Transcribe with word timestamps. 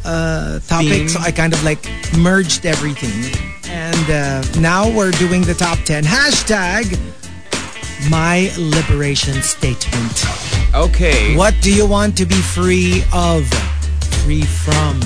uh, 0.05 0.59
topic. 0.59 1.09
So 1.09 1.19
I 1.19 1.31
kind 1.31 1.53
of 1.53 1.63
like 1.63 1.89
merged 2.17 2.65
everything. 2.65 3.33
And 3.69 4.09
uh, 4.09 4.59
now 4.59 4.89
we're 4.89 5.11
doing 5.11 5.41
the 5.41 5.55
top 5.55 5.79
10. 5.79 6.03
Hashtag 6.03 6.99
my 8.09 8.51
liberation 8.57 9.41
statement. 9.41 10.23
Okay. 10.75 11.35
What 11.35 11.55
do 11.61 11.73
you 11.73 11.87
want 11.87 12.15
to 12.17 12.25
be 12.25 12.35
free 12.35 13.03
of? 13.11 13.47
Free 14.23 14.43
from? 14.43 14.99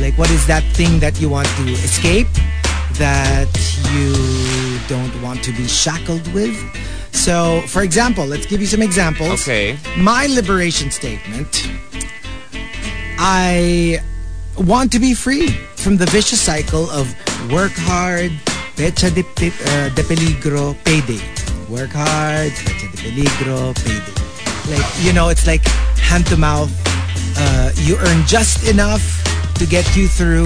Like, 0.00 0.16
what 0.16 0.30
is 0.30 0.46
that 0.46 0.64
thing 0.74 0.98
that 1.00 1.20
you 1.20 1.28
want 1.28 1.48
to 1.58 1.64
escape? 1.72 2.28
That 2.94 3.52
you 3.92 4.78
don't 4.88 5.22
want 5.22 5.44
to 5.44 5.52
be 5.52 5.66
shackled 5.68 6.26
with? 6.32 6.56
So, 7.12 7.60
for 7.66 7.82
example, 7.82 8.24
let's 8.26 8.46
give 8.46 8.60
you 8.60 8.66
some 8.66 8.82
examples. 8.82 9.42
Okay. 9.42 9.76
My 9.98 10.26
liberation 10.26 10.90
statement 10.90 11.68
I 13.22 13.98
want 14.56 14.90
to 14.92 14.98
be 14.98 15.12
free 15.12 15.48
from 15.76 15.98
the 15.98 16.06
vicious 16.06 16.40
cycle 16.40 16.88
of 16.90 17.06
work 17.52 17.72
hard, 17.74 18.30
pecha 18.76 19.14
de, 19.14 19.22
pe- 19.22 19.48
uh, 19.48 19.90
de 19.94 20.02
peligro, 20.02 20.72
payday. 20.84 21.20
Work 21.68 21.90
hard, 21.92 22.52
petsa 22.52 22.90
de 22.90 22.96
peligro, 22.96 23.74
payday. 23.84 24.74
Like, 24.74 25.04
you 25.04 25.12
know, 25.12 25.28
it's 25.28 25.46
like 25.46 25.62
hand 26.00 26.26
to 26.28 26.38
mouth. 26.38 26.72
Uh, 27.36 27.70
you 27.76 27.98
earn 27.98 28.26
just 28.26 28.66
enough 28.66 29.02
to 29.60 29.66
get 29.66 29.84
you 29.94 30.08
through 30.08 30.44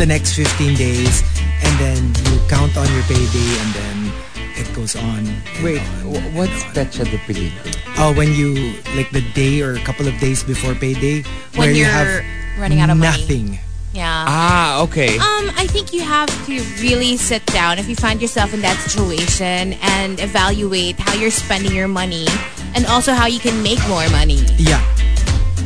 the 0.00 0.06
next 0.06 0.32
15 0.34 0.74
days 0.76 1.22
and 1.62 1.78
then 1.78 2.00
you 2.32 2.40
count 2.48 2.74
on 2.76 2.88
your 2.94 3.02
payday 3.04 3.50
and 3.60 3.70
then 3.74 4.12
it 4.56 4.72
goes 4.74 4.96
on. 4.96 5.24
Wait, 5.62 5.78
on 5.80 6.14
wh- 6.14 6.16
and 6.24 6.34
what's 6.34 6.64
on. 6.64 6.72
Petsa 6.72 7.04
de 7.04 7.18
Peligro? 7.28 7.76
Oh, 7.98 8.14
when 8.16 8.32
you 8.32 8.72
like 8.96 9.10
the 9.10 9.20
day 9.34 9.60
or 9.60 9.74
a 9.74 9.80
couple 9.80 10.08
of 10.08 10.18
days 10.20 10.42
before 10.42 10.74
payday, 10.74 11.20
When 11.20 11.58
where 11.58 11.70
you 11.70 11.84
you're 11.84 11.90
have 11.92 12.24
running 12.58 12.80
out 12.80 12.88
of 12.88 12.96
money. 12.96 13.20
nothing. 13.20 13.58
Yeah. 13.92 14.24
Ah, 14.26 14.80
okay. 14.84 15.18
Um, 15.18 15.50
I 15.58 15.66
think 15.68 15.92
you 15.92 16.00
have 16.02 16.28
to 16.46 16.62
really 16.80 17.16
sit 17.18 17.44
down 17.46 17.78
if 17.78 17.88
you 17.88 17.96
find 17.96 18.22
yourself 18.22 18.54
in 18.54 18.62
that 18.62 18.78
situation 18.80 19.74
and 19.82 20.18
evaluate 20.20 20.96
how 20.98 21.12
you're 21.14 21.30
spending 21.32 21.74
your 21.74 21.88
money 21.88 22.26
and 22.74 22.86
also 22.86 23.12
how 23.12 23.26
you 23.26 23.40
can 23.40 23.62
make 23.62 23.80
more 23.88 24.08
money. 24.10 24.44
Yeah, 24.56 24.80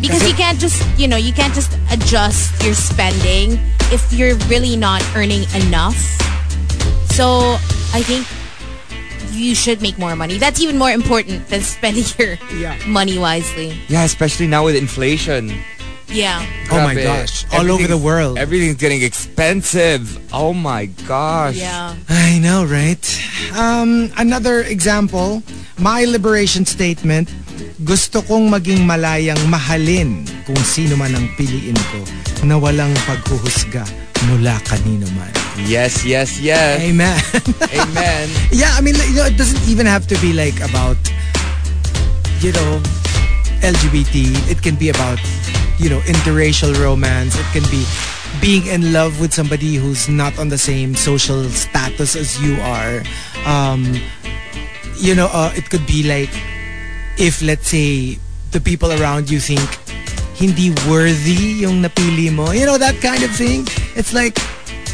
Because 0.06 0.28
you 0.28 0.34
can't 0.34 0.58
just, 0.60 0.82
you 0.98 1.08
know, 1.08 1.16
you 1.16 1.32
can't 1.32 1.54
just 1.54 1.78
adjust 1.90 2.62
your 2.64 2.74
spending 2.74 3.58
if 3.92 4.12
you're 4.12 4.36
really 4.52 4.76
not 4.76 5.02
earning 5.16 5.44
enough. 5.54 5.96
So 7.12 7.56
I 7.92 8.02
think 8.02 8.26
you 9.32 9.54
should 9.54 9.80
make 9.82 9.98
more 9.98 10.14
money. 10.16 10.38
That's 10.38 10.60
even 10.60 10.78
more 10.78 10.90
important 10.90 11.48
than 11.48 11.62
spending 11.76 12.04
your 12.18 12.36
Yeah. 12.54 12.76
money 12.86 13.18
wisely. 13.18 13.78
yeah, 13.88 14.04
especially 14.04 14.46
now 14.46 14.64
with 14.64 14.76
inflation. 14.76 15.52
Yeah. 16.08 16.44
Oh 16.70 16.76
my 16.80 16.94
gosh, 16.94 17.44
all 17.52 17.68
over 17.72 17.88
the 17.88 17.96
world. 17.98 18.38
Everything's 18.38 18.76
getting 18.76 19.02
expensive. 19.02 20.20
Oh 20.32 20.52
my 20.52 20.86
gosh. 21.08 21.56
Yeah. 21.56 21.96
I 22.08 22.38
know, 22.38 22.64
right? 22.64 23.02
Um, 23.56 24.12
another 24.18 24.60
example, 24.60 25.42
my 25.78 26.04
liberation 26.04 26.66
statement, 26.66 27.30
gusto 27.84 28.22
kong 28.24 28.48
maging 28.48 28.86
malayang 28.86 29.40
mahalin 29.50 30.24
kung 30.46 30.58
sino 30.64 30.96
man 30.96 31.12
ang 31.14 31.28
piliin 31.36 31.76
ko 31.92 32.00
na 32.46 32.56
walang 32.60 32.92
paghuhusga 33.08 33.84
mula 34.30 34.56
kanino 34.64 35.08
man. 35.14 35.30
Yes, 35.66 36.04
yes, 36.04 36.40
yes. 36.40 36.80
Amen. 36.82 37.20
Amen. 37.70 38.26
yeah, 38.50 38.74
I 38.74 38.80
mean, 38.80 38.94
you 39.12 39.22
know, 39.22 39.26
it 39.26 39.36
doesn't 39.36 39.62
even 39.68 39.86
have 39.86 40.06
to 40.08 40.16
be 40.18 40.32
like 40.32 40.58
about, 40.60 40.98
you 42.40 42.50
know, 42.52 42.82
LGBT. 43.62 44.50
It 44.50 44.62
can 44.62 44.74
be 44.74 44.88
about, 44.88 45.20
you 45.78 45.88
know, 45.88 46.00
interracial 46.10 46.74
romance. 46.82 47.38
It 47.38 47.46
can 47.52 47.62
be 47.70 47.86
being 48.40 48.66
in 48.66 48.92
love 48.92 49.20
with 49.20 49.32
somebody 49.32 49.76
who's 49.76 50.08
not 50.08 50.38
on 50.38 50.48
the 50.48 50.58
same 50.58 50.94
social 50.94 51.44
status 51.50 52.16
as 52.16 52.40
you 52.42 52.58
are. 52.60 53.02
Um, 53.46 53.94
you 54.96 55.14
know, 55.14 55.28
uh, 55.32 55.52
it 55.54 55.70
could 55.70 55.86
be 55.86 56.02
like 56.02 56.30
if, 57.18 57.42
let's 57.42 57.68
say, 57.68 58.18
the 58.50 58.60
people 58.60 58.92
around 58.92 59.30
you 59.30 59.40
think 59.40 59.60
hindi 60.34 60.70
worthy 60.90 61.62
yung 61.62 61.82
napili 61.82 62.32
mo. 62.32 62.50
You 62.50 62.66
know, 62.66 62.78
that 62.78 63.00
kind 63.00 63.22
of 63.22 63.30
thing. 63.30 63.66
It's 63.94 64.12
like, 64.12 64.38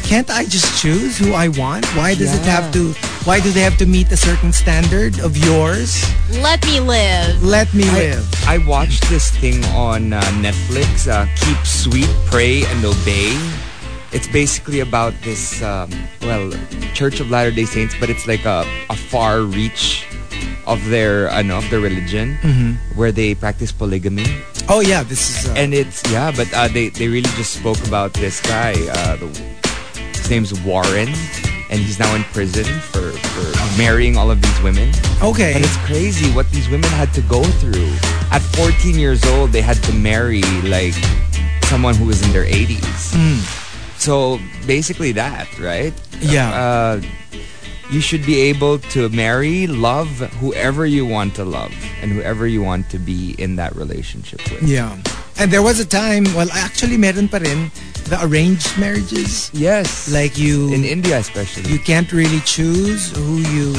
can't 0.05 0.29
I 0.29 0.45
just 0.45 0.81
choose 0.81 1.17
who 1.17 1.33
I 1.33 1.47
want? 1.47 1.85
Why 1.97 2.15
does 2.15 2.33
it 2.33 2.45
have 2.45 2.71
to, 2.73 2.93
why 3.23 3.39
do 3.39 3.49
they 3.51 3.61
have 3.61 3.77
to 3.77 3.85
meet 3.85 4.11
a 4.11 4.17
certain 4.17 4.51
standard 4.51 5.19
of 5.19 5.37
yours? 5.37 6.03
Let 6.41 6.65
me 6.65 6.79
live. 6.79 7.41
Let 7.43 7.73
me 7.73 7.85
I, 7.89 7.93
live. 7.93 8.27
I 8.45 8.57
watched 8.67 9.09
this 9.09 9.31
thing 9.31 9.63
on 9.73 10.13
uh, 10.13 10.21
Netflix, 10.41 11.07
uh, 11.07 11.25
Keep 11.37 11.65
Sweet, 11.65 12.09
Pray, 12.25 12.65
and 12.65 12.83
Obey. 12.85 13.33
It's 14.11 14.27
basically 14.27 14.81
about 14.81 15.13
this, 15.23 15.63
um, 15.63 15.89
well, 16.21 16.51
Church 16.93 17.19
of 17.19 17.31
Latter-day 17.31 17.65
Saints, 17.65 17.95
but 17.99 18.09
it's 18.09 18.27
like 18.27 18.43
a, 18.45 18.65
a 18.89 18.95
far 18.95 19.41
reach 19.41 20.05
of 20.67 20.83
their, 20.89 21.29
ano, 21.29 21.57
of 21.57 21.69
their 21.69 21.79
religion, 21.79 22.37
where 22.95 23.11
they 23.11 23.35
practice 23.35 23.71
polygamy. 23.71 24.25
Oh 24.69 24.79
yeah, 24.81 25.03
this 25.03 25.29
is, 25.29 25.49
uh, 25.49 25.53
And 25.57 25.73
it's, 25.73 26.01
yeah, 26.11 26.31
but 26.35 26.51
uh, 26.53 26.67
they, 26.67 26.89
they 26.89 27.07
really 27.07 27.29
just 27.35 27.53
spoke 27.59 27.79
about 27.87 28.13
this 28.13 28.39
guy. 28.41 28.73
Uh, 28.73 29.15
the, 29.17 29.27
his 30.13 30.29
name's 30.29 30.53
Warren, 30.61 31.09
and 31.69 31.79
he's 31.79 31.99
now 31.99 32.13
in 32.15 32.23
prison 32.31 32.65
for, 32.91 33.11
for 33.11 33.77
marrying 33.77 34.17
all 34.17 34.29
of 34.29 34.41
these 34.41 34.61
women. 34.61 34.91
okay. 35.23 35.53
And 35.55 35.63
it's 35.65 35.77
crazy 35.87 36.29
what 36.33 36.49
these 36.51 36.69
women 36.69 36.89
had 36.91 37.11
to 37.15 37.21
go 37.23 37.43
through. 37.59 37.89
At 38.31 38.41
14 38.55 38.95
years 38.97 39.25
old, 39.25 39.51
they 39.51 39.61
had 39.61 39.81
to 39.83 39.93
marry 39.93 40.41
like 40.63 40.93
someone 41.65 41.95
who 41.95 42.05
was 42.05 42.21
in 42.21 42.31
their 42.31 42.45
80s. 42.45 43.11
So 43.97 44.39
basically 44.67 45.11
that, 45.13 45.47
right? 45.59 45.93
Yeah. 46.21 47.01
You 47.91 47.99
should 47.99 48.25
be 48.25 48.39
able 48.41 48.79
to 48.95 49.09
marry, 49.09 49.67
love 49.67 50.07
whoever 50.39 50.85
you 50.85 51.05
want 51.05 51.35
to 51.35 51.43
love 51.43 51.73
and 52.01 52.11
whoever 52.11 52.47
you 52.47 52.61
want 52.63 52.89
to 52.91 52.97
be 52.97 53.35
in 53.37 53.57
that 53.57 53.75
relationship 53.75 54.39
with. 54.49 54.63
Yeah. 54.63 54.97
And 55.37 55.51
there 55.51 55.61
was 55.61 55.79
a 55.79 55.85
time, 55.85 56.23
well, 56.33 56.47
actually 56.53 56.95
meron 56.95 57.27
pa 57.27 57.37
rin, 57.37 57.69
the 58.07 58.17
arranged 58.23 58.77
marriages. 58.79 59.51
Yes. 59.53 60.11
Like 60.11 60.37
you 60.37 60.73
in 60.73 60.83
India 60.83 61.19
especially. 61.19 61.69
you 61.69 61.79
can't 61.79 62.11
really 62.11 62.39
choose 62.41 63.11
who 63.11 63.37
you 63.51 63.75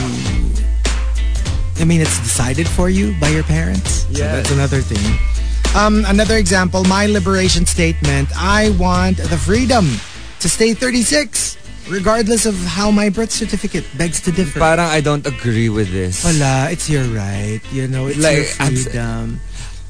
I 1.81 1.85
mean 1.85 2.01
it's 2.01 2.19
decided 2.21 2.69
for 2.69 2.91
you 2.91 3.17
by 3.19 3.29
your 3.29 3.45
parents. 3.45 4.07
So 4.13 4.23
that's 4.29 4.51
another 4.51 4.81
thing. 4.81 5.19
Um, 5.75 6.05
another 6.07 6.37
example, 6.37 6.85
my 6.85 7.07
liberation 7.07 7.65
statement. 7.65 8.29
I 8.37 8.77
want 8.79 9.17
the 9.17 9.39
freedom 9.39 9.89
to 10.41 10.49
stay 10.49 10.75
36 10.75 11.57
regardless 11.89 12.47
of 12.47 12.55
how 12.65 12.91
my 12.91 13.09
birth 13.09 13.31
certificate 13.31 13.85
begs 13.97 14.21
to 14.23 14.33
differ. 14.33 14.59
Parang 14.61 14.89
I 14.91 15.01
don't 15.01 15.27
agree 15.27 15.69
with 15.69 15.91
this. 15.93 16.25
Wala, 16.25 16.71
it's 16.71 16.89
your 16.89 17.05
right. 17.11 17.61
You 17.73 17.89
know, 17.89 18.07
it's 18.07 18.19
Like, 18.19 18.37
your 18.37 18.47
I'm- 18.61 18.77
freedom. 18.77 19.41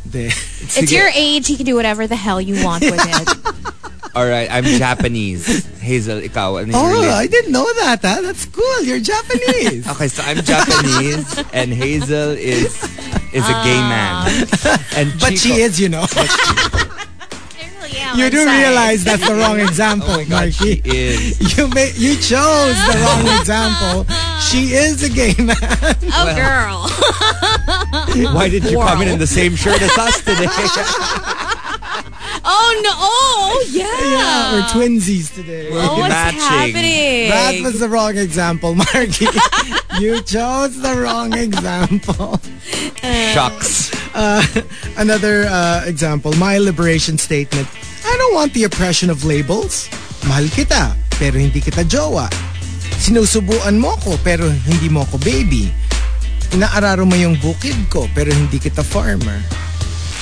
The- 0.04 0.26
It's 0.26 0.76
Sige. 0.76 0.92
your 0.92 1.10
age. 1.14 1.48
You 1.48 1.56
can 1.56 1.64
do 1.66 1.76
whatever 1.76 2.06
the 2.06 2.16
hell 2.16 2.40
you 2.40 2.58
want 2.64 2.82
with 2.82 2.98
it. 2.98 3.28
All 4.14 4.26
right, 4.28 4.44
I'm 4.50 4.64
Japanese. 4.76 5.64
Hazel, 5.80 6.20
ikaw. 6.20 6.60
Ano 6.60 6.74
oh, 6.76 6.90
relate- 7.00 7.16
I 7.16 7.26
didn't 7.30 7.52
know 7.52 7.64
that. 7.80 8.00
Huh? 8.02 8.20
That's 8.20 8.44
cool. 8.44 8.82
You're 8.82 9.00
Japanese. 9.00 9.86
Okay, 9.94 10.08
so 10.08 10.20
I'm 10.26 10.42
Japanese 10.44 11.38
and 11.54 11.72
Hazel 11.72 12.36
is 12.36 12.76
is 13.32 13.44
a 13.48 13.56
gay 13.64 13.80
ah. 13.80 13.88
man. 13.88 14.48
And 14.98 15.06
but 15.20 15.38
she 15.38 15.62
is, 15.64 15.80
you 15.80 15.88
know. 15.88 16.04
I 18.14 18.16
really 18.16 18.24
am 18.24 18.24
you 18.24 18.30
do 18.30 18.40
inside. 18.42 18.58
realize 18.62 19.04
that's 19.04 19.26
the 19.28 19.34
wrong 19.34 19.60
example, 19.68 20.08
Oh 20.10 20.16
my 20.18 20.24
god, 20.24 20.54
she 20.54 20.76
Marky. 20.76 20.82
is. 20.84 21.56
You 21.58 21.68
may, 21.68 21.92
you 21.96 22.14
chose 22.16 22.76
the 22.86 22.96
wrong 23.04 23.26
example. 23.40 24.06
She 24.40 24.72
is 24.74 25.02
a 25.02 25.08
gay 25.08 25.34
man. 25.42 25.56
Oh, 26.12 26.32
girl. 26.34 26.88
Why 28.34 28.48
did 28.48 28.64
you 28.64 28.78
come 28.78 29.02
in 29.02 29.08
in 29.08 29.18
the 29.18 29.26
same 29.26 29.54
shirt 29.56 29.80
as 29.82 29.96
us 29.98 30.18
today? 30.24 30.46
Oh, 32.44 32.80
no. 32.82 32.90
Oh, 32.94 33.64
yeah. 33.70 33.84
Yeah, 33.86 34.52
we're 34.54 34.62
twinsies 34.88 35.32
today. 35.34 35.68
Oh, 35.70 35.98
what's 35.98 36.08
matching. 36.08 36.40
happening? 36.40 37.28
That 37.28 37.60
was 37.62 37.78
the 37.78 37.88
wrong 37.88 38.16
example, 38.16 38.74
Marky. 38.74 39.26
you 40.00 40.20
chose 40.22 40.80
the 40.80 40.94
wrong 41.00 41.32
example. 41.34 42.40
Shucks. 43.32 43.92
Uh, 44.14 44.44
another 44.96 45.44
uh, 45.48 45.84
example, 45.86 46.32
my 46.34 46.58
liberation 46.58 47.16
statement. 47.18 47.68
I 48.02 48.12
don't 48.18 48.34
want 48.34 48.52
the 48.52 48.64
oppression 48.66 49.10
of 49.10 49.22
labels. 49.22 49.86
Mahal 50.26 50.50
kita, 50.50 50.94
pero 51.18 51.38
hindi 51.38 51.62
kita 51.62 51.86
jowa. 51.86 52.26
Sinusubuan 52.98 53.78
mo 53.78 53.98
ko, 54.02 54.18
pero 54.22 54.46
hindi 54.46 54.86
mo 54.90 55.06
ko 55.10 55.18
baby. 55.22 55.70
Inaararo 56.54 57.06
mo 57.06 57.14
yung 57.14 57.38
bukid 57.38 57.74
ko, 57.90 58.06
pero 58.14 58.30
hindi 58.30 58.58
kita 58.58 58.82
farmer. 58.82 59.38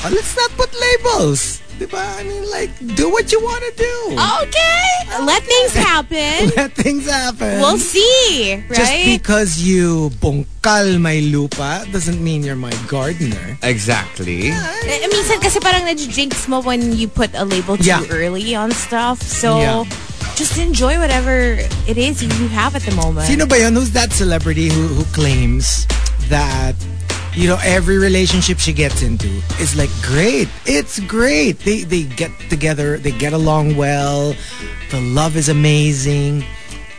Oh, 0.05 0.13
let's 0.13 0.33
not 0.37 0.49
put 0.57 0.73
labels. 0.73 1.61
Diba? 1.81 1.97
I 1.97 2.23
mean, 2.29 2.45
like, 2.53 2.69
do 2.95 3.09
what 3.09 3.33
you 3.33 3.41
want 3.41 3.65
to 3.65 3.73
do. 3.73 3.97
Okay. 4.45 5.25
Let 5.25 5.41
things 5.43 5.73
happen. 5.89 6.53
Let 6.55 6.73
things 6.77 7.09
happen. 7.09 7.57
We'll 7.57 7.79
see, 7.81 8.61
right? 8.69 8.77
Just 8.77 8.93
because 9.17 9.63
you 9.65 10.11
bungkal 10.21 11.01
my 11.01 11.21
lupa 11.25 11.87
doesn't 11.91 12.21
mean 12.23 12.45
you're 12.45 12.55
my 12.55 12.73
gardener. 12.87 13.57
Exactly. 13.65 14.53
Eh, 14.53 15.09
minsan 15.09 15.41
kasi 15.41 15.57
parang 15.59 15.89
nadjinx 15.89 16.49
mo 16.53 16.61
when 16.61 16.93
you 16.93 17.09
put 17.09 17.33
a 17.33 17.49
label 17.49 17.81
too 17.81 17.89
Yeah. 17.89 18.05
early 18.13 18.53
on 18.55 18.73
stuff. 18.77 19.23
So, 19.25 19.57
Yeah. 19.65 19.85
just 20.37 20.61
enjoy 20.61 21.01
whatever 21.01 21.57
it 21.89 21.97
is 21.97 22.21
you 22.21 22.29
have 22.53 22.77
at 22.77 22.85
the 22.85 22.93
moment. 22.93 23.25
Sino 23.25 23.49
ba 23.49 23.57
yun? 23.57 23.73
Who's 23.73 23.97
that 23.97 24.13
celebrity 24.13 24.69
who, 24.69 24.85
who 25.01 25.05
claims 25.17 25.89
that 26.29 26.77
you 27.35 27.47
know 27.49 27.59
every 27.63 27.99
relationship 27.99 28.59
she 28.59 28.73
gets 28.73 29.03
into 29.03 29.29
is 29.61 29.77
like 29.77 29.91
great. 30.03 30.49
It's 30.67 30.99
great. 31.01 31.59
They 31.61 31.85
they 31.85 32.05
get 32.05 32.31
together, 32.51 32.99
they 32.99 33.13
get 33.13 33.33
along 33.33 33.77
well, 33.77 34.35
the 34.91 35.01
love 35.01 35.37
is 35.37 35.49
amazing. 35.49 36.45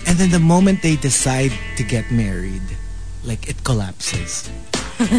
And 0.08 0.18
then 0.18 0.32
the 0.32 0.40
moment 0.42 0.82
they 0.82 0.96
decide 0.96 1.52
to 1.78 1.84
get 1.84 2.10
married, 2.12 2.64
like 3.24 3.48
it 3.50 3.64
collapses. 3.64 4.50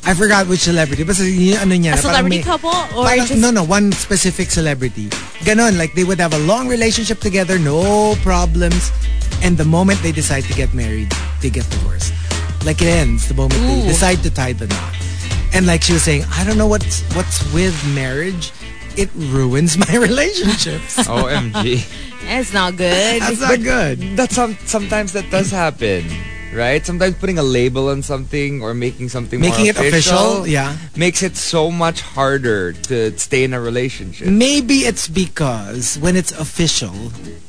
I 0.00 0.14
forgot 0.14 0.48
which 0.48 0.60
celebrity. 0.64 1.04
Basta 1.04 1.24
y- 1.28 1.60
ano 1.60 1.76
niya. 1.76 1.92
A 1.92 2.00
celebrity 2.00 2.40
may- 2.40 2.42
couple 2.42 2.72
or 2.96 3.04
Parang- 3.04 3.28
just 3.28 3.36
no, 3.36 3.50
no, 3.52 3.64
one 3.64 3.92
specific 3.92 4.48
celebrity. 4.50 5.08
Ganon, 5.44 5.76
like 5.76 5.92
they 5.92 6.04
would 6.04 6.18
have 6.20 6.32
a 6.32 6.40
long 6.48 6.68
relationship 6.72 7.20
together, 7.20 7.58
no 7.60 8.16
problems. 8.24 8.88
And 9.44 9.56
the 9.60 9.64
moment 9.68 10.00
they 10.00 10.12
decide 10.12 10.44
to 10.48 10.54
get 10.56 10.72
married, 10.72 11.12
they 11.44 11.48
get 11.52 11.68
divorced. 11.68 12.12
Like 12.64 12.82
it 12.82 12.88
ends 12.88 13.28
the 13.28 13.34
moment 13.34 13.60
they 13.62 13.86
decide 13.88 14.22
to 14.22 14.30
tie 14.30 14.52
the 14.52 14.66
knot. 14.66 14.94
And 15.52 15.66
like 15.66 15.82
she 15.82 15.92
was 15.94 16.02
saying, 16.02 16.24
I 16.30 16.44
don't 16.44 16.58
know 16.58 16.66
what's 16.68 17.02
what's 17.14 17.40
with 17.52 17.74
marriage. 17.94 18.52
It 18.96 19.08
ruins 19.14 19.78
my 19.78 19.96
relationships. 19.96 20.96
OMG. 21.08 21.86
It's 22.28 22.52
not 22.52 22.76
good. 22.76 23.22
That's 23.22 23.40
not 23.40 23.60
good. 23.62 23.98
That's 24.16 24.34
some 24.34 24.56
sometimes 24.66 25.12
that 25.14 25.30
does 25.30 25.50
happen. 25.50 26.04
Right? 26.54 26.84
Sometimes 26.84 27.14
putting 27.16 27.38
a 27.38 27.44
label 27.44 27.88
on 27.90 28.02
something 28.02 28.60
or 28.60 28.74
making 28.74 29.08
something 29.08 29.38
Making 29.40 29.70
more 29.72 29.84
it 29.84 29.94
official, 29.94 30.46
yeah. 30.48 30.76
makes 30.96 31.22
it 31.22 31.36
so 31.36 31.70
much 31.70 32.00
harder 32.02 32.72
to 32.90 33.16
stay 33.18 33.44
in 33.44 33.54
a 33.54 33.60
relationship. 33.60 34.26
Maybe 34.26 34.78
it's 34.80 35.06
because 35.06 35.96
when 36.00 36.16
it's 36.16 36.32
official, 36.32 36.92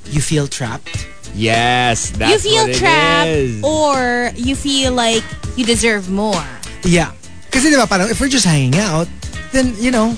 you 0.06 0.22
feel 0.22 0.46
trapped. 0.48 1.08
Yes, 1.34 2.12
you 2.12 2.18
that's 2.18 2.44
feel 2.44 2.64
what 2.64 2.70
it 2.70 2.78
trapped 2.78 3.28
is. 3.30 3.64
or 3.64 4.32
you 4.36 4.56
feel 4.56 4.94
like 4.94 5.24
you 5.56 5.66
deserve 5.66 6.10
more. 6.10 6.44
Yeah. 6.84 7.12
Kasi 7.52 7.70
di 7.70 7.76
parang 7.86 8.10
if 8.10 8.20
we're 8.20 8.32
just 8.32 8.46
hanging 8.46 8.76
out, 8.80 9.08
then, 9.52 9.76
you 9.78 9.92
know, 9.92 10.16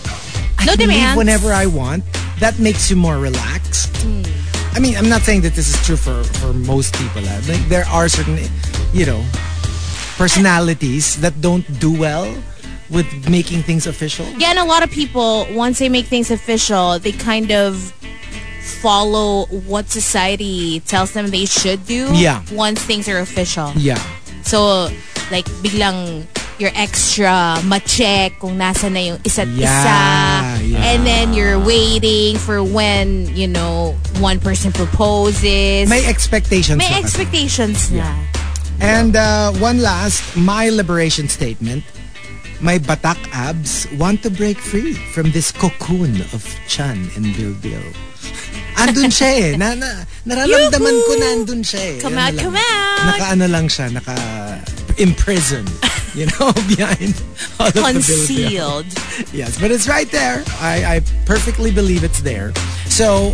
I 0.59 0.65
No 0.65 0.75
can 0.75 0.89
leave 0.89 1.17
whenever 1.17 1.51
I 1.51 1.65
want. 1.65 2.03
That 2.39 2.59
makes 2.59 2.89
you 2.89 2.95
more 2.95 3.17
relaxed. 3.17 3.89
I 4.73 4.79
mean, 4.79 4.97
I'm 4.97 5.09
not 5.09 5.21
saying 5.21 5.41
that 5.41 5.53
this 5.53 5.69
is 5.69 5.77
true 5.85 5.95
for, 5.97 6.23
for 6.41 6.53
most 6.53 6.95
people. 6.95 7.21
ah. 7.25 7.41
Like, 7.47 7.61
there 7.69 7.85
are 7.85 8.09
certain, 8.09 8.41
you 8.91 9.05
know, 9.05 9.23
personalities 10.17 11.17
that 11.21 11.41
don't 11.41 11.65
do 11.79 11.93
well 11.93 12.25
with 12.89 13.05
making 13.29 13.63
things 13.63 13.87
official. 13.87 14.25
Yeah, 14.37 14.49
and 14.51 14.59
a 14.59 14.65
lot 14.65 14.83
of 14.83 14.89
people, 14.91 15.47
once 15.51 15.79
they 15.79 15.89
make 15.89 16.05
things 16.05 16.31
official, 16.31 16.99
they 16.99 17.11
kind 17.11 17.51
of 17.51 17.93
follow 18.81 19.45
what 19.69 19.89
society 19.89 20.79
tells 20.81 21.11
them 21.13 21.27
they 21.29 21.45
should 21.45 21.85
do 21.85 22.09
Yeah. 22.13 22.41
once 22.51 22.81
things 22.81 23.07
are 23.07 23.19
official. 23.19 23.71
Yeah. 23.75 24.01
So, 24.43 24.89
like, 25.31 25.45
biglang 25.61 26.25
you're 26.61 26.71
extra 26.77 27.57
ma-check 27.65 28.37
kung 28.39 28.57
nasa 28.61 28.85
na 28.91 28.99
yung 29.01 29.19
isa't 29.25 29.49
Yeah, 29.57 29.67
isa. 29.73 29.97
yeah. 30.65 30.89
And 30.93 31.01
then 31.05 31.33
you're 31.33 31.57
waiting 31.57 32.37
for 32.37 32.61
when, 32.63 33.25
you 33.35 33.47
know, 33.47 33.97
one 34.21 34.39
person 34.39 34.71
proposes. 34.71 35.89
May 35.89 36.05
expectations. 36.05 36.77
May 36.77 36.89
na 36.93 37.01
expectations 37.01 37.89
na. 37.91 38.05
And 38.79 39.15
uh, 39.15 39.51
one 39.57 39.81
last, 39.81 40.21
my 40.37 40.69
liberation 40.69 41.27
statement. 41.27 41.83
My 42.61 42.77
batak 42.79 43.19
abs 43.33 43.87
want 43.99 44.23
to 44.23 44.29
break 44.31 44.55
free 44.55 44.93
from 45.11 45.31
this 45.31 45.51
cocoon 45.51 46.21
of 46.31 46.47
Chan 46.69 46.95
and 47.17 47.25
Bilbil. 47.35 47.81
Andun 48.75 49.11
siya 49.13 49.29
eh. 49.37 49.51
Na, 49.57 49.73
na, 49.77 50.03
nararamdaman 50.25 50.95
ko 51.05 51.11
na 51.19 51.27
andun 51.37 51.61
siya 51.61 51.81
eh. 51.93 51.97
Come 52.01 52.17
Ano 52.17 52.25
out, 52.25 52.33
lang. 52.33 52.43
come 52.43 52.57
out. 52.59 53.05
Naka-ano 53.05 53.45
lang 53.47 53.65
siya, 53.69 53.85
naka 53.93 54.15
imprisoned. 54.97 55.71
You 56.13 56.29
know, 56.37 56.53
behind 56.69 57.17
all 57.57 57.65
of 57.65 57.73
the. 57.73 57.81
Concealed. 57.81 58.85
Yes, 59.33 59.57
but 59.57 59.71
it's 59.73 59.89
right 59.89 60.05
there. 60.13 60.45
I, 60.61 60.85
I 60.85 61.01
perfectly 61.25 61.71
believe 61.73 62.03
it's 62.05 62.21
there. 62.21 62.53
So, 62.85 63.33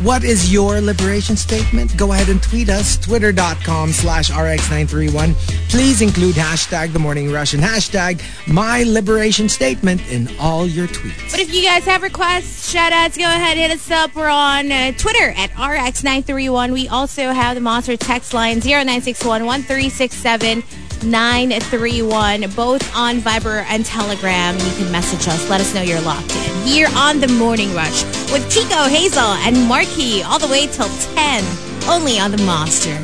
what 0.00 0.24
is 0.24 0.52
your 0.52 0.80
liberation 0.80 1.36
statement? 1.36 1.96
Go 1.96 2.12
ahead 2.12 2.28
and 2.28 2.42
tweet 2.42 2.68
us, 2.68 2.96
twitter.com 2.98 3.92
slash 3.92 4.30
rx931. 4.30 5.34
Please 5.70 6.02
include 6.02 6.34
hashtag 6.34 6.92
the 6.92 6.98
morning 6.98 7.32
rush 7.32 7.54
and 7.54 7.62
hashtag 7.62 8.20
my 8.46 8.82
liberation 8.82 9.48
statement 9.48 10.00
in 10.10 10.28
all 10.38 10.66
your 10.66 10.86
tweets. 10.86 11.30
But 11.30 11.40
if 11.40 11.54
you 11.54 11.62
guys 11.62 11.84
have 11.84 12.02
requests, 12.02 12.70
shout 12.70 12.92
outs, 12.92 13.16
go 13.16 13.24
ahead, 13.24 13.56
and 13.56 13.60
hit 13.60 13.70
us 13.70 13.90
up. 13.90 14.14
We're 14.14 14.28
on 14.28 14.70
uh, 14.70 14.92
Twitter 14.92 15.30
at 15.36 15.50
RX931. 15.52 16.72
We 16.72 16.88
also 16.88 17.32
have 17.32 17.54
the 17.54 17.60
Monster 17.60 17.96
text 17.96 18.34
line 18.34 18.60
0961 18.60 19.46
1367 19.46 20.62
931, 21.04 22.50
both 22.50 22.96
on 22.96 23.18
Viber 23.18 23.64
and 23.68 23.84
Telegram. 23.84 24.54
You 24.54 24.72
can 24.76 24.90
message 24.90 25.28
us. 25.28 25.48
Let 25.48 25.60
us 25.60 25.74
know 25.74 25.82
you're 25.82 26.00
locked 26.00 26.34
in. 26.34 26.66
Here 26.66 26.88
on 26.94 27.20
The 27.20 27.28
Morning 27.28 27.72
Rush 27.74 28.04
with 28.32 28.50
Chico, 28.50 28.84
Hazel, 28.84 29.22
and 29.22 29.68
Marky 29.86 30.22
all 30.22 30.38
the 30.38 30.48
way 30.48 30.66
till 30.66 30.88
10. 30.88 31.44
Only 31.88 32.18
on 32.18 32.30
The 32.30 32.42
Monster. 32.44 32.96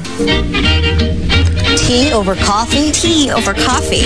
Tea 1.86 2.12
over 2.12 2.34
coffee? 2.34 2.90
Tea 2.90 3.30
over 3.30 3.54
coffee. 3.54 4.02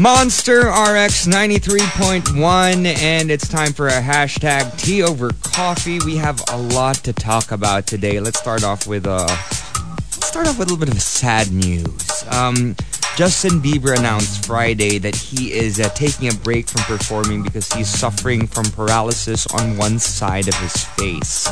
Monster 0.00 0.60
RX 0.60 1.26
93.1 1.26 2.86
and 2.96 3.30
it's 3.30 3.46
time 3.46 3.72
for 3.72 3.86
a 3.88 4.00
hashtag 4.00 4.76
tea 4.82 5.02
over 5.02 5.30
coffee. 5.42 6.00
We 6.04 6.16
have 6.16 6.42
a 6.50 6.56
lot 6.56 6.96
to 6.96 7.12
talk 7.12 7.52
about 7.52 7.86
today. 7.86 8.18
Let's 8.18 8.40
start 8.40 8.64
off 8.64 8.88
with 8.88 9.06
uh 9.06 9.26
let's 9.28 10.26
start 10.26 10.48
off 10.48 10.58
with 10.58 10.68
a 10.68 10.72
little 10.72 10.84
bit 10.84 10.92
of 10.92 11.00
sad 11.00 11.52
news. 11.52 12.24
Um 12.28 12.74
Justin 13.16 13.60
Bieber 13.60 13.96
announced 13.96 14.44
Friday 14.44 14.98
that 14.98 15.14
he 15.14 15.52
is 15.52 15.78
uh, 15.78 15.88
taking 15.90 16.26
a 16.26 16.34
break 16.34 16.66
from 16.66 16.82
performing 16.82 17.44
because 17.44 17.72
he's 17.72 17.88
suffering 17.88 18.44
from 18.44 18.64
paralysis 18.64 19.46
on 19.46 19.76
one 19.76 20.00
side 20.00 20.48
of 20.48 20.54
his 20.54 20.84
face. 20.84 21.46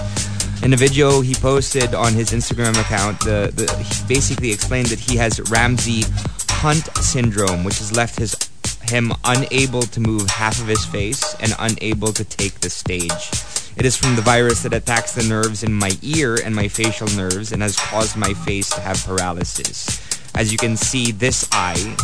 In 0.64 0.72
a 0.72 0.76
video 0.76 1.20
he 1.20 1.34
posted 1.34 1.94
on 1.94 2.14
his 2.14 2.30
Instagram 2.30 2.72
account, 2.80 3.20
the, 3.20 3.52
the, 3.54 3.72
he 3.80 4.08
basically 4.08 4.50
explained 4.50 4.88
that 4.88 4.98
he 4.98 5.16
has 5.18 5.38
Ramsay 5.52 6.02
Hunt 6.48 6.84
syndrome, 6.96 7.62
which 7.62 7.78
has 7.78 7.94
left 7.96 8.18
his 8.18 8.34
him 8.82 9.12
unable 9.24 9.82
to 9.82 10.00
move 10.00 10.28
half 10.30 10.60
of 10.60 10.66
his 10.66 10.84
face 10.84 11.36
and 11.40 11.54
unable 11.60 12.12
to 12.12 12.24
take 12.24 12.58
the 12.58 12.70
stage. 12.70 13.30
It 13.76 13.86
is 13.86 13.96
from 13.96 14.16
the 14.16 14.22
virus 14.22 14.64
that 14.64 14.74
attacks 14.74 15.14
the 15.14 15.22
nerves 15.22 15.62
in 15.62 15.72
my 15.72 15.92
ear 16.02 16.36
and 16.44 16.56
my 16.56 16.66
facial 16.66 17.06
nerves 17.16 17.52
and 17.52 17.62
has 17.62 17.76
caused 17.76 18.16
my 18.16 18.34
face 18.34 18.68
to 18.70 18.80
have 18.80 19.02
paralysis. 19.06 20.11
As 20.34 20.50
you 20.50 20.58
can 20.58 20.76
see, 20.76 21.12
this 21.12 21.48
eye, 21.52 21.96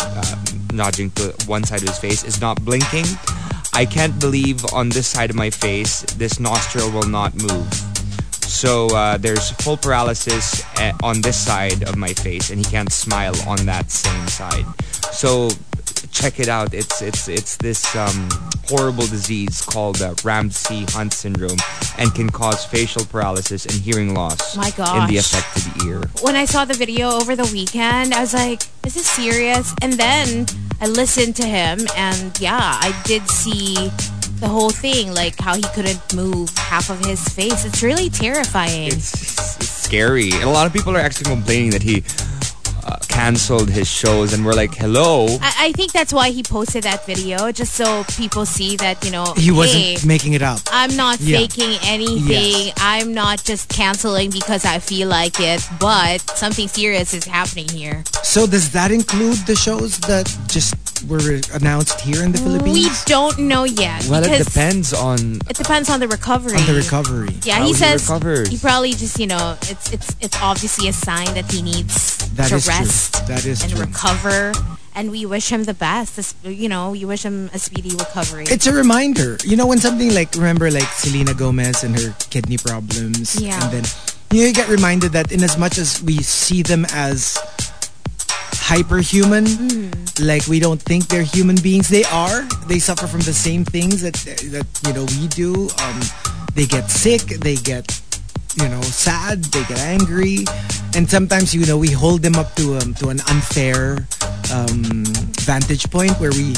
uh, 0.00 0.36
nodding 0.72 1.10
to 1.12 1.34
one 1.46 1.64
side 1.64 1.82
of 1.82 1.88
his 1.88 1.98
face, 1.98 2.24
is 2.24 2.40
not 2.40 2.62
blinking. 2.64 3.06
I 3.72 3.86
can't 3.86 4.18
believe 4.18 4.64
on 4.72 4.88
this 4.88 5.06
side 5.06 5.30
of 5.30 5.36
my 5.36 5.50
face, 5.50 6.02
this 6.16 6.40
nostril 6.40 6.90
will 6.90 7.08
not 7.08 7.34
move. 7.34 7.72
So 8.42 8.88
uh, 8.96 9.18
there's 9.18 9.50
full 9.50 9.76
paralysis 9.76 10.64
uh, 10.78 10.92
on 11.02 11.20
this 11.20 11.36
side 11.36 11.82
of 11.88 11.96
my 11.96 12.12
face, 12.14 12.50
and 12.50 12.58
he 12.58 12.64
can't 12.64 12.90
smile 12.90 13.34
on 13.46 13.66
that 13.66 13.90
same 13.90 14.26
side. 14.28 14.64
So 15.12 15.50
check 16.10 16.40
it 16.40 16.48
out. 16.48 16.74
It's 16.74 17.02
it's 17.02 17.28
it's 17.28 17.56
this 17.56 17.94
um, 17.96 18.28
horrible 18.66 19.06
disease 19.06 19.62
called 19.62 20.02
uh, 20.02 20.14
Ramsay 20.24 20.84
Hunt 20.88 21.12
syndrome, 21.12 21.58
and 21.98 22.14
can 22.14 22.30
cause 22.30 22.64
facial 22.64 23.04
paralysis 23.04 23.64
and 23.66 23.74
hearing 23.74 24.14
loss 24.14 24.56
My 24.56 24.68
in 24.68 25.08
the 25.08 25.18
affected 25.18 25.86
ear. 25.86 26.02
when 26.22 26.36
I 26.36 26.44
saw 26.44 26.64
the 26.64 26.74
video 26.74 27.10
over 27.10 27.36
the 27.36 27.48
weekend, 27.52 28.14
I 28.14 28.20
was 28.20 28.34
like, 28.34 28.60
This 28.82 28.96
is 28.96 29.06
this 29.06 29.10
serious? 29.10 29.74
And 29.82 29.92
then 29.94 30.46
I 30.80 30.86
listened 30.86 31.36
to 31.36 31.46
him 31.46 31.80
and 31.96 32.38
yeah, 32.40 32.78
I 32.80 33.00
did 33.04 33.28
see 33.28 33.74
the 34.40 34.48
whole 34.48 34.70
thing, 34.70 35.14
like 35.14 35.38
how 35.40 35.54
he 35.54 35.62
couldn't 35.74 36.14
move 36.14 36.50
half 36.56 36.90
of 36.90 37.04
his 37.04 37.26
face. 37.28 37.64
It's 37.64 37.82
really 37.82 38.10
terrifying. 38.10 38.88
It's, 38.88 39.56
it's 39.56 39.68
scary, 39.68 40.30
and 40.32 40.44
a 40.44 40.50
lot 40.50 40.66
of 40.66 40.72
people 40.72 40.94
are 40.94 41.00
actually 41.00 41.30
complaining 41.30 41.70
that 41.70 41.82
he 41.82 42.02
uh, 42.86 42.96
canceled 43.08 43.68
his 43.68 43.88
shows, 43.88 44.32
and 44.32 44.44
we're 44.46 44.52
like, 44.54 44.74
hello. 44.74 45.26
I, 45.42 45.68
I 45.68 45.72
think 45.72 45.92
that's 45.92 46.12
why 46.12 46.30
he 46.30 46.42
posted 46.42 46.84
that 46.84 47.04
video, 47.04 47.50
just 47.52 47.74
so 47.74 48.04
people 48.16 48.46
see 48.46 48.76
that, 48.76 49.04
you 49.04 49.10
know, 49.10 49.34
He 49.36 49.50
wasn't 49.50 49.82
hey, 49.82 49.96
making 50.06 50.34
it 50.34 50.42
up. 50.42 50.60
I'm 50.70 50.94
not 50.96 51.20
Yeah. 51.20 51.38
faking 51.38 51.78
anything. 51.82 52.26
Yes. 52.70 52.74
I'm 52.78 53.12
not 53.12 53.42
just 53.44 53.68
canceling 53.68 54.30
because 54.30 54.64
I 54.64 54.78
feel 54.78 55.08
like 55.08 55.40
it, 55.40 55.66
but 55.80 56.18
something 56.36 56.68
serious 56.68 57.12
is 57.12 57.24
happening 57.24 57.68
here. 57.68 58.04
So 58.22 58.46
does 58.46 58.70
that 58.72 58.90
include 58.92 59.38
the 59.46 59.56
shows 59.56 59.98
that 60.10 60.26
just 60.48 60.74
were 61.08 61.40
announced 61.54 62.00
here 62.00 62.22
in 62.22 62.32
the 62.32 62.38
Philippines? 62.38 62.72
We 62.74 62.88
don't 63.06 63.38
know 63.40 63.64
yet. 63.64 64.06
well, 64.08 64.22
it 64.24 64.44
depends 64.44 64.92
on 64.94 65.40
It 65.50 65.56
depends 65.56 65.90
on 65.90 65.98
the 66.00 66.08
recovery. 66.08 66.56
on 66.56 66.66
the 66.66 66.74
recovery. 66.74 67.34
Yeah, 67.42 67.56
How 67.56 67.62
he 67.62 67.68
he 67.68 67.74
says 67.74 68.02
recovers. 68.08 68.48
he 68.48 68.56
probably 68.58 68.92
just 68.92 69.18
you 69.18 69.26
know 69.26 69.56
it's 69.62 69.92
it's 69.92 70.14
it's 70.20 70.36
obviously 70.40 70.88
a 70.88 70.92
sign 70.92 71.26
that 71.34 71.50
he 71.50 71.62
needs 71.62 72.16
That 72.36 72.48
to 72.48 72.56
is 72.56 72.64
true. 72.64 72.74
Rest 72.80 73.26
That 73.28 73.44
is 73.46 73.62
and 73.62 73.72
true. 73.72 73.80
recover. 73.86 74.52
And 74.94 75.10
we 75.10 75.26
wish 75.26 75.50
him 75.52 75.64
the 75.64 75.74
best. 75.74 76.34
You 76.42 76.68
know, 76.70 76.92
we 76.92 77.04
wish 77.04 77.22
him 77.22 77.50
a 77.52 77.58
speedy 77.58 77.90
recovery. 77.90 78.44
It's 78.48 78.66
a 78.66 78.72
reminder. 78.72 79.36
You 79.44 79.56
know, 79.56 79.66
when 79.66 79.78
something 79.78 80.14
like, 80.14 80.34
remember 80.34 80.70
like 80.70 80.88
Selena 80.96 81.34
Gomez 81.34 81.84
and 81.84 81.98
her 82.00 82.14
kidney 82.30 82.56
problems. 82.56 83.38
Yeah. 83.38 83.62
And 83.62 83.72
then, 83.74 83.84
you 84.32 84.40
know, 84.40 84.46
you 84.48 84.54
get 84.54 84.68
reminded 84.68 85.12
that 85.12 85.32
in 85.32 85.44
as 85.44 85.58
much 85.58 85.76
as 85.76 86.02
we 86.02 86.16
see 86.22 86.62
them 86.62 86.86
as 86.92 87.36
hyperhuman, 88.70 89.46
Mm. 89.46 90.26
like 90.26 90.46
we 90.46 90.58
don't 90.60 90.80
think 90.82 91.08
they're 91.08 91.22
human 91.22 91.56
beings, 91.56 91.88
they 91.88 92.04
are. 92.04 92.42
They 92.66 92.78
suffer 92.78 93.06
from 93.06 93.20
the 93.20 93.34
same 93.34 93.64
things 93.64 94.00
that, 94.02 94.14
that 94.14 94.66
you 94.86 94.92
know, 94.92 95.04
we 95.20 95.28
do. 95.28 95.68
Um, 95.84 96.00
they 96.54 96.66
get 96.66 96.90
sick, 96.90 97.20
they 97.22 97.56
get, 97.56 98.00
you 98.56 98.68
know, 98.68 98.80
sad, 98.82 99.44
they 99.44 99.64
get 99.64 99.78
angry. 99.78 100.44
And 100.94 101.08
sometimes, 101.08 101.54
you 101.54 101.66
know, 101.66 101.76
we 101.78 101.90
hold 101.90 102.22
them 102.22 102.36
up 102.36 102.54
to, 102.56 102.76
um, 102.78 102.94
to 102.94 103.08
an 103.10 103.20
unfair 103.28 104.06
um, 104.52 105.04
vantage 105.44 105.90
point 105.90 106.12
where 106.20 106.30
we 106.32 106.54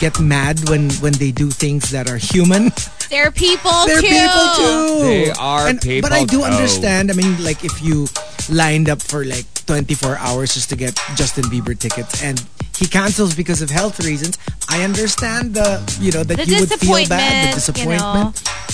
get 0.00 0.18
mad 0.20 0.68
when 0.68 0.88
when 1.02 1.12
they 1.14 1.30
do 1.32 1.50
things 1.50 1.90
that 1.90 2.08
are 2.10 2.16
human. 2.16 2.70
They're 3.10 3.30
people 3.30 3.70
They're 3.86 4.00
too. 4.00 4.08
people 4.08 4.46
too. 4.56 4.98
They 5.02 5.30
are 5.32 5.68
And- 5.68 5.80
people 5.80 6.08
But 6.08 6.16
I 6.16 6.24
do 6.24 6.38
too. 6.38 6.44
understand. 6.44 7.10
I 7.10 7.14
mean, 7.14 7.42
like 7.44 7.64
if 7.64 7.82
you 7.82 8.06
lined 8.50 8.88
up 8.88 9.02
for 9.02 9.24
like 9.24 9.46
24 9.66 10.16
hours 10.18 10.54
just 10.54 10.68
to 10.70 10.76
get 10.76 10.98
Justin 11.14 11.44
Bieber 11.44 11.78
tickets 11.78 12.22
and 12.22 12.42
he 12.76 12.86
cancels 12.86 13.34
because 13.34 13.62
of 13.62 13.70
health 13.70 14.00
reasons, 14.00 14.38
I 14.68 14.82
understand 14.82 15.54
the 15.54 15.80
you 16.00 16.12
know 16.12 16.24
that 16.24 16.36
The 16.36 16.46
you 16.46 16.60
would 16.60 16.70
feel 16.70 17.08
bad, 17.08 17.52
the 17.52 17.56
disappointment, 17.56 18.00
you 18.00 18.24
know. 18.24 18.32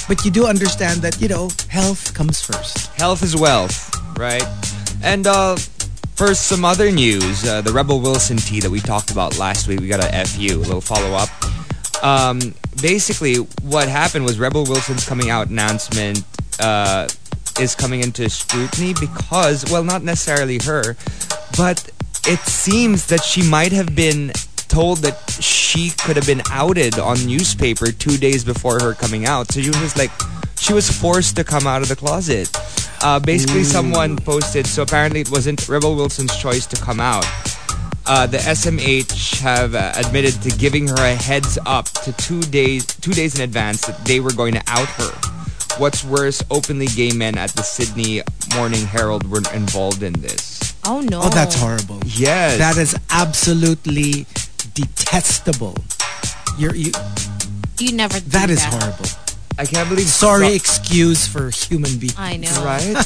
But 0.08 0.24
you 0.24 0.30
do 0.30 0.46
understand 0.46 1.02
that 1.02 1.20
you 1.20 1.28
know 1.28 1.50
health 1.68 2.14
comes 2.14 2.40
first. 2.42 2.88
health 2.96 3.22
is 3.22 3.36
wealth, 3.36 3.90
right? 4.18 4.44
And 5.02 5.26
uh, 5.26 5.56
first, 6.14 6.46
some 6.46 6.64
other 6.64 6.90
news. 6.90 7.46
Uh, 7.46 7.60
the 7.62 7.72
Rebel 7.72 8.00
Wilson 8.00 8.36
tea 8.36 8.60
that 8.60 8.70
we 8.70 8.80
talked 8.80 9.10
about 9.10 9.38
last 9.38 9.68
week. 9.68 9.80
We 9.80 9.88
got 9.88 10.02
a 10.02 10.26
FU, 10.26 10.54
a 10.54 10.56
little 10.56 10.80
follow 10.80 11.14
up. 11.14 11.28
Um, 12.02 12.54
basically, 12.80 13.36
what 13.62 13.88
happened 13.88 14.24
was 14.24 14.38
Rebel 14.38 14.64
Wilson's 14.64 15.06
coming 15.06 15.30
out 15.30 15.48
announcement 15.48 16.22
uh, 16.60 17.08
is 17.60 17.74
coming 17.74 18.02
into 18.02 18.28
scrutiny 18.30 18.94
because, 18.98 19.64
well, 19.70 19.84
not 19.84 20.02
necessarily 20.02 20.58
her, 20.64 20.96
but 21.56 21.90
it 22.26 22.40
seems 22.40 23.06
that 23.06 23.22
she 23.22 23.48
might 23.48 23.72
have 23.72 23.94
been 23.94 24.32
told 24.68 24.98
that 24.98 25.30
she 25.30 25.90
could 25.90 26.16
have 26.16 26.26
been 26.26 26.42
outed 26.50 26.98
on 26.98 27.24
newspaper 27.26 27.90
two 27.90 28.16
days 28.16 28.44
before 28.44 28.78
her 28.80 28.94
coming 28.94 29.26
out. 29.26 29.50
So 29.52 29.60
she 29.60 29.70
was 29.70 29.96
like, 29.96 30.10
she 30.56 30.72
was 30.72 30.90
forced 30.90 31.36
to 31.36 31.44
come 31.44 31.66
out 31.66 31.82
of 31.82 31.88
the 31.88 31.96
closet. 31.96 32.50
Uh, 33.02 33.20
basically, 33.20 33.64
someone 33.64 34.16
posted. 34.16 34.66
So 34.66 34.82
apparently, 34.82 35.20
it 35.20 35.30
wasn't 35.30 35.68
Rebel 35.68 35.94
Wilson's 35.94 36.36
choice 36.36 36.66
to 36.66 36.76
come 36.76 37.00
out. 37.00 37.24
Uh, 38.06 38.26
the 38.26 38.38
SMH 38.38 39.40
have 39.40 39.74
uh, 39.74 39.92
admitted 39.96 40.40
to 40.42 40.50
giving 40.50 40.88
her 40.88 40.96
a 40.96 41.14
heads 41.14 41.58
up 41.66 41.86
to 41.86 42.12
two 42.14 42.40
days, 42.40 42.86
two 42.86 43.12
days 43.12 43.38
in 43.38 43.42
advance 43.42 43.86
that 43.86 44.02
they 44.04 44.18
were 44.18 44.32
going 44.32 44.54
to 44.54 44.62
out 44.66 44.88
her. 44.88 45.37
What's 45.78 46.02
worse, 46.04 46.42
openly 46.50 46.86
gay 46.86 47.12
men 47.12 47.38
at 47.38 47.50
the 47.50 47.62
Sydney 47.62 48.22
Morning 48.56 48.84
Herald 48.84 49.28
were 49.30 49.42
involved 49.54 50.02
in 50.02 50.12
this. 50.14 50.74
Oh 50.84 51.00
no. 51.00 51.20
Oh, 51.22 51.28
that's 51.28 51.54
horrible. 51.54 52.00
Yes, 52.04 52.58
That 52.58 52.76
is 52.76 52.96
absolutely 53.10 54.26
detestable. 54.74 55.76
You're 56.58 56.74
you. 56.74 56.90
You 57.78 57.92
never. 57.92 58.18
Do 58.18 58.26
That 58.30 58.50
is 58.50 58.58
that. 58.58 58.72
horrible. 58.74 59.06
I 59.58 59.66
can't 59.66 59.88
believe. 59.88 60.06
Sorry, 60.06 60.54
excuse 60.54 61.26
for 61.28 61.50
human 61.50 61.96
beings. 61.98 62.14
I 62.18 62.36
know. 62.36 62.50
right? 62.64 62.96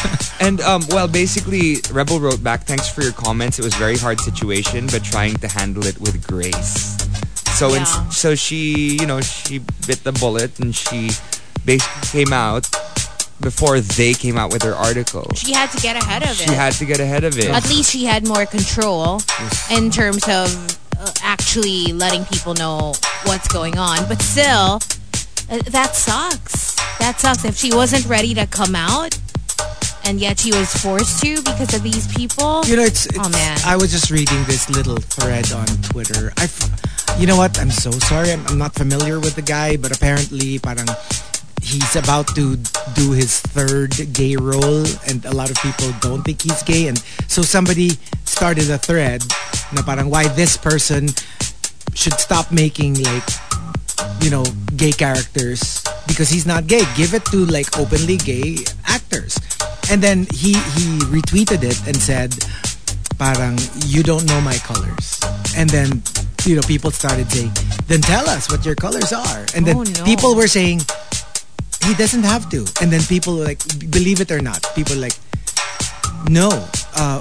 and 0.40 0.60
um, 0.62 0.82
well, 0.90 1.06
basically, 1.08 1.76
Rebel 1.92 2.18
wrote 2.18 2.42
back, 2.42 2.64
"Thanks 2.64 2.88
for 2.88 3.02
your 3.02 3.12
comments. 3.12 3.58
It 3.60 3.64
was 3.64 3.74
a 3.74 3.78
very 3.78 3.96
hard 3.96 4.20
situation, 4.20 4.86
but 4.88 5.04
trying 5.04 5.34
to 5.36 5.48
handle 5.48 5.86
it 5.86 5.98
with 6.00 6.26
grace." 6.26 6.96
So, 7.58 7.68
in, 7.74 7.82
Yeah. 7.82 8.08
so 8.10 8.34
she, 8.34 8.98
you 9.00 9.06
know, 9.06 9.20
she 9.20 9.60
bit 9.86 10.02
the 10.04 10.12
bullet 10.12 10.58
and 10.60 10.74
she 10.74 11.10
basically 11.66 12.24
came 12.24 12.32
out 12.32 12.70
before 13.40 13.80
they 13.80 14.14
came 14.14 14.38
out 14.38 14.50
with 14.52 14.62
their 14.62 14.74
article. 14.74 15.30
She 15.34 15.52
had 15.52 15.70
to 15.72 15.80
get 15.82 15.96
ahead 16.02 16.22
of 16.22 16.36
She 16.36 16.44
it. 16.44 16.48
She 16.48 16.54
had 16.54 16.72
to 16.74 16.84
get 16.86 17.00
ahead 17.00 17.24
of 17.24 17.38
it. 17.38 17.50
At 17.50 17.68
least 17.68 17.90
she 17.90 18.04
had 18.06 18.26
more 18.26 18.46
control 18.46 19.20
in 19.70 19.90
terms 19.90 20.24
of 20.28 20.48
uh, 20.98 21.12
actually 21.22 21.92
letting 21.92 22.24
people 22.24 22.54
know 22.54 22.94
what's 23.24 23.48
going 23.48 23.76
on. 23.76 24.08
But 24.08 24.22
still, 24.22 24.80
uh, 25.50 25.58
that 25.70 25.94
sucks. 25.94 26.74
That 26.98 27.16
sucks. 27.20 27.44
If 27.44 27.56
she 27.56 27.74
wasn't 27.74 28.06
ready 28.06 28.32
to 28.34 28.46
come 28.46 28.74
out, 28.74 29.18
and 30.06 30.20
yet 30.20 30.38
she 30.38 30.52
was 30.52 30.72
forced 30.72 31.20
to 31.24 31.36
because 31.42 31.74
of 31.74 31.82
these 31.82 32.06
people. 32.16 32.64
You 32.64 32.76
know, 32.76 32.84
it's, 32.84 33.06
it's 33.06 33.18
Oh, 33.20 33.28
man. 33.28 33.58
I 33.66 33.76
was 33.76 33.90
just 33.90 34.10
reading 34.10 34.44
this 34.44 34.70
little 34.70 34.96
thread 34.96 35.52
on 35.52 35.66
Twitter. 35.82 36.32
I, 36.38 36.44
f- 36.44 37.18
you 37.18 37.26
know 37.26 37.36
what? 37.36 37.58
I'm 37.58 37.70
so 37.72 37.90
sorry. 37.90 38.30
I'm, 38.32 38.46
I'm 38.46 38.56
not 38.56 38.72
familiar 38.74 39.18
with 39.18 39.34
the 39.34 39.42
guy, 39.42 39.76
but 39.76 39.94
apparently, 39.94 40.58
parang 40.60 40.86
he's 41.66 41.96
about 41.98 42.30
to 42.38 42.54
do 42.94 43.10
his 43.12 43.40
third 43.40 43.90
gay 44.14 44.36
role, 44.38 44.86
and 45.10 45.24
a 45.26 45.34
lot 45.34 45.50
of 45.50 45.58
people 45.58 45.90
don't 46.00 46.22
think 46.22 46.42
he's 46.42 46.62
gay, 46.62 46.86
and 46.86 46.98
so 47.26 47.42
somebody 47.42 47.98
started 48.24 48.70
a 48.70 48.78
thread 48.78 49.22
na 49.74 49.82
parang 49.82 50.06
why 50.06 50.28
this 50.38 50.54
person 50.56 51.10
should 51.94 52.14
stop 52.22 52.52
making 52.54 52.94
like 53.02 53.26
you 54.22 54.30
know 54.30 54.44
gay 54.76 54.92
characters 54.92 55.82
because 56.06 56.28
he's 56.30 56.46
not 56.46 56.66
gay. 56.70 56.86
Give 56.94 57.14
it 57.14 57.24
to 57.34 57.42
like 57.50 57.66
openly 57.78 58.16
gay 58.16 58.62
actors. 58.86 59.34
And 59.90 59.98
then 60.02 60.26
he 60.34 60.54
he 60.78 60.86
retweeted 61.10 61.62
it 61.66 61.78
and 61.86 61.96
said, 61.98 62.34
"Parang 63.18 63.58
you 63.86 64.02
don't 64.06 64.26
know 64.26 64.38
my 64.42 64.58
colors." 64.62 65.18
And 65.56 65.70
then 65.70 66.02
you 66.46 66.54
know 66.58 66.62
people 66.66 66.90
started 66.90 67.26
saying, 67.30 67.50
"Then 67.90 68.02
tell 68.02 68.26
us 68.30 68.50
what 68.50 68.62
your 68.66 68.74
colors 68.74 69.10
are." 69.14 69.46
And 69.54 69.66
then 69.66 69.76
Oh, 69.78 69.82
no. 69.86 70.02
people 70.04 70.34
were 70.34 70.50
saying, 70.50 70.82
"He 71.86 71.94
doesn't 71.94 72.24
have 72.24 72.50
to." 72.50 72.66
And 72.82 72.90
then 72.92 73.02
people 73.06 73.34
like, 73.34 73.62
"Believe 73.90 74.20
it 74.20 74.30
or 74.30 74.40
not," 74.42 74.60
people 74.74 74.96
like, 74.96 75.14
"No, 76.28 76.50
uh, 76.96 77.20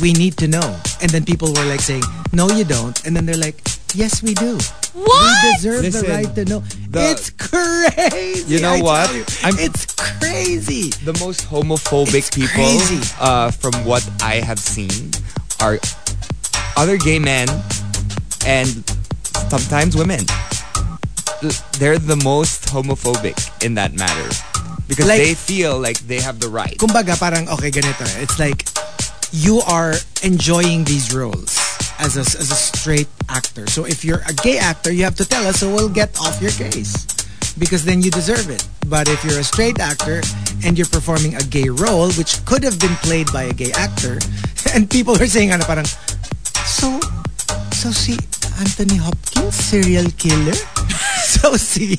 we 0.00 0.12
need 0.12 0.36
to 0.38 0.48
know. 0.48 0.76
And 1.02 1.10
then 1.10 1.24
people 1.24 1.52
were 1.52 1.64
like 1.64 1.80
saying, 1.80 2.02
no, 2.32 2.48
you 2.48 2.64
don't. 2.64 2.96
And 3.04 3.14
then 3.14 3.26
they're 3.26 3.36
like, 3.36 3.60
yes, 3.94 4.22
we 4.22 4.32
do. 4.34 4.56
What? 4.94 5.44
We 5.44 5.52
deserve 5.56 5.82
Listen, 5.82 6.06
the 6.06 6.12
right 6.12 6.34
to 6.36 6.44
know. 6.46 6.60
the- 6.88 7.10
it's 7.10 7.28
crazy. 7.36 8.44
You 8.48 8.60
know 8.60 8.74
I 8.74 8.80
what? 8.80 9.12
you. 9.14 9.24
I'm- 9.44 9.58
it's 9.58 9.84
crazy. 9.96 10.90
the 11.04 11.12
most 11.20 11.44
homophobic 11.50 12.14
It's 12.14 12.30
people 12.30 12.48
crazy. 12.54 13.00
uh, 13.20 13.50
from 13.50 13.74
what 13.84 14.00
I 14.22 14.36
have 14.36 14.58
seen 14.58 15.10
are 15.60 15.78
other 16.76 16.96
gay 16.96 17.18
men 17.18 17.48
and 18.46 18.68
sometimes 19.50 19.96
women. 19.96 20.24
They're 21.78 21.98
the 21.98 22.16
most 22.16 22.66
homophobic 22.68 23.38
in 23.64 23.74
that 23.74 23.94
matter 23.94 24.28
because 24.88 25.06
Like- 25.06 25.18
they 25.22 25.34
feel 25.34 25.78
like 25.80 25.98
they 26.06 26.20
have 26.20 26.40
the 26.40 26.48
right. 26.48 26.76
Kumbaga, 26.76 27.16
parang, 27.18 27.48
okay, 27.56 27.70
ganito. 27.70 28.04
eh. 28.16 28.22
It's 28.26 28.38
like, 28.38 28.68
you 29.32 29.60
are 29.62 29.94
enjoying 30.22 30.84
these 30.84 31.14
roles 31.14 31.56
as 31.98 32.16
a, 32.16 32.26
as 32.26 32.50
a 32.50 32.58
straight 32.58 33.08
actor. 33.28 33.66
So 33.70 33.84
if 33.86 34.04
you're 34.04 34.20
a 34.26 34.34
gay 34.34 34.58
actor, 34.58 34.92
you 34.92 35.04
have 35.04 35.14
to 35.16 35.24
tell 35.24 35.46
us 35.46 35.60
so 35.60 35.72
we'll 35.72 35.88
get 35.88 36.10
off 36.20 36.42
your 36.42 36.50
case. 36.52 36.92
Because 37.58 37.84
then 37.84 38.02
you 38.02 38.10
deserve 38.10 38.48
it. 38.50 38.66
But 38.86 39.08
if 39.08 39.22
you're 39.24 39.38
a 39.38 39.44
straight 39.44 39.78
actor 39.80 40.20
and 40.64 40.76
you're 40.76 40.88
performing 40.90 41.36
a 41.36 41.42
gay 41.46 41.68
role, 41.68 42.10
which 42.18 42.42
could 42.44 42.62
have 42.64 42.78
been 42.80 42.94
played 43.06 43.30
by 43.32 43.44
a 43.48 43.52
gay 43.54 43.70
actor, 43.72 44.18
and 44.74 44.90
people 44.90 45.14
are 45.16 45.26
saying, 45.26 45.52
ano, 45.52 45.64
parang, 45.64 45.86
so, 46.66 46.98
so 47.72 47.90
si 47.94 48.18
Anthony 48.58 48.96
Hopkins, 48.98 49.54
serial 49.54 50.10
killer? 50.18 50.56
so 51.40 51.56
si... 51.56 51.94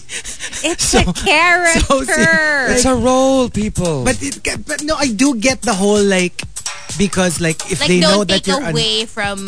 It's 0.68 0.84
so- 0.86 1.00
a 1.00 1.14
character. 1.14 1.80
so 1.82 2.04
si- 2.04 2.74
It's 2.76 2.86
a 2.86 2.96
role, 2.96 3.50
people. 3.50 4.04
but 4.04 4.18
it, 4.22 4.42
but 4.68 4.84
no, 4.84 4.96
I 4.96 5.08
do 5.12 5.36
get 5.36 5.62
the 5.62 5.74
whole 5.74 6.02
like 6.04 6.42
because 6.98 7.40
like 7.40 7.72
if 7.72 7.80
like 7.80 7.88
they 7.88 8.00
know 8.02 8.24
don't 8.24 8.30
that 8.30 8.44
take 8.44 8.48
you're 8.48 8.62
un- 8.62 8.72
away 8.76 9.06
from 9.06 9.46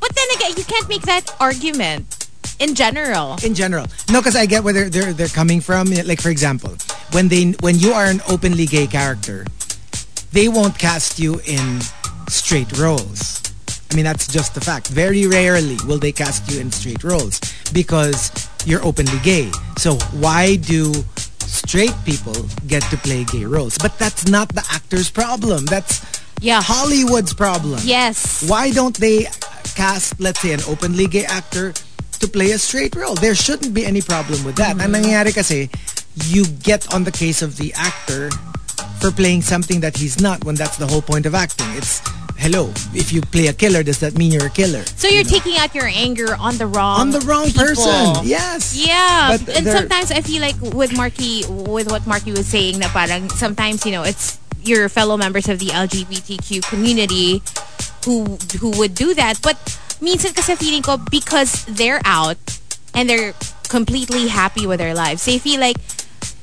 but 0.00 0.10
then 0.14 0.28
again 0.36 0.52
you 0.56 0.64
can't 0.64 0.86
make 0.88 1.00
that 1.08 1.24
argument 1.40 2.28
in 2.60 2.74
general 2.74 3.36
in 3.42 3.54
general. 3.54 3.86
No, 4.12 4.20
because 4.20 4.36
I 4.36 4.44
get 4.46 4.62
where 4.62 4.72
they're, 4.74 4.90
they're 4.90 5.12
they're 5.14 5.28
coming 5.32 5.60
from. 5.64 5.88
Like 6.04 6.20
for 6.20 6.28
example, 6.28 6.76
when 7.12 7.28
they 7.28 7.52
when 7.64 7.78
you 7.80 7.92
are 7.96 8.04
an 8.04 8.20
openly 8.28 8.66
gay 8.66 8.86
character, 8.86 9.46
they 10.32 10.48
won't 10.48 10.78
cast 10.78 11.18
you 11.18 11.40
in 11.46 11.80
straight 12.28 12.70
roles. 12.78 13.40
I 13.90 13.96
mean 13.96 14.04
that's 14.04 14.28
just 14.28 14.54
the 14.54 14.60
fact. 14.60 14.88
Very 14.88 15.26
rarely 15.26 15.78
will 15.88 15.98
they 15.98 16.12
cast 16.12 16.50
you 16.52 16.60
in 16.60 16.70
straight 16.70 17.02
roles 17.02 17.40
because 17.72 18.30
you're 18.66 18.84
openly 18.84 19.18
gay. 19.22 19.50
So 19.76 19.94
why 20.18 20.56
do 20.56 20.92
straight 21.40 21.94
people 22.04 22.34
get 22.66 22.82
to 22.90 22.96
play 22.96 23.24
gay 23.24 23.44
roles? 23.44 23.78
But 23.78 23.98
that's 23.98 24.28
not 24.28 24.48
the 24.48 24.64
actor's 24.72 25.10
problem. 25.10 25.64
That's 25.66 26.04
yeah 26.40 26.60
Hollywood's 26.62 27.32
problem. 27.34 27.80
yes 27.84 28.48
Why 28.48 28.70
don't 28.70 28.96
they 28.98 29.28
cast, 29.74 30.20
let's 30.20 30.40
say, 30.40 30.52
an 30.52 30.60
openly 30.68 31.06
gay 31.06 31.24
actor 31.24 31.72
to 32.20 32.26
play 32.28 32.52
a 32.52 32.58
straight 32.58 32.94
role? 32.96 33.14
There 33.14 33.34
shouldn't 33.34 33.74
be 33.74 33.84
any 33.84 34.00
problem 34.00 34.44
with 34.44 34.56
that. 34.56 34.76
Ang 34.80 34.90
mm-hmm. 34.90 35.04
nangyayari 35.04 35.34
kasi, 35.34 35.68
you 36.30 36.46
get 36.62 36.92
on 36.94 37.04
the 37.04 37.12
case 37.12 37.42
of 37.42 37.56
the 37.56 37.74
actor 37.74 38.30
for 39.04 39.12
playing 39.12 39.42
something 39.42 39.80
that 39.84 39.94
he's 39.98 40.18
not 40.18 40.42
when 40.48 40.54
that's 40.54 40.78
the 40.78 40.86
whole 40.86 41.02
point 41.02 41.26
of 41.26 41.34
acting. 41.34 41.68
It's, 41.76 42.00
hello, 42.40 42.72
if 42.96 43.12
you 43.12 43.20
play 43.20 43.48
a 43.48 43.52
killer, 43.52 43.82
does 43.82 44.00
that 44.00 44.16
mean 44.16 44.32
you're 44.32 44.46
a 44.46 44.56
killer? 44.56 44.80
so 44.96 45.08
you're 45.08 45.28
taking 45.28 45.58
out 45.58 45.74
your 45.74 45.84
anger 45.84 46.34
on 46.40 46.56
the 46.56 46.64
wrong 46.66 47.00
On 47.00 47.10
the 47.10 47.20
wrong 47.28 47.44
people. 47.52 47.68
person. 47.68 48.24
Yes. 48.24 48.72
Yeah, 48.72 49.36
But 49.36 49.60
and 49.60 49.66
sometimes 49.66 50.08
I 50.10 50.22
feel 50.22 50.40
like 50.40 50.56
with 50.72 50.96
Marky, 50.96 51.44
with 51.46 51.90
what 51.92 52.06
Marky 52.06 52.32
was 52.32 52.46
saying, 52.48 52.78
na 52.80 52.88
parang 52.88 53.28
sometimes 53.28 53.84
you 53.84 53.92
know 53.92 54.08
it's 54.08 54.40
your 54.64 54.88
fellow 54.88 55.20
members 55.20 55.52
of 55.52 55.58
the 55.60 55.68
LGBTQ 55.68 56.64
community 56.64 57.44
who 58.08 58.40
who 58.56 58.72
would 58.80 58.96
do 58.96 59.12
that. 59.12 59.36
But 59.44 59.60
minsan 60.00 60.32
kasi 60.32 60.56
feeling 60.56 60.80
ko 60.80 60.96
because 60.96 61.68
they're 61.68 62.00
out 62.08 62.40
and 62.96 63.04
they're 63.04 63.36
completely 63.68 64.32
happy 64.32 64.64
with 64.64 64.80
their 64.80 64.96
lives, 64.96 65.28
they 65.28 65.36
feel 65.36 65.60
like. 65.60 65.76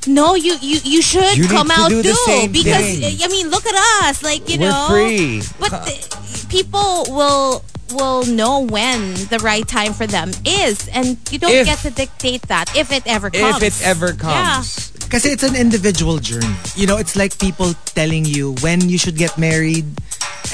No, 0.08 0.34
you 0.36 0.58
you 0.62 0.79
you 0.84 1.01
should 1.01 1.38
You 1.38 1.43
need 1.43 1.51
come 1.51 1.67
to 1.67 1.74
out 1.74 1.89
do 1.89 2.01
the 2.01 2.10
too 2.10 2.24
same 2.25 2.51
because 2.51 2.86
thing. 3.00 3.17
I 3.22 3.27
mean 3.29 3.50
look 3.50 3.65
at 3.65 3.75
us 4.10 4.24
like 4.24 4.50
you 4.50 4.60
We're 4.60 4.70
know 4.70 4.88
free. 4.89 5.41
but 5.60 5.86
th- 5.86 6.50
people 6.50 7.05
will 7.09 7.64
will 7.94 8.25
know 8.25 8.66
when 8.66 9.14
the 9.29 9.37
right 9.44 9.68
time 9.68 9.94
for 9.94 10.07
them 10.07 10.31
is 10.46 10.87
and 10.90 11.18
you 11.29 11.37
don't 11.37 11.51
If- 11.53 11.66
get 11.68 11.79
to 11.85 11.92
dictate 11.92 12.44
that 12.50 12.72
if 12.75 12.92
it 12.92 13.03
ever 13.05 13.29
comes. 13.29 13.61
if 13.61 13.81
it 13.81 13.85
ever 13.85 14.14
comes. 14.14 14.90
Kasi 15.11 15.27
it's 15.35 15.44
an 15.44 15.55
individual 15.59 16.18
journey. 16.24 16.55
You 16.79 16.87
know, 16.87 16.96
it's 16.96 17.18
like 17.20 17.35
people 17.37 17.75
telling 18.00 18.24
you 18.24 18.55
when 18.64 18.87
you 18.87 18.98
should 18.98 19.18
get 19.20 19.35
married 19.37 19.83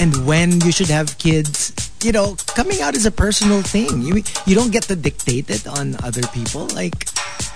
and 0.01 0.25
when 0.25 0.59
you 0.65 0.71
should 0.73 0.89
have 0.89 1.13
kids. 1.21 1.71
You 2.01 2.11
know, 2.11 2.35
coming 2.57 2.81
out 2.81 2.95
is 2.97 3.05
a 3.05 3.13
personal 3.13 3.61
thing. 3.61 4.01
You 4.01 4.25
you 4.49 4.57
don't 4.57 4.73
get 4.73 4.89
to 4.89 4.95
dictate 4.97 5.49
it 5.53 5.69
on 5.69 5.93
other 6.03 6.25
people. 6.33 6.65
Like 6.73 7.05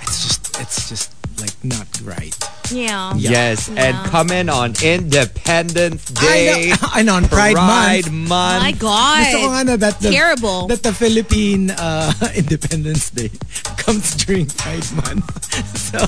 it's 0.06 0.22
just 0.24 0.42
it's 0.62 0.88
just 0.90 1.10
like 1.42 1.58
not 1.66 1.88
right. 2.06 2.34
Yeah. 2.72 3.14
Yes, 3.18 3.68
and 3.70 3.98
coming 4.08 4.48
on 4.48 4.74
Independence 4.82 6.06
Day. 6.06 6.70
know, 6.70 6.88
I 6.94 7.02
know 7.04 7.16
on 7.16 7.28
Pride, 7.28 7.56
Pride 7.56 8.06
Month. 8.12 8.30
Month. 8.30 8.64
My 8.64 8.72
God. 8.72 9.20
Gusto 9.26 9.38
ko 9.42 9.48
nga 9.52 9.64
na 9.66 9.76
that 9.76 10.00
the, 10.00 10.12
Terrible. 10.12 10.68
that 10.68 10.84
the 10.84 10.94
Philippine 10.94 11.72
uh, 11.72 12.14
Independence 12.36 13.10
Day 13.10 13.30
comes 13.84 14.16
during 14.16 14.48
Pride 14.48 14.88
Month. 14.96 15.28
So, 15.76 16.00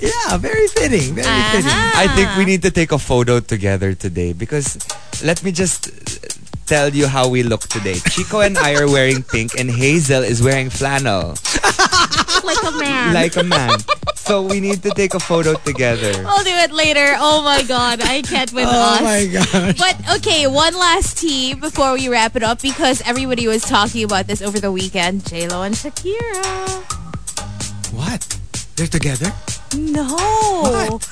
yeah, 0.00 0.38
very 0.38 0.68
fitting. 0.68 1.18
Very 1.18 1.42
fitting. 1.52 1.68
Uh-huh. 1.68 2.02
I 2.02 2.08
think 2.16 2.32
we 2.38 2.46
need 2.46 2.62
to 2.62 2.70
take 2.70 2.92
a 2.92 2.98
photo 2.98 3.40
together 3.40 3.92
today 3.92 4.32
because 4.32 4.78
let 5.22 5.44
me 5.44 5.52
just 5.52 5.92
tell 6.68 6.90
you 6.94 7.06
how 7.08 7.28
we 7.28 7.42
look 7.42 7.62
today. 7.62 7.96
Chico 8.10 8.40
and 8.40 8.58
I 8.58 8.74
are 8.76 8.86
wearing 8.86 9.22
pink 9.22 9.58
and 9.58 9.70
Hazel 9.70 10.22
is 10.22 10.42
wearing 10.42 10.68
flannel 10.70 11.30
like 12.44 12.62
a 12.62 12.72
man. 12.78 13.14
like 13.14 13.36
a 13.36 13.42
man. 13.42 13.78
So 14.16 14.42
we 14.42 14.60
need 14.60 14.82
to 14.82 14.90
take 14.90 15.14
a 15.14 15.20
photo 15.20 15.54
together. 15.54 16.12
I'll 16.28 16.44
do 16.44 16.50
it 16.52 16.70
later. 16.72 17.14
Oh 17.16 17.42
my 17.42 17.62
God. 17.62 18.00
I 18.02 18.20
can't 18.22 18.52
with 18.52 18.66
Oh 18.68 18.94
us. 18.94 19.00
my 19.00 19.26
gosh. 19.32 19.78
But 19.78 20.16
okay, 20.18 20.46
one 20.46 20.74
last 20.74 21.18
tea 21.18 21.54
before 21.54 21.94
we 21.94 22.08
wrap 22.08 22.36
it 22.36 22.42
up 22.42 22.60
because 22.60 23.00
everybody 23.08 23.48
was 23.48 23.62
talking 23.62 24.04
about 24.04 24.26
this 24.26 24.42
over 24.42 24.60
the 24.60 24.70
weekend. 24.70 25.24
J-Lo 25.26 25.62
and 25.62 25.74
Shakira. 25.74 26.84
What? 27.94 28.38
They're 28.76 28.86
together? 28.86 29.32
No. 29.74 30.04
What? 30.62 31.08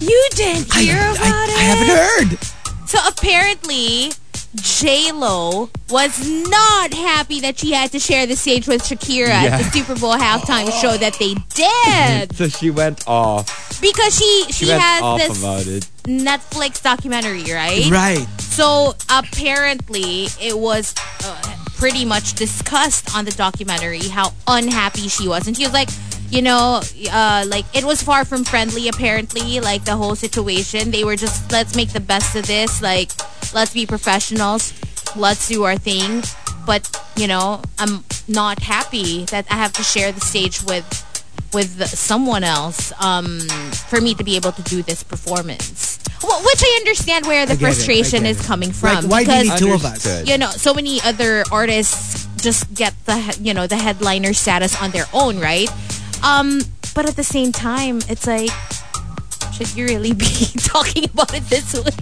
You 0.00 0.28
didn't 0.34 0.72
hear 0.72 0.96
I, 0.96 1.10
about 1.18 1.48
it? 1.48 1.56
I 1.58 1.62
haven't 1.66 1.94
heard. 2.30 2.88
So 2.88 2.98
apparently, 3.08 4.12
J 4.56 5.12
Lo 5.12 5.68
was 5.90 6.28
not 6.48 6.92
happy 6.94 7.40
that 7.40 7.58
she 7.58 7.72
had 7.72 7.90
to 7.92 7.98
share 7.98 8.26
the 8.26 8.36
stage 8.36 8.66
with 8.68 8.82
Shakira 8.82 9.28
at 9.28 9.58
the 9.58 9.64
Super 9.70 9.98
Bowl 9.98 10.14
halftime 10.14 10.70
show 10.80 10.96
that 10.96 11.14
they 11.18 11.34
did 11.54 12.34
So 12.36 12.48
she 12.48 12.70
went 12.70 13.06
off. 13.08 13.80
because 13.80 14.16
she 14.16 14.44
she, 14.50 14.66
She 14.66 14.70
has 14.70 15.28
this. 15.28 15.44
Netflix 16.04 16.82
documentary, 16.82 17.44
right? 17.52 17.90
Right. 17.90 18.26
So 18.40 18.94
apparently, 19.10 20.26
it 20.40 20.56
was 20.58 20.94
uh, 21.24 21.56
pretty 21.76 22.04
much 22.04 22.34
discussed 22.34 23.14
on 23.16 23.24
the 23.24 23.30
documentary 23.32 24.08
how 24.08 24.32
unhappy 24.46 25.08
she 25.08 25.28
was, 25.28 25.46
and 25.46 25.56
she 25.56 25.64
was 25.64 25.72
like. 25.72 25.88
You 26.30 26.42
know, 26.42 26.80
uh, 27.12 27.44
like 27.48 27.64
it 27.74 27.84
was 27.84 28.02
far 28.02 28.24
from 28.24 28.44
friendly. 28.44 28.88
Apparently, 28.88 29.60
like 29.60 29.84
the 29.84 29.96
whole 29.96 30.16
situation, 30.16 30.90
they 30.90 31.04
were 31.04 31.16
just 31.16 31.52
let's 31.52 31.76
make 31.76 31.92
the 31.92 32.00
best 32.00 32.34
of 32.34 32.46
this. 32.46 32.82
Like, 32.82 33.10
let's 33.54 33.72
be 33.72 33.86
professionals. 33.86 34.72
Let's 35.16 35.46
do 35.48 35.64
our 35.64 35.76
thing. 35.76 36.22
But 36.66 36.90
you 37.16 37.26
know, 37.26 37.62
I'm 37.78 38.04
not 38.26 38.60
happy 38.60 39.24
that 39.26 39.46
I 39.50 39.54
have 39.54 39.72
to 39.74 39.82
share 39.82 40.12
the 40.12 40.20
stage 40.20 40.62
with 40.62 40.86
with 41.52 41.86
someone 41.86 42.42
else 42.42 42.92
um, 43.00 43.40
for 43.88 44.00
me 44.00 44.14
to 44.14 44.24
be 44.24 44.36
able 44.36 44.52
to 44.52 44.62
do 44.62 44.82
this 44.82 45.02
performance. 45.04 46.00
Well, 46.22 46.42
which 46.42 46.62
I 46.62 46.78
understand 46.80 47.26
where 47.26 47.46
the 47.46 47.52
I 47.52 47.56
get 47.56 47.62
it, 47.62 47.66
I 47.66 47.72
frustration 47.74 48.22
get 48.22 48.30
is 48.30 48.40
it. 48.40 48.46
coming 48.46 48.72
from. 48.72 49.08
Like, 49.08 49.10
why 49.10 49.24
do 49.24 49.32
you 49.32 49.42
because 49.42 49.60
need 49.60 49.68
two 49.68 49.74
of 49.74 49.84
us? 49.84 50.26
You 50.26 50.38
know, 50.38 50.50
so 50.50 50.74
many 50.74 51.00
other 51.02 51.44
artists 51.52 52.26
just 52.42 52.72
get 52.74 52.94
the 53.06 53.38
you 53.40 53.54
know 53.54 53.66
the 53.66 53.76
headliner 53.76 54.32
status 54.32 54.80
on 54.80 54.90
their 54.90 55.06
own, 55.12 55.38
right? 55.38 55.68
Um, 56.24 56.60
but 56.94 57.06
at 57.08 57.16
the 57.16 57.24
same 57.24 57.52
time, 57.52 58.00
it's 58.08 58.26
like, 58.26 58.50
should 59.52 59.76
you 59.76 59.84
really 59.86 60.12
be 60.12 60.26
talking 60.58 61.04
about 61.04 61.34
it 61.34 61.44
this 61.52 61.74
way? 61.76 61.92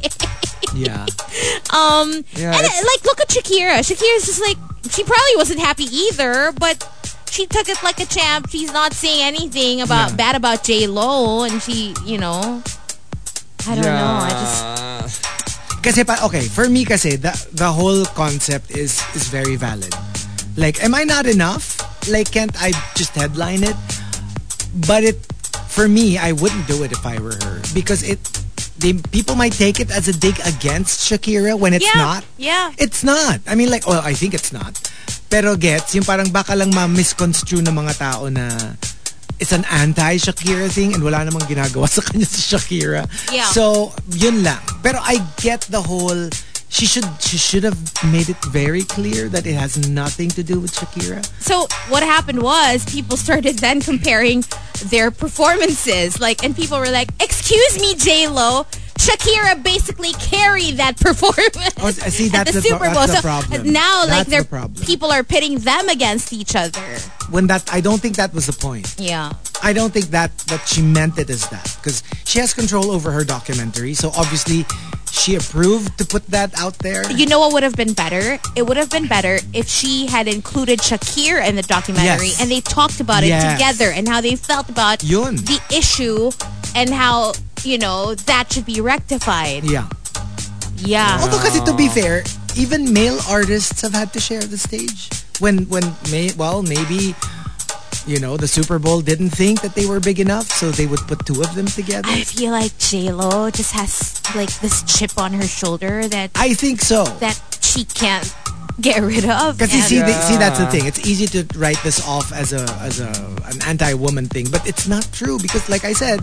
Yeah. 0.75 1.05
um, 1.75 2.25
Yeah, 2.39 2.55
and 2.55 2.63
like, 2.87 3.03
look 3.05 3.21
at 3.21 3.29
Shakira. 3.29 3.83
Shakira's 3.83 4.25
just 4.25 4.41
like, 4.41 4.57
she 4.91 5.03
probably 5.05 5.37
wasn't 5.37 5.61
happy 5.61 5.85
either, 5.85 6.53
but 6.53 6.89
she 7.31 7.47
took 7.47 7.69
it 7.69 7.83
like 7.83 7.99
a 8.01 8.07
champ. 8.07 8.49
She's 8.51 8.73
not 8.73 8.93
saying 8.93 9.23
anything 9.23 9.81
about 9.81 10.11
Yeah. 10.11 10.17
bad 10.17 10.35
about 10.37 10.65
J 10.65 10.87
Lo, 10.87 11.43
and 11.45 11.61
she, 11.63 11.95
you 12.05 12.19
know, 12.19 12.63
I 13.67 13.75
don't 13.75 13.85
know. 13.85 14.19
I 14.23 14.31
just 14.31 15.23
Kasi 15.83 16.05
pa, 16.05 16.15
okay, 16.31 16.47
for 16.47 16.69
me 16.71 16.85
kasi, 16.85 17.17
the, 17.17 17.35
the 17.53 17.67
whole 17.73 18.05
concept 18.15 18.71
is 18.71 19.03
is 19.19 19.27
very 19.27 19.57
valid. 19.59 19.91
Like, 20.55 20.79
am 20.85 20.95
I 20.95 21.03
not 21.03 21.27
enough? 21.27 21.83
Like, 22.07 22.31
can't 22.31 22.55
I 22.63 22.71
just 22.95 23.15
headline 23.19 23.65
it? 23.67 23.75
But 24.75 25.05
it, 25.05 25.19
for 25.69 25.89
me, 25.89 26.17
I 26.19 26.33
wouldn't 26.33 26.67
do 26.67 26.83
it 26.83 26.93
if 26.93 27.05
I 27.05 27.19
were 27.21 27.37
her. 27.45 27.61
Because 27.75 28.03
it, 28.03 28.19
they 28.79 28.95
people 29.13 29.37
might 29.37 29.53
take 29.53 29.81
it 29.81 29.91
as 29.93 30.09
a 30.09 30.13
dig 30.17 30.41
against 30.45 31.05
Shakira 31.09 31.59
when 31.59 31.73
it's 31.75 31.85
Yeah. 31.85 32.01
not. 32.01 32.25
Yeah. 32.37 32.73
It's 32.79 33.05
not. 33.05 33.41
I 33.47 33.55
mean 33.55 33.71
like, 33.71 33.87
well, 33.87 34.01
I 34.03 34.15
think 34.15 34.35
it's 34.35 34.53
not. 34.53 34.81
Pero 35.29 35.57
gets, 35.57 35.95
yung 35.95 36.05
parang 36.05 36.29
baka 36.33 36.53
lang 36.57 36.75
ma-misconstrue 36.75 37.65
ng 37.65 37.73
mga 37.73 37.93
tao 37.97 38.29
na 38.29 38.49
it's 39.41 39.53
an 39.53 39.65
anti-Shakira 39.73 40.69
thing 40.71 40.93
and 40.95 41.03
wala 41.03 41.25
namang 41.25 41.49
ginagawa 41.49 41.89
sa 41.89 42.01
kanya 42.05 42.29
si 42.29 42.41
Shakira. 42.45 43.09
Yeah. 43.33 43.49
So, 43.49 43.93
yun 44.13 44.45
lang. 44.45 44.61
Pero 44.85 45.01
I 45.01 45.21
get 45.41 45.63
the 45.73 45.81
whole 45.81 46.29
she 46.73 46.87
should 46.87 47.05
she 47.21 47.37
should 47.37 47.65
have 47.65 47.77
made 48.11 48.29
it 48.31 48.41
very 48.51 48.83
clear 48.83 49.29
that 49.29 49.47
it 49.47 49.55
has 49.55 49.77
nothing 49.89 50.31
to 50.31 50.43
do 50.43 50.59
with 50.59 50.73
Shakira. 50.73 51.21
So 51.41 51.67
what 51.93 52.03
happened 52.03 52.41
was 52.43 52.85
people 52.87 53.17
started 53.19 53.59
then 53.59 53.81
comparing 53.83 54.43
their 54.87 55.11
performances. 55.11 56.19
Like, 56.19 56.43
and 56.43 56.57
people 56.57 56.79
were 56.79 56.91
like, 56.91 57.11
"Excuse 57.21 57.79
me, 57.81 57.95
J 57.95 58.27
Lo." 58.29 58.67
Shakira 59.03 59.61
basically 59.65 60.13
carried 60.13 60.77
that 60.77 60.97
performance 61.09 61.75
Oh, 61.83 61.91
see, 61.91 62.31
at 62.33 62.47
the 62.47 62.53
the 62.53 62.63
Super 62.63 62.87
Bowl. 62.87 62.95
that's 62.95 63.11
the 63.13 63.17
so 63.17 63.23
problem. 63.23 63.73
now, 63.73 64.07
like, 64.07 64.29
they're 64.29 64.45
the 64.45 64.85
people 64.87 65.11
are 65.11 65.25
pitting 65.25 65.59
them 65.59 65.89
against 65.89 66.33
each 66.33 66.55
other. 66.55 66.81
When 67.31 67.49
that 67.49 67.69
I 67.73 67.81
don't 67.81 68.01
think 68.01 68.15
that 68.17 68.33
was 68.33 68.47
the 68.47 68.53
point. 68.53 68.95
Yeah. 68.99 69.33
I 69.63 69.73
don't 69.73 69.93
think 69.93 70.07
that 70.11 70.31
that 70.51 70.69
she 70.69 70.83
meant 70.83 71.19
it 71.19 71.29
as 71.31 71.49
that 71.49 71.77
because 71.81 72.03
she 72.25 72.39
has 72.39 72.55
control 72.55 72.91
over 72.93 73.11
her 73.11 73.25
documentary. 73.25 73.95
So 73.95 74.11
obviously, 74.17 74.65
she 75.13 75.37
approved 75.37 75.99
to 75.99 76.05
put 76.09 76.27
that 76.29 76.57
out 76.59 76.79
there. 76.81 77.05
You 77.13 77.27
know 77.27 77.39
what 77.39 77.53
would 77.53 77.63
have 77.63 77.77
been 77.77 77.93
better? 77.93 78.41
It 78.57 78.65
would 78.67 78.77
have 78.81 78.89
been 78.91 79.07
better 79.07 79.39
if 79.53 79.69
she 79.69 80.07
had 80.07 80.27
included 80.27 80.81
Shakir 80.81 81.37
in 81.47 81.55
the 81.55 81.63
documentary 81.63 82.29
Yes. 82.33 82.41
and 82.41 82.51
they 82.51 82.61
talked 82.61 82.99
about 82.99 83.23
it 83.23 83.31
together 83.53 83.93
and 83.93 84.09
how 84.09 84.21
they 84.21 84.37
felt 84.37 84.69
about 84.73 85.05
Yun. 85.05 85.37
the 85.37 85.61
issue 85.71 86.31
and 86.75 86.89
how, 86.91 87.35
you 87.63 87.77
know, 87.79 88.15
that 88.27 88.51
should 88.53 88.65
be 88.67 88.81
rectified. 88.81 89.65
Yeah. 89.65 89.87
Yeah. 90.79 91.19
Although, 91.21 91.39
kasi 91.39 91.61
to 91.65 91.75
be 91.77 91.89
fair, 91.89 92.25
even 92.57 92.93
male 92.93 93.21
artists 93.29 93.83
have 93.83 93.93
had 93.95 94.13
to 94.15 94.21
share 94.21 94.41
the 94.43 94.59
stage 94.59 95.09
when 95.39 95.69
when 95.69 95.85
may 96.11 96.33
well 96.37 96.63
maybe. 96.63 97.15
You 98.07 98.19
know, 98.19 98.37
the 98.37 98.49
Super 98.49 98.79
Bowl 98.79 99.01
didn't 99.01 99.31
think 99.31 99.61
that 99.63 99.75
they 99.75 99.87
were 99.87 100.01
big 100.01 100.19
enough, 100.19 100.51
so 100.51 100.71
they 100.71 100.87
would 100.87 101.01
put 101.07 101.25
two 101.25 101.41
of 101.41 101.55
them 101.55 101.67
together. 101.67 102.09
I 102.09 102.25
feel 102.25 102.51
like 102.51 102.77
J-Lo 102.79 103.51
just 103.51 103.73
has 103.73 104.21
like 104.35 104.53
this 104.61 104.83
chip 104.85 105.19
on 105.19 105.33
her 105.33 105.47
shoulder 105.47 106.09
that 106.09 106.31
I 106.35 106.55
think 106.55 106.81
so. 106.81 107.05
that 107.21 107.41
she 107.61 107.85
can't 107.85 108.35
get 108.81 109.01
rid 109.03 109.25
of. 109.25 109.57
Because 109.57 109.75
you 109.75 109.83
see, 109.83 109.99
the, 110.01 110.13
see, 110.23 110.37
that's 110.37 110.59
the 110.59 110.67
thing. 110.67 110.87
It's 110.87 111.07
easy 111.07 111.27
to 111.27 111.59
write 111.59 111.79
this 111.85 112.07
off 112.07 112.33
as 112.33 112.53
a 112.53 112.63
as 112.81 113.01
a 113.01 113.09
an 113.47 113.63
anti-woman 113.67 114.27
thing, 114.27 114.47
but 114.51 114.67
it's 114.67 114.89
not 114.89 115.07
true 115.13 115.39
because, 115.39 115.69
like 115.69 115.85
I 115.85 115.93
said, 115.93 116.21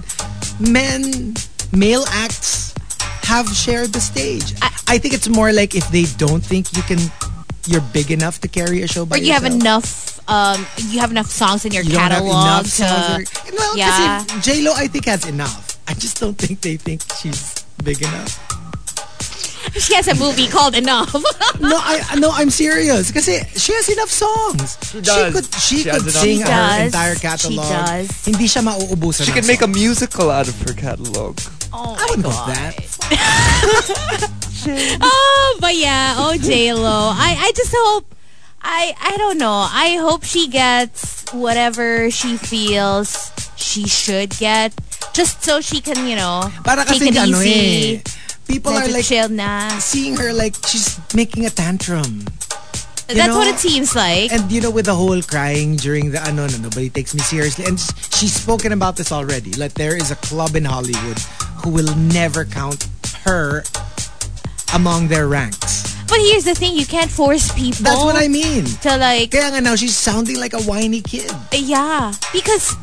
men, 0.59 1.35
male 1.71 2.03
acts 2.09 2.73
have 3.23 3.47
shared 3.49 3.93
the 3.93 4.01
stage. 4.01 4.53
I, 4.87 4.97
think 4.97 5.13
it's 5.13 5.29
more 5.29 5.53
like 5.53 5.75
if 5.75 5.87
they 5.91 6.05
don't 6.17 6.43
think 6.43 6.75
you 6.75 6.81
can, 6.81 6.97
you're 7.67 7.81
big 7.93 8.11
enough 8.11 8.39
to 8.41 8.47
carry 8.47 8.81
a 8.83 8.87
show 8.87 9.05
by 9.05 9.17
or 9.17 9.19
you 9.19 9.33
have 9.33 9.45
enough 9.45 10.19
um 10.29 10.65
you 10.89 10.99
have 10.99 11.11
enough 11.11 11.27
songs 11.27 11.65
in 11.65 11.71
your 11.73 11.83
You 11.83 11.93
don't 11.97 12.01
have 12.11 12.23
catalog 12.23 12.45
enough 12.45 12.65
to 12.65 12.71
songs. 12.71 13.27
Or, 13.49 13.55
well, 13.57 13.73
yeah. 13.77 14.23
kasi 14.23 14.39
J 14.41 14.61
Lo, 14.63 14.71
I 14.75 14.87
think 14.87 15.05
has 15.05 15.25
enough. 15.27 15.77
I 15.87 15.93
just 15.97 16.19
don't 16.19 16.37
think 16.37 16.61
they 16.61 16.77
think 16.77 17.01
she's 17.17 17.65
big 17.83 18.01
enough. 18.01 18.37
she 19.75 19.93
has 19.93 20.07
a 20.07 20.15
movie 20.15 20.47
called 20.47 20.73
Enough. 20.75 21.13
No, 21.59 21.75
I 21.75 21.99
no, 22.17 22.31
I'm 22.31 22.49
serious. 22.49 23.11
Because 23.11 23.25
she 23.27 23.73
has 23.75 23.89
enough 23.91 24.09
songs. 24.09 24.77
She 24.87 25.01
does. 25.01 25.33
could 25.35 25.45
she, 25.59 25.77
She 25.83 25.89
could 25.91 26.07
sing 26.09 26.39
songs. 26.39 26.47
her 26.47 26.47
She 26.47 26.47
does. 26.47 26.85
entire 26.87 27.15
She 27.15 27.21
catalog. 27.21 27.67
does. 27.67 28.07
Hindi 28.25 28.45
siya 28.47 28.61
mauubusan. 28.63 29.25
She 29.27 29.31
ng 29.35 29.37
can 29.43 29.45
make 29.49 29.61
a 29.61 29.67
musical 29.67 30.31
out 30.31 30.47
of 30.47 30.55
her 30.63 30.71
catalog. 30.73 31.37
oh 31.75 31.93
I 31.99 32.03
wouldn't 32.09 32.23
go 32.25 32.31
that. 32.47 32.73
Oh, 34.67 35.57
but 35.61 35.75
yeah, 35.75 36.15
oh 36.17 36.37
J 36.37 36.73
Lo. 36.73 37.11
I 37.15 37.35
I 37.39 37.51
just 37.55 37.73
hope 37.75 38.13
I 38.61 38.93
I 38.99 39.17
don't 39.17 39.37
know. 39.37 39.67
I 39.69 39.97
hope 39.99 40.23
she 40.23 40.47
gets 40.47 41.31
whatever 41.31 42.09
she 42.11 42.37
feels 42.37 43.31
she 43.55 43.87
should 43.87 44.31
get, 44.37 44.73
just 45.13 45.43
so 45.43 45.61
she 45.61 45.79
can 45.81 46.07
you 46.07 46.15
know 46.15 46.51
Para 46.63 46.83
take 46.85 47.01
it 47.03 47.17
ano 47.17 47.39
easy. 47.39 47.97
eh. 47.97 48.01
People 48.47 48.73
are 48.73 48.87
like 48.89 49.05
chill 49.05 49.29
na. 49.29 49.69
seeing 49.77 50.17
her 50.17 50.33
like 50.33 50.55
she's 50.65 50.97
making 51.13 51.45
a 51.45 51.51
tantrum. 51.53 52.25
You 53.09 53.15
That's 53.17 53.29
know? 53.33 53.37
what 53.41 53.47
it 53.49 53.57
seems 53.57 53.95
like. 53.97 54.29
And 54.31 54.51
you 54.51 54.61
know, 54.61 54.69
with 54.69 54.85
the 54.85 54.93
whole 54.93 55.21
crying 55.25 55.77
during 55.77 56.11
the 56.13 56.21
ano, 56.21 56.45
no, 56.45 56.57
nobody 56.69 56.89
takes 56.93 57.13
me 57.17 57.21
seriously. 57.25 57.65
And 57.65 57.79
she's 58.13 58.33
spoken 58.37 58.69
about 58.71 58.97
this 58.97 59.11
already. 59.11 59.49
Like 59.57 59.73
there 59.73 59.97
is 59.97 60.11
a 60.11 60.15
club 60.17 60.53
in 60.55 60.65
Hollywood 60.65 61.17
who 61.65 61.69
will 61.73 61.89
never 61.97 62.45
count 62.45 62.85
her 63.25 63.63
among 64.73 65.07
their 65.07 65.27
ranks. 65.27 65.83
but 66.09 66.17
here's 66.19 66.43
the 66.45 66.55
thing: 66.55 66.75
you 66.75 66.85
can't 66.85 67.09
force 67.11 67.51
people. 67.53 67.83
That's 67.85 68.03
what 68.03 68.15
I 68.17 68.27
mean. 68.27 68.65
To 68.85 68.97
like, 68.97 69.31
Kaya 69.31 69.51
nga 69.53 69.61
now 69.61 69.75
she's 69.75 69.95
sounding 69.97 70.39
like 70.39 70.53
a 70.53 70.61
whiny 70.63 71.01
kid. 71.01 71.31
yeah, 71.53 72.13
because 72.33 72.73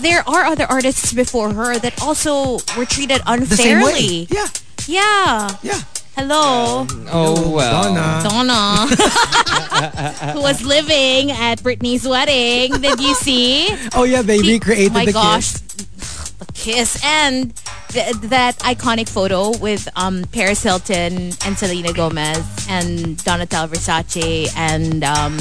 there 0.00 0.22
are 0.28 0.44
other 0.46 0.64
artists 0.70 1.12
before 1.12 1.52
her 1.52 1.76
that 1.78 2.00
also 2.02 2.58
were 2.78 2.86
treated 2.86 3.20
The 3.26 3.56
same 3.56 3.82
way. 3.82 3.90
unfairly. 3.90 4.28
Yeah, 4.30 4.46
Yeah. 4.86 5.50
yeah. 5.62 5.80
Hello. 6.16 6.84
Um, 6.90 7.06
oh, 7.10 7.50
well. 7.54 7.94
Donna. 7.94 8.20
Donna, 8.28 8.86
who 10.34 10.40
was 10.42 10.60
living 10.62 11.30
at 11.32 11.60
Britney's 11.62 12.06
wedding. 12.06 12.80
Did 12.80 13.00
you 13.00 13.14
see? 13.14 13.68
Oh 13.94 14.04
yeah, 14.04 14.20
they 14.22 14.38
See- 14.38 14.52
recreated 14.60 14.92
my 14.92 15.04
the 15.06 15.12
gosh, 15.12 15.52
kiss. 15.52 16.32
the 16.38 16.46
kiss 16.52 16.90
and 17.04 17.54
th- 17.90 18.16
that 18.30 18.58
iconic 18.60 19.08
photo 19.08 19.56
with 19.58 19.88
um, 19.96 20.24
Paris 20.32 20.62
Hilton 20.62 21.32
and 21.44 21.58
Selena 21.58 21.92
Gomez 21.92 22.38
and 22.68 23.18
Donatella 23.18 23.68
Versace 23.68 24.48
and 24.56 25.04
um, 25.04 25.38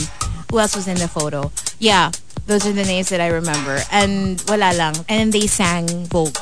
who 0.49 0.59
else 0.59 0.75
was 0.75 0.87
in 0.87 0.97
the 0.97 1.07
photo? 1.07 1.51
Yeah, 1.79 2.11
those 2.47 2.65
are 2.65 2.73
the 2.73 2.83
names 2.83 3.09
that 3.09 3.21
I 3.21 3.27
remember. 3.27 3.79
And 3.91 4.43
wala 4.47 4.73
lang. 4.73 4.95
And 5.07 5.31
they 5.31 5.47
sang 5.47 5.87
Vogue. 6.05 6.37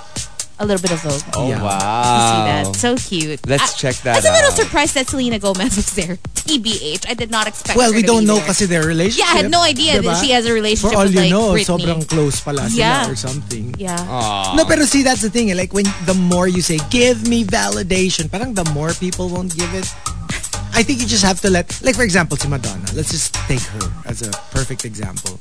A 0.59 0.65
little 0.65 0.81
bit 0.81 0.89
of 0.91 1.01
Vogue. 1.05 1.21
Oh, 1.37 1.47
Yeah. 1.47 1.57
You 1.57 1.63
wow. 1.69 2.29
see 2.33 2.41
that? 2.49 2.75
So 2.75 2.97
cute. 2.97 3.45
Let's 3.45 3.73
I- 3.73 3.77
check 3.77 3.95
that 4.01 4.13
I 4.13 4.17
was 4.17 4.25
a 4.25 4.31
little 4.33 4.51
out. 4.51 4.57
surprised 4.57 4.95
that 4.95 5.07
Selena 5.07 5.37
Gomez 5.37 5.75
was 5.77 5.93
there. 5.93 6.17
TBH. 6.47 7.05
I 7.07 7.13
did 7.13 7.29
not 7.29 7.45
expect 7.45 7.77
Well, 7.77 7.91
her 7.91 7.95
we 7.95 8.01
to 8.01 8.07
don't 8.07 8.21
be 8.21 8.25
know 8.33 8.37
there. 8.41 8.47
kasi 8.47 8.65
their 8.65 8.81
relationship. 8.87 9.21
Yeah, 9.27 9.33
I 9.37 9.37
had 9.45 9.51
no 9.51 9.61
idea 9.61 9.99
diba? 10.01 10.09
that 10.15 10.23
she 10.25 10.31
has 10.31 10.47
a 10.47 10.53
relationship 10.53 10.93
For 10.93 10.97
all 10.97 11.05
with 11.05 11.13
you 11.13 11.21
like 11.21 11.29
know, 11.29 11.51
Britney. 11.53 11.67
sobrang 11.67 12.01
close 12.09 12.39
pala 12.41 12.69
sila 12.71 12.79
Yeah. 13.05 13.09
or 13.11 13.15
something. 13.15 13.75
Yeah. 13.77 13.99
Aw. 13.99 14.55
No, 14.55 14.65
pero 14.65 14.85
see, 14.85 15.03
that's 15.03 15.21
the 15.21 15.29
thing. 15.29 15.53
Like, 15.55 15.73
when 15.77 15.85
the 16.09 16.15
more 16.15 16.47
you 16.47 16.63
say, 16.65 16.79
give 16.89 17.27
me 17.27 17.43
validation, 17.45 18.25
parang 18.31 18.55
the 18.55 18.65
more 18.73 18.93
people 18.97 19.29
won't 19.29 19.53
give 19.55 19.69
it. 19.75 19.85
I 20.73 20.81
think 20.81 21.01
you 21.01 21.07
just 21.07 21.23
have 21.25 21.41
to 21.41 21.49
let, 21.49 21.69
like, 21.83 21.93
for 21.95 22.03
example, 22.03 22.37
si 22.37 22.47
Madonna. 22.47 22.85
Let's 22.97 23.11
just 23.11 23.33
take 23.45 23.61
her 23.77 23.85
as 24.05 24.21
a 24.25 24.31
perfect 24.49 24.85
example. 24.85 25.37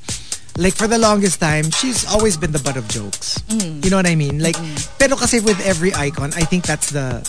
Like, 0.57 0.75
for 0.75 0.87
the 0.87 0.99
longest 0.99 1.41
time, 1.41 1.71
she's 1.71 2.07
always 2.09 2.37
been 2.37 2.53
the 2.53 2.59
butt 2.59 2.77
of 2.77 2.89
jokes. 2.89 3.39
Mm. 3.49 3.85
You 3.85 3.91
know 3.91 3.97
what 3.97 4.07
I 4.07 4.15
mean? 4.17 4.41
Like, 4.41 4.57
mm-hmm. 4.57 4.99
pero 4.99 5.17
kasi 5.17 5.41
with 5.41 5.61
every 5.67 5.95
icon, 5.95 6.33
I 6.33 6.49
think 6.49 6.65
that's 6.65 6.91
the, 6.91 7.21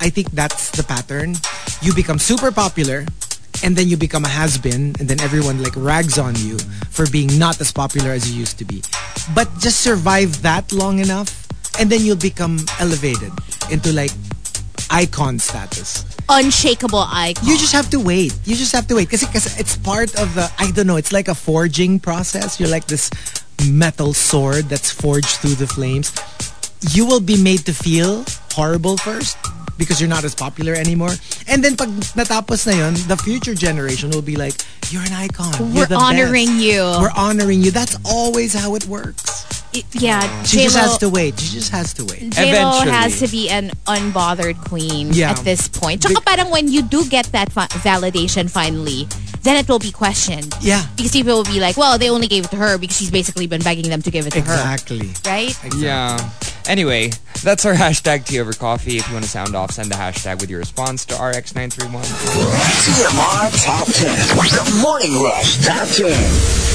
I 0.00 0.10
think 0.10 0.30
that's 0.30 0.70
the 0.70 0.84
pattern. 0.84 1.34
You 1.82 1.92
become 1.92 2.18
super 2.18 2.52
popular, 2.52 3.04
and 3.64 3.74
then 3.74 3.88
you 3.88 3.96
become 3.96 4.24
a 4.24 4.28
has-been, 4.28 4.94
and 5.00 5.08
then 5.08 5.20
everyone 5.20 5.62
like 5.62 5.74
rags 5.76 6.18
on 6.18 6.34
you 6.36 6.58
for 6.90 7.10
being 7.10 7.38
not 7.38 7.60
as 7.60 7.72
popular 7.72 8.10
as 8.10 8.30
you 8.30 8.38
used 8.38 8.58
to 8.58 8.64
be. 8.64 8.82
But 9.34 9.50
just 9.58 9.80
survive 9.80 10.42
that 10.42 10.70
long 10.72 11.00
enough, 11.00 11.48
and 11.78 11.90
then 11.90 12.00
you'll 12.02 12.16
become 12.16 12.64
elevated 12.78 13.32
into 13.70 13.92
like 13.92 14.12
icon 14.90 15.38
status. 15.38 16.07
Unshakable 16.28 17.04
icon. 17.10 17.46
You 17.46 17.56
just 17.56 17.72
have 17.72 17.88
to 17.90 17.98
wait. 17.98 18.38
You 18.44 18.54
just 18.54 18.72
have 18.72 18.86
to 18.88 18.94
wait. 18.96 19.08
Because 19.10 19.58
it's 19.58 19.76
part 19.76 20.14
of 20.20 20.34
the, 20.34 20.50
I 20.58 20.70
don't 20.70 20.86
know, 20.86 20.96
it's 20.96 21.12
like 21.12 21.28
a 21.28 21.34
forging 21.34 21.98
process. 22.00 22.60
You're 22.60 22.68
like 22.68 22.86
this 22.86 23.10
metal 23.68 24.12
sword 24.12 24.68
that's 24.68 24.90
forged 24.90 25.40
through 25.40 25.54
the 25.54 25.66
flames. 25.66 26.12
You 26.94 27.06
will 27.06 27.20
be 27.20 27.36
made 27.40 27.66
to 27.66 27.72
feel 27.74 28.24
horrible 28.52 28.96
first 28.98 29.36
because 29.78 30.00
you're 30.00 30.08
not 30.10 30.24
as 30.24 30.34
popular 30.34 30.74
anymore. 30.74 31.10
And 31.46 31.62
then 31.62 31.76
pag 31.76 31.88
natapos 32.18 32.66
na 32.66 32.74
yun, 32.74 32.94
the 33.06 33.16
future 33.16 33.54
generation 33.54 34.10
will 34.10 34.22
be 34.22 34.36
like, 34.36 34.54
you're 34.90 35.02
an 35.02 35.12
icon. 35.12 35.52
You're 35.74 35.86
We're 35.86 35.86
the 35.86 35.96
honoring 35.96 36.58
best. 36.58 36.62
you. 36.66 36.80
We're 37.02 37.14
honoring 37.16 37.62
you. 37.62 37.70
That's 37.70 37.98
always 38.04 38.54
how 38.54 38.74
it 38.74 38.86
works. 38.86 39.46
I- 39.74 39.84
yeah, 39.92 40.22
She 40.44 40.64
just 40.64 40.74
J-Lo, 40.74 40.82
has 40.88 40.98
to 40.98 41.08
wait. 41.10 41.38
She 41.38 41.52
just 41.54 41.70
has 41.70 41.92
to 41.94 42.04
wait. 42.04 42.30
J-Lo 42.32 42.48
Eventually. 42.80 42.90
has 42.90 43.18
to 43.20 43.28
be 43.28 43.50
an 43.50 43.70
unbothered 43.86 44.56
queen 44.64 45.12
Yeah. 45.12 45.30
at 45.36 45.44
this 45.44 45.68
point. 45.68 46.00
Tsaka 46.02 46.22
parang 46.24 46.48
when 46.50 46.68
you 46.72 46.80
do 46.82 47.04
get 47.06 47.26
that 47.36 47.52
fi- 47.52 47.68
validation 47.84 48.48
finally, 48.50 49.06
then 49.44 49.56
it 49.60 49.68
will 49.68 49.78
be 49.78 49.92
questioned. 49.92 50.56
Yeah. 50.64 50.82
Because 50.96 51.12
people 51.12 51.36
will 51.36 51.44
be 51.44 51.60
like, 51.60 51.76
well, 51.76 51.98
they 52.00 52.08
only 52.08 52.26
gave 52.26 52.46
it 52.46 52.50
to 52.50 52.56
her 52.56 52.78
because 52.78 52.96
she's 52.96 53.10
basically 53.12 53.46
been 53.46 53.60
begging 53.62 53.90
them 53.92 54.00
to 54.02 54.10
give 54.10 54.26
it 54.26 54.32
to 54.32 54.38
Exactly. 54.40 54.98
her. 54.98 55.04
Exactly. 55.04 55.30
Right? 55.30 55.54
Yeah. 55.76 56.16
Anyway, 56.68 57.10
that's 57.42 57.64
our 57.64 57.72
hashtag 57.72 58.26
tea 58.26 58.38
over 58.40 58.52
coffee. 58.52 58.98
If 58.98 59.08
you 59.08 59.14
want 59.14 59.24
to 59.24 59.30
sound 59.30 59.54
off, 59.56 59.70
send 59.70 59.90
the 59.90 59.94
hashtag 59.94 60.38
with 60.42 60.50
your 60.50 60.58
response 60.58 61.06
to 61.06 61.14
RX931. 61.14 62.04
TMR 62.84 63.64
Top 63.64 63.86
10. 63.86 64.14
The 64.50 64.80
Morning 64.82 65.22
Rush 65.22 65.64
Top 65.64 65.88
10. 65.88 66.68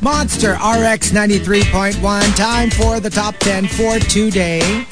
Monster 0.00 0.52
RX 0.52 1.10
93.1. 1.12 2.34
Time 2.34 2.70
for 2.70 2.98
the 2.98 3.10
top 3.10 3.36
10 3.40 3.66
for 3.66 3.98
today. 3.98 4.86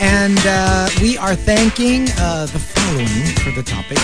And 0.00 0.38
uh, 0.46 0.88
we 1.02 1.18
are 1.18 1.34
thanking 1.34 2.08
uh, 2.16 2.46
the 2.46 2.58
following 2.58 3.34
for 3.42 3.50
the 3.50 3.62
topic. 3.62 3.98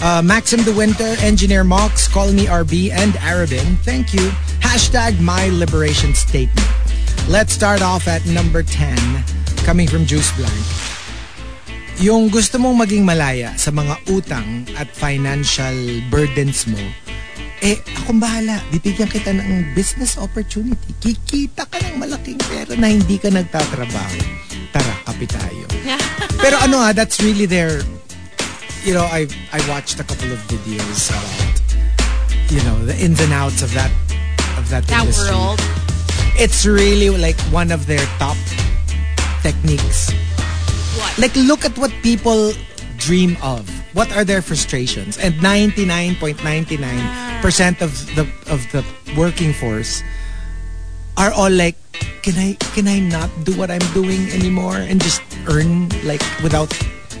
Uh, 0.00 0.20
Maxim 0.20 0.60
the 0.64 0.72
Winter, 0.76 1.16
Engineer 1.24 1.64
Mox, 1.64 2.06
Call 2.06 2.32
Me 2.32 2.44
RB, 2.44 2.92
and 2.92 3.14
Arabin. 3.24 3.78
Thank 3.80 4.12
you. 4.12 4.28
Hashtag 4.60 5.18
My 5.20 5.48
Liberation 5.48 6.12
Statement. 6.12 6.68
Let's 7.28 7.52
start 7.52 7.80
off 7.80 8.06
at 8.06 8.24
number 8.28 8.62
10, 8.62 8.94
coming 9.64 9.88
from 9.88 10.04
Juice 10.04 10.30
Blank. 10.36 10.66
Yung 11.96 12.28
gusto 12.28 12.60
mong 12.60 12.84
maging 12.84 13.08
malaya 13.08 13.56
sa 13.56 13.72
mga 13.72 13.96
utang 14.12 14.68
at 14.76 14.84
financial 14.92 16.04
burdens 16.12 16.68
mo, 16.68 16.78
eh, 17.64 17.80
akong 18.04 18.20
bahala. 18.20 18.60
Bibigyan 18.68 19.08
kita 19.08 19.32
ng 19.32 19.72
business 19.72 20.20
opportunity. 20.20 20.92
Kikita 21.00 21.64
ka 21.64 21.80
ng 21.88 21.96
malaking 21.96 22.36
pera 22.44 22.76
na 22.76 22.92
hindi 22.92 23.16
ka 23.16 23.32
nagtatrabaho. 23.32 24.20
Tara, 24.76 24.94
kape 25.08 25.24
tayo. 25.24 25.64
Pero 26.44 26.60
ano 26.60 26.84
ah, 26.84 26.92
that's 26.92 27.16
really 27.24 27.48
their... 27.48 27.80
You 28.86 28.94
know, 28.94 29.02
I 29.02 29.26
I 29.50 29.58
watched 29.68 29.98
a 29.98 30.04
couple 30.06 30.30
of 30.30 30.38
videos 30.46 31.10
about, 31.10 31.58
you 32.54 32.62
know, 32.62 32.78
the 32.86 32.94
ins 32.94 33.18
and 33.20 33.32
outs 33.34 33.58
of 33.66 33.74
that 33.74 33.90
of 34.54 34.70
that, 34.70 34.86
That 34.86 35.02
industry. 35.02 35.34
world. 35.34 35.58
It's 36.38 36.62
really 36.62 37.10
like 37.10 37.34
one 37.50 37.74
of 37.74 37.90
their 37.90 38.06
top 38.22 38.38
techniques. 39.42 40.14
What? 40.94 41.18
Like, 41.18 41.34
look 41.34 41.64
at 41.66 41.74
what 41.76 41.90
people 42.06 42.54
dream 42.96 43.34
of. 43.42 43.66
What 43.92 44.06
are 44.14 44.22
their 44.22 44.38
frustrations? 44.40 45.18
And 45.18 45.34
99.99% 45.42 46.38
of 47.82 47.90
the 48.14 48.22
of 48.46 48.62
the 48.70 48.86
working 49.18 49.50
force 49.52 50.04
are 51.18 51.32
all 51.34 51.50
like, 51.50 51.74
can 52.22 52.38
I 52.38 52.54
can 52.76 52.86
I 52.86 53.00
not 53.02 53.34
do 53.42 53.50
what 53.58 53.66
I'm 53.66 53.82
doing 53.98 54.30
anymore 54.30 54.78
and 54.78 55.02
just 55.02 55.26
earn 55.50 55.90
like 56.06 56.22
without 56.38 56.70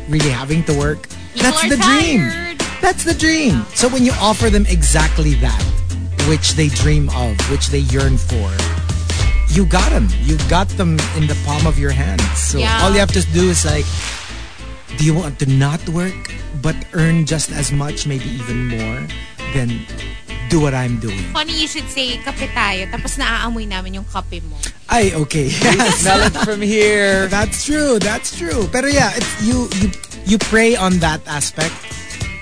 really 0.06 0.30
having 0.30 0.62
to 0.70 0.74
work? 0.78 1.10
That's 1.42 1.62
the 1.68 1.76
dream. 1.76 2.20
That's 2.80 3.04
the 3.04 3.14
dream. 3.14 3.64
So 3.74 3.88
when 3.88 4.04
you 4.04 4.12
offer 4.20 4.50
them 4.50 4.66
exactly 4.66 5.34
that, 5.34 5.62
which 6.28 6.52
they 6.52 6.68
dream 6.68 7.08
of, 7.10 7.38
which 7.50 7.68
they 7.68 7.80
yearn 7.80 8.16
for, 8.18 8.50
you 9.48 9.66
got 9.66 9.90
them. 9.90 10.08
You 10.22 10.36
got 10.48 10.68
them 10.70 10.98
in 11.16 11.26
the 11.26 11.36
palm 11.46 11.66
of 11.66 11.78
your 11.78 11.90
hand. 11.92 12.20
So 12.36 12.58
Yeah. 12.58 12.82
all 12.82 12.92
you 12.92 12.98
have 12.98 13.12
to 13.12 13.22
do 13.32 13.50
is 13.50 13.64
like, 13.64 13.86
do 14.96 15.04
you 15.04 15.14
want 15.14 15.38
to 15.42 15.46
not 15.46 15.82
work 15.90 16.14
but 16.62 16.76
earn 16.94 17.26
just 17.26 17.50
as 17.50 17.72
much, 17.72 18.06
maybe 18.06 18.24
even 18.38 18.68
more? 18.68 19.00
Then 19.52 19.82
do 20.48 20.60
what 20.60 20.74
I'm 20.74 20.98
doing. 21.00 21.18
Funny 21.34 21.58
you 21.58 21.66
should 21.66 21.88
say, 21.90 22.18
kape 22.22 22.46
tayo, 22.54 22.86
tapos 22.90 23.18
naaamoy 23.18 23.66
namin 23.66 23.98
yung 23.98 24.06
kape 24.06 24.38
mo. 24.46 24.54
Ay, 24.88 25.10
okay. 25.14 25.50
Yes. 25.50 26.00
Smell 26.06 26.22
it 26.30 26.36
from 26.46 26.62
here. 26.62 27.26
That's 27.26 27.66
true. 27.66 27.98
That's 27.98 28.30
true. 28.36 28.70
Pero 28.70 28.86
yeah, 28.86 29.10
it's, 29.18 29.32
you 29.42 29.66
you 29.82 29.90
you 30.24 30.36
prey 30.38 30.78
on 30.78 31.02
that 31.02 31.18
aspect 31.26 31.74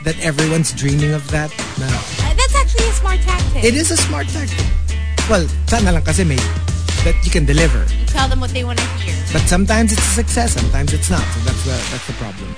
that 0.04 0.16
everyone's 0.20 0.72
dreaming 0.76 1.16
of 1.16 1.24
that. 1.32 1.48
Na, 1.80 1.88
Uh, 1.88 2.32
that's 2.36 2.52
actually 2.60 2.84
a 2.84 2.96
smart 3.00 3.20
tactic. 3.24 3.64
it 3.64 3.72
is 3.74 3.88
a 3.88 3.96
smart 3.96 4.28
tactic. 4.28 4.68
Well, 5.32 5.48
sana 5.64 5.88
lang 5.96 6.04
kasi 6.04 6.20
may 6.28 6.36
that 7.04 7.14
you 7.24 7.30
can 7.30 7.44
deliver. 7.44 7.84
You 8.00 8.06
tell 8.08 8.28
them 8.28 8.40
what 8.40 8.50
they 8.50 8.64
want 8.64 8.78
to 8.80 8.88
hear. 9.00 9.14
But 9.32 9.44
sometimes 9.46 9.92
it's 9.92 10.02
a 10.02 10.14
success, 10.16 10.52
sometimes 10.56 10.92
it's 10.92 11.10
not. 11.10 11.22
So 11.34 11.38
that's 11.44 11.62
the 11.64 11.76
that's 11.92 12.06
the 12.06 12.16
problem. 12.18 12.48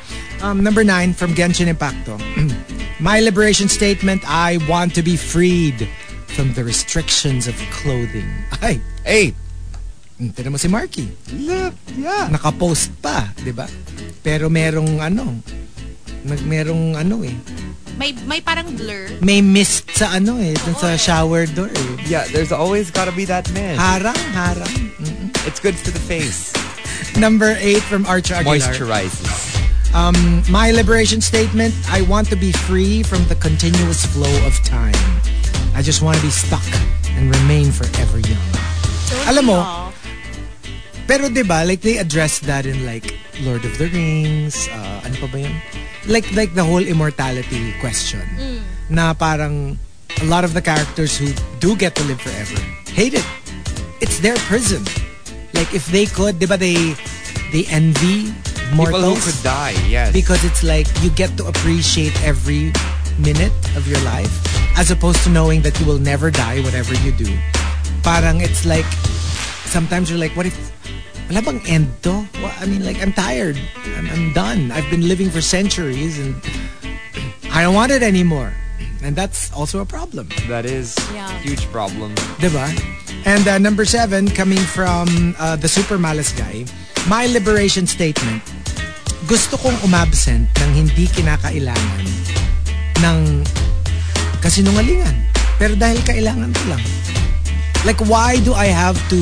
Um, 0.43 0.63
number 0.63 0.85
nine 0.85 1.13
from 1.13 1.35
Genshin 1.35 1.67
Impacto. 1.67 2.17
My 3.01 3.21
liberation 3.21 3.69
statement: 3.69 4.23
I 4.25 4.59
want 4.69 4.95
to 4.97 5.03
be 5.03 5.17
freed 5.17 5.89
from 6.29 6.53
the 6.55 6.65
restrictions 6.65 7.49
of 7.49 7.57
clothing. 7.73 8.29
Ay, 8.63 8.81
Hey, 9.05 9.33
Tignan 10.17 10.53
mo 10.53 10.57
si 10.57 10.69
Marky. 10.69 11.13
look, 11.37 11.77
yeah. 11.93 12.29
Nakapost 12.33 12.89
pa, 13.05 13.29
di 13.37 13.53
ba? 13.53 13.69
Pero 14.25 14.49
merong 14.49 14.97
ano, 15.01 15.45
merong 16.25 16.97
ano 16.97 17.21
eh. 17.21 17.37
May, 17.97 18.13
may 18.29 18.41
parang 18.41 18.77
blur. 18.77 19.09
May 19.25 19.41
mist 19.41 19.89
sa 19.97 20.13
ano 20.13 20.37
eh, 20.37 20.53
dun 20.53 20.77
sa 20.77 20.93
eh. 20.93 21.01
shower 21.01 21.47
door 21.49 21.73
eh. 21.73 21.97
Yeah, 22.05 22.29
there's 22.29 22.53
always 22.53 22.91
gotta 22.93 23.13
be 23.13 23.25
that 23.25 23.49
man. 23.57 23.81
Harang, 23.81 24.21
harang. 24.37 24.69
Mm-mm. 25.01 25.33
It's 25.49 25.61
good 25.61 25.75
for 25.75 25.91
the 25.91 25.99
face. 26.05 26.53
Number 27.17 27.57
eight 27.59 27.81
from 27.81 28.05
Archer 28.05 28.35
Aguilar. 28.35 28.61
Moisturizes. 28.61 29.57
Um, 29.97 30.45
my 30.51 30.73
liberation 30.73 31.23
statement, 31.23 31.73
I 31.89 32.03
want 32.03 32.29
to 32.29 32.37
be 32.37 32.53
free 32.53 33.03
from 33.03 33.25
the 33.33 33.35
continuous 33.37 34.05
flow 34.05 34.47
of 34.47 34.53
time. 34.63 34.93
I 35.73 35.81
just 35.81 36.03
want 36.03 36.19
to 36.19 36.23
be 36.23 36.29
stuck 36.29 36.65
and 37.17 37.33
remain 37.35 37.73
forever 37.73 38.21
young. 38.21 38.45
Don't 39.09 39.29
Alam 39.33 39.45
mo, 39.47 39.55
all? 39.57 39.86
Pero 41.07 41.31
'di 41.31 41.47
ba, 41.47 41.63
like 41.63 41.81
they 41.87 42.03
address 42.03 42.43
that 42.51 42.67
in 42.67 42.83
like 42.83 43.07
Lord 43.47 43.63
of 43.63 43.79
the 43.79 43.87
Rings, 43.91 44.67
uh, 44.75 45.07
ano 45.07 45.15
pa 45.23 45.29
ba 45.31 45.39
yun? 45.47 45.55
Like 46.11 46.27
like 46.35 46.53
the 46.59 46.67
whole 46.67 46.83
immortality 46.83 47.75
question. 47.79 48.23
Na 48.91 49.15
parang 49.15 49.79
a 50.23 50.27
lot 50.27 50.43
of 50.43 50.55
the 50.55 50.63
characters 50.63 51.15
who 51.15 51.31
do 51.63 51.79
get 51.79 51.95
to 51.99 52.03
live 52.11 52.19
forever 52.19 52.59
hate 52.97 53.13
it. 53.13 53.27
It's 54.01 54.19
their 54.25 54.37
prison. 54.49 54.81
Like 55.53 55.69
if 55.77 55.85
they 55.93 56.09
could, 56.09 56.41
'di 56.41 56.49
ba 56.49 56.57
they 56.57 56.97
they 57.53 57.69
envy 57.69 58.33
mortals? 58.73 58.97
People 58.97 59.13
who 59.13 59.21
could 59.21 59.41
die, 59.45 59.77
yes. 59.87 60.11
because 60.17 60.41
it's 60.49 60.65
like 60.65 60.89
you 61.05 61.13
get 61.13 61.37
to 61.37 61.45
appreciate 61.45 62.17
every 62.25 62.73
minute 63.21 63.53
of 63.77 63.85
your 63.85 64.01
life 64.05 64.33
as 64.77 64.91
opposed 64.91 65.21
to 65.25 65.31
knowing 65.33 65.61
that 65.65 65.77
you 65.81 65.85
will 65.85 66.01
never 66.01 66.33
die 66.33 66.61
whatever 66.65 66.97
you 67.05 67.13
do. 67.13 67.29
Parang 68.01 68.41
it's 68.41 68.65
like 68.65 68.89
sometimes 69.67 70.11
you're 70.11 70.19
like, 70.19 70.35
what 70.37 70.47
if 70.47 70.57
wala 71.29 71.43
bang 71.43 71.61
end 71.67 71.91
to? 72.03 72.23
Well, 72.41 72.55
I 72.61 72.67
mean, 72.67 72.85
like, 72.85 73.03
I'm 73.03 73.13
tired. 73.13 73.59
I'm, 73.99 74.07
I'm 74.11 74.33
done. 74.33 74.71
I've 74.71 74.89
been 74.91 75.07
living 75.09 75.31
for 75.31 75.41
centuries 75.41 76.19
and 76.19 76.35
I 77.51 77.63
don't 77.63 77.75
want 77.75 77.91
it 77.93 78.03
anymore. 78.03 78.53
And 79.03 79.15
that's 79.15 79.53
also 79.53 79.81
a 79.81 79.87
problem. 79.87 80.29
that 80.49 80.65
is 80.67 80.97
Yeah. 81.15 81.29
huge 81.41 81.67
problem. 81.71 82.15
Diba? 82.39 82.67
And 83.27 83.47
uh, 83.47 83.59
number 83.59 83.85
seven, 83.85 84.31
coming 84.31 84.59
from 84.59 85.35
uh, 85.39 85.57
the 85.57 85.69
super 85.69 85.99
malas 85.99 86.31
guy, 86.37 86.65
my 87.09 87.27
liberation 87.27 87.87
statement, 87.87 88.43
gusto 89.27 89.59
kong 89.59 89.75
umabsent 89.83 90.47
ng 90.63 90.71
hindi 90.75 91.07
kinakailangan 91.11 92.07
ng 93.03 93.19
kasinungalingan. 94.41 95.15
Pero 95.59 95.75
dahil 95.75 95.99
kailangan 96.07 96.53
ko 96.55 96.63
lang. 96.77 96.83
Like, 97.83 97.99
why 98.07 98.39
do 98.43 98.55
I 98.55 98.67
have 98.71 98.99
to 99.11 99.19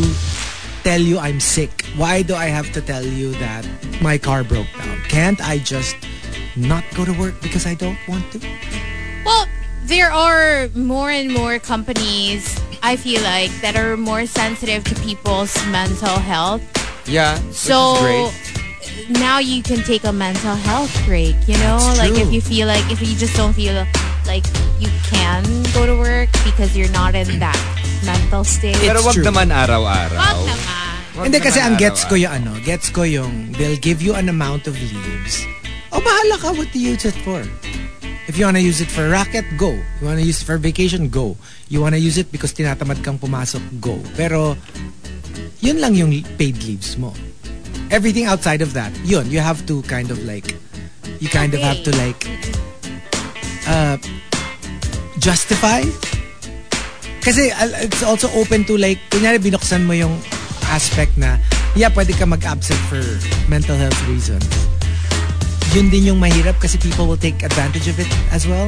tell 0.84 1.00
you 1.00 1.18
I'm 1.18 1.40
sick? 1.40 1.84
Why 1.96 2.22
do 2.22 2.34
I 2.34 2.46
have 2.46 2.70
to 2.72 2.80
tell 2.80 3.04
you 3.04 3.32
that 3.40 3.66
my 4.00 4.18
car 4.18 4.44
broke 4.44 4.68
down? 4.78 5.00
Can't 5.08 5.40
I 5.40 5.58
just 5.58 5.96
not 6.56 6.84
go 6.94 7.04
to 7.04 7.12
work 7.18 7.40
because 7.42 7.66
I 7.66 7.74
don't 7.74 7.98
want 8.06 8.30
to? 8.32 8.38
Well, 9.24 9.46
there 9.84 10.12
are 10.12 10.68
more 10.76 11.10
and 11.10 11.32
more 11.32 11.58
companies, 11.58 12.60
I 12.82 12.96
feel 12.96 13.22
like, 13.22 13.50
that 13.62 13.76
are 13.76 13.96
more 13.96 14.26
sensitive 14.26 14.84
to 14.84 14.94
people's 15.00 15.56
mental 15.66 16.20
health. 16.20 16.62
Yeah, 17.08 17.40
which 17.40 17.56
So 17.56 17.96
is 17.96 18.00
great. 18.00 18.63
Now 19.08 19.38
you 19.38 19.62
can 19.62 19.82
take 19.84 20.04
a 20.04 20.12
mental 20.12 20.54
health 20.54 20.92
break, 21.06 21.36
you 21.46 21.58
know? 21.58 21.78
That's 21.78 21.98
like 21.98 22.12
if 22.12 22.28
true. 22.28 22.32
you 22.32 22.40
feel 22.40 22.66
like, 22.66 22.84
if 22.90 23.00
you 23.00 23.14
just 23.16 23.36
don't 23.36 23.52
feel 23.52 23.74
like 24.26 24.44
you 24.80 24.88
can 25.10 25.44
go 25.72 25.86
to 25.86 25.96
work 25.96 26.30
because 26.44 26.76
you're 26.76 26.92
not 26.92 27.14
in 27.14 27.38
that 27.40 27.58
mental 28.04 28.44
state. 28.44 28.76
It's 28.76 28.86
Pero 28.86 29.02
wag 29.04 29.14
true. 29.14 29.24
naman 29.24 29.52
araw-araw. 29.52 30.16
Wag 30.16 30.38
naman. 30.48 30.92
Wag 31.14 31.24
Hindi 31.30 31.38
kasi 31.40 31.60
ang 31.62 31.76
gets 31.78 32.02
ko 32.04 32.18
yung 32.18 32.32
ano, 32.32 32.52
gets 32.66 32.90
ko 32.90 33.06
yung 33.06 33.54
they'll 33.54 33.78
give 33.78 34.02
you 34.02 34.18
an 34.18 34.28
amount 34.28 34.66
of 34.66 34.74
leaves. 34.74 35.46
O 35.94 36.02
bahala 36.02 36.40
ka 36.42 36.50
what 36.52 36.68
to 36.74 36.80
use 36.80 37.06
it 37.06 37.14
for. 37.22 37.44
If 38.26 38.40
you 38.40 38.48
wanna 38.48 38.64
use 38.64 38.80
it 38.80 38.90
for 38.90 39.06
racket, 39.06 39.44
go. 39.60 39.70
You 40.00 40.04
wanna 40.08 40.24
use 40.24 40.40
it 40.40 40.48
for 40.48 40.56
vacation, 40.56 41.12
go. 41.12 41.36
You 41.68 41.84
wanna 41.84 42.00
use 42.00 42.16
it 42.16 42.32
because 42.32 42.56
tinatamad 42.56 43.04
kang 43.04 43.20
pumasok, 43.20 43.62
go. 43.78 44.00
Pero 44.16 44.56
yun 45.60 45.78
lang 45.78 45.94
yung 45.94 46.10
paid 46.40 46.56
leaves 46.64 46.96
mo. 46.96 47.12
Everything 47.94 48.26
outside 48.26 48.58
of 48.58 48.74
that, 48.74 48.90
yun, 49.06 49.30
you 49.30 49.38
have 49.38 49.62
to 49.70 49.78
kind 49.86 50.10
of 50.10 50.18
like, 50.26 50.58
you 51.22 51.30
kind 51.30 51.54
of 51.54 51.62
have 51.62 51.78
to 51.86 51.94
Okay. 51.94 52.10
like, 52.10 52.20
uh, 53.70 53.96
justify 55.22 55.86
kasi 57.22 57.54
it's 57.86 58.02
also 58.02 58.26
open 58.34 58.66
to 58.66 58.74
like, 58.76 58.98
kunyari 59.14 59.38
binuksan 59.38 59.86
mo 59.86 59.94
yung 59.94 60.18
aspect 60.74 61.14
na, 61.14 61.38
yeah, 61.78 61.88
pwede 61.88 62.18
ka 62.18 62.26
mag-absent 62.26 62.76
for 62.90 62.98
mental 63.46 63.78
health 63.78 63.96
reasons. 64.10 64.42
Yun 65.70 65.86
din 65.86 66.10
yung 66.10 66.18
mahirap 66.18 66.58
kasi 66.58 66.76
people 66.82 67.06
will 67.06 67.16
take 67.20 67.46
advantage 67.46 67.86
of 67.86 67.94
it 68.02 68.10
as 68.34 68.42
well. 68.44 68.66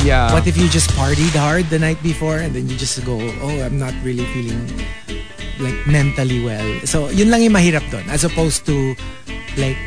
Yeah. 0.00 0.32
What 0.32 0.46
if 0.46 0.56
you 0.56 0.68
just 0.68 0.90
partied 0.96 1.36
hard 1.36 1.66
the 1.70 1.78
night 1.78 2.02
before 2.02 2.38
and 2.38 2.54
then 2.54 2.68
you 2.68 2.76
just 2.76 2.98
go, 3.04 3.20
oh, 3.20 3.56
I'm 3.62 3.78
not 3.78 3.94
really 4.02 4.24
feeling 4.32 4.66
like 5.60 5.76
mentally 5.86 6.42
well. 6.42 6.66
So, 6.84 7.08
yun 7.10 7.30
lang 7.30 7.42
yung 7.42 7.52
mahirap 7.52 7.86
doon 7.92 8.08
as 8.10 8.24
opposed 8.24 8.66
to 8.66 8.96
like 9.56 9.78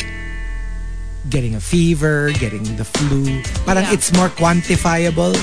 getting 1.30 1.56
a 1.56 1.60
fever, 1.60 2.32
getting 2.38 2.64
the 2.78 2.86
flu. 2.86 3.42
Parang 3.66 3.84
Yeah. 3.84 3.94
it's 3.98 4.14
more 4.14 4.30
quantifiable. 4.30 5.36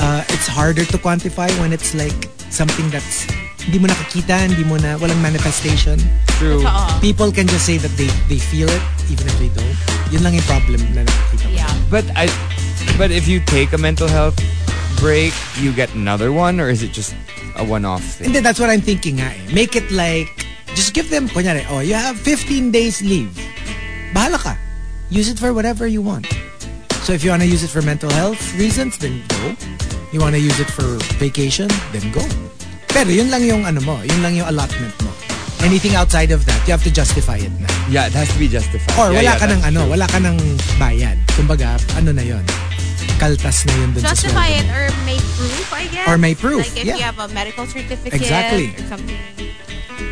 uh, 0.00 0.24
it's 0.32 0.48
harder 0.48 0.84
to 0.88 0.96
quantify 0.96 1.48
when 1.60 1.72
it's 1.72 1.92
like 1.94 2.16
something 2.48 2.88
that's 2.88 3.28
hindi 3.60 3.76
mo 3.76 3.86
nakikita, 3.92 4.48
hindi 4.48 4.64
mo 4.64 4.80
na, 4.80 4.96
walang 4.96 5.20
manifestation. 5.20 6.00
True. 6.40 6.64
Totoo. 6.64 7.00
People 7.04 7.28
can 7.28 7.44
just 7.46 7.68
say 7.68 7.76
that 7.76 7.92
they 8.00 8.08
they 8.26 8.40
feel 8.40 8.68
it 8.72 8.80
even 9.12 9.28
if 9.28 9.36
they 9.36 9.52
don't. 9.52 9.76
Yun 10.08 10.24
lang 10.24 10.32
yung 10.32 10.48
problem 10.48 10.80
na 10.96 11.04
nakikita 11.04 11.44
ko. 11.44 11.52
Yeah. 11.52 11.68
But 11.92 12.08
I, 12.16 12.32
but 12.98 13.10
if 13.10 13.26
you 13.28 13.40
take 13.40 13.72
a 13.72 13.78
mental 13.78 14.08
health 14.08 14.36
break, 14.98 15.32
you 15.58 15.72
get 15.72 15.92
another 15.94 16.32
one, 16.32 16.60
or 16.60 16.68
is 16.68 16.82
it 16.82 16.92
just 16.92 17.14
a 17.56 17.64
one-off 17.64 18.02
thing? 18.02 18.26
Hindi, 18.30 18.40
that's 18.40 18.60
what 18.60 18.70
I'm 18.70 18.80
thinking 18.80 19.20
eh. 19.20 19.32
Make 19.52 19.76
it 19.76 19.90
like, 19.90 20.28
just 20.74 20.94
give 20.94 21.10
them, 21.10 21.28
kunyari, 21.28 21.64
oh, 21.70 21.80
you 21.80 21.94
have 21.94 22.18
15 22.18 22.70
days 22.70 23.00
leave. 23.02 23.32
Bahala 24.14 24.38
ka. 24.38 24.58
Use 25.10 25.28
it 25.28 25.38
for 25.38 25.52
whatever 25.52 25.86
you 25.86 26.02
want. 26.02 26.26
So 27.02 27.12
if 27.12 27.24
you 27.24 27.30
want 27.30 27.42
to 27.42 27.48
use 27.48 27.64
it 27.64 27.70
for 27.70 27.82
mental 27.82 28.10
health 28.10 28.38
reasons, 28.58 28.98
then 28.98 29.22
go. 29.28 29.56
You 30.12 30.20
want 30.20 30.34
to 30.34 30.40
use 30.40 30.58
it 30.60 30.68
for 30.70 30.98
vacation, 31.18 31.68
then 31.92 32.12
go. 32.12 32.22
Pero 32.90 33.10
yun 33.10 33.30
lang 33.30 33.42
yung 33.42 33.64
ano 33.64 33.80
mo, 33.80 34.02
yun 34.02 34.22
lang 34.22 34.34
yung 34.36 34.46
allotment 34.48 34.94
mo. 35.02 35.10
Anything 35.62 35.94
outside 35.94 36.30
of 36.30 36.46
that, 36.46 36.60
you 36.66 36.72
have 36.72 36.82
to 36.84 36.90
justify 36.90 37.36
it 37.36 37.52
na. 37.60 37.68
Yeah, 37.88 38.06
it 38.06 38.14
has 38.14 38.32
to 38.32 38.38
be 38.38 38.48
justified. 38.48 38.96
Or 38.96 39.12
Yeah, 39.12 39.20
wala 39.20 39.30
yeah, 39.34 39.38
ka 39.38 39.46
ng 39.46 39.60
ano, 39.62 39.80
true. 39.84 39.90
wala 39.92 40.06
ka 40.08 40.18
ng 40.18 40.36
bayad. 40.80 41.16
Kumbaga, 41.36 41.76
ano 42.00 42.10
na 42.16 42.22
yun? 42.24 42.44
Kaltas 43.20 43.68
na 43.68 43.76
yun 43.76 43.92
dun 43.92 44.00
Justify 44.00 44.48
sweldo 44.56 44.64
it 44.64 44.66
or 44.72 44.84
may 45.04 45.20
proof, 45.36 45.68
I 45.76 45.84
guess. 45.92 46.08
Or 46.08 46.16
may 46.16 46.32
proof, 46.34 46.64
Like 46.64 46.80
if 46.80 46.88
yeah. 46.88 46.96
you 46.96 47.04
have 47.04 47.20
a 47.20 47.28
medical 47.36 47.68
certificate 47.68 48.16
Exactly. 48.16 48.72
or 48.72 48.88
something. 48.88 49.20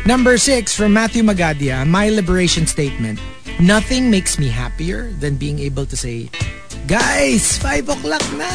Number 0.05 0.37
six 0.37 0.77
from 0.77 0.93
Matthew 0.93 1.23
Magadia, 1.25 1.81
my 1.89 2.09
liberation 2.13 2.69
statement. 2.69 3.17
Nothing 3.59 4.09
makes 4.13 4.37
me 4.37 4.47
happier 4.47 5.11
than 5.19 5.35
being 5.35 5.57
able 5.59 5.85
to 5.89 5.97
say, 5.97 6.29
guys, 6.87 7.57
five 7.57 7.89
o'clock 7.89 8.21
na. 8.37 8.47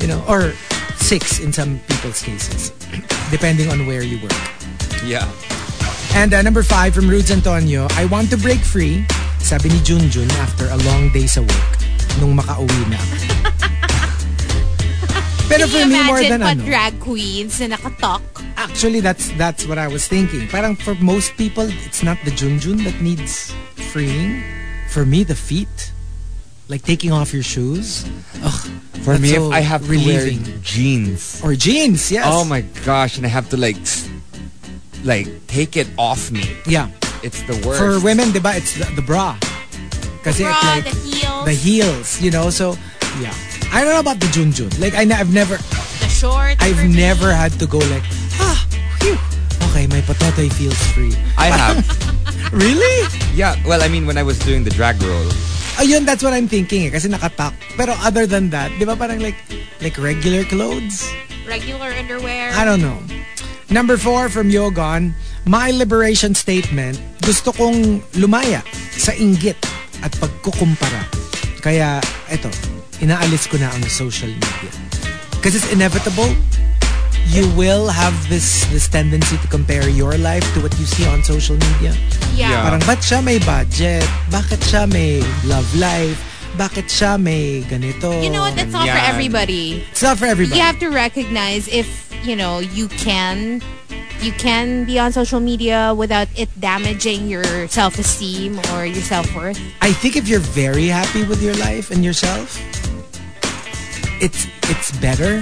You 0.00 0.08
know, 0.08 0.24
or 0.26 0.56
six 0.96 1.38
in 1.40 1.52
some 1.52 1.78
people's 1.86 2.22
cases, 2.24 2.72
depending 3.30 3.68
on 3.70 3.86
where 3.86 4.02
you 4.02 4.16
work. 4.24 4.34
Yeah. 5.04 5.28
And 6.16 6.34
uh, 6.34 6.42
number 6.42 6.62
five 6.64 6.94
from 6.94 7.08
Rudes 7.08 7.30
Antonio, 7.30 7.86
I 7.94 8.06
want 8.06 8.30
to 8.30 8.36
break 8.36 8.58
free, 8.60 9.04
sabi 9.38 9.68
ni 9.70 9.78
Junjun 9.86 10.28
after 10.42 10.66
a 10.68 10.76
long 10.90 11.12
day 11.14 11.26
sa 11.30 11.40
work, 11.40 11.72
nung 12.18 12.34
makauwi 12.34 12.82
na. 12.90 12.98
Pero 15.50 15.66
Can 15.66 15.68
for 15.68 15.78
you 15.78 15.86
me, 15.86 16.02
more 16.06 16.18
imagine 16.22 16.30
than 16.30 16.40
pa 16.42 16.50
ano, 16.54 16.62
drag 16.64 16.94
queens 17.02 17.58
na 17.58 17.74
nakatalk? 17.74 18.22
Actually, 18.56 19.00
that's 19.02 19.34
that's 19.34 19.66
what 19.66 19.78
I 19.78 19.88
was 19.90 20.06
thinking. 20.06 20.46
Parang 20.46 20.76
for 20.78 20.94
most 21.02 21.34
people, 21.34 21.66
it's 21.86 22.02
not 22.06 22.18
the 22.24 22.30
junjun 22.30 22.84
that 22.86 23.00
needs 23.02 23.50
freeing. 23.90 24.42
For 24.94 25.02
me, 25.06 25.22
the 25.26 25.34
feet, 25.34 25.90
like 26.68 26.82
taking 26.82 27.10
off 27.10 27.34
your 27.34 27.42
shoes. 27.42 28.06
Ugh, 28.42 28.62
For 29.02 29.18
me, 29.18 29.34
so 29.34 29.50
if 29.50 29.58
I 29.58 29.60
have 29.62 29.90
relieving. 29.90 30.42
to 30.44 30.50
wear 30.50 30.60
jeans, 30.62 31.40
or 31.42 31.54
jeans, 31.58 32.10
yes. 32.14 32.26
oh 32.30 32.44
my 32.44 32.62
gosh, 32.86 33.16
and 33.18 33.26
I 33.26 33.30
have 33.30 33.48
to 33.50 33.56
like, 33.58 33.78
like 35.02 35.26
take 35.46 35.74
it 35.76 35.90
off 35.98 36.30
me. 36.30 36.46
yeah. 36.66 36.90
It's 37.22 37.42
the 37.44 37.52
worst. 37.66 37.76
For 37.82 38.00
women, 38.00 38.30
diba, 38.32 38.56
it's 38.56 38.78
the, 38.78 38.86
the 38.96 39.02
bra. 39.02 39.36
Kasi 40.22 40.44
Bra, 40.44 40.52
it's 40.52 40.64
like 40.64 40.84
the 40.84 40.98
heels, 41.00 41.44
the 41.44 41.56
heels, 41.56 42.08
you 42.20 42.30
know. 42.30 42.50
So 42.50 42.76
yeah, 43.20 43.32
I 43.72 43.82
don't 43.84 43.94
know 43.94 44.04
about 44.04 44.20
the 44.20 44.28
junjun. 44.28 44.68
Like 44.80 44.94
I, 44.94 45.04
have 45.16 45.32
never, 45.32 45.56
the 45.56 46.08
shorts. 46.08 46.60
I've 46.60 46.76
for 46.76 46.88
me. 46.88 46.96
never 46.96 47.32
had 47.32 47.52
to 47.58 47.66
go 47.66 47.78
like 47.92 48.04
ah, 48.40 48.58
phew. 49.00 49.16
Okay, 49.70 49.86
my 49.88 50.00
patotoy 50.04 50.52
feels 50.52 50.78
free. 50.92 51.14
I 51.38 51.48
have. 51.60 51.84
Really? 52.52 53.06
yeah. 53.34 53.54
Well, 53.64 53.82
I 53.82 53.88
mean, 53.88 54.06
when 54.06 54.18
I 54.18 54.22
was 54.22 54.38
doing 54.40 54.64
the 54.64 54.70
drag 54.70 55.00
roll, 55.02 55.30
Ayun, 55.78 56.04
that's 56.04 56.22
what 56.22 56.34
I'm 56.34 56.48
thinking 56.48 56.84
eh. 56.84 56.90
Kasi 56.90 57.08
nakatak. 57.08 57.54
Pero 57.78 57.94
other 58.04 58.26
than 58.26 58.50
that, 58.50 58.68
di 58.76 58.84
ba 58.84 58.98
parang 58.98 59.22
like, 59.22 59.38
like 59.80 59.96
regular 59.96 60.44
clothes? 60.44 61.08
regular 61.50 61.90
underwear. 61.98 62.52
I 62.54 62.64
don't 62.64 62.80
know. 62.80 62.98
Number 63.70 63.96
four 63.96 64.28
from 64.28 64.50
Yogon, 64.50 65.12
my 65.46 65.70
liberation 65.70 66.34
statement, 66.34 67.00
gusto 67.22 67.50
kong 67.50 68.02
lumaya 68.14 68.62
sa 68.94 69.10
inggit 69.18 69.58
at 70.02 70.12
pagkukumpara. 70.18 71.04
Kaya, 71.60 72.00
eto, 72.32 72.48
inaalis 73.00 73.48
ko 73.48 73.60
na 73.60 73.68
ang 73.72 73.84
social 73.88 74.30
media. 74.32 74.72
Because 75.36 75.56
it's 75.56 75.68
inevitable. 75.72 76.28
You 77.30 77.46
will 77.54 77.86
have 77.86 78.16
this 78.26 78.66
this 78.74 78.88
tendency 78.90 79.38
to 79.38 79.48
compare 79.48 79.86
your 79.86 80.18
life 80.18 80.42
to 80.56 80.64
what 80.64 80.74
you 80.80 80.86
see 80.88 81.06
on 81.06 81.22
social 81.22 81.54
media. 81.56 81.94
yeah. 82.34 82.50
Yeah. 82.50 82.62
Parang, 82.66 82.82
ba't 82.88 83.00
siya 83.04 83.22
may 83.22 83.38
budget? 83.38 84.02
Bakit 84.32 84.60
siya 84.66 84.88
may 84.90 85.22
love 85.46 85.68
life? 85.78 86.18
Bakit 86.60 86.92
siya 86.92 87.16
may 87.16 87.64
ganito? 87.64 88.12
You 88.20 88.28
know 88.28 88.44
what? 88.44 88.52
That's 88.52 88.68
not 88.68 88.84
for 88.84 89.00
everybody. 89.08 89.80
It's 89.88 90.04
not 90.04 90.20
for 90.20 90.28
everybody. 90.28 90.60
You 90.60 90.64
have 90.68 90.76
to 90.84 90.92
recognize 90.92 91.64
if 91.72 91.88
you 92.20 92.36
know 92.36 92.60
you 92.60 92.92
can 93.00 93.64
you 94.20 94.28
can 94.36 94.84
be 94.84 95.00
on 95.00 95.08
social 95.08 95.40
media 95.40 95.96
without 95.96 96.28
it 96.36 96.52
damaging 96.60 97.32
your 97.32 97.64
self-esteem 97.72 98.60
or 98.76 98.84
your 98.84 99.00
self-worth. 99.00 99.56
I 99.80 99.96
think 99.96 100.20
if 100.20 100.28
you're 100.28 100.44
very 100.52 100.84
happy 100.84 101.24
with 101.24 101.40
your 101.40 101.56
life 101.56 101.88
and 101.88 102.04
yourself, 102.04 102.60
it's 104.20 104.44
it's 104.68 104.92
better. 105.00 105.40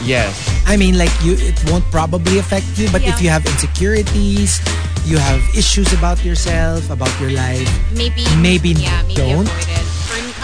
yes. 0.00 0.32
I 0.64 0.80
mean, 0.80 0.96
like 0.96 1.12
you, 1.20 1.36
it 1.36 1.60
won't 1.68 1.84
probably 1.92 2.40
affect 2.40 2.64
you. 2.80 2.88
But 2.88 3.04
if 3.04 3.20
you 3.20 3.28
have 3.28 3.44
insecurities, 3.44 4.64
you 5.04 5.20
have 5.20 5.44
issues 5.52 5.92
about 5.92 6.24
yourself, 6.24 6.88
about 6.88 7.12
your 7.20 7.36
life, 7.36 7.68
Maybe 7.92 8.24
Maybe 8.40 8.72
yeah, 8.80 9.04
maybe 9.04 9.14
don't. 9.20 9.48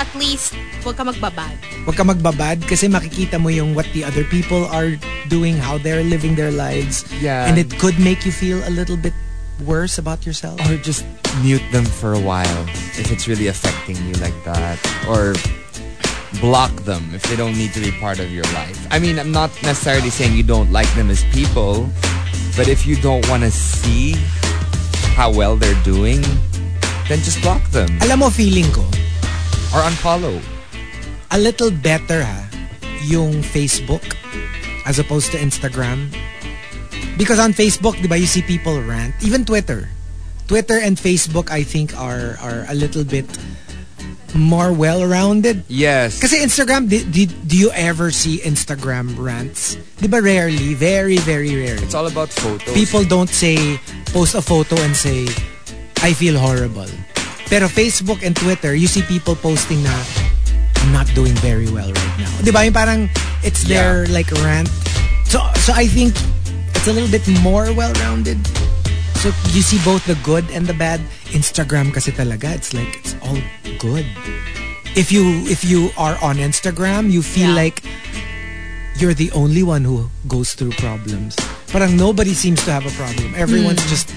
Avoid 0.00 0.12
it. 0.12 0.40
Or 0.40 0.56
at 0.56 0.56
least 0.56 0.56
huwag 0.82 0.96
ka 0.96 1.04
magbabad. 1.04 1.56
huwag 1.84 1.96
ka 1.96 2.04
magbabad 2.04 2.58
kasi 2.68 2.88
makikita 2.88 3.40
mo 3.40 3.48
yung 3.48 3.74
what 3.74 3.86
the 3.92 4.04
other 4.04 4.24
people 4.24 4.64
are 4.72 4.96
doing, 5.28 5.56
how 5.56 5.76
they're 5.78 6.04
living 6.04 6.34
their 6.34 6.50
lives, 6.50 7.04
Yeah. 7.20 7.46
and 7.46 7.58
it 7.58 7.78
could 7.78 7.98
make 8.00 8.24
you 8.24 8.32
feel 8.32 8.62
a 8.66 8.70
little 8.72 8.96
bit 8.96 9.12
worse 9.66 9.98
about 9.98 10.24
yourself. 10.26 10.56
Or 10.70 10.76
just 10.80 11.04
mute 11.44 11.62
them 11.72 11.84
for 11.84 12.14
a 12.14 12.20
while 12.20 12.64
if 12.96 13.12
it's 13.12 13.28
really 13.28 13.48
affecting 13.48 13.96
you 14.08 14.14
like 14.24 14.36
that. 14.44 14.80
Or 15.08 15.36
block 16.40 16.72
them 16.88 17.10
if 17.12 17.22
they 17.28 17.36
don't 17.36 17.58
need 17.58 17.72
to 17.76 17.80
be 17.80 17.90
part 18.00 18.18
of 18.18 18.30
your 18.32 18.46
life. 18.56 18.78
I 18.90 18.98
mean, 18.98 19.18
I'm 19.18 19.32
not 19.32 19.50
necessarily 19.62 20.08
saying 20.10 20.32
you 20.32 20.42
don't 20.42 20.72
like 20.72 20.88
them 20.96 21.10
as 21.10 21.24
people, 21.34 21.90
but 22.56 22.68
if 22.72 22.86
you 22.86 22.96
don't 22.96 23.26
want 23.28 23.42
to 23.44 23.50
see 23.50 24.16
how 25.18 25.28
well 25.30 25.56
they're 25.56 25.76
doing, 25.84 26.22
then 27.10 27.20
just 27.20 27.42
block 27.42 27.60
them 27.74 27.90
Alam 28.00 28.20
mo, 28.22 28.30
feeling 28.30 28.70
ko, 28.72 28.86
or 29.72 29.80
unfollow. 29.86 30.40
a 31.30 31.38
little 31.38 31.70
better 31.70 32.24
ha, 32.24 32.48
yung 33.06 33.42
Facebook 33.42 34.02
as 34.86 34.98
opposed 34.98 35.30
to 35.32 35.38
Instagram. 35.38 36.10
Because 37.16 37.38
on 37.38 37.52
Facebook, 37.52 38.00
di 38.00 38.08
ba, 38.08 38.18
you 38.18 38.26
see 38.26 38.42
people 38.42 38.80
rant. 38.82 39.14
Even 39.22 39.44
Twitter. 39.44 39.88
Twitter 40.48 40.80
and 40.82 40.96
Facebook, 40.96 41.50
I 41.50 41.62
think, 41.62 41.94
are 41.94 42.34
are 42.42 42.66
a 42.66 42.74
little 42.74 43.04
bit 43.04 43.28
more 44.34 44.72
well-rounded. 44.72 45.62
Yes. 45.68 46.18
Kasi 46.18 46.38
Instagram, 46.42 46.88
di, 46.88 47.02
di, 47.06 47.26
do 47.26 47.54
you 47.58 47.70
ever 47.74 48.10
see 48.10 48.38
Instagram 48.42 49.14
rants? 49.18 49.78
Di 49.98 50.06
ba 50.06 50.22
rarely? 50.22 50.74
Very, 50.74 51.18
very 51.18 51.54
rarely. 51.54 51.82
it's 51.82 51.94
all 51.94 52.06
about 52.06 52.30
photos. 52.30 52.74
People 52.74 53.02
don't 53.04 53.30
say, 53.30 53.78
post 54.14 54.34
a 54.34 54.42
photo 54.42 54.78
and 54.82 54.94
say, 54.94 55.26
I 56.02 56.14
feel 56.14 56.38
horrible. 56.38 56.88
Pero 57.50 57.66
Facebook 57.66 58.22
and 58.22 58.38
Twitter, 58.38 58.78
you 58.78 58.86
see 58.86 59.02
people 59.02 59.34
posting 59.34 59.82
na, 59.82 59.92
not 60.94 61.10
doing 61.18 61.34
very 61.42 61.66
well 61.66 61.90
right 61.90 62.16
now. 62.16 62.30
Di 62.46 62.54
ba? 62.54 62.62
Yung 62.62 62.72
parang, 62.72 63.00
it's 63.42 63.66
their 63.66 64.06
like 64.14 64.30
rant. 64.46 64.70
So, 65.26 65.42
so 65.58 65.74
I 65.74 65.90
think 65.90 66.14
it's 66.78 66.86
a 66.86 66.94
little 66.94 67.10
bit 67.10 67.26
more 67.42 67.74
well-rounded. 67.74 68.38
So 69.18 69.34
you 69.50 69.60
see 69.60 69.82
both 69.84 70.06
the 70.06 70.16
good 70.22 70.46
and 70.54 70.64
the 70.64 70.72
bad. 70.72 71.02
Instagram 71.34 71.92
kasi 71.92 72.10
talaga, 72.10 72.54
it's 72.54 72.72
like, 72.72 73.02
it's 73.02 73.14
all 73.22 73.38
good. 73.78 74.06
If 74.94 75.12
you, 75.12 75.44
if 75.46 75.62
you 75.66 75.90
are 75.98 76.18
on 76.22 76.38
Instagram, 76.38 77.10
you 77.10 77.22
feel 77.22 77.50
Yeah. 77.50 77.66
like 77.66 77.82
you're 78.98 79.14
the 79.14 79.30
only 79.32 79.62
one 79.62 79.82
who 79.82 80.10
goes 80.26 80.54
through 80.54 80.72
problems. 80.78 81.34
Parang 81.70 81.96
nobody 81.96 82.34
seems 82.34 82.62
to 82.66 82.70
have 82.70 82.86
a 82.86 82.94
problem. 82.98 83.34
Everyone's 83.34 83.82
hmm. 83.82 83.90
just 83.90 84.10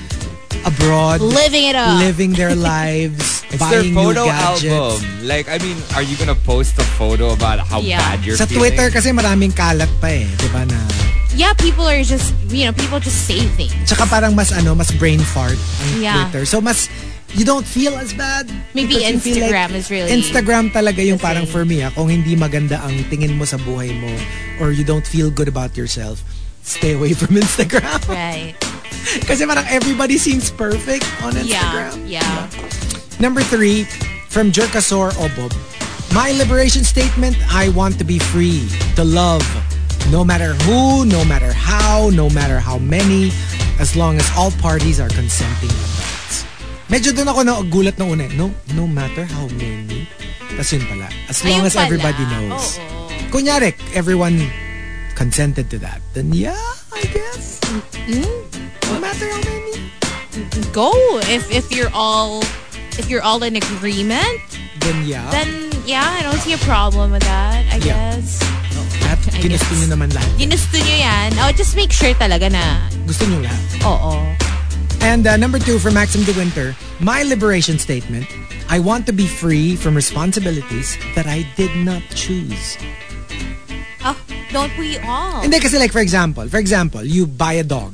abroad, 0.65 1.21
Living 1.21 1.65
it 1.69 1.75
up. 1.75 1.99
living 1.99 2.31
their 2.33 2.55
lives, 2.73 3.43
It's 3.49 3.59
their 3.61 3.83
buying 3.83 3.93
photo 3.93 4.25
new 4.25 4.31
gadgets. 4.31 4.65
album. 4.73 4.97
Like, 5.23 5.47
I 5.47 5.57
mean, 5.59 5.77
are 5.93 6.01
you 6.01 6.15
gonna 6.15 6.35
post 6.35 6.75
a 6.79 6.85
photo 6.95 7.31
about 7.31 7.59
how 7.61 7.79
Yeah. 7.79 7.99
bad 7.99 8.23
you're 8.23 8.37
Sa 8.37 8.45
feeling? 8.45 8.71
Twitter 8.73 8.87
kasi 8.89 9.11
maraming 9.11 9.51
kalat 9.51 9.89
pa 9.99 10.09
eh, 10.09 10.27
'di 10.27 10.49
ba 10.49 10.63
na? 10.65 10.79
Yeah, 11.33 11.57
people 11.57 11.85
are 11.85 12.03
just 12.05 12.29
you 12.53 12.63
know 12.63 12.73
people 12.73 13.01
just 13.01 13.25
say 13.25 13.41
things. 13.57 13.73
Tsaka 13.89 14.05
parang 14.05 14.37
mas 14.37 14.53
ano, 14.53 14.77
mas 14.77 14.93
brain 14.93 15.17
fart 15.19 15.57
ang 15.57 15.91
Yeah. 15.97 16.13
Twitter. 16.29 16.45
So 16.45 16.61
mas 16.61 16.85
you 17.33 17.41
don't 17.41 17.65
feel 17.65 17.97
as 17.97 18.13
bad. 18.13 18.45
Maybe 18.77 19.01
feel 19.01 19.09
like 19.09 19.17
Instagram 19.17 19.73
is 19.73 19.89
really 19.89 20.13
Instagram 20.13 20.69
talaga 20.69 21.01
yung 21.01 21.17
parang 21.17 21.49
thing. 21.49 21.53
for 21.53 21.65
me 21.65 21.81
ah, 21.81 21.89
kung 21.89 22.05
hindi 22.05 22.37
maganda 22.37 22.77
ang 22.85 22.93
tingin 23.09 23.33
mo 23.33 23.49
sa 23.49 23.57
buhay 23.57 23.89
mo 23.89 24.13
or 24.61 24.69
you 24.69 24.85
don't 24.85 25.09
feel 25.09 25.33
good 25.33 25.49
about 25.49 25.73
yourself, 25.73 26.21
stay 26.61 26.93
away 26.93 27.17
from 27.17 27.33
Instagram. 27.41 27.97
Right. 28.05 28.53
Kasi 29.29 29.45
parang 29.45 29.65
everybody 29.67 30.17
seems 30.17 30.49
perfect 30.49 31.05
on 31.21 31.33
Yeah. 31.35 31.59
Instagram. 31.91 31.93
Yeah. 32.07 32.47
Number 33.19 33.41
three, 33.41 33.85
from 34.29 34.51
Jerkasor 34.51 35.13
Obob. 35.17 35.53
My 36.13 36.29
liberation 36.33 36.83
statement, 36.83 37.33
I 37.49 37.69
want 37.73 37.97
to 37.97 38.05
be 38.05 38.19
free, 38.19 38.69
to 38.95 39.03
love. 39.03 39.41
No 40.11 40.21
matter 40.21 40.53
who, 40.67 41.05
no 41.05 41.23
matter 41.25 41.49
how, 41.53 42.09
no 42.13 42.29
matter 42.29 42.59
how 42.59 42.77
many, 42.77 43.31
as 43.79 43.95
long 43.95 44.17
as 44.19 44.27
all 44.37 44.51
parties 44.61 44.99
are 44.99 45.09
consenting 45.09 45.71
adults. 45.71 46.45
Medyo 46.91 47.15
doon 47.15 47.27
ako 47.31 47.39
nagulat 47.41 47.95
na 47.97 48.05
una. 48.05 48.27
eh. 48.27 48.33
No, 48.35 48.51
no 48.77 48.85
matter 48.85 49.23
how 49.25 49.47
many. 49.57 50.05
Tapos 50.53 50.69
yun 50.75 50.85
pala. 50.85 51.09
As 51.25 51.41
long 51.41 51.63
Ayun 51.63 51.65
as 51.65 51.73
pala. 51.73 51.85
everybody 51.89 52.23
knows. 52.29 52.77
Oo. 52.77 53.09
Kunyari, 53.33 53.73
everyone 53.97 54.37
consented 55.15 55.71
to 55.73 55.81
that. 55.81 55.97
Then 56.13 56.29
yeah, 56.35 56.53
I 56.93 57.01
guess. 57.09 57.57
No 57.65 57.81
matter 57.81 58.72
Go 60.73 60.89
if 61.29 61.51
if 61.53 61.69
you're 61.71 61.91
all 61.93 62.41
if 62.97 63.09
you're 63.09 63.21
all 63.21 63.41
in 63.43 63.55
agreement, 63.55 64.41
Then 64.81 65.05
yeah. 65.05 65.29
then 65.29 65.69
yeah, 65.85 66.01
I 66.17 66.23
don't 66.23 66.39
see 66.41 66.53
a 66.53 66.61
problem 66.65 67.11
with 67.11 67.21
that. 67.23 67.61
I 67.71 67.77
Yeah. 67.77 68.17
guess. 68.17 68.41
I 68.43 69.37
ginusto 69.43 69.69
guess. 69.69 69.79
nyo 69.85 69.87
naman 69.93 70.09
lahat. 70.15 70.29
Ginusto 70.39 70.77
nyo 70.81 70.95
yan. 70.97 71.29
Oh, 71.45 71.51
just 71.53 71.75
make 71.75 71.91
sure 71.93 72.13
talaga 72.17 72.49
na, 72.49 72.79
Gusto 73.05 73.27
nyo 73.29 73.43
lahat. 73.45 73.61
oo. 73.85 74.13
And 75.03 75.27
uh, 75.27 75.35
number 75.37 75.59
two 75.59 75.77
for 75.77 75.91
Maxim 75.91 76.23
De 76.23 76.31
Winter, 76.33 76.73
my 77.03 77.21
liberation 77.27 77.77
statement, 77.77 78.25
I 78.71 78.79
want 78.79 79.05
to 79.07 79.13
be 79.13 79.27
free 79.27 79.75
from 79.75 79.93
responsibilities 79.93 80.95
that 81.13 81.27
I 81.27 81.43
did 81.59 81.75
not 81.83 82.01
choose. 82.15 82.79
Oh, 84.07 84.15
don't 84.51 84.71
we 84.79 84.97
all? 85.03 85.43
Hindi 85.43 85.59
kasi 85.59 85.77
like 85.77 85.91
for 85.91 85.99
example, 86.01 86.47
for 86.49 86.57
example, 86.57 87.03
you 87.03 87.27
buy 87.27 87.59
a 87.59 87.65
dog 87.67 87.93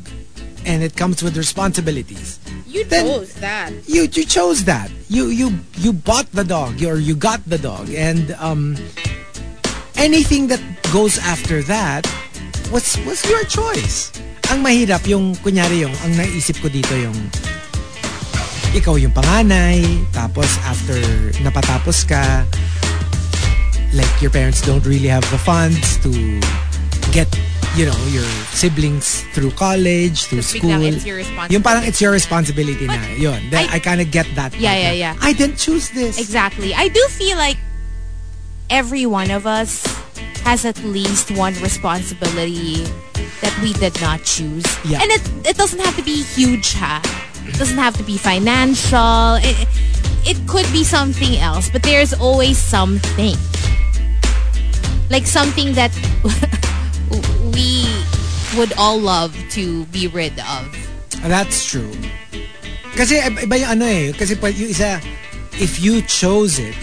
and 0.65 0.83
it 0.83 0.95
comes 0.95 1.23
with 1.23 1.37
responsibilities. 1.37 2.39
You 2.67 2.83
Then- 2.85 3.05
chose 3.07 3.33
that. 3.41 3.71
You 3.87 4.07
you 4.07 4.23
chose 4.25 4.63
that. 4.65 4.91
You 5.09 5.27
you 5.29 5.57
you 5.79 5.93
bought 5.93 6.29
the 6.31 6.43
dog 6.43 6.81
or 6.83 6.99
you 6.99 7.15
got 7.15 7.41
the 7.49 7.57
dog 7.57 7.89
and 7.93 8.35
um 8.39 8.77
anything 9.95 10.47
that 10.47 10.61
goes 10.93 11.17
after 11.19 11.61
that 11.67 12.05
was 12.71 12.97
was 13.05 13.23
your 13.25 13.43
choice. 13.49 14.13
Ang 14.49 14.61
mahirap 14.65 15.05
yung 15.05 15.33
kunyari 15.41 15.85
yung 15.85 15.93
ang 16.05 16.13
naisip 16.17 16.57
ko 16.61 16.69
dito 16.69 16.93
yung 16.97 17.17
ikaw 18.73 18.97
yung 19.01 19.13
panganay 19.13 19.81
tapos 20.13 20.45
after 20.69 20.97
napatapos 21.41 22.05
ka 22.05 22.45
like 23.97 24.09
your 24.21 24.29
parents 24.29 24.61
don't 24.61 24.85
really 24.85 25.09
have 25.09 25.25
the 25.33 25.41
funds 25.41 25.97
to 26.05 26.13
get 27.09 27.25
you 27.77 27.85
know 27.85 27.95
your 28.09 28.25
siblings 28.55 29.21
through 29.33 29.51
college 29.53 30.25
through 30.25 30.41
Tapos 30.41 30.57
school 30.57 30.81
it's 30.81 31.05
your 31.05 31.17
responsibility. 31.21 31.53
yung 31.53 31.63
parang 31.63 31.83
it's 31.85 32.01
your 32.01 32.11
responsibility 32.11 32.85
na 32.89 32.97
yun 33.13 33.37
then 33.53 33.69
I, 33.69 33.77
I- 33.77 33.83
kind 33.83 34.01
of 34.01 34.09
get 34.09 34.25
that 34.35 34.51
Yeah, 34.57 34.73
yeah, 34.75 34.91
yeah. 34.93 35.13
I 35.21 35.33
didn't 35.33 35.57
choose 35.61 35.89
this 35.93 36.17
Exactly. 36.19 36.73
I 36.73 36.89
do 36.89 37.01
feel 37.13 37.37
like 37.37 37.57
every 38.69 39.05
one 39.05 39.29
of 39.29 39.45
us 39.45 39.85
has 40.43 40.65
at 40.65 40.81
least 40.83 41.29
one 41.31 41.53
responsibility 41.61 42.83
that 43.41 43.53
we 43.61 43.71
did 43.77 43.93
not 44.01 44.23
choose. 44.23 44.65
Yeah. 44.83 44.99
And 45.03 45.09
it 45.13 45.23
it 45.45 45.55
doesn't 45.57 45.79
have 45.79 45.95
to 45.95 46.03
be 46.03 46.23
huge, 46.23 46.73
ha? 46.75 46.99
It 47.47 47.55
doesn't 47.57 47.77
have 47.79 47.95
to 47.97 48.03
be 48.03 48.17
financial. 48.17 49.37
It, 49.39 49.55
it 50.25 50.37
could 50.47 50.67
be 50.75 50.83
something 50.83 51.37
else, 51.39 51.69
but 51.69 51.83
there's 51.83 52.13
always 52.13 52.57
something. 52.59 53.35
Like 55.09 55.25
something 55.25 55.73
that 55.73 55.89
we 57.59 57.83
would 58.55 58.71
all 58.79 58.97
love 58.97 59.35
to 59.51 59.83
be 59.91 60.07
rid 60.07 60.39
of. 60.39 60.71
That's 61.19 61.67
true. 61.67 61.91
Kasi 62.95 63.19
iba 63.19 63.55
yung 63.59 63.71
ano 63.79 63.85
eh. 63.85 64.15
Kasi 64.15 64.39
yung 64.39 64.71
isa, 64.71 65.03
if 65.59 65.79
you 65.83 65.99
chose 66.07 66.57
it, 66.57 66.75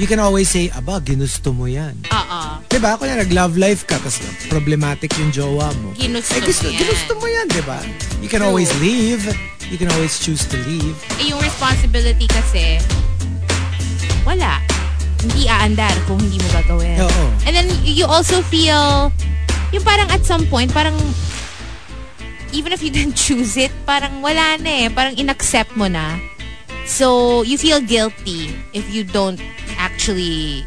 you 0.00 0.08
can 0.08 0.18
always 0.18 0.48
say, 0.48 0.72
aba, 0.72 0.98
ginusto 1.04 1.52
mo 1.54 1.68
yan. 1.68 1.94
Uh-uh. 2.08 2.58
Diba? 2.72 2.96
Kung 2.98 3.06
nag-love 3.06 3.54
life 3.60 3.86
ka, 3.86 4.00
tapos 4.00 4.18
problematic 4.48 5.12
yung 5.20 5.30
jowa 5.30 5.70
mo. 5.84 5.92
Ginusto 5.94 6.34
eh, 6.34 6.42
gusto, 6.42 6.66
mo 6.66 6.72
yan. 6.72 6.80
ginusto 6.80 7.12
mo 7.20 7.26
yan, 7.28 7.46
diba? 7.52 7.78
You 8.24 8.28
can 8.32 8.42
always 8.42 8.72
leave. 8.80 9.22
You 9.70 9.78
can 9.78 9.88
always 9.94 10.18
choose 10.18 10.44
to 10.50 10.56
leave. 10.66 10.96
Eh, 11.20 11.30
yung 11.30 11.40
responsibility 11.40 12.26
kasi, 12.26 12.82
wala. 14.26 14.58
Hindi 15.24 15.48
aandar 15.48 15.94
kung 16.04 16.20
hindi 16.20 16.36
mo 16.42 16.48
gagawin. 16.52 17.00
Oo. 17.00 17.24
And 17.48 17.54
then, 17.54 17.68
you 17.86 18.04
also 18.04 18.42
feel, 18.50 19.08
yung 19.74 19.82
parang 19.82 20.06
at 20.14 20.22
some 20.22 20.46
point, 20.46 20.70
parang, 20.70 20.94
even 22.54 22.70
if 22.70 22.78
you 22.78 22.94
didn't 22.94 23.18
choose 23.26 23.58
it, 23.58 23.74
parang 23.82 24.22
wala 24.22 24.54
na 24.62 24.86
eh. 24.86 24.88
Parang 24.88 25.18
inaccept 25.18 25.74
mo 25.74 25.90
na. 25.90 26.22
So, 26.86 27.42
you 27.42 27.58
feel 27.58 27.80
guilty 27.80 28.54
if 28.70 28.86
you 28.94 29.02
don't 29.02 29.42
actually 29.74 30.62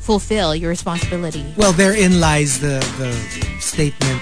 fulfill 0.00 0.54
your 0.54 0.68
responsibility. 0.68 1.46
Well, 1.56 1.72
therein 1.72 2.20
lies 2.20 2.60
the, 2.60 2.84
the 3.00 3.10
statement, 3.60 4.20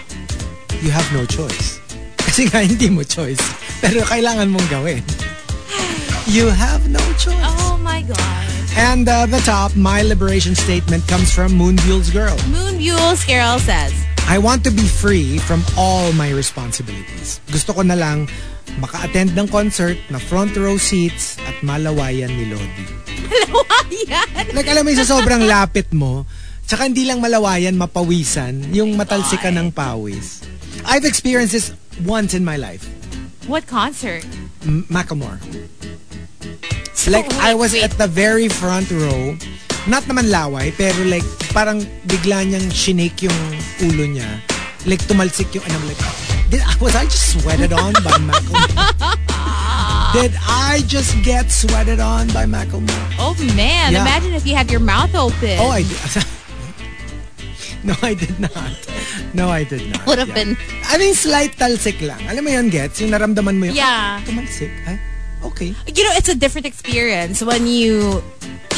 you 0.81 0.95
have 0.95 1.09
no 1.11 1.27
choice. 1.27 1.83
Kasi 2.23 2.47
nga, 2.47 2.63
hindi 2.63 2.89
mo 2.89 3.03
choice. 3.03 3.43
Pero 3.83 4.07
kailangan 4.07 4.55
mong 4.55 4.69
gawin. 4.71 5.03
You 6.23 6.47
have 6.55 6.87
no 6.87 7.03
choice. 7.19 7.35
Oh 7.59 7.77
my 7.83 8.07
God. 8.07 8.47
And 8.79 9.09
uh, 9.09 9.27
the 9.27 9.43
top, 9.43 9.75
my 9.75 10.03
liberation 10.03 10.55
statement 10.55 11.07
comes 11.09 11.35
from 11.35 11.53
Moonbule's 11.53 12.09
girl. 12.09 12.39
Moon 12.49 12.79
Girl 13.27 13.59
says, 13.59 13.93
I 14.29 14.39
want 14.39 14.65
to 14.65 14.73
be 14.73 14.87
free 14.87 15.39
from 15.39 15.63
all 15.77 16.13
my 16.15 16.31
responsibilities. 16.31 17.41
Gusto 17.51 17.73
ko 17.73 17.83
na 17.83 17.99
lang 17.99 18.29
maka-attend 18.81 19.37
ng 19.37 19.49
concert 19.51 19.99
na 20.09 20.17
front 20.17 20.57
row 20.57 20.79
seats 20.81 21.37
at 21.45 21.57
malawayan 21.61 22.33
ni 22.33 22.49
Lodi. 22.49 22.87
Malawayan! 23.29 24.57
Like 24.57 24.69
alam 24.71 24.87
mo 24.87 24.93
sa 24.97 25.05
sobrang 25.05 25.45
lapit 25.45 25.93
mo, 25.93 26.25
tsaka 26.65 26.89
hindi 26.89 27.05
lang 27.05 27.21
malawayan, 27.21 27.77
mapawisan, 27.77 28.73
yung 28.73 28.97
matalsikan 28.97 29.59
ng 29.61 29.69
pawis. 29.75 30.41
I've 30.89 31.05
experienced 31.05 31.53
this 31.53 31.69
once 32.07 32.33
in 32.33 32.47
my 32.47 32.57
life. 32.57 32.89
What 33.51 33.67
concert? 33.67 34.25
M- 34.65 34.87
Macklemore. 34.89 35.43
Like, 37.11 37.27
wait, 37.27 37.43
I 37.43 37.55
was 37.59 37.75
wait. 37.75 37.83
at 37.83 37.99
the 37.99 38.07
very 38.07 38.47
front 38.47 38.87
row. 38.91 39.35
Not 39.87 40.07
naman 40.07 40.31
laway, 40.31 40.71
pero 40.71 40.95
like, 41.05 41.27
parang 41.51 41.83
bigla 42.07 42.47
niyang 42.47 42.71
shinake 42.71 43.27
yung 43.27 43.39
ulo 43.83 44.07
niya. 44.07 44.39
Like, 44.87 45.03
tumalsik 45.07 45.51
yung, 45.55 45.65
and 45.67 45.75
I'm 45.75 45.85
like, 45.87 45.99
did, 46.51 46.63
was 46.79 46.95
I 46.95 47.05
just 47.07 47.35
sweated 47.35 47.73
on 47.73 47.91
by 48.03 48.15
Macklemore? 48.23 48.71
did 50.17 50.33
I 50.47 50.83
just 50.87 51.19
get 51.27 51.51
sweated 51.51 51.99
on 51.99 52.29
by 52.31 52.47
Macklemore? 52.47 53.07
Oh 53.19 53.35
man, 53.59 53.91
Yeah. 53.91 54.07
imagine 54.07 54.35
if 54.35 54.47
you 54.47 54.55
had 54.55 54.71
your 54.71 54.83
mouth 54.83 55.15
open. 55.19 55.59
Oh, 55.59 55.71
I 55.75 55.83
did. 55.83 55.99
no, 57.89 57.95
I 58.03 58.15
did 58.15 58.39
not. 58.39 58.75
No, 59.35 59.49
I 59.51 59.65
did 59.65 59.83
not. 59.91 60.07
Would 60.07 60.19
have 60.23 60.31
Yeah. 60.31 60.47
been 60.47 60.53
I 60.87 60.99
mean, 60.99 61.15
slight 61.15 61.57
talsik 61.59 61.99
lang. 62.05 62.21
Alam 62.31 62.45
mo 62.45 62.51
yun, 62.55 62.71
gets? 62.71 63.01
Yung 63.03 63.11
naramdaman 63.11 63.59
mo 63.59 63.67
yung, 63.67 63.75
Yeah. 63.75 64.21
"Ah, 64.21 64.23
tumalsik. 64.23 64.71
Ay, 64.87 65.01
okay. 65.45 65.75
you 65.87 66.03
know, 66.05 66.15
it's 66.15 66.29
a 66.29 66.35
different 66.35 66.67
experience 66.67 67.43
when 67.43 67.67
you 67.67 68.23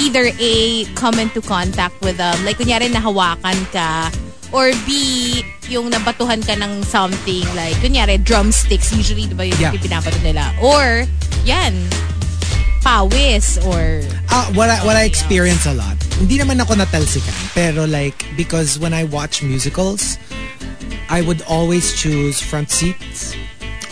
either 0.00 0.30
A, 0.40 0.84
come 0.94 1.18
into 1.18 1.40
contact 1.40 1.94
with 2.02 2.16
them, 2.16 2.44
like 2.44 2.58
kunyari 2.58 2.90
nahawakan 2.90 3.58
ka, 3.70 4.10
or 4.52 4.70
B, 4.86 5.42
yung 5.70 5.90
nabatuhan 5.90 6.42
ka 6.44 6.54
ng 6.58 6.82
something, 6.82 7.46
like 7.54 7.74
kunyari 7.78 8.18
drumsticks, 8.22 8.90
usually 8.94 9.26
diba 9.26 9.46
yung, 9.48 9.60
Yeah. 9.60 9.72
pinapato 9.72 10.18
nila. 10.22 10.50
Or, 10.60 11.06
yan, 11.46 11.74
pawis, 12.82 13.58
or 13.66 14.02
Ah, 14.30 14.50
what 14.54 14.68
I, 14.68 14.82
what 14.84 14.96
I 14.96 15.04
experience 15.04 15.64
a 15.66 15.74
lot. 15.74 15.96
Hindi 16.18 16.38
naman 16.38 16.58
ako 16.60 16.74
natalsikan, 16.74 17.34
pero 17.54 17.86
like 17.86 18.26
because 18.36 18.78
when 18.78 18.92
I 18.92 19.04
watch 19.06 19.42
musicals, 19.42 20.18
I 21.08 21.22
would 21.22 21.42
always 21.46 21.94
choose 21.94 22.40
front 22.42 22.70
seats. 22.70 23.34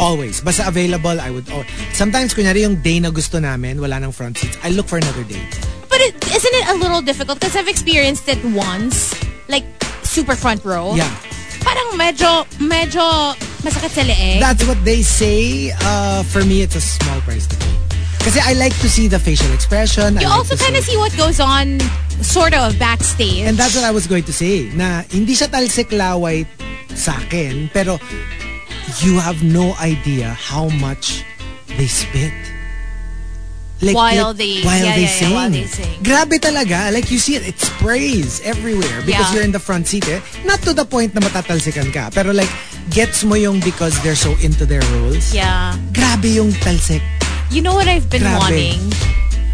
Always. 0.03 0.43
Basta 0.43 0.67
available, 0.67 1.15
I 1.23 1.31
would 1.31 1.47
al- 1.55 1.63
Sometimes 1.95 2.35
kunyari 2.35 2.67
yung 2.67 2.83
day 2.83 2.99
na 2.99 3.15
gusto 3.15 3.39
namin, 3.39 3.79
wala 3.79 4.03
nang 4.03 4.11
front 4.11 4.35
seats. 4.35 4.59
I 4.67 4.75
look 4.75 4.91
for 4.91 4.99
another 4.99 5.23
day. 5.23 5.39
But 5.87 6.03
it, 6.03 6.19
isn't 6.27 6.55
it 6.59 6.67
a 6.75 6.77
little 6.83 7.03
difficult? 7.07 7.39
Because 7.39 7.55
I've 7.55 7.71
experienced 7.71 8.27
it 8.27 8.43
once, 8.51 9.15
like 9.47 9.63
super 10.03 10.35
front 10.35 10.67
row. 10.67 10.99
Yeah. 10.99 11.07
Parang 11.63 11.95
medyo, 11.95 12.43
medyo 12.59 13.39
masakit 13.63 13.95
sa 13.95 14.03
leeg. 14.03 14.43
That's 14.43 14.67
what 14.67 14.83
they 14.83 15.07
say. 15.07 15.71
Uh, 15.71 16.27
for 16.27 16.43
me, 16.43 16.67
it's 16.67 16.75
a 16.75 16.83
small 16.83 17.23
price 17.23 17.47
to 17.47 17.55
pay. 17.55 17.71
Kasi 18.27 18.43
I 18.43 18.59
like 18.59 18.75
to 18.83 18.91
see 18.91 19.07
the 19.07 19.23
facial 19.23 19.51
expression. 19.55 20.19
you 20.19 20.27
I 20.27 20.31
like 20.31 20.35
also 20.35 20.59
to 20.59 20.63
kind 20.63 20.75
of 20.75 20.83
see 20.83 20.99
what 20.99 21.15
goes 21.15 21.39
on 21.39 21.79
sort 22.23 22.55
of 22.55 22.75
backstage. 22.79 23.47
And 23.47 23.55
that's 23.55 23.75
what 23.79 23.87
I 23.87 23.95
was 23.95 24.11
going 24.11 24.27
to 24.27 24.35
say. 24.35 24.71
Na 24.75 25.07
hindi 25.11 25.35
siya 25.39 25.47
talsik 25.47 25.95
laway 25.95 26.47
sa 26.95 27.15
akin, 27.23 27.71
pero 27.71 27.99
you 29.01 29.17
have 29.19 29.41
no 29.43 29.73
idea 29.81 30.37
how 30.37 30.69
much 30.77 31.25
they 31.79 31.87
spit. 31.89 32.33
Like, 33.83 33.97
While 33.99 34.31
like, 34.31 34.37
they- 34.39 34.63
while 34.63 34.79
yeah, 34.79 34.95
they 34.95 35.03
yeah, 35.11 35.19
yeah, 35.27 35.35
while 35.35 35.51
they 35.51 35.67
sing. 35.67 35.99
Grabe 36.07 36.39
talaga. 36.39 36.93
Like 36.95 37.11
you 37.11 37.19
see 37.19 37.35
it, 37.35 37.43
it 37.43 37.59
sprays 37.59 38.39
everywhere 38.47 39.03
because 39.03 39.27
Yeah. 39.27 39.33
you're 39.35 39.43
in 39.43 39.51
the 39.51 39.59
front 39.59 39.89
seat. 39.91 40.07
Eh. 40.07 40.23
Not 40.47 40.63
to 40.63 40.73
the 40.73 40.85
point 40.87 41.19
na 41.19 41.21
matatalsikan 41.21 41.91
ka. 41.91 42.15
Pero 42.15 42.31
like, 42.31 42.51
gets 42.95 43.27
mo 43.27 43.35
yung 43.35 43.59
because 43.59 43.99
they're 44.07 44.15
so 44.19 44.39
into 44.39 44.63
their 44.67 44.83
roles. 44.99 45.35
yeah. 45.35 45.75
Grabe 45.91 46.31
yung 46.31 46.55
talsik. 46.63 47.03
You 47.51 47.59
know 47.61 47.75
what 47.75 47.91
I've 47.91 48.07
been 48.07 48.23
Grabe. 48.23 48.39
wanting? 48.39 48.81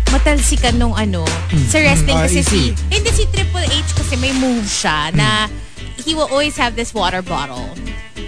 matalsikan 0.09 0.80
nung 0.80 0.97
ano, 0.97 1.20
sa 1.68 1.76
wrestling 1.84 2.16
Mm. 2.16 2.24
kasi 2.24 2.41
REC. 2.41 2.49
si, 2.49 2.61
hindi 2.89 3.11
si 3.12 3.24
Triple 3.28 3.61
H 3.68 3.93
kasi 3.93 4.16
may 4.16 4.32
move 4.41 4.64
siya 4.64 5.12
na 5.12 5.53
he 6.05 6.14
will 6.14 6.28
always 6.30 6.57
have 6.57 6.76
this 6.76 6.94
water 6.94 7.22
bottle. 7.22 7.66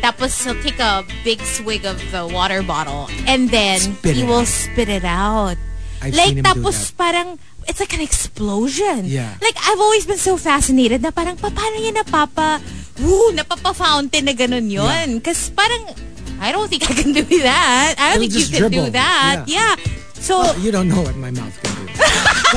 Tapos 0.01 0.33
he'll 0.45 0.57
take 0.63 0.79
a 0.81 1.05
big 1.25 1.41
swig 1.43 1.85
of 1.85 2.01
the 2.11 2.27
water 2.27 2.63
bottle 2.63 3.09
and 3.29 3.51
then 3.51 3.79
Spit 3.81 4.17
he 4.17 4.25
will 4.25 4.45
out. 4.45 4.49
spit 4.49 4.89
it 4.89 5.05
out. 5.05 5.57
I've 6.01 6.15
like 6.17 6.33
seen 6.33 6.39
him 6.41 6.45
do 6.45 6.51
tapos 6.65 6.97
parang 6.97 7.37
it's 7.69 7.79
like 7.81 7.93
an 7.93 8.01
explosion. 8.01 9.05
Yeah. 9.05 9.37
Like 9.45 9.57
I've 9.61 9.79
always 9.79 10.07
been 10.09 10.17
so 10.19 10.37
fascinated 10.41 11.03
na 11.05 11.13
parang 11.13 11.37
pa- 11.37 11.53
paano 11.53 11.77
niya 11.77 12.01
napapa 12.01 12.61
woo, 13.01 13.33
napapa-fountain 13.37 14.25
na 14.25 14.33
ganun 14.33 14.73
yun. 14.73 15.21
Kasi 15.21 15.53
parang 15.53 15.93
I 16.41 16.53
don't 16.53 16.69
think 16.73 16.89
I 16.89 16.95
can 16.97 17.13
do 17.13 17.23
that. 17.45 17.95
I 18.01 18.17
don't 18.17 18.25
It'll 18.25 18.33
think 18.33 18.49
you 18.49 18.49
can 18.49 18.73
do 18.73 18.89
that. 18.97 19.45
Yeah. 19.45 19.77
So 20.17 20.41
Well, 20.41 20.57
you 20.65 20.73
don't 20.73 20.89
know 20.89 21.05
what 21.05 21.17
my 21.17 21.31
mouth 21.31 21.53
do. 21.61 21.70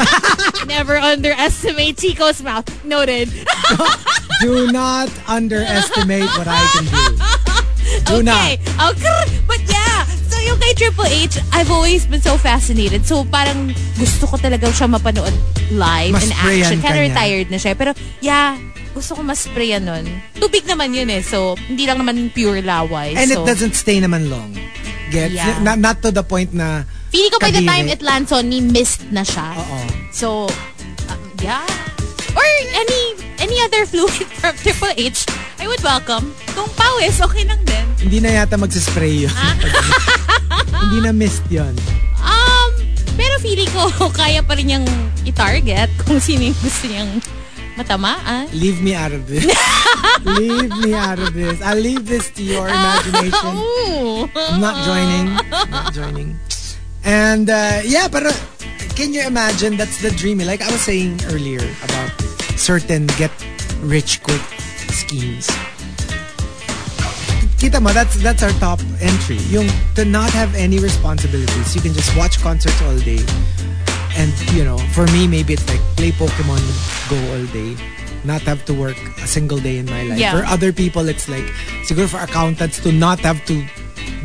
never 0.67 0.97
underestimate 0.97 1.97
Chico's 1.97 2.41
mouth. 2.41 2.67
Noted. 2.85 3.29
do 4.41 4.71
not 4.71 5.09
underestimate 5.27 6.29
what 6.37 6.47
I 6.47 6.63
can 6.73 6.85
do. 6.85 7.05
Do 8.07 8.15
okay. 8.19 8.23
not. 8.23 8.95
Okay. 8.95 9.23
But 9.45 9.61
yeah, 9.69 10.05
so 10.27 10.39
yung 10.39 10.57
kay 10.59 10.73
Triple 10.73 11.05
H, 11.05 11.37
I've 11.51 11.69
always 11.69 12.05
been 12.05 12.21
so 12.21 12.37
fascinated. 12.37 13.05
So 13.05 13.23
parang 13.23 13.75
gusto 13.99 14.27
ko 14.27 14.35
talaga 14.37 14.71
siya 14.73 14.89
mapanood 14.89 15.35
live 15.71 16.15
in 16.15 16.31
Masprayan 16.31 16.61
action. 16.63 16.77
Kind 16.81 16.97
niya. 16.97 17.07
retired 17.11 17.47
na 17.51 17.57
siya. 17.59 17.73
Pero 17.77 17.91
yeah, 18.19 18.57
gusto 18.93 19.17
ko 19.17 19.21
masprayan 19.25 19.83
nun. 19.83 20.05
Tubig 20.37 20.69
naman 20.69 20.93
yun 20.93 21.09
eh. 21.09 21.25
So, 21.25 21.57
hindi 21.67 21.89
lang 21.89 21.97
naman 21.97 22.29
pure 22.29 22.61
laway. 22.61 23.17
And 23.17 23.25
so, 23.25 23.41
it 23.41 23.49
doesn't 23.49 23.73
stay 23.73 23.97
naman 23.97 24.29
long. 24.29 24.53
Gets? 25.09 25.33
Yeah. 25.33 25.57
Not, 25.65 25.81
not 25.81 25.97
to 26.05 26.13
the 26.13 26.21
point 26.21 26.53
na 26.53 26.85
Feeling 27.13 27.29
ko 27.29 27.37
by 27.37 27.53
the 27.53 27.61
time 27.61 27.85
it 27.85 28.01
lands 28.01 28.33
on 28.33 28.49
me, 28.49 28.57
missed 28.57 29.05
na 29.13 29.21
siya. 29.21 29.53
Oo. 29.53 29.79
So, 30.09 30.49
uh, 31.05 31.17
yeah. 31.45 31.61
Or 32.33 32.41
any 32.73 33.01
any 33.37 33.53
other 33.69 33.85
fluid 33.93 34.25
from 34.41 34.57
Triple 34.65 34.97
H, 34.97 35.29
I 35.61 35.69
would 35.69 35.77
welcome. 35.85 36.33
Kung 36.57 36.65
pawis, 36.73 37.21
okay 37.21 37.45
lang 37.45 37.61
din. 37.69 37.85
Hindi 38.01 38.17
na 38.17 38.41
yata 38.41 38.57
magsispray 38.57 39.29
yun. 39.29 39.33
Ah. 39.37 39.53
Hindi 40.89 41.05
na 41.05 41.13
mist 41.13 41.45
yun. 41.53 41.77
Um, 42.17 42.69
pero 43.13 43.37
feeling 43.45 43.69
ko, 43.69 43.93
kaya 44.17 44.41
pa 44.41 44.57
rin 44.57 44.73
niyang 44.73 44.87
i-target 45.21 45.93
kung 46.09 46.17
sino 46.17 46.49
yung 46.49 46.57
gusto 46.65 46.89
niyang 46.89 47.21
matamaan. 47.77 48.49
Leave 48.57 48.81
me 48.81 48.97
out 48.97 49.13
of 49.13 49.29
this. 49.29 49.45
leave 50.25 50.73
me 50.81 50.97
out 50.97 51.21
of 51.21 51.37
this. 51.37 51.61
I'll 51.61 51.77
leave 51.77 52.09
this 52.09 52.33
to 52.33 52.41
your 52.41 52.65
imagination. 52.65 53.53
Ooh. 53.53 54.25
I'm 54.33 54.57
not 54.57 54.81
joining. 54.81 55.37
Not 55.69 55.93
joining. 55.93 56.41
And 57.05 57.49
uh, 57.49 57.81
yeah, 57.83 58.07
but 58.07 58.23
can 58.95 59.13
you 59.13 59.21
imagine 59.25 59.77
that's 59.77 60.01
the 60.01 60.11
dream? 60.11 60.39
Like 60.39 60.61
I 60.61 60.71
was 60.71 60.81
saying 60.81 61.19
earlier 61.27 61.63
about 61.83 62.11
certain 62.55 63.07
get 63.19 63.31
rich 63.81 64.23
quick 64.23 64.41
schemes. 64.93 65.47
Kita 67.59 67.79
mo, 67.81 67.91
that's 67.91 68.19
that's 68.19 68.43
our 68.43 68.51
top 68.59 68.79
entry. 68.99 69.39
Yung 69.47 69.67
to 69.95 70.03
not 70.03 70.29
have 70.31 70.53
any 70.55 70.79
responsibilities. 70.79 71.75
You 71.75 71.81
can 71.81 71.93
just 71.93 72.15
watch 72.15 72.39
concerts 72.39 72.81
all 72.83 72.97
day. 72.99 73.23
And, 74.15 74.31
you 74.51 74.63
know, 74.63 74.77
for 74.93 75.07
me, 75.07 75.27
maybe 75.27 75.53
it's 75.53 75.67
like 75.67 75.81
play 75.97 76.11
Pokemon 76.11 76.61
Go 77.09 77.17
all 77.33 77.45
day. 77.49 77.75
Not 78.23 78.41
have 78.43 78.63
to 78.65 78.73
work 78.73 78.95
a 79.17 79.27
single 79.27 79.57
day 79.57 79.79
in 79.79 79.85
my 79.87 80.03
life. 80.03 80.19
Yeah. 80.19 80.37
For 80.37 80.45
other 80.45 80.71
people, 80.71 81.09
it's 81.09 81.27
like, 81.27 81.43
siguro 81.89 82.07
for 82.07 82.19
accountants 82.19 82.79
to 82.83 82.91
not 82.91 83.19
have 83.21 83.43
to 83.45 83.65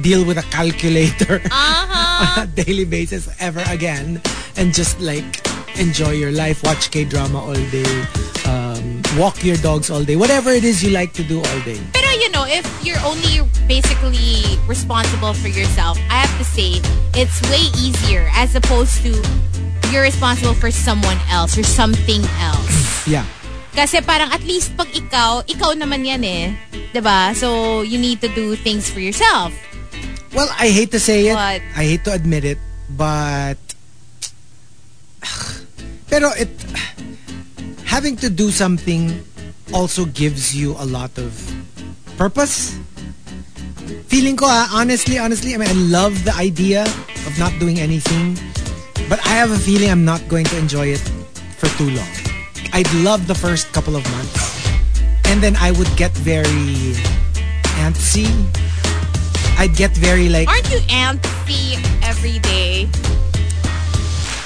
deal 0.01 0.25
with 0.25 0.39
a 0.39 0.43
calculator 0.51 1.41
Uh-huh. 1.51 2.41
on 2.41 2.49
a 2.49 2.51
daily 2.65 2.85
basis 2.85 3.29
ever 3.41 3.63
again 3.69 4.21
and 4.57 4.73
just 4.75 5.01
like 5.01 5.41
enjoy 5.79 6.11
your 6.11 6.33
life, 6.33 6.63
watch 6.65 6.91
K-drama 6.91 7.39
all 7.39 7.55
day, 7.71 7.87
um, 8.47 9.03
walk 9.17 9.45
your 9.45 9.57
dogs 9.59 9.91
all 9.91 10.03
day, 10.03 10.17
whatever 10.17 10.51
it 10.51 10.65
is 10.65 10.83
you 10.83 10.91
like 10.91 11.13
to 11.15 11.23
do 11.23 11.39
all 11.39 11.61
day. 11.63 11.79
Pero 11.95 12.11
you 12.19 12.31
know, 12.31 12.45
if 12.47 12.67
you're 12.85 12.99
only 13.07 13.47
basically 13.69 14.43
responsible 14.67 15.33
for 15.35 15.49
yourself, 15.49 15.97
I 16.11 16.19
have 16.27 16.35
to 16.39 16.45
say, 16.45 16.81
it's 17.15 17.41
way 17.51 17.63
easier 17.79 18.27
as 18.35 18.55
opposed 18.57 19.03
to 19.03 19.15
you're 19.93 20.03
responsible 20.03 20.55
for 20.55 20.71
someone 20.71 21.17
else 21.31 21.57
or 21.57 21.63
something 21.63 22.23
else. 22.41 23.07
Yeah. 23.07 23.25
Kasi 23.79 24.03
parang 24.03 24.27
at 24.35 24.43
least 24.43 24.75
pag 24.75 24.91
ikaw, 24.91 25.47
ikaw 25.47 25.71
naman 25.79 26.03
yan 26.03 26.27
eh. 26.27 26.51
ba? 26.99 27.31
So, 27.31 27.87
you 27.87 27.95
need 27.95 28.19
to 28.27 28.31
do 28.35 28.59
things 28.59 28.91
for 28.91 28.99
yourself. 28.99 29.55
Well, 30.35 30.51
I 30.59 30.75
hate 30.75 30.91
to 30.91 30.99
say 30.99 31.31
it. 31.31 31.39
What? 31.39 31.63
I 31.79 31.87
hate 31.87 32.03
to 32.11 32.13
admit 32.13 32.43
it, 32.43 32.59
but 32.91 33.55
pero 36.11 36.35
it 36.35 36.51
having 37.87 38.19
to 38.19 38.29
do 38.29 38.51
something 38.51 39.15
also 39.71 40.11
gives 40.11 40.59
you 40.59 40.75
a 40.83 40.85
lot 40.85 41.15
of 41.15 41.31
purpose. 42.19 42.75
Feeling 44.11 44.35
ko 44.35 44.51
ah, 44.51 44.67
honestly, 44.75 45.23
honestly, 45.23 45.55
I 45.55 45.63
mean, 45.63 45.71
I 45.71 45.79
love 45.79 46.27
the 46.27 46.35
idea 46.35 46.83
of 47.31 47.33
not 47.39 47.55
doing 47.63 47.79
anything, 47.79 48.35
but 49.07 49.23
I 49.23 49.39
have 49.39 49.55
a 49.55 49.61
feeling 49.63 49.87
I'm 49.87 50.05
not 50.05 50.21
going 50.27 50.51
to 50.51 50.59
enjoy 50.59 50.99
it 50.99 51.05
for 51.63 51.71
too 51.79 51.95
long. 51.95 52.28
I'd 52.73 52.91
love 53.03 53.27
the 53.27 53.35
first 53.35 53.73
couple 53.73 53.97
of 53.97 54.05
months, 54.13 54.39
and 55.27 55.41
then 55.41 55.57
I 55.57 55.71
would 55.73 55.91
get 55.97 56.13
very 56.13 56.95
antsy. 57.81 58.29
I'd 59.59 59.75
get 59.75 59.91
very 59.93 60.29
like 60.29 60.47
Aren't 60.47 60.71
you 60.71 60.79
antsy 60.87 61.79
every 62.03 62.39
day? 62.39 62.87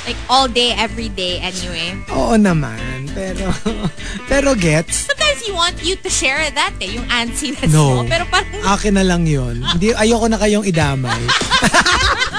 Like 0.02 0.16
all 0.28 0.48
day, 0.48 0.72
every 0.74 1.12
day 1.12 1.38
anyway. 1.38 1.94
Oo 2.10 2.34
naman, 2.34 3.06
pero 3.14 3.52
pero 4.30 4.56
gets. 4.56 5.06
Sometimes 5.06 5.46
you 5.46 5.54
want 5.54 5.78
you 5.78 5.94
to 5.94 6.10
share 6.10 6.42
that 6.50 6.74
eh, 6.82 6.96
yung 6.98 7.06
antsiness 7.06 7.70
No. 7.70 8.02
mo. 8.02 8.08
Pero 8.08 8.26
parang, 8.26 8.50
Akin 8.66 8.98
na 8.98 9.04
lang 9.06 9.28
'yon. 9.28 9.62
Hindi 9.62 9.94
ayoko 9.94 10.26
na 10.26 10.40
kayong 10.40 10.66
idamay. 10.66 11.20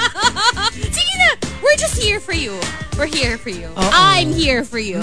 we're 1.74 1.82
just 1.90 1.98
here 1.98 2.22
for 2.22 2.30
you. 2.30 2.54
We're 2.94 3.10
here 3.10 3.34
for 3.34 3.50
you. 3.50 3.66
Oo. 3.66 3.90
I'm 3.90 4.30
here 4.30 4.62
for 4.62 4.78
you. 4.78 5.02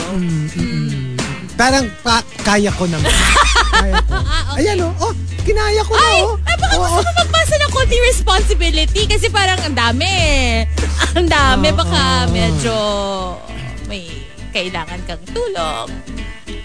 Parang 1.60 1.92
pa, 2.00 2.24
kaya 2.48 2.72
ko 2.72 2.88
naman. 2.88 3.12
Kaya 3.76 4.00
ko. 4.08 4.16
Ayan 4.56 4.80
oh. 4.80 4.94
Oh, 5.04 5.12
kinaya 5.44 5.84
ko 5.84 5.92
na 5.92 6.00
Ay, 6.00 6.20
oh. 6.24 6.36
ay 6.48 6.56
baka 6.56 6.76
Oo. 6.80 6.84
gusto 6.88 7.02
mo 7.04 7.12
magpasa 7.24 7.56
ng 7.60 7.72
konting 7.76 8.04
responsibility 8.08 9.04
kasi 9.04 9.28
parang 9.28 9.60
ang 9.68 9.76
dami. 9.76 10.08
Ang 11.20 11.28
dami, 11.28 11.76
baka 11.76 12.32
medyo 12.32 12.76
may 13.92 14.08
kailangan 14.56 15.04
kang 15.04 15.20
tulong. 15.36 15.92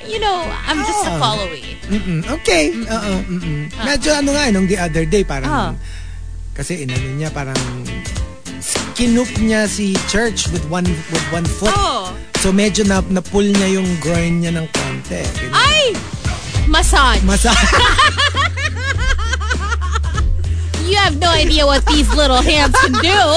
You 0.07 0.23
know, 0.23 0.39
I'm 0.71 0.87
just 0.87 1.03
a 1.03 1.15
Oo. 1.15 1.19
call 1.19 1.39
away. 1.43 1.67
Mm-mm. 1.91 2.23
Okay. 2.31 2.71
Mm-mm. 2.71 3.75
Medyo 3.75 4.11
ano 4.15 4.39
nga, 4.39 4.47
eh, 4.47 4.53
nung 4.55 4.71
the 4.71 4.79
other 4.79 5.03
day, 5.03 5.27
parang, 5.27 5.51
Ah. 5.51 5.73
kasi 6.55 6.87
inano 6.87 7.11
niya, 7.19 7.35
parang, 7.35 7.59
kinup 8.97 9.29
niya 9.37 9.69
si 9.69 9.93
Church 10.09 10.49
with 10.49 10.65
one 10.73 10.89
with 11.13 11.21
one 11.29 11.45
foot. 11.45 11.69
Oh. 11.77 12.17
So 12.41 12.49
medyo 12.49 12.89
na, 12.89 13.05
na-pull 13.13 13.45
niya 13.45 13.77
yung 13.77 13.85
groin 14.01 14.41
niya 14.41 14.57
ng 14.57 14.65
konti. 14.73 15.21
Ganyan. 15.37 15.53
Ay! 15.53 15.93
Massage. 16.65 17.21
Masa 17.23 17.53
you 20.89 20.97
have 20.97 21.21
no 21.21 21.29
idea 21.29 21.69
what 21.69 21.85
these 21.93 22.09
little 22.17 22.41
hands 22.41 22.73
can 22.81 22.97
do. 23.05 23.21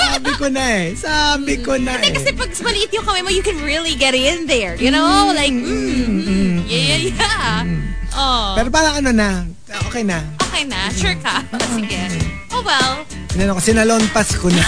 Sabi 0.00 0.32
ko 0.40 0.48
na 0.48 0.64
eh. 0.64 0.96
Sabi 0.96 1.60
ko 1.60 1.76
na 1.76 2.00
eh. 2.00 2.16
Kasi 2.16 2.32
pag 2.32 2.50
maliit 2.64 2.88
yung 2.96 3.04
kamay 3.04 3.20
mo, 3.20 3.28
you 3.28 3.44
can 3.44 3.60
really 3.60 3.92
get 3.94 4.16
in 4.16 4.48
there. 4.48 4.80
You 4.80 4.88
know? 4.90 5.28
Like, 5.36 5.52
mm, 5.52 6.24
mm, 6.24 6.64
yeah, 6.64 6.96
yeah, 6.96 7.00
yeah. 7.12 7.68
Oh, 8.16 8.58
Pero 8.58 8.72
parang 8.72 9.04
ano 9.04 9.12
na, 9.12 9.44
okay 9.86 10.02
na. 10.02 10.39
Okay 10.60 10.68
na. 10.68 10.92
Sure 10.92 11.16
ka. 11.24 11.40
Sige. 11.72 12.04
Oh 12.52 12.60
well, 12.60 13.06
Inano 13.32 13.56
ko, 13.56 13.62
sinalonpas 13.62 14.34
ko 14.36 14.50
na. 14.50 14.64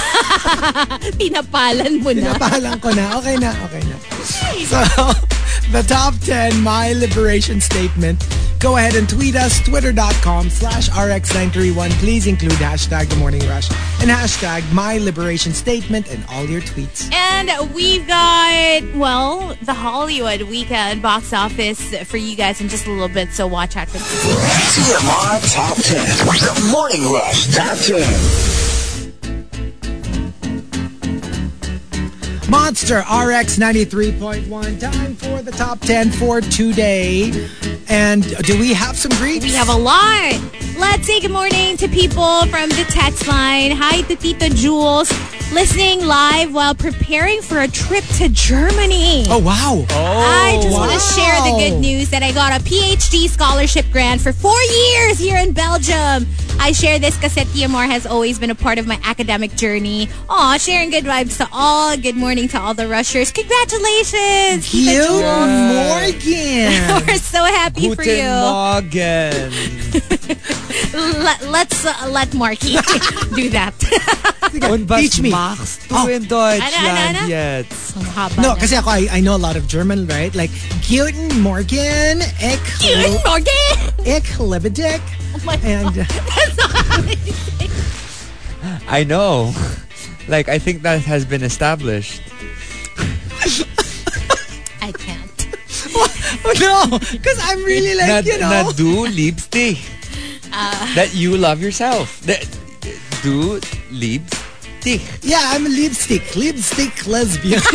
tinapalan 1.20 1.98
mo 1.98 2.14
na. 2.14 2.32
Pinapalang 2.32 2.78
ko 2.78 2.94
na. 2.94 3.18
Okay 3.18 3.36
na, 3.36 3.50
okay 3.66 3.82
na. 3.84 3.96
So, 4.70 4.78
the 5.74 5.82
top 5.82 6.14
10 6.22 6.62
My 6.62 6.94
Liberation 6.94 7.58
Statement. 7.58 8.22
Go 8.62 8.76
ahead 8.76 8.94
and 8.94 9.08
tweet 9.08 9.34
us, 9.34 9.60
twitter.com 9.64 10.48
slash 10.48 10.88
rx931. 10.90 11.90
Please 11.98 12.28
include 12.28 12.52
hashtag 12.52 13.08
The 13.08 13.16
Morning 13.16 13.40
Rush 13.48 13.68
and 14.00 14.08
hashtag 14.08 14.72
My 14.72 14.98
Liberation 14.98 15.52
Statement 15.52 16.08
in 16.12 16.22
all 16.30 16.44
your 16.44 16.60
tweets. 16.60 17.12
And 17.12 17.50
we've 17.74 18.06
got, 18.06 18.82
well, 18.94 19.56
the 19.62 19.74
Hollywood 19.74 20.42
weekend 20.42 21.02
box 21.02 21.32
office 21.32 21.92
for 22.04 22.18
you 22.18 22.36
guys 22.36 22.60
in 22.60 22.68
just 22.68 22.86
a 22.86 22.90
little 22.90 23.08
bit, 23.08 23.30
so 23.32 23.48
watch 23.48 23.76
out 23.76 23.88
for 23.88 23.98
this. 23.98 24.24
TMR 24.76 25.54
Top 25.54 25.76
10. 25.78 26.26
The 26.28 26.70
Morning 26.70 27.12
Rush 27.12 27.52
Top 27.52 27.76
10. 27.78 28.51
Monster 32.52 32.98
RX 32.98 33.56
93.1. 33.56 34.78
Time 34.78 35.14
for 35.16 35.40
the 35.40 35.50
top 35.52 35.80
10 35.80 36.10
for 36.10 36.42
today. 36.42 37.48
And 37.88 38.22
do 38.44 38.60
we 38.60 38.74
have 38.74 38.94
some 38.94 39.10
greets? 39.12 39.46
We 39.46 39.52
have 39.52 39.70
a 39.70 39.74
lot. 39.74 40.38
Let's 40.76 41.06
say 41.06 41.18
good 41.20 41.30
morning 41.30 41.78
to 41.78 41.88
people 41.88 42.44
from 42.48 42.68
the 42.68 42.84
text 42.90 43.26
line. 43.26 43.70
Hi 43.70 44.02
to 44.02 44.16
Tito 44.16 44.50
Jules, 44.50 45.10
listening 45.50 46.04
live 46.04 46.52
while 46.52 46.74
preparing 46.74 47.40
for 47.40 47.62
a 47.62 47.68
trip 47.68 48.04
to 48.18 48.28
Germany. 48.28 49.24
Oh, 49.30 49.38
wow. 49.38 49.86
I 49.88 50.52
oh, 50.54 50.62
just 50.62 50.76
want 50.76 50.92
to 50.92 51.00
share 51.00 51.40
the 51.50 51.56
good 51.58 51.80
news 51.80 52.10
that 52.10 52.22
I 52.22 52.32
got 52.32 52.60
a 52.60 52.62
PhD 52.62 53.30
scholarship 53.30 53.86
grant 53.90 54.20
for 54.20 54.34
four 54.34 54.60
years 54.60 55.18
here 55.18 55.38
in 55.38 55.52
Belgium. 55.52 56.26
I 56.60 56.72
share 56.72 56.98
this 56.98 57.16
because 57.16 57.34
TMR 57.34 57.86
has 57.86 58.06
always 58.06 58.38
been 58.38 58.50
a 58.50 58.54
part 58.54 58.78
of 58.78 58.86
my 58.86 58.98
academic 59.04 59.54
journey. 59.56 60.08
Aw, 60.28 60.56
sharing 60.58 60.90
good 60.90 61.04
vibes 61.04 61.36
to 61.38 61.48
all. 61.52 61.96
Good 61.96 62.16
morning 62.16 62.48
to 62.48 62.60
all 62.60 62.74
the 62.74 62.88
rushers. 62.88 63.30
Congratulations, 63.32 64.70
Tita 64.70 64.90
Cute 64.90 65.22
Morgan. 65.22 67.06
We're 67.06 67.16
so 67.18 67.44
happy 67.44 67.94
for 67.94 68.02
you. 68.04 68.22
Morgen. 68.22 69.52
Let, 70.92 71.40
let's 71.48 71.86
uh, 71.86 71.94
let 72.10 72.34
Marky 72.34 72.76
do 73.34 73.48
that. 73.50 73.72
Teach 75.00 75.20
me. 75.22 75.30
machst 75.30 75.88
du 75.88 75.94
Oh. 75.96 76.06
in 76.06 76.28
Deutschland 76.28 76.74
Ano, 76.76 76.88
ano, 76.88 77.18
ano? 77.20 77.28
jetzt? 77.28 77.96
No, 78.36 78.52
na. 78.52 78.54
kasi 78.60 78.76
ako, 78.76 78.90
I, 78.90 79.08
I 79.08 79.20
know 79.20 79.34
a 79.36 79.40
lot 79.40 79.56
of 79.56 79.66
German, 79.66 80.06
right? 80.06 80.34
Like, 80.34 80.50
Guten 80.84 81.40
Morgen, 81.40 82.20
ich, 82.40 82.60
Guten 82.78 83.16
Morgen! 83.24 83.72
ich 84.04 84.38
liebe 84.38 84.70
dich. 84.70 85.00
Oh 85.34 85.40
my 85.48 85.56
And 85.64 85.96
uh, 85.96 86.04
That's 86.36 86.56
not 86.60 86.70
how 86.70 87.00
they 87.00 87.16
say. 87.16 87.70
I 88.88 89.04
know. 89.04 89.54
Like, 90.28 90.48
I 90.52 90.58
think 90.58 90.82
that 90.82 91.00
has 91.02 91.24
been 91.24 91.42
established. 91.42 92.20
I 94.82 94.92
can't. 94.92 95.48
oh 96.44 96.52
no, 96.60 96.98
because 96.98 97.38
I'm 97.42 97.64
really 97.64 97.94
like, 97.96 98.08
na, 98.08 98.18
you 98.20 98.38
know. 98.38 98.50
na 98.50 98.72
du 98.72 99.06
liebst 99.08 99.50
dich. 99.50 99.80
Uh. 100.52 100.94
that 100.94 101.14
you 101.14 101.36
love 101.36 101.62
yourself. 101.62 102.20
That 102.22 102.46
du 103.22 103.60
liebst 103.90 104.42
dich. 104.82 105.02
Yeah, 105.22 105.40
I'm 105.42 105.66
a 105.66 105.68
lipstick, 105.68 106.36
lipstick 106.36 107.06
lesbian. 107.06 107.60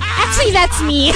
Actually, 0.00 0.52
that's 0.52 0.80
me. 0.82 1.10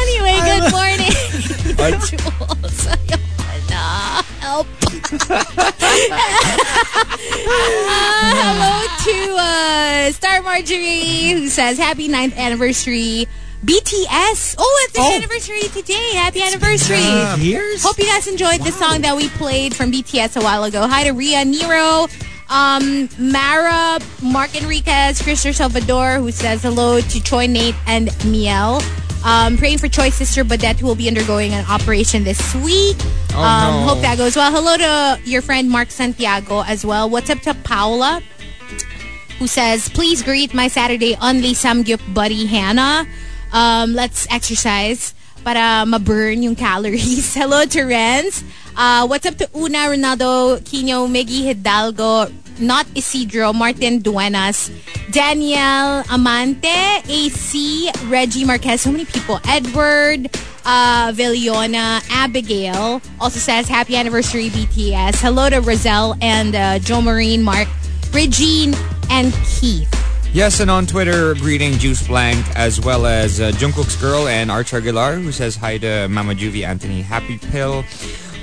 anyway, 0.00 0.38
good 0.46 0.70
morning. 0.72 1.10
Jules. 2.06 2.86
Ayoko 2.86 3.50
na. 3.70 4.22
Help. 4.40 4.66
Uh, 5.12 5.44
hello 8.36 8.74
to 9.04 9.16
uh, 9.38 10.12
Star 10.12 10.42
Marjorie 10.42 11.32
who 11.32 11.48
says 11.48 11.78
happy 11.78 12.08
9th 12.08 12.36
anniversary. 12.36 13.26
BTS. 13.64 14.54
Oh, 14.58 14.84
it's 14.84 14.94
their 14.94 15.04
Oh. 15.04 15.14
anniversary 15.16 15.60
today. 15.74 16.14
Happy 16.14 16.42
anniversary. 16.42 17.00
Years? 17.44 17.82
Hope 17.82 17.98
you 17.98 18.06
guys 18.06 18.26
enjoyed 18.26 18.62
the 18.64 18.72
song 18.72 19.02
that 19.02 19.16
we 19.16 19.28
played 19.30 19.74
from 19.76 19.90
BTS 19.90 20.36
a 20.36 20.40
while 20.40 20.64
ago. 20.64 20.86
Hi 20.88 21.04
to 21.04 21.10
Ria 21.10 21.44
Nero, 21.44 22.08
um, 22.48 23.08
Mara, 23.18 23.98
Mark 24.22 24.54
Enriquez, 24.56 25.20
Christopher 25.20 25.52
Salvador, 25.52 26.14
who 26.14 26.32
says 26.32 26.62
hello 26.62 27.00
to 27.00 27.20
Choi, 27.22 27.46
Nate, 27.46 27.74
and 27.86 28.08
Miel. 28.24 28.80
Um, 29.22 29.58
praying 29.58 29.76
for 29.76 29.88
Choi's 29.88 30.14
sister 30.14 30.42
Badette, 30.44 30.78
who 30.78 30.86
will 30.86 30.94
be 30.94 31.06
undergoing 31.06 31.52
an 31.52 31.66
operation 31.68 32.24
this 32.24 32.54
week. 32.54 32.96
Oh, 33.34 33.42
um, 33.42 33.74
no. 33.82 33.88
Hope 33.92 34.00
that 34.00 34.16
goes 34.16 34.34
well. 34.36 34.50
Hello 34.50 34.78
to 34.78 35.20
your 35.28 35.42
friend 35.42 35.68
Mark 35.68 35.90
Santiago 35.90 36.62
as 36.62 36.86
well. 36.86 37.10
What's 37.10 37.28
up 37.28 37.40
to 37.40 37.52
Paula? 37.54 38.22
who 39.38 39.46
says, 39.46 39.88
please 39.88 40.22
greet 40.22 40.52
my 40.52 40.68
Saturday 40.68 41.16
only 41.22 41.52
samgyup 41.54 41.98
buddy 42.12 42.44
Hannah. 42.44 43.06
Um, 43.52 43.94
let's 43.94 44.26
exercise 44.30 45.14
para 45.44 45.84
ma-burn 45.86 46.42
yung 46.42 46.54
calories. 46.54 47.34
Hello 47.38 47.64
to 47.64 47.80
Renz. 47.82 48.44
Uh, 48.76 49.06
what's 49.06 49.26
up 49.26 49.36
to 49.36 49.48
Una, 49.56 49.90
Ronaldo, 49.90 50.60
Quino, 50.60 51.10
Miggy 51.10 51.44
Hidalgo, 51.50 52.30
not 52.60 52.86
Isidro, 52.94 53.52
Martin 53.52 53.98
Duenas, 54.00 54.70
Daniel 55.10 56.04
Amante, 56.10 57.02
AC, 57.08 57.90
Reggie 58.06 58.44
Marquez, 58.44 58.82
so 58.82 58.92
many 58.92 59.04
people. 59.04 59.40
Edward, 59.48 60.30
uh, 60.64 61.10
Villona, 61.12 62.00
Abigail 62.10 63.02
also 63.18 63.38
says 63.38 63.68
happy 63.68 63.96
anniversary 63.96 64.50
BTS. 64.50 65.20
Hello 65.20 65.50
to 65.50 65.60
Roselle 65.60 66.14
and 66.20 66.54
uh, 66.54 66.78
Joe 66.78 67.02
Marine, 67.02 67.42
Mark, 67.42 67.68
Regine, 68.12 68.74
and 69.10 69.32
Keith. 69.44 70.09
Yes, 70.32 70.60
and 70.60 70.70
on 70.70 70.86
Twitter, 70.86 71.34
greeting 71.34 71.72
Juice 71.72 72.06
Blank 72.06 72.46
as 72.56 72.80
well 72.80 73.04
as 73.04 73.40
uh, 73.40 73.50
Jungkook's 73.50 73.96
girl 74.00 74.28
and 74.28 74.48
Arch 74.48 74.72
Aguilar, 74.72 75.16
who 75.16 75.32
says 75.32 75.56
hi 75.56 75.76
to 75.78 76.06
Mama 76.08 76.34
Juvie 76.34 76.64
Anthony 76.64 77.02
Happy 77.02 77.36
Pill. 77.36 77.84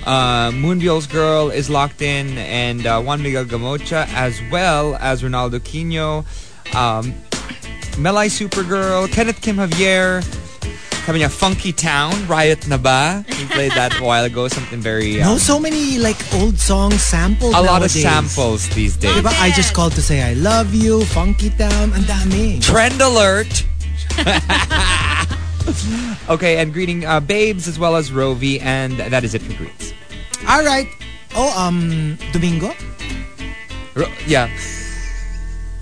Uh, 0.06 0.52
Moonbiel's 0.52 1.08
girl 1.08 1.50
is 1.50 1.70
locked 1.70 2.02
in, 2.02 2.38
and 2.40 2.86
uh, 2.86 3.02
Juan 3.02 3.22
Miguel 3.22 3.46
Gamocha, 3.46 4.06
as 4.14 4.42
well 4.52 4.96
as 4.98 5.24
Ronaldo 5.24 5.60
Quino, 5.60 6.26
um, 6.76 7.14
Melai 7.96 8.28
Supergirl, 8.28 9.10
Kenneth 9.10 9.42
Kim 9.42 9.56
Javier, 9.56 10.22
sabi 11.08 11.24
niya, 11.24 11.32
Funky 11.32 11.72
Town, 11.72 12.12
Riot 12.28 12.68
na 12.68 12.76
ba? 12.76 13.24
He 13.32 13.48
played 13.48 13.72
that 13.80 13.96
a 13.96 14.04
while 14.04 14.26
ago, 14.26 14.50
something 14.50 14.82
very... 14.82 15.24
no, 15.24 15.32
um, 15.32 15.40
so 15.40 15.58
many 15.58 15.98
like 15.98 16.20
old 16.36 16.60
songs 16.60 17.00
sampled 17.00 17.56
a 17.56 17.64
lot 17.64 17.82
of 17.82 17.90
samples 17.90 18.68
these 18.76 18.98
days. 18.98 19.16
Diba? 19.16 19.32
I 19.40 19.52
just 19.52 19.74
called 19.74 19.94
to 19.94 20.02
say 20.02 20.22
I 20.22 20.34
love 20.34 20.76
you, 20.76 21.06
Funky 21.16 21.50
Town, 21.52 21.96
ang 21.96 22.04
dami. 22.04 22.60
Trend 22.60 23.00
alert. 23.00 23.48
okay, 26.30 26.60
and 26.60 26.74
greeting 26.74 27.06
uh, 27.06 27.22
Babes 27.22 27.70
as 27.70 27.80
well 27.80 27.96
as 27.96 28.12
Rovi, 28.12 28.60
and 28.60 29.00
that 29.00 29.24
is 29.24 29.34
it 29.34 29.42
for 29.42 29.56
greets. 29.56 29.94
All 30.44 30.66
right. 30.66 30.92
Oh, 31.40 31.56
um, 31.56 32.20
Domingo? 32.34 32.76
Ro- 33.96 34.12
yeah. 34.28 34.52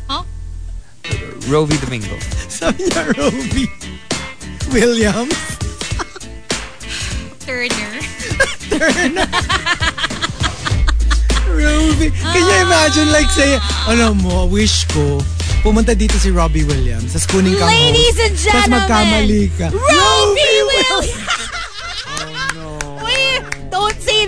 Huh? 0.05 0.21
Rovi 1.49 1.81
Domingo. 1.81 2.13
Sabi 2.45 2.85
niya, 2.85 3.09
Roby 3.17 3.84
Williams. 4.75 5.31
Turner. 7.47 7.95
Roby. 11.47 12.11
Can 12.11 12.43
you 12.43 12.57
imagine 12.59 13.07
like 13.15 13.31
say, 13.31 13.55
ano 13.87 14.11
mo, 14.19 14.51
wish 14.51 14.83
ko, 14.91 15.23
pumunta 15.63 15.95
dito 15.95 16.19
si 16.19 16.27
Robbie 16.27 16.67
Williams. 16.67 17.15
Tapos 17.15 17.23
kunin 17.31 17.55
kang 17.55 17.71
Ladies 17.71 18.19
and 18.19 18.35
Tapos 18.35 18.43
gentlemen, 18.51 18.83
magkamali 18.83 19.47
ka. 19.55 19.71
Robbie 19.71 20.59
Williams. 20.67 21.44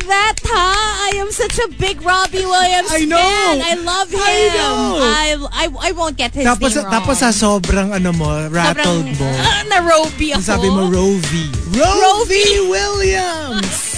Wait, 0.07 0.15
don't 0.15 0.39
say 0.39 0.39
that, 0.39 0.39
ha? 0.43 1.09
I 1.11 1.17
am 1.19 1.31
such 1.31 1.59
a 1.59 1.67
big 1.75 2.01
Robbie 2.01 2.45
Williams 2.45 2.89
fan. 2.91 3.01
I 3.01 3.05
know. 3.05 3.17
fan. 3.17 3.61
I 3.61 3.73
love 3.83 4.09
him. 4.11 4.19
I 4.23 4.39
know. 4.55 4.99
I, 5.03 5.25
I, 5.51 5.89
I 5.89 5.91
won't 5.91 6.17
get 6.17 6.33
his 6.33 6.45
Tapos, 6.45 6.75
name 6.75 6.83
wrong. 6.85 6.93
tapos 6.93 7.15
sa 7.19 7.29
sobrang 7.31 7.91
ano 7.93 8.11
mo, 8.13 8.47
rattled 8.49 9.05
Sobrang, 9.05 9.19
mo. 9.19 9.29
ah, 9.43 9.61
na 9.67 9.77
Robbie 9.83 10.33
ako. 10.33 10.41
Sabi 10.41 10.67
mo, 10.71 10.87
Rovi. 10.89 11.45
Rovi 11.75 12.45
Williams! 12.69 13.95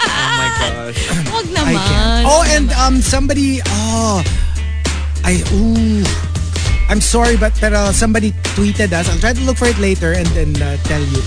Oh 0.00 0.32
my 0.36 0.48
gosh. 0.58 1.00
Wag 1.34 1.46
I 1.46 1.54
naman. 1.54 2.20
Oh, 2.26 2.42
and 2.50 2.68
um, 2.74 3.00
somebody, 3.00 3.60
oh, 3.66 4.22
I, 5.24 5.42
ooh. 5.54 6.02
I'm 6.90 7.00
sorry, 7.00 7.36
but 7.36 7.54
pero 7.54 7.92
somebody 7.92 8.32
tweeted 8.58 8.90
us. 8.90 9.06
I'll 9.08 9.18
try 9.22 9.32
to 9.32 9.40
look 9.46 9.56
for 9.58 9.70
it 9.70 9.78
later 9.78 10.10
and 10.10 10.26
then 10.34 10.50
uh, 10.60 10.74
tell 10.90 10.98
you. 11.00 11.22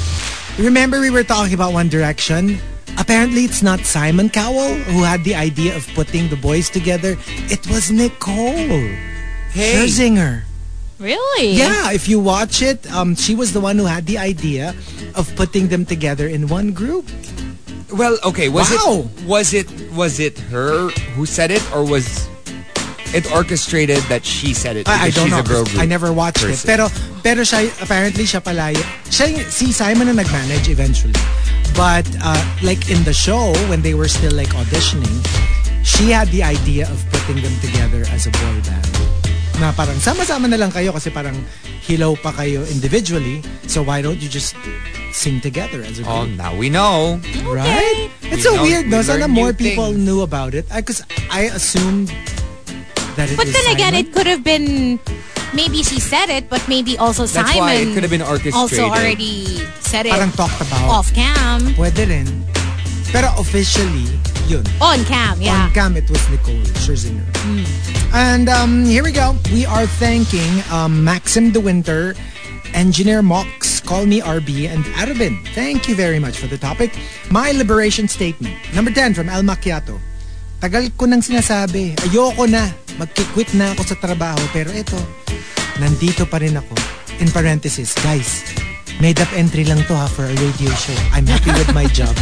Remember 0.60 1.00
we 1.00 1.10
were 1.10 1.24
talking 1.24 1.54
about 1.56 1.72
One 1.72 1.88
Direction? 1.88 2.60
Apparently, 2.98 3.44
it's 3.46 3.62
not 3.64 3.80
Simon 3.82 4.30
Cowell 4.30 4.74
who 4.94 5.04
had 5.04 5.24
the 5.24 5.36
idea 5.36 5.76
of 5.76 5.88
putting 5.96 6.30
the 6.30 6.36
boys 6.38 6.70
together. 6.70 7.18
It 7.50 7.66
was 7.68 7.92
Nicole 7.92 8.88
Hey. 9.54 9.74
Scherzinger. 9.78 10.44
Really? 11.00 11.52
Yeah, 11.52 11.92
if 11.92 12.08
you 12.08 12.20
watch 12.20 12.62
it, 12.62 12.90
um, 12.94 13.16
she 13.16 13.36
was 13.36 13.52
the 13.52 13.60
one 13.60 13.78
who 13.78 13.86
had 13.86 14.06
the 14.06 14.18
idea 14.18 14.74
of 15.16 15.30
putting 15.36 15.68
them 15.68 15.86
together 15.86 16.28
in 16.28 16.48
one 16.48 16.72
group. 16.72 17.06
Well, 17.92 18.18
okay. 18.24 18.48
Was 18.50 18.72
Wow. 18.72 19.06
it 19.06 19.26
was 19.28 19.54
it 19.54 19.68
was 19.94 20.20
it 20.20 20.40
her 20.50 20.90
who 21.14 21.26
said 21.26 21.52
it, 21.52 21.62
or 21.76 21.86
was 21.86 22.28
it 23.14 23.30
orchestrated 23.32 24.02
that 24.10 24.26
she 24.26 24.54
said 24.54 24.76
it? 24.76 24.90
I, 24.90 25.08
I 25.08 25.10
don't 25.10 25.26
she's 25.30 25.34
know. 25.34 25.40
a 25.40 25.44
girl 25.44 25.64
'cause 25.64 25.74
group 25.74 25.84
I 25.84 25.86
never 25.86 26.12
watched 26.12 26.42
person. 26.44 26.66
it. 26.66 26.66
Pero, 26.66 26.90
pero 27.22 27.42
siya, 27.46 27.70
apparently 27.82 28.26
siya 28.26 28.44
pala, 28.44 28.74
y- 28.74 28.86
siya, 29.10 29.30
yung- 29.30 29.50
si 29.50 29.72
Simon 29.72 30.08
na 30.10 30.14
nag-manage 30.18 30.70
eventually. 30.70 31.16
But, 31.78 32.06
uh, 32.22 32.38
like 32.62 32.90
in 32.90 33.02
the 33.04 33.14
show, 33.14 33.54
when 33.70 33.82
they 33.82 33.94
were 33.94 34.08
still 34.10 34.34
like 34.34 34.50
auditioning, 34.54 35.14
she 35.82 36.12
had 36.14 36.30
the 36.30 36.44
idea 36.44 36.86
of 36.90 36.98
putting 37.12 37.42
them 37.42 37.54
together 37.62 38.06
as 38.14 38.26
a 38.28 38.32
boy 38.32 38.58
band. 38.66 38.90
Na 39.62 39.70
parang 39.74 39.98
sama-sama 40.02 40.50
na 40.50 40.58
lang 40.58 40.72
kayo 40.74 40.94
kasi 40.94 41.10
parang 41.14 41.34
hilaw 41.86 42.18
pa 42.18 42.34
kayo 42.34 42.66
individually. 42.74 43.42
So 43.70 43.82
why 43.86 44.02
don't 44.02 44.18
you 44.22 44.30
just 44.30 44.54
sing 45.14 45.42
together 45.42 45.82
as 45.86 46.02
a 46.02 46.06
group? 46.06 46.10
Oh, 46.10 46.26
group? 46.26 46.38
now 46.38 46.54
we 46.58 46.70
know. 46.70 47.22
Right? 47.46 48.10
It's 48.26 48.42
We 48.42 48.42
so 48.42 48.56
know- 48.58 48.64
weird, 48.66 48.86
no? 48.90 49.02
Sana 49.06 49.28
more 49.30 49.54
people 49.54 49.94
things. 49.94 50.02
knew 50.02 50.22
about 50.22 50.54
it. 50.58 50.66
Because 50.74 51.02
I 51.30 51.50
assumed 51.54 52.10
that 53.16 53.32
it 53.32 53.38
But 53.38 53.48
then 53.48 53.68
again, 53.74 53.94
it 53.94 54.14
could 54.14 54.28
have 54.28 54.44
been 54.44 55.00
maybe 55.54 55.84
she 55.84 56.00
said 56.00 56.30
it, 56.30 56.50
but 56.50 56.66
maybe 56.68 56.98
also 56.98 57.26
That's 57.26 57.52
Simon 57.52 57.60
why 57.60 57.74
it 57.82 57.94
could 57.94 58.04
have 58.04 58.12
been 58.12 58.22
orchestrated. 58.26 58.56
also 58.58 58.90
already 58.90 59.62
said 59.82 60.06
it 60.06 60.12
Parang 60.14 60.32
talked 60.34 60.60
about. 60.62 60.90
off 60.90 61.14
cam. 61.14 61.62
Pwede 61.78 62.08
rin. 62.10 62.28
Pero 63.14 63.30
officially, 63.38 64.10
yun. 64.50 64.66
On 64.82 64.98
cam, 65.06 65.38
yeah. 65.40 65.70
On 65.70 65.72
cam, 65.72 65.94
it 65.96 66.10
was 66.10 66.22
Nicole 66.34 66.58
Scherzinger. 66.82 67.22
And 68.14 68.50
um, 68.50 68.86
here 68.86 69.04
we 69.04 69.12
go. 69.12 69.38
We 69.54 69.66
are 69.70 69.86
thanking 69.86 70.50
um, 70.74 71.04
Maxim 71.06 71.52
De 71.54 71.62
Winter, 71.62 72.16
Engineer 72.74 73.22
Mox, 73.22 73.80
Call 73.82 74.08
Me 74.10 74.22
RB, 74.22 74.66
and 74.66 74.82
Arvin. 74.98 75.46
Thank 75.54 75.88
you 75.88 75.94
very 75.94 76.18
much 76.18 76.38
for 76.42 76.48
the 76.48 76.58
topic. 76.58 76.90
My 77.30 77.52
liberation 77.54 78.08
statement. 78.08 78.58
Number 78.74 78.90
10 78.90 79.14
from 79.14 79.30
El 79.30 79.44
Macchiato. 79.46 80.02
Tagal 80.60 80.90
ko 80.98 81.06
nang 81.06 81.22
sinasabi, 81.22 81.94
ayoko 82.10 82.50
na, 82.50 82.66
magkikwit 82.98 83.54
na 83.54 83.74
ako 83.74 83.82
sa 83.84 83.96
trabaho. 83.98 84.42
Pero 84.54 84.70
ito, 84.72 84.98
nandito 85.80 86.26
pa 86.26 86.42
rin 86.42 86.58
ako. 86.58 86.76
In 87.22 87.30
parenthesis, 87.30 87.94
guys, 88.02 88.42
made 89.00 89.22
up 89.22 89.30
entry 89.34 89.64
lang 89.64 89.82
to 89.86 89.94
ha 89.96 90.08
for 90.10 90.26
a 90.26 90.36
radio 90.36 90.72
show. 90.78 90.98
I'm 91.14 91.26
happy 91.26 91.54
with 91.54 91.72
my 91.74 91.86
job. 91.90 92.14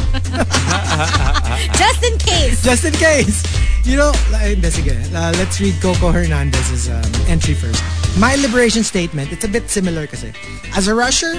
Just 1.82 2.02
in 2.04 2.16
case. 2.20 2.60
Just 2.64 2.84
in 2.86 2.96
case. 2.96 3.44
You 3.84 3.98
know, 3.98 4.14
like, 4.30 4.54
hindi, 4.54 4.70
sige. 4.70 4.94
Uh, 5.10 5.34
let's 5.42 5.58
read 5.58 5.74
Coco 5.82 6.12
Hernandez's 6.14 6.90
um, 6.90 7.02
entry 7.26 7.56
first. 7.56 7.82
My 8.20 8.36
liberation 8.38 8.84
statement, 8.84 9.32
it's 9.32 9.44
a 9.44 9.50
bit 9.50 9.70
similar 9.70 10.06
kasi. 10.06 10.34
As 10.78 10.88
a 10.88 10.94
rusher, 10.94 11.34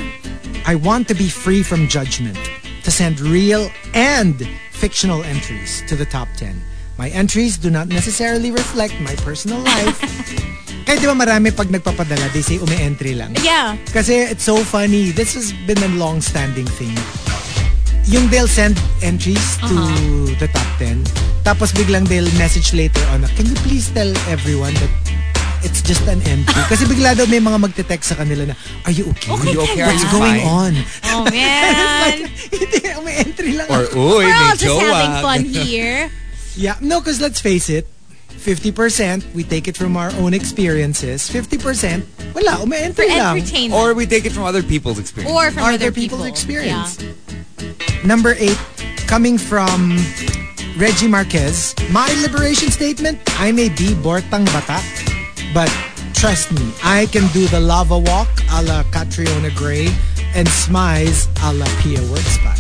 I 0.67 0.75
want 0.75 1.07
to 1.09 1.15
be 1.15 1.29
free 1.29 1.63
from 1.63 1.87
judgment, 1.87 2.39
to 2.83 2.91
send 2.91 3.21
real 3.21 3.71
and 3.95 4.43
fictional 4.71 5.23
entries 5.23 5.85
to 5.87 5.95
the 5.95 6.05
top 6.05 6.29
10. 6.37 6.72
My 6.99 7.09
entries 7.09 7.57
do 7.57 7.71
not 7.71 7.89
necessarily 7.89 8.51
reflect 8.51 8.95
my 9.01 9.15
personal 9.25 9.59
life. 9.61 9.97
Kaya 10.87 10.99
di 10.99 11.07
ba 11.07 11.15
marami 11.15 11.49
pag 11.49 11.71
nagpapadala, 11.71 12.27
they 12.35 12.43
say 12.43 12.59
umi-entry 12.59 13.15
lang. 13.15 13.33
Yeah. 13.41 13.79
Kasi 13.89 14.29
it's 14.29 14.45
so 14.45 14.59
funny. 14.61 15.11
This 15.11 15.33
has 15.35 15.55
been 15.65 15.79
a 15.81 15.91
long-standing 15.95 16.67
thing. 16.77 16.93
Yung 18.11 18.27
they'll 18.29 18.51
send 18.51 18.75
entries 19.01 19.57
to 19.63 19.77
the 20.37 20.51
top 20.51 20.67
10. 20.83 21.07
Tapos 21.47 21.71
biglang 21.71 22.05
they'll 22.11 22.29
message 22.35 22.75
later 22.75 22.99
on, 23.15 23.23
can 23.39 23.47
you 23.47 23.55
please 23.63 23.89
tell 23.95 24.11
everyone 24.27 24.75
that 24.83 24.91
it's 25.63 25.81
just 25.81 26.03
an 26.11 26.19
entry? 26.27 26.61
Kasi 26.71 26.83
bigla 26.85 27.15
daw 27.15 27.31
may 27.31 27.39
mga 27.39 27.63
magte-text 27.63 28.13
sa 28.13 28.17
kanila 28.19 28.51
na, 28.51 28.55
are 28.85 28.93
you 28.93 29.07
okay? 29.15 29.31
Okay 29.33 29.55
you 29.55 29.63
ka 29.63 29.67
okay? 29.71 29.81
Are 29.87 29.95
What's 29.95 30.03
you 30.03 30.11
going 30.11 30.39
fine? 30.43 30.51
on? 30.51 30.73
Oh, 31.15 31.23
man. 31.33 32.27
Hindi, 32.51 32.79
may 33.07 33.15
entry 33.23 33.53
lang. 33.55 33.71
Or, 33.71 33.87
uy, 33.95 34.27
We're 34.27 34.35
all 34.35 34.51
may 34.51 34.59
just 34.59 34.67
jowa. 34.67 34.83
having 34.93 35.15
fun 35.23 35.41
here. 35.47 36.11
Yeah, 36.57 36.77
no, 36.81 37.01
because 37.01 37.21
let's 37.21 37.41
face 37.41 37.69
it, 37.69 37.87
50%, 38.31 39.35
we 39.35 39.45
take 39.45 39.69
it 39.69 39.77
from 39.77 39.97
our 39.97 40.11
own 40.19 40.35
experiences. 40.35 41.29
50%, 41.31 42.35
wala, 42.35 42.57
For 42.57 42.63
umi-entry 42.65 43.09
lang. 43.09 43.39
entertainment. 43.39 43.81
Or 43.81 43.95
we 43.95 44.07
take 44.07 44.25
it 44.27 44.33
from 44.33 44.45
other 44.45 44.63
people's 44.63 44.99
experience. 44.99 45.33
Or 45.33 45.51
from 45.51 45.63
Are 45.63 45.69
other 45.73 45.79
there 45.79 45.93
people's 45.93 46.23
people. 46.23 46.33
experience? 46.33 46.99
Number 48.05 48.35
eight, 48.39 48.59
coming 49.07 49.39
from 49.39 49.97
Reggie 50.77 51.07
Marquez. 51.09 51.75
My 51.91 52.09
liberation 52.23 52.71
statement, 52.71 53.21
I 53.39 53.53
may 53.53 53.69
be 53.69 53.95
Bortang 53.95 54.45
Bata, 54.51 54.81
but 55.55 55.71
trust 56.15 56.51
me, 56.53 56.73
I 56.83 57.07
can 57.13 57.29
do 57.33 57.47
the 57.47 57.61
lava 57.61 57.99
walk 57.99 58.29
a 58.51 58.63
la 58.63 58.83
Catriona 58.91 59.51
Gray 59.55 59.87
and 60.35 60.49
smize 60.49 61.29
a 61.45 61.53
la 61.53 61.67
Pia 61.83 62.01
Wurtzbach. 62.11 62.59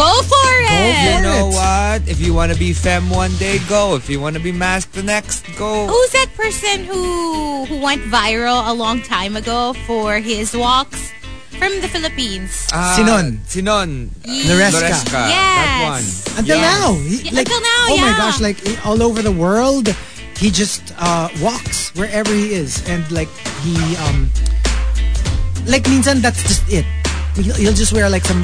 Yeah. 0.00 0.08
Go 0.08 0.22
for 0.24 0.50
it! 0.72 0.96
You 1.04 1.20
know 1.28 1.48
it. 1.48 1.52
what? 1.52 2.08
If 2.08 2.20
you 2.24 2.32
want 2.32 2.52
to 2.52 2.58
be 2.58 2.72
femme 2.72 3.10
one 3.10 3.36
day, 3.36 3.58
go. 3.68 3.94
If 3.96 4.08
you 4.08 4.20
want 4.20 4.32
to 4.36 4.42
be 4.42 4.52
masked 4.52 4.94
the 4.94 5.02
next, 5.02 5.44
go. 5.60 5.86
Who's 5.86 6.10
that 6.16 6.32
person 6.34 6.84
who 6.88 7.64
who 7.68 7.76
went 7.84 8.00
viral 8.08 8.64
a 8.68 8.72
long 8.72 9.02
time 9.02 9.36
ago 9.36 9.74
for 9.86 10.16
his 10.18 10.56
walks 10.56 11.12
from 11.60 11.76
the 11.84 11.88
Philippines? 11.88 12.66
Ah, 12.72 12.96
Sinon. 12.96 13.40
Sinon. 13.44 14.08
Loresca. 14.24 14.80
Loresca. 14.80 15.20
Yes. 15.28 15.36
That 15.60 15.80
one. 15.92 16.06
Until 16.40 16.56
Yes. 16.56 16.64
now. 16.64 16.86
he- 17.04 17.20
Yeah, 17.28 17.40
until 17.44 17.60
now, 17.60 17.84
Oh 17.92 17.98
my 18.00 18.14
gosh, 18.16 18.40
like 18.40 18.58
all 18.86 19.02
over 19.04 19.20
the 19.20 19.32
world, 19.36 19.92
he 20.40 20.48
just 20.50 20.80
uh, 20.96 21.28
walks 21.44 21.92
wherever 21.94 22.32
he 22.32 22.56
is. 22.56 22.80
And 22.88 23.04
like 23.12 23.28
he, 23.60 23.76
um, 24.08 24.30
like 25.68 25.84
minsan 25.92 26.24
that's 26.24 26.40
just 26.48 26.64
it. 26.72 26.86
He'll, 27.36 27.54
he'll 27.54 27.76
just 27.76 27.92
wear 27.92 28.08
like 28.08 28.24
some 28.24 28.40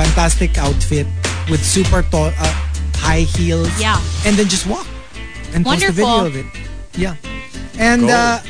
fantastic 0.00 0.56
outfit 0.56 1.04
with 1.52 1.60
super 1.60 2.00
tall, 2.08 2.32
uh, 2.40 2.54
high 2.96 3.28
heels. 3.36 3.68
Yeah. 3.76 4.00
And 4.24 4.32
then 4.40 4.48
just 4.48 4.64
walk. 4.64 4.88
And 5.52 5.60
post 5.60 5.84
a 5.84 5.92
Wonderful. 5.92 6.08
video 6.08 6.24
of 6.24 6.36
it. 6.40 6.48
Yeah. 6.96 7.14
And 7.76 8.08
uh, 8.08 8.40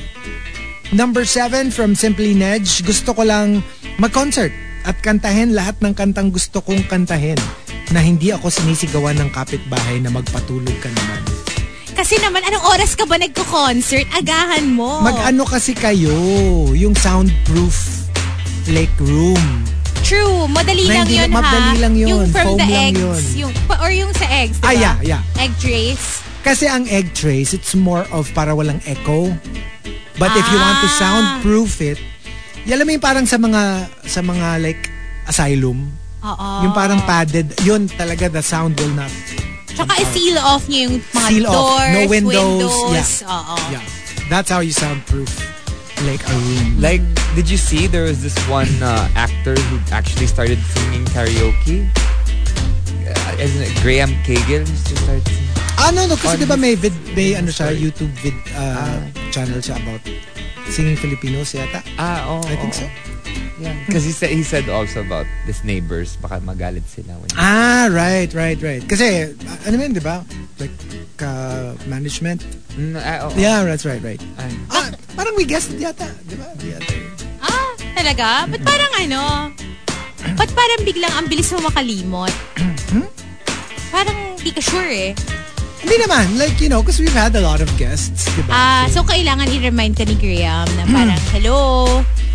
number 0.94 1.26
seven 1.26 1.74
from 1.74 1.98
Simply 1.98 2.38
Nedge, 2.38 2.86
gusto 2.86 3.10
ko 3.10 3.26
lang 3.26 3.66
mag-concert 3.98 4.54
at 4.86 4.94
kantahin 5.02 5.52
lahat 5.58 5.76
ng 5.82 5.92
kantang 5.92 6.30
gusto 6.30 6.62
kong 6.62 6.86
kantahin 6.86 7.38
na 7.90 7.98
hindi 7.98 8.30
ako 8.30 8.46
sinisigawan 8.46 9.18
ng 9.18 9.30
kapitbahay 9.34 9.98
na 9.98 10.14
magpatulog 10.14 10.76
ka 10.78 10.86
naman. 10.86 11.20
Kasi 11.90 12.16
naman, 12.22 12.40
anong 12.46 12.64
oras 12.70 12.94
ka 12.94 13.04
ba 13.04 13.18
nagko-concert? 13.18 14.06
Agahan 14.14 14.72
mo. 14.72 15.02
Mag-ano 15.02 15.42
kasi 15.44 15.74
kayo, 15.74 16.14
yung 16.72 16.94
soundproof 16.94 18.06
like 18.70 18.94
room. 19.02 19.42
True, 20.02 20.46
madali 20.46 20.84
Na 20.84 20.92
lang 20.92 21.06
hindi- 21.06 21.16
yun 21.16 21.30
ha. 21.30 21.36
madali 21.36 21.72
lang 21.78 21.94
yun. 21.94 22.08
Yung 22.08 22.24
from 22.28 22.46
Foam 22.46 22.58
the 22.58 22.66
eggs. 22.68 22.98
yun. 22.98 23.20
Yung, 23.36 23.52
or 23.78 23.90
yung 23.90 24.12
sa 24.12 24.26
eggs, 24.26 24.58
diba? 24.58 24.66
Ah, 24.66 24.74
yeah, 24.74 24.96
yeah. 25.00 25.22
Egg 25.36 25.52
trays. 25.56 26.22
Kasi 26.40 26.64
ang 26.64 26.88
egg 26.88 27.12
trays, 27.12 27.52
it's 27.52 27.74
more 27.74 28.02
of 28.10 28.26
para 28.32 28.50
walang 28.50 28.80
echo. 28.84 29.28
But 30.16 30.32
if 30.32 30.46
you 30.46 30.58
want 30.58 30.78
to 30.78 30.88
Ah. 30.88 30.98
soundproof 30.98 31.80
it, 31.80 31.98
yala 32.62 32.82
mo 32.82 32.90
yung 32.90 33.00
parang 33.00 33.24
sa 33.24 33.36
mga, 33.36 33.62
sa 34.04 34.20
mga 34.20 34.58
like 34.58 34.88
asylum, 35.24 35.88
Oo. 36.20 36.48
yung 36.60 36.72
parang 36.72 37.00
padded, 37.02 37.52
yun 37.60 37.88
talaga 37.88 38.28
the 38.28 38.40
sound 38.40 38.76
will 38.76 38.92
not 38.92 39.12
Tsaka 39.70 39.96
i-seal 39.96 40.36
off 40.36 40.66
niyo 40.66 40.90
yung 40.90 40.96
mga 41.08 41.28
seal 41.30 41.44
doors, 41.46 41.56
off. 41.56 41.88
No 41.88 42.00
windows. 42.04 42.36
windows. 42.58 43.10
Yeah. 43.22 43.30
Oo. 43.30 43.54
Yeah. 43.70 43.84
That's 44.28 44.50
how 44.50 44.60
you 44.60 44.72
soundproof 44.72 45.30
like 46.06 46.22
a 46.28 46.32
room. 46.34 46.80
Like, 46.80 47.02
did 47.34 47.48
you 47.48 47.56
see 47.56 47.86
there 47.86 48.04
was 48.04 48.22
this 48.22 48.36
one 48.48 48.70
uh, 48.82 49.08
actor 49.14 49.54
who 49.54 49.76
actually 49.92 50.26
started 50.26 50.58
singing 50.74 51.04
karaoke? 51.12 51.88
Uh, 53.06 53.36
isn't 53.42 53.62
it 53.62 53.74
Graham 53.82 54.10
Kagan 54.22 54.66
used 54.68 54.86
to 54.88 54.96
start 54.96 55.22
singing? 55.26 55.48
Ah, 55.80 55.90
no, 55.94 56.06
no. 56.06 56.16
Kasi 56.16 56.28
On 56.28 56.38
di 56.38 56.46
ba 56.46 56.54
his- 56.56 56.62
may, 56.62 56.74
vid, 56.76 56.94
may 57.16 57.34
ano 57.34 57.48
siya, 57.48 57.72
YouTube 57.72 58.12
vid, 58.20 58.36
uh, 58.52 59.00
channel 59.32 59.58
siya 59.64 59.80
about 59.80 60.04
singing 60.68 60.96
Filipinos 60.96 61.56
yata. 61.56 61.80
Ah, 61.98 62.24
oh, 62.28 62.44
I 62.46 62.56
think 62.56 62.76
oh. 62.76 62.84
so. 62.84 63.09
Yeah. 63.60 63.76
Because 63.86 64.04
he 64.08 64.12
said, 64.16 64.32
he 64.32 64.42
said 64.42 64.68
also 64.72 65.04
about 65.04 65.28
his 65.44 65.60
neighbors, 65.62 66.16
baka 66.16 66.40
magalit 66.40 66.88
sila. 66.88 67.12
When 67.20 67.28
Ah, 67.36 67.92
right, 67.92 68.32
right, 68.32 68.56
right. 68.56 68.80
Kasi, 68.80 69.36
uh, 69.36 69.68
ano 69.68 69.74
yun, 69.76 69.92
di 69.92 70.00
ba? 70.00 70.24
Like, 70.56 70.72
uh, 71.20 71.76
management. 71.84 72.40
Mm, 72.74 72.96
ah, 72.96 73.28
oo. 73.28 73.36
Yeah, 73.36 73.60
that's 73.68 73.84
right, 73.84 74.00
right. 74.00 74.20
Ay. 74.40 74.52
Ah, 74.72 74.88
parang 75.12 75.36
we 75.36 75.44
guessed 75.44 75.76
it 75.76 75.84
yata. 75.84 76.08
Di 76.24 76.40
ba? 76.40 76.48
Yata. 76.64 76.96
Ah, 77.44 77.70
talaga? 77.92 78.48
Ba't 78.48 78.62
parang 78.64 78.92
ano? 78.96 79.22
Ba't 80.40 80.50
parang 80.56 80.80
biglang 80.88 81.12
ang 81.12 81.26
bilis 81.28 81.52
mo 81.52 81.60
makalimot? 81.68 82.32
Hmm? 82.92 83.08
Parang 83.92 84.40
di 84.40 84.50
ka 84.52 84.62
sure 84.64 84.88
eh. 84.88 85.12
Hindi 85.80 85.96
naman. 85.98 86.36
Like, 86.36 86.60
you 86.60 86.68
know, 86.68 86.82
because 86.82 87.00
we've 87.00 87.12
had 87.12 87.34
a 87.34 87.40
lot 87.40 87.60
of 87.60 87.68
guests, 87.76 88.28
di 88.36 88.42
ba? 88.44 88.52
Ah, 88.52 88.84
so 88.92 89.00
kailangan 89.02 89.48
i-remind 89.48 89.96
ka 89.96 90.04
ni 90.04 90.12
Graham 90.14 90.68
na 90.76 90.84
parang, 90.86 91.20
hello, 91.32 91.86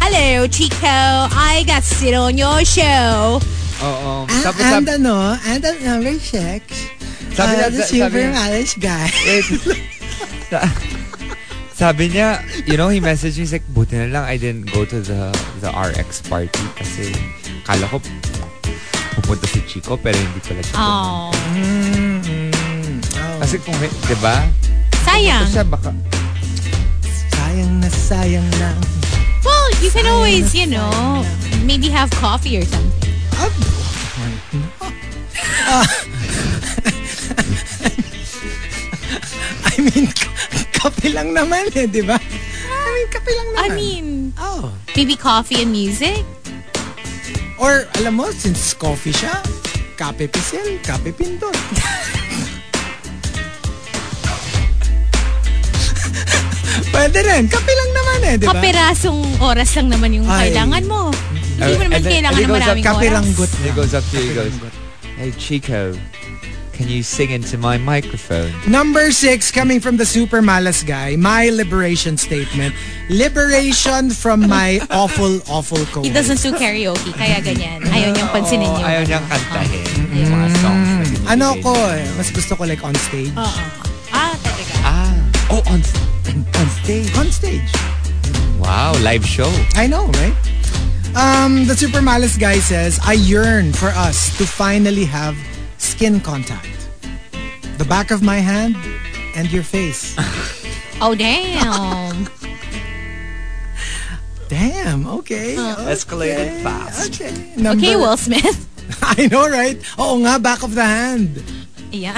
hello, 0.01 0.45
Chico, 0.49 0.97
I 1.29 1.61
got 1.63 1.85
sit 1.85 2.13
on 2.13 2.35
your 2.35 2.65
show. 2.65 3.37
Oo. 3.79 4.25
Ah, 4.25 4.41
Tapos 4.41 4.65
and 4.65 4.87
sabi, 4.87 4.97
ano, 4.97 5.37
and 5.45 5.61
number 5.83 6.15
six, 6.17 6.89
Sabi 7.35 7.53
uh, 7.53 7.67
niya- 7.67 7.73
the 7.75 7.83
super 7.85 8.25
Alice 8.33 8.73
guy. 8.79 9.11
wait. 9.27 9.45
Sa- 10.49 10.71
sabi 11.75 12.07
niya, 12.09 12.39
you 12.65 12.79
know, 12.79 12.87
he 12.87 12.97
messaged 12.97 13.35
me, 13.35 13.43
he's 13.43 13.51
like, 13.51 13.67
buti 13.69 13.99
na 13.99 14.07
lang 14.09 14.23
I 14.23 14.39
didn't 14.39 14.71
go 14.71 14.87
to 14.87 15.03
the 15.03 15.27
the 15.59 15.67
RX 15.69 16.23
party 16.25 16.63
kasi 16.79 17.11
kala 17.67 17.83
ko 17.91 17.99
pupunta 19.19 19.43
si 19.47 19.59
Chico 19.67 19.99
pero 19.99 20.15
hindi 20.15 20.39
pala 20.39 20.63
siya. 20.63 20.75
Oh, 20.79 21.29
Kasi 23.45 23.61
kung, 23.61 23.77
di 23.77 24.17
ba? 24.25 24.41
sayang. 25.05 25.45
Siya, 25.45 25.61
baka, 25.69 25.93
Sayang 27.29 27.77
na 27.77 27.85
sayang 27.93 28.49
lang. 28.57 28.73
Well, 29.45 29.69
you 29.85 29.93
can 29.93 30.09
always, 30.09 30.57
you 30.57 30.65
know, 30.65 31.21
maybe 31.61 31.93
have 31.93 32.09
coffee 32.17 32.57
or 32.57 32.65
something. 32.65 33.13
Ah. 35.69 35.85
I 39.69 39.77
mean, 39.77 40.09
kape 40.73 41.13
lang 41.13 41.37
naman 41.37 41.69
eh, 41.77 41.85
di 41.85 42.01
ba? 42.01 42.17
I 42.17 42.89
mean, 42.97 43.07
kape 43.13 43.29
lang 43.29 43.47
naman. 43.53 43.61
I 43.61 43.77
mean, 43.77 44.33
oh. 44.41 44.73
maybe 44.97 45.13
coffee 45.13 45.61
and 45.61 45.69
music? 45.69 46.25
Or, 47.61 47.85
alam 48.01 48.17
mo, 48.17 48.33
since 48.33 48.73
coffee 48.73 49.13
siya, 49.13 49.37
kape 50.01 50.33
pisil, 50.33 50.81
kape 50.81 51.13
pindot. 51.13 51.53
Pwede 56.95 57.19
rin. 57.21 57.43
Kape 57.45 57.67
lang 57.69 57.91
naman 57.91 58.19
eh, 58.23 58.33
di 58.39 58.45
ba? 58.45 58.55
Kapirasong 58.55 59.19
oras 59.43 59.69
lang 59.75 59.87
naman 59.91 60.09
yung 60.13 60.23
Ay. 60.25 60.49
kailangan 60.49 60.83
mo. 60.87 61.11
Hindi 61.11 61.59
mo 61.59 61.75
Uh, 61.75 61.83
naman 61.83 61.99
then- 61.99 62.13
kailangan 62.15 62.35
he 62.35 62.43
ng 62.43 62.47
goes 62.47 62.55
up, 62.55 62.63
maraming 62.63 62.85
oras. 62.87 63.03
He 63.03 63.09
lang. 63.11 63.75
goes 63.75 63.93
up 63.93 64.05
to 64.05 64.15
you, 64.15 64.25
he 64.25 64.33
goes. 64.33 64.53
Hey 65.15 65.31
Chico, 65.35 65.95
can 66.71 66.87
you 66.87 66.99
sing 66.99 67.31
into 67.31 67.55
my 67.55 67.77
microphone? 67.77 68.51
Number 68.67 69.07
six, 69.11 69.47
coming 69.47 69.79
from 69.79 69.95
the 69.95 70.03
super 70.03 70.43
malas 70.43 70.83
guy, 70.83 71.15
my 71.15 71.47
liberation 71.47 72.19
statement. 72.19 72.75
Liberation 73.07 74.11
from 74.11 74.43
my 74.43 74.83
awful, 74.91 75.39
awful 75.47 75.79
co 75.95 76.03
He 76.03 76.11
doesn't 76.11 76.43
do 76.43 76.51
karaoke, 76.51 77.15
kaya 77.15 77.39
ganyan. 77.39 77.79
Ayaw 77.95 78.11
niyang 78.11 78.31
pansinin 78.31 78.67
Oh, 78.67 78.75
yung... 78.75 78.87
ayaw 78.87 79.03
niyang 79.07 79.25
kantahin 79.27 79.87
yung 80.11 80.31
mga 80.31 80.47
songs 80.59 80.87
na 81.23 81.31
Ano 81.31 81.47
ko 81.59 81.71
eh, 81.95 82.03
mas 82.15 82.27
gusto 82.29 82.55
ko 82.55 82.67
like 82.67 82.83
on 82.83 82.95
stage. 83.01 83.31
Oo. 83.33 83.61
Ah, 84.11 84.35
talaga. 84.35 84.73
Ah, 84.83 85.15
oh, 85.49 85.63
on, 85.71 85.79
on 85.79 86.04
stage. 86.85 87.17
On 87.17 87.31
stage. 87.31 87.71
Wow, 88.59 88.93
live 89.01 89.25
show. 89.25 89.49
I 89.73 89.87
know, 89.87 90.05
right? 90.21 90.37
Um, 91.17 91.65
the 91.65 91.75
super 91.75 91.99
Malice 91.99 92.37
guy 92.37 92.59
says, 92.59 92.99
I 93.03 93.13
yearn 93.13 93.73
for 93.73 93.87
us 93.89 94.37
to 94.37 94.45
finally 94.45 95.05
have 95.05 95.35
skin 95.79 96.19
contact. 96.19 96.87
The 97.79 97.85
back 97.85 98.11
of 98.11 98.21
my 98.21 98.37
hand 98.37 98.75
and 99.35 99.51
your 99.51 99.63
face. 99.63 100.15
Oh, 101.01 101.13
damn. 101.13 102.23
Damn, 104.47 105.05
okay. 105.19 105.55
Escalated 105.55 106.63
fast. 106.63 107.11
Okay. 107.11 107.35
Number, 107.57 107.83
okay, 107.83 107.95
Will 107.97 108.15
Smith. 108.15 108.63
I 109.03 109.27
know, 109.27 109.43
right? 109.49 109.75
Oo 109.99 110.23
nga, 110.23 110.39
back 110.39 110.63
of 110.63 110.73
the 110.73 110.85
hand. 110.87 111.43
Yeah. 111.91 112.15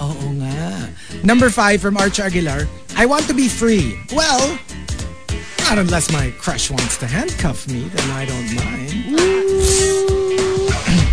Oo 0.00 0.32
nga. 0.40 0.88
Number 1.22 1.50
five 1.52 1.82
from 1.84 1.98
Archer 2.00 2.24
Aguilar. 2.24 2.64
I 2.98 3.06
want 3.06 3.30
to 3.30 3.34
be 3.34 3.46
free. 3.46 3.94
Well, 4.10 4.58
not 5.70 5.78
unless 5.78 6.10
my 6.10 6.34
crush 6.34 6.68
wants 6.68 6.98
to 6.98 7.06
handcuff 7.06 7.68
me, 7.70 7.86
then 7.94 8.10
I 8.10 8.26
don't 8.26 8.50
mind. 8.58 8.90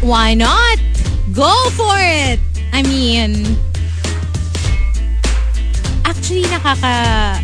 Why 0.01 0.33
not? 0.33 0.81
Go 1.29 1.53
for 1.77 1.93
it! 1.93 2.41
I 2.73 2.81
mean, 2.81 3.45
actually 6.09 6.41
nakaka 6.49 7.37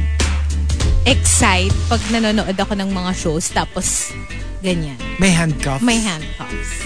excite 1.05 1.73
pag 1.85 2.01
nanonood 2.09 2.57
ako 2.57 2.73
ng 2.81 2.89
mga 2.89 3.13
shows 3.13 3.45
tapos 3.53 4.09
ganyan. 4.65 4.97
May 5.21 5.29
handcuffs. 5.29 5.85
May 5.85 6.01
handcuffs. 6.01 6.81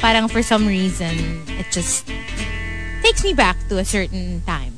Parang 0.00 0.24
for 0.24 0.40
some 0.40 0.64
reason, 0.64 1.44
it 1.60 1.68
just 1.68 2.08
takes 3.04 3.20
me 3.20 3.36
back 3.36 3.60
to 3.68 3.76
a 3.76 3.84
certain 3.84 4.40
time. 4.48 4.69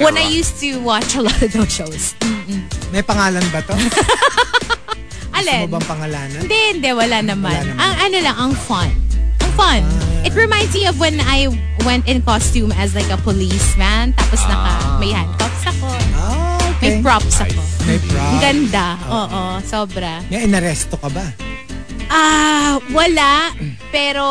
When 0.00 0.16
I 0.16 0.24
used 0.24 0.56
to 0.60 0.80
watch 0.80 1.12
a 1.14 1.22
lot 1.22 1.36
of 1.36 1.52
those 1.52 1.68
shows. 1.68 2.16
May 2.90 3.04
pangalan 3.04 3.44
ba 3.52 3.60
to? 3.62 3.76
Gusto 5.30 5.36
Alin? 5.36 5.60
mo 5.64 5.78
bang 5.78 5.86
pangalanan? 5.86 6.40
Hindi, 6.42 6.60
hindi. 6.74 6.90
Wala 6.90 7.18
naman. 7.20 7.52
Wala 7.52 7.64
naman. 7.64 7.78
Ang 7.78 7.94
ano 8.00 8.16
lang, 8.20 8.36
ang 8.36 8.52
fun. 8.56 8.90
Ang 9.40 9.52
fun. 9.54 9.80
It 10.20 10.32
reminds 10.32 10.72
me 10.72 10.84
of 10.84 11.00
when 11.00 11.16
I 11.20 11.48
went 11.84 12.04
in 12.04 12.20
costume 12.20 12.72
as 12.74 12.92
like 12.92 13.08
a 13.08 13.16
policeman. 13.16 14.12
Tapos 14.14 14.40
naka, 14.44 15.00
may 15.00 15.12
handcuffs 15.12 15.64
ako. 15.64 15.88
Ah, 16.12 16.60
May 16.80 16.96
okay. 16.96 17.00
props 17.00 17.36
ako. 17.40 17.60
May 17.84 17.96
Ang 17.96 18.04
props. 18.08 18.40
ganda. 18.40 18.86
Oo, 19.08 19.42
sobra. 19.64 20.20
May 20.28 20.44
inaresto 20.44 20.96
ka 20.96 21.08
ba? 21.08 21.24
Ah, 22.10 22.76
wala. 22.90 23.54
Pero 23.88 24.24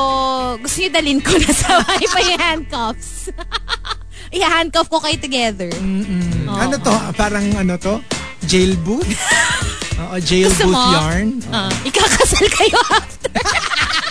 gusto 0.59 0.77
niyo 0.77 0.89
dalhin 0.91 1.23
ko 1.23 1.31
na 1.31 1.49
sa 1.49 1.79
may 1.89 2.05
may 2.11 2.29
handcuffs. 2.35 3.29
I-handcuff 4.29 4.87
ko 4.87 5.01
kayo 5.01 5.17
together. 5.17 5.69
Oo. 5.73 6.53
Ano 6.53 6.75
to? 6.77 6.93
Parang 7.17 7.45
ano 7.57 7.73
to? 7.77 7.97
Jail 8.45 8.77
booth? 8.81 9.09
Oo, 10.01 10.15
jail 10.21 10.47
Gusto 10.47 10.69
booth 10.69 10.77
mo? 10.79 10.93
yarn? 10.95 11.27
Ah, 11.49 11.69
ikakasal 11.83 12.47
kayo 12.47 12.77
after. 12.93 13.33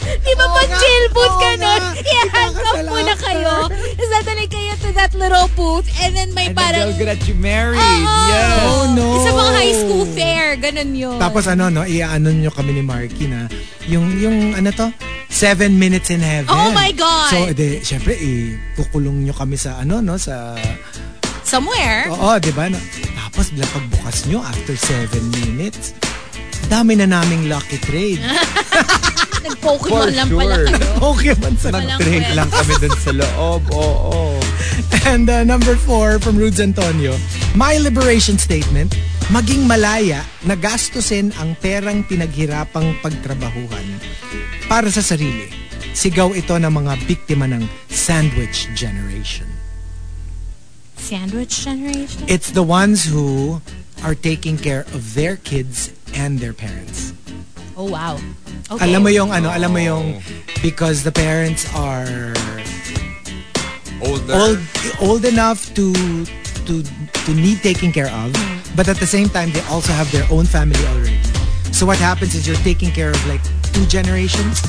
Di 0.00 0.32
ba 0.34 0.46
pag 0.50 0.68
nga, 0.68 0.78
jail 0.80 1.04
booth 1.12 1.36
ka 1.36 1.50
oo 1.50 1.60
nun, 1.60 1.82
i-handcuff 2.00 2.74
Ikakasal 2.74 2.86
mo 2.88 2.98
na 2.98 3.14
after. 3.14 3.24
kayo. 3.26 3.54
Tapos 3.68 4.08
dadalhin 4.10 4.48
kayo 4.48 4.72
to 4.80 4.88
that 4.96 5.12
little 5.14 5.48
booth 5.54 5.86
and 6.00 6.12
then 6.16 6.30
may 6.32 6.48
And 6.48 6.56
then 6.56 6.60
parang... 6.60 6.82
they'll 6.96 7.00
get 7.16 7.20
you 7.28 7.36
married. 7.36 7.80
Oo. 7.80 8.28
Yes. 8.30 8.60
Oh, 8.64 8.84
no. 8.96 9.06
Sa 9.22 9.30
mga 9.32 9.52
high 9.52 9.74
school 9.76 10.04
fair, 10.12 10.44
ganun 10.56 10.92
yun. 10.96 11.18
Tapos 11.20 11.44
ano, 11.46 11.68
no, 11.68 11.84
iaano 11.84 12.32
nyo 12.32 12.50
kami 12.50 12.80
ni 12.80 12.82
Marky 12.82 13.28
na 13.28 13.46
yung, 13.86 14.06
yung 14.16 14.36
ano 14.56 14.70
to? 14.72 14.88
Seven 15.30 15.78
minutes 15.78 16.10
in 16.10 16.18
heaven. 16.18 16.50
Oh 16.50 16.74
my 16.74 16.90
God! 16.90 17.30
So, 17.30 17.46
edi, 17.46 17.80
syempre, 17.86 18.18
eh, 18.18 18.58
kukulong 18.74 19.24
nyo 19.24 19.32
kami 19.32 19.54
sa 19.54 19.78
ano, 19.78 20.02
no, 20.02 20.18
sa... 20.18 20.58
Somewhere. 21.46 22.10
Oo, 22.10 22.34
di 22.42 22.50
ba? 22.50 22.66
No? 22.66 22.78
Tapos, 23.14 23.54
pagbukas 23.54 24.26
nyo, 24.26 24.42
after 24.42 24.74
seven 24.74 25.22
minutes, 25.30 25.94
dami 26.66 26.98
na 26.98 27.06
naming 27.06 27.46
lucky 27.46 27.78
trade. 27.78 28.18
Nag-Pokemon 29.40 29.88
For 29.88 30.08
lang 30.12 30.28
pala 30.28 30.54
sure. 30.56 30.66
kayo. 30.68 30.88
Pokemon 31.00 31.54
sa 31.56 31.68
Nag-drink 31.72 32.26
lang 32.36 32.50
kami 32.52 32.74
dun 32.80 32.96
sa 33.00 33.12
loob. 33.16 33.62
Oo. 33.72 34.36
And 35.10 35.26
uh, 35.26 35.42
number 35.42 35.74
four 35.74 36.20
from 36.20 36.36
Rudes 36.36 36.60
Antonio, 36.60 37.16
my 37.56 37.80
liberation 37.80 38.36
statement, 38.36 38.94
maging 39.32 39.64
malaya 39.64 40.20
na 40.44 40.58
gastusin 40.58 41.32
ang 41.40 41.56
perang 41.58 42.04
pinaghirapang 42.04 42.98
pagtrabahuhan 43.00 43.86
para 44.68 44.90
sa 44.92 45.00
sarili. 45.00 45.48
Sigaw 45.90 46.36
ito 46.36 46.54
ng 46.54 46.70
mga 46.70 46.92
biktima 47.08 47.50
ng 47.50 47.66
sandwich 47.90 48.70
generation. 48.78 49.48
Sandwich 51.00 51.66
generation? 51.66 52.22
It's 52.30 52.52
the 52.54 52.62
ones 52.62 53.08
who 53.08 53.58
are 54.04 54.14
taking 54.14 54.60
care 54.60 54.86
of 54.94 55.14
their 55.18 55.34
kids 55.36 55.90
and 56.14 56.38
their 56.38 56.54
parents. 56.54 57.12
Oh, 57.80 57.88
wow. 57.88 58.20
Okay. 58.68 58.84
Alam 58.92 59.00
mo 59.00 59.08
yung 59.08 59.32
ano, 59.32 59.48
alam 59.48 59.72
mo 59.72 59.80
yung 59.80 60.20
because 60.60 61.00
the 61.00 61.08
parents 61.10 61.64
are 61.72 62.36
Older. 64.04 64.36
old 64.36 64.60
old 65.00 65.24
enough 65.24 65.72
to 65.72 65.88
to 66.68 66.84
to 67.24 67.30
need 67.32 67.64
taking 67.64 67.88
care 67.88 68.12
of, 68.12 68.36
but 68.76 68.84
at 68.84 69.00
the 69.00 69.08
same 69.08 69.32
time 69.32 69.48
they 69.56 69.64
also 69.72 69.96
have 69.96 70.12
their 70.12 70.28
own 70.28 70.44
family 70.44 70.76
already. 70.92 71.16
So 71.72 71.88
what 71.88 71.96
happens 71.96 72.36
is 72.36 72.44
you're 72.44 72.60
taking 72.68 72.92
care 72.92 73.16
of 73.16 73.20
like 73.24 73.40
two 73.72 73.88
generations, 73.88 74.60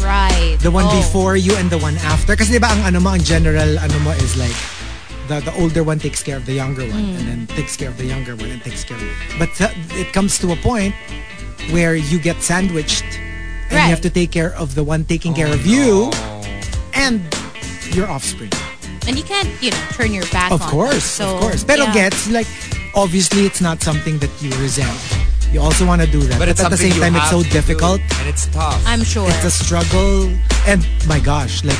Right. 0.00 0.56
the 0.64 0.72
one 0.72 0.88
Oh. 0.88 0.96
before 0.96 1.36
you 1.36 1.52
and 1.60 1.68
the 1.68 1.76
one 1.76 2.00
after. 2.08 2.40
Kasi 2.40 2.56
di 2.56 2.60
ba 2.60 2.72
ang 2.72 2.88
ano 2.88 3.04
mo, 3.04 3.12
ang 3.12 3.20
general 3.20 3.76
ano 3.76 3.96
mo 4.00 4.16
is 4.16 4.32
like 4.40 4.56
the 5.28 5.44
the 5.44 5.52
older 5.60 5.84
one 5.84 6.00
takes 6.00 6.24
care 6.24 6.40
of 6.40 6.48
the 6.48 6.56
younger 6.56 6.88
one 6.88 7.04
and 7.20 7.24
then 7.28 7.40
takes 7.52 7.76
care 7.76 7.92
of 7.92 8.00
the 8.00 8.08
younger 8.08 8.32
one 8.32 8.48
and 8.48 8.64
takes 8.64 8.80
care 8.80 8.96
of 8.96 9.04
But 9.36 9.52
uh, 9.60 9.68
it 10.00 10.16
comes 10.16 10.40
to 10.40 10.56
a 10.56 10.58
point 10.64 10.96
where 11.70 11.96
you 11.96 12.18
get 12.18 12.42
sandwiched 12.42 13.04
and 13.70 13.72
you 13.72 13.90
have 13.90 14.00
to 14.02 14.10
take 14.10 14.30
care 14.30 14.54
of 14.54 14.74
the 14.74 14.84
one 14.84 15.04
taking 15.04 15.34
care 15.34 15.52
of 15.52 15.66
you 15.66 16.10
oh, 16.12 16.42
and 16.94 17.20
your 17.94 18.08
offspring. 18.08 18.50
And 19.06 19.16
you 19.16 19.24
can't, 19.24 19.48
you 19.62 19.70
know, 19.70 19.78
turn 19.92 20.12
your 20.12 20.26
back 20.32 20.50
Of 20.50 20.62
on 20.62 20.70
course, 20.70 21.18
them. 21.18 21.28
So, 21.28 21.34
of 21.34 21.40
course. 21.40 21.64
Pero 21.64 21.84
yeah. 21.84 21.94
gets 21.94 22.28
like 22.30 22.48
obviously 22.94 23.46
it's 23.46 23.60
not 23.60 23.82
something 23.82 24.18
that 24.18 24.30
you 24.42 24.50
resent. 24.58 24.98
You 25.52 25.60
also 25.60 25.86
want 25.86 26.02
to 26.02 26.10
do 26.10 26.20
that, 26.20 26.38
But 26.38 26.38
but, 26.40 26.48
it's 26.48 26.60
at 26.60 26.70
the 26.70 26.76
same 26.76 26.92
time 27.00 27.14
it's 27.14 27.30
so 27.30 27.42
to 27.42 27.48
do, 27.48 27.52
difficult. 27.52 28.00
And 28.18 28.28
it's 28.28 28.46
tough. 28.48 28.82
I'm 28.84 29.04
sure. 29.04 29.28
It's 29.30 29.44
a 29.44 29.50
struggle, 29.50 30.28
and 30.66 30.86
my 31.06 31.20
gosh, 31.20 31.62
like 31.64 31.78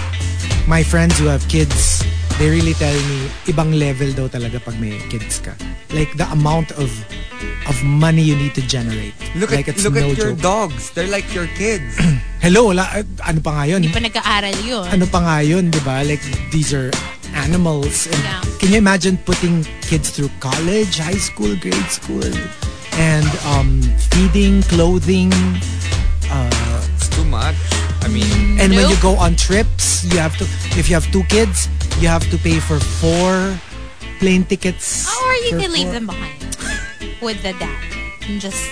my 0.69 0.83
friends 0.83 1.19
who 1.19 1.27
have 1.27 1.47
kids, 1.49 2.05
they 2.39 2.49
really 2.51 2.75
tell 2.77 2.95
me 3.09 3.29
ibang 3.49 3.73
level 3.77 4.13
daw 4.13 4.29
talaga 4.29 4.61
pag 4.61 4.77
may 4.77 4.97
kids 5.09 5.41
ka. 5.41 5.57
Like 5.93 6.13
the 6.21 6.29
amount 6.33 6.73
of 6.77 6.93
of 7.67 7.77
money 7.83 8.23
you 8.23 8.37
need 8.37 8.55
to 8.55 8.65
generate. 8.65 9.15
Look 9.35 9.51
like 9.51 9.69
at 9.69 9.81
look 9.83 9.95
no 9.97 10.11
at 10.13 10.17
your 10.17 10.33
joke. 10.37 10.41
dogs. 10.41 10.91
They're 10.93 11.11
like 11.11 11.27
your 11.35 11.49
kids. 11.59 11.97
Hello, 12.45 12.71
wala, 12.71 12.87
eh, 12.95 13.03
ano 13.27 13.41
pa 13.43 13.51
nga 13.59 13.65
yun? 13.67 13.83
Hindi 13.83 13.91
pa 13.91 14.03
nag-aaral 14.07 14.57
yun. 14.63 14.87
ano 14.87 15.05
pa 15.11 15.19
nga 15.19 15.37
yun, 15.43 15.65
di 15.73 15.81
ba? 15.83 16.07
Like, 16.07 16.23
these 16.55 16.71
are 16.71 16.95
animals. 17.35 18.07
And 18.07 18.23
Yeah. 18.23 18.41
Can 18.63 18.71
you 18.71 18.79
imagine 18.79 19.19
putting 19.27 19.67
kids 19.83 20.15
through 20.15 20.31
college, 20.39 21.03
high 21.03 21.19
school, 21.19 21.51
grade 21.59 21.91
school, 21.91 22.23
and 22.97 23.27
um, 23.51 23.83
feeding, 24.15 24.63
clothing, 24.71 25.35
it's 26.95 27.09
too 27.11 27.27
much. 27.27 27.86
I 28.07 28.09
mean, 28.09 28.61
and 28.61 28.73
when 28.73 28.89
you 28.89 28.95
go 29.03 29.17
on 29.17 29.35
trips, 29.35 30.05
you 30.05 30.19
have 30.19 30.37
to, 30.39 30.45
if 30.79 30.89
you 30.89 30.95
have 30.95 31.11
two 31.11 31.25
kids, 31.25 31.67
you 32.01 32.07
have 32.07 32.23
to 32.31 32.39
pay 32.39 32.61
for 32.61 32.79
four 32.79 33.59
plane 34.21 34.45
tickets. 34.45 35.11
Or 35.11 35.33
you 35.43 35.51
for 35.51 35.61
can 35.61 35.73
leave 35.73 35.91
them 35.91 36.07
behind 36.07 36.41
with 37.21 37.43
the 37.43 37.53
dad 37.59 37.83
and 38.29 38.41
just 38.41 38.63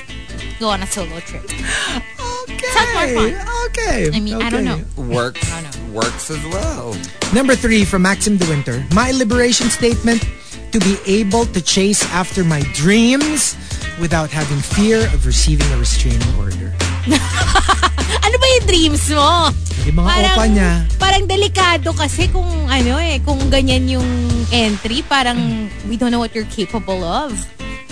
go 0.61 0.69
on 0.69 0.83
a 0.83 0.87
solo 0.87 1.19
trip. 1.21 1.51
Sounds 1.51 2.95
more 2.95 3.03
Okay, 3.05 3.35
fun. 3.35 3.49
okay. 3.67 4.11
I 4.15 4.21
mean, 4.21 4.41
I 4.41 4.51
don't 4.51 4.65
know. 4.65 4.79
works 4.97 5.51
I 5.53 5.63
know. 5.63 5.93
works 5.93 6.31
as 6.31 6.43
well. 6.55 6.95
Number 7.35 7.57
three 7.57 7.85
from 7.85 8.03
Maxim 8.03 8.37
De 8.37 8.47
Winter. 8.49 8.87
My 8.95 9.11
liberation 9.11 9.69
statement 9.69 10.25
to 10.71 10.79
be 10.79 10.97
able 11.07 11.45
to 11.47 11.61
chase 11.61 12.05
after 12.13 12.45
my 12.45 12.63
dreams 12.73 13.57
without 14.01 14.31
having 14.31 14.59
fear 14.59 15.07
of 15.13 15.27
receiving 15.27 15.67
a 15.73 15.77
restraining 15.79 16.23
order. 16.39 16.73
Ano 18.25 18.37
ba 18.41 18.47
yung 18.57 18.67
dreams 18.67 19.05
mo? 19.13 19.53
Yung 19.85 19.97
mga 20.01 20.09
opa 20.33 20.45
niya, 20.49 20.71
Parang 20.97 21.25
delikado 21.29 21.93
kasi 21.93 22.27
kung 22.33 22.49
ano 22.67 22.97
eh, 22.97 23.21
kung 23.21 23.37
ganyan 23.53 23.85
yung 23.85 24.09
entry, 24.49 25.05
parang 25.05 25.69
we 25.85 26.01
don't 26.01 26.09
know 26.09 26.19
what 26.19 26.33
you're 26.33 26.49
capable 26.49 27.05
of. 27.05 27.37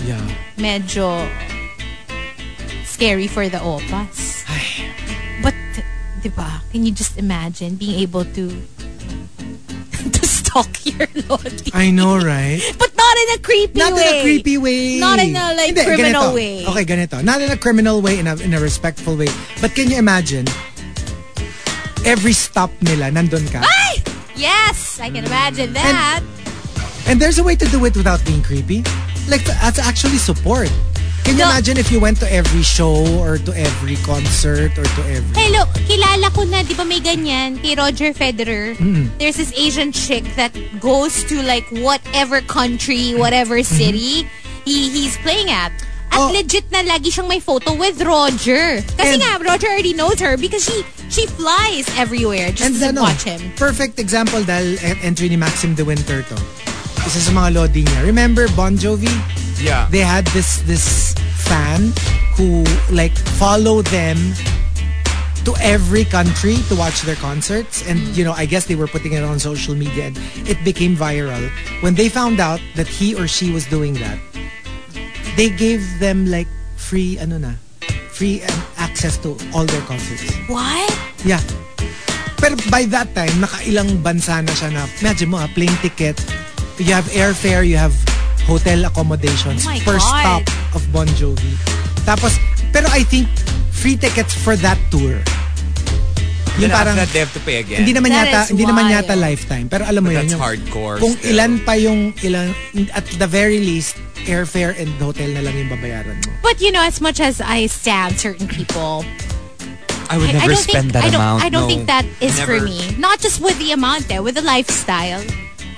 yeah. 0.01 0.19
Medyo 0.57 1.21
scary 2.83 3.27
for 3.27 3.45
the 3.47 3.61
opas. 3.61 4.41
But, 5.41 5.55
di 6.21 6.29
ba, 6.29 6.61
can 6.71 6.81
you 6.81 6.91
just 6.91 7.17
imagine 7.17 7.75
being 7.75 8.01
able 8.01 8.25
to 8.33 8.49
stalk 10.53 10.85
your 10.85 11.07
lodi? 11.29 11.71
I 11.73 11.89
know, 11.91 12.17
right? 12.17 12.61
But 12.77 12.93
not 12.95 13.15
in 13.17 13.29
a 13.35 13.39
creepy 13.41 13.79
Not 13.79 13.93
way. 13.93 14.01
in 14.01 14.13
a 14.13 14.21
creepy 14.21 14.57
way. 14.57 14.99
Not 14.99 15.19
in 15.19 15.35
a, 15.35 15.53
like, 15.57 15.73
Hindi, 15.73 15.83
criminal 15.83 16.23
ganito. 16.31 16.35
way. 16.35 16.65
Okay, 16.67 16.85
ganito. 16.85 17.23
Not 17.23 17.41
in 17.41 17.51
a 17.51 17.57
criminal 17.57 18.01
way, 18.01 18.19
in 18.19 18.27
a, 18.27 18.35
in 18.37 18.53
a 18.53 18.59
respectful 18.59 19.15
way. 19.17 19.27
But 19.61 19.73
can 19.75 19.89
you 19.89 19.97
imagine, 19.97 20.45
every 22.05 22.33
stop 22.33 22.69
nila, 22.81 23.09
nandun 23.11 23.49
ka. 23.51 23.61
Ay! 23.63 24.01
Yes, 24.35 24.99
I 24.99 25.09
can 25.09 25.25
imagine 25.25 25.73
that. 25.73 26.21
And 27.07 27.19
there's 27.19 27.37
a 27.37 27.43
way 27.43 27.55
to 27.55 27.65
do 27.69 27.83
it 27.85 27.95
without 27.95 28.23
being 28.25 28.41
creepy. 28.41 28.81
Like, 29.29 29.43
that's 29.61 29.77
actually 29.79 30.17
support. 30.17 30.71
Can 31.23 31.39
you 31.39 31.43
No. 31.47 31.49
imagine 31.55 31.77
if 31.79 31.91
you 31.91 31.99
went 31.99 32.19
to 32.19 32.27
every 32.31 32.61
show 32.61 32.99
or 33.19 33.37
to 33.39 33.51
every 33.55 33.95
concert 34.03 34.75
or 34.77 34.83
to 34.83 35.01
every... 35.07 35.31
Hello, 35.39 35.63
kilala 35.87 36.27
ko 36.35 36.43
na, 36.43 36.63
di 36.67 36.75
ba 36.75 36.83
may 36.83 36.99
ganyan, 36.99 37.55
kay 37.63 37.75
Roger 37.79 38.11
Federer. 38.11 38.75
There's 39.19 39.39
this 39.39 39.55
Asian 39.55 39.91
chick 39.95 40.27
that 40.35 40.51
goes 40.83 41.23
to 41.31 41.39
like 41.41 41.63
whatever 41.79 42.41
country, 42.43 43.15
whatever 43.15 43.63
city 43.63 44.27
he 44.67 44.91
he's 44.91 45.15
playing 45.23 45.47
at. 45.49 45.71
At 46.13 46.19
Oh. 46.19 46.29
legit 46.29 46.69
na 46.69 46.85
lagi 46.85 47.09
siyang 47.09 47.25
may 47.25 47.39
photo 47.41 47.73
with 47.73 47.97
Roger. 48.03 48.83
Kasi 48.99 49.17
And- 49.17 49.23
nga, 49.23 49.31
Roger 49.41 49.65
already 49.71 49.95
knows 49.97 50.19
her 50.21 50.37
because 50.37 50.61
she 50.61 50.83
she 51.09 51.25
flies 51.25 51.87
everywhere 51.97 52.51
just 52.53 52.77
to 52.83 52.91
ano, 52.93 53.01
watch 53.09 53.23
him. 53.25 53.39
Perfect 53.57 53.97
example 53.97 54.43
dahil 54.45 54.77
entry 55.01 55.25
ni 55.31 55.39
Maxim 55.39 55.73
De 55.73 55.81
Winter 55.81 56.21
to. 56.21 56.37
Isa 57.03 57.19
sa 57.19 57.31
mga 57.35 57.49
lodi 57.53 57.83
niya. 57.83 57.99
Remember 58.07 58.47
Bon 58.55 58.75
Jovi? 58.79 59.11
Yeah. 59.59 59.87
They 59.91 59.99
had 59.99 60.23
this 60.31 60.63
this 60.63 61.11
fan 61.43 61.91
who 62.35 62.63
like 62.89 63.13
follow 63.37 63.83
them 63.83 64.17
to 65.43 65.51
every 65.59 66.07
country 66.07 66.55
to 66.71 66.73
watch 66.79 67.03
their 67.03 67.19
concerts 67.19 67.83
and 67.83 67.99
you 68.15 68.23
know 68.23 68.31
I 68.31 68.47
guess 68.47 68.65
they 68.65 68.79
were 68.79 68.87
putting 68.87 69.11
it 69.11 69.23
on 69.23 69.37
social 69.39 69.75
media 69.75 70.15
and 70.15 70.17
it 70.47 70.55
became 70.63 70.95
viral 70.95 71.51
when 71.83 71.99
they 71.99 72.07
found 72.07 72.39
out 72.39 72.63
that 72.79 72.87
he 72.87 73.11
or 73.11 73.27
she 73.27 73.51
was 73.51 73.67
doing 73.67 73.99
that 73.99 74.15
they 75.35 75.51
gave 75.51 75.83
them 75.99 76.31
like 76.31 76.47
free 76.79 77.19
ano 77.19 77.43
na 77.43 77.59
free 78.15 78.39
um, 78.39 78.59
access 78.79 79.19
to 79.19 79.35
all 79.51 79.67
their 79.67 79.83
concerts 79.83 80.23
What? 80.47 80.95
Yeah. 81.27 81.43
Pero 82.39 82.59
by 82.67 82.83
that 82.91 83.15
time, 83.15 83.31
nakailang 83.39 84.03
bansa 84.03 84.43
na 84.43 84.51
siya 84.51 84.67
na, 84.75 84.83
imagine 84.99 85.31
mo, 85.31 85.39
ah, 85.39 85.47
plane 85.55 85.71
ticket, 85.79 86.19
you 86.79 86.93
have 86.93 87.05
airfare, 87.13 87.65
you 87.67 87.77
have 87.77 87.93
hotel 88.45 88.85
accommodations, 88.85 89.65
Oh 89.67 89.73
God. 89.85 90.01
stop 90.01 90.43
of 90.75 90.83
Bon 90.91 91.07
Jovi. 91.15 91.55
Tapos, 92.03 92.35
pero 92.71 92.87
I 92.91 93.03
think, 93.03 93.27
free 93.71 93.95
tickets 93.95 94.33
for 94.33 94.55
that 94.57 94.77
tour. 94.91 95.21
Then 96.53 96.69
Yung 96.69 96.71
after 96.71 96.93
parang, 96.93 96.95
that, 97.01 97.09
they 97.09 97.19
have 97.19 97.33
to 97.33 97.41
pay 97.41 97.57
again. 97.65 97.81
hindi 97.81 97.97
naman 97.97 98.13
That 98.13 98.27
yata, 98.29 98.39
hindi 98.53 98.65
naman 98.65 98.85
yata 98.85 99.17
lifetime. 99.17 99.65
Pero 99.69 99.89
alam 99.89 100.05
mo 100.05 100.13
But 100.13 100.13
yun, 100.13 100.21
that's 100.29 100.33
yung, 100.37 100.43
hardcore 100.43 100.97
kung 101.01 101.15
still. 101.17 101.33
ilan 101.33 101.51
pa 101.65 101.73
yung, 101.73 102.13
ilan, 102.21 102.53
at 102.93 103.05
the 103.17 103.25
very 103.25 103.57
least, 103.57 103.97
airfare 104.29 104.77
and 104.77 104.87
hotel 105.01 105.33
na 105.33 105.41
lang 105.41 105.57
yung 105.57 105.69
babayaran 105.73 106.13
mo. 106.21 106.31
But 106.45 106.61
you 106.61 106.69
know, 106.71 106.83
as 106.85 107.01
much 107.01 107.17
as 107.19 107.41
I 107.41 107.65
stand 107.65 108.19
certain 108.21 108.45
people, 108.47 109.01
I 110.13 110.17
would 110.21 110.29
I, 110.29 110.45
I 110.45 110.45
never 110.45 110.53
don't 110.53 110.61
spend 110.61 110.91
think 110.93 110.93
that 110.93 111.03
I 111.09 111.15
amount. 111.15 111.41
I 111.41 111.49
don't 111.49 111.65
no. 111.65 111.71
think 111.73 111.87
that 111.89 112.05
is 112.21 112.37
for 112.37 112.53
Never. 112.61 112.69
me. 112.69 112.77
Not 113.01 113.17
just 113.17 113.41
with 113.41 113.57
the 113.57 113.71
amount 113.73 114.05
there, 114.07 114.21
with 114.21 114.35
the 114.37 114.45
lifestyle. 114.45 115.25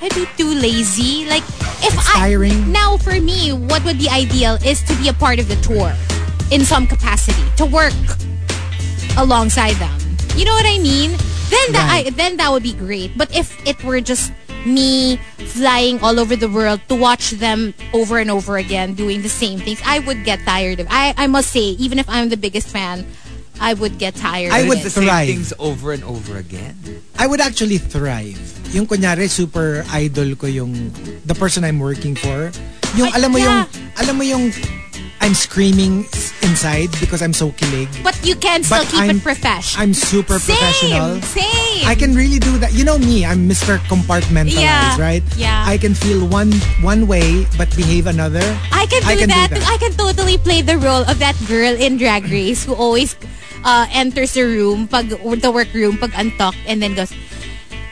I'd 0.05 0.13
be 0.13 0.29
too 0.37 0.53
lazy. 0.53 1.25
Like 1.25 1.41
if 1.81 1.93
It's 1.93 2.09
I 2.13 2.29
tiring. 2.29 2.71
now 2.71 2.97
for 2.97 3.17
me, 3.19 3.51
what 3.53 3.83
would 3.85 3.97
be 3.97 4.07
ideal 4.07 4.55
is 4.61 4.81
to 4.85 4.93
be 5.01 5.09
a 5.09 5.13
part 5.17 5.39
of 5.41 5.47
the 5.49 5.57
tour 5.65 5.93
in 6.53 6.61
some 6.63 6.85
capacity, 6.85 7.41
to 7.57 7.65
work 7.65 7.93
alongside 9.17 9.73
them. 9.81 9.93
You 10.37 10.45
know 10.45 10.53
what 10.53 10.65
I 10.67 10.77
mean? 10.79 11.11
Then 11.49 11.67
that 11.73 11.87
I, 11.89 12.09
then 12.11 12.37
that 12.37 12.51
would 12.51 12.63
be 12.63 12.73
great. 12.73 13.17
But 13.17 13.33
if 13.35 13.55
it 13.65 13.81
were 13.83 14.01
just 14.01 14.31
me 14.65 15.17
flying 15.57 15.99
all 16.01 16.19
over 16.19 16.35
the 16.35 16.49
world 16.49 16.81
to 16.89 16.95
watch 16.95 17.31
them 17.31 17.73
over 17.93 18.17
and 18.17 18.29
over 18.29 18.57
again 18.57 18.93
doing 18.93 19.21
the 19.21 19.29
same 19.29 19.59
things, 19.59 19.81
I 19.85 19.99
would 19.99 20.23
get 20.25 20.39
tired 20.45 20.79
of. 20.81 20.87
I 20.89 21.13
I 21.17 21.27
must 21.27 21.49
say, 21.51 21.73
even 21.81 21.97
if 21.99 22.09
I'm 22.09 22.29
the 22.29 22.37
biggest 22.37 22.67
fan, 22.69 23.05
I 23.61 23.73
would 23.73 23.97
get 23.97 24.15
tired. 24.15 24.51
I 24.51 24.59
of 24.59 24.67
would 24.69 24.79
it. 24.79 24.83
the 24.83 24.89
same 24.89 25.05
thrive. 25.05 25.27
things 25.27 25.53
over 25.57 25.93
and 25.93 26.03
over 26.03 26.37
again. 26.37 26.75
I 27.17 27.25
would 27.27 27.39
actually 27.41 27.77
thrive. 27.77 28.54
Yung 28.75 28.83
kunyari, 28.85 29.31
super 29.31 29.87
idol 29.95 30.35
ko 30.35 30.51
yung 30.51 30.91
the 31.23 31.31
person 31.31 31.63
I'm 31.63 31.79
working 31.79 32.11
for. 32.11 32.51
Yung 32.99 33.07
Ay, 33.07 33.23
alam 33.23 33.31
mo 33.31 33.39
yeah. 33.39 33.47
yung 33.47 33.59
alam 33.95 34.15
mo 34.19 34.23
yung 34.27 34.45
I'm 35.23 35.31
screaming 35.31 36.03
inside 36.43 36.91
because 36.99 37.23
I'm 37.23 37.31
so 37.31 37.55
kilig. 37.55 37.87
But 38.03 38.19
you 38.21 38.35
can 38.35 38.61
still 38.67 38.83
But 38.83 38.91
keep 38.91 38.99
I'm- 38.99 39.17
it 39.17 39.23
professional. 39.23 39.79
I'm 39.79 39.93
super 39.95 40.37
same, 40.37 40.59
professional. 40.59 41.23
Same. 41.23 41.87
I 41.87 41.95
can 41.95 42.13
really 42.19 42.37
do 42.37 42.59
that. 42.59 42.75
You 42.75 42.83
know 42.83 42.99
me, 42.99 43.23
I'm 43.23 43.47
Mr. 43.47 43.79
Compartmentalized, 43.87 44.59
Yeah. 44.59 44.99
right? 44.99 45.23
Yeah. 45.39 45.63
I 45.63 45.79
can 45.79 45.95
feel 45.95 46.27
one 46.27 46.51
one 46.83 47.07
way 47.07 47.47
but 47.55 47.71
behave 47.79 48.11
another. 48.11 48.43
I 48.75 48.85
can 48.91 49.01
do 49.01 49.07
I 49.07 49.15
can 49.15 49.31
do 49.31 49.39
that. 49.39 49.55
that. 49.55 49.63
I 49.71 49.79
can 49.79 49.95
totally 49.95 50.35
play 50.35 50.59
the 50.59 50.75
role 50.77 51.07
of 51.07 51.15
that 51.23 51.39
girl 51.47 51.71
in 51.73 51.95
Drag 51.95 52.27
Race 52.27 52.67
who 52.67 52.75
always 52.75 53.15
uh, 53.63 53.87
enters 53.95 54.35
the 54.35 54.43
room, 54.45 54.85
pag, 54.91 55.09
the 55.15 55.49
workroom, 55.49 55.95
pag 55.97 56.11
untuck, 56.13 56.53
and 56.69 56.83
then 56.83 56.93
goes, 56.93 57.09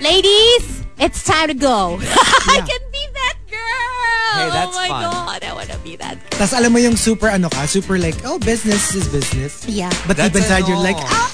Ladies, 0.03 0.83
it's 0.99 1.23
time 1.23 1.47
to 1.47 1.53
go. 1.55 1.95
I 2.51 2.59
Yeah. 2.59 2.67
can 2.67 2.83
be 2.91 3.03
that 3.15 3.37
girl. 3.47 4.35
Hey, 4.35 4.49
that's 4.51 4.75
oh 4.75 4.79
my 4.83 4.89
fun. 4.91 5.03
God, 5.07 5.39
I 5.47 5.51
want 5.55 5.69
to 5.71 5.79
be 5.79 5.95
that 5.95 6.19
girl. 6.19 6.43
Tapos 6.43 6.51
alam 6.51 6.75
mo 6.75 6.79
yung 6.83 6.99
super 6.99 7.31
ano 7.31 7.47
ka, 7.47 7.63
super 7.63 7.95
like, 7.95 8.19
oh, 8.27 8.35
business 8.35 8.91
is 8.91 9.07
business. 9.07 9.63
Yeah. 9.63 9.87
But 10.03 10.19
That's 10.19 10.35
deep 10.35 10.43
inside 10.43 10.67
you're 10.67 10.75
ano. 10.75 10.91
like, 10.91 10.99
ah! 10.99 11.31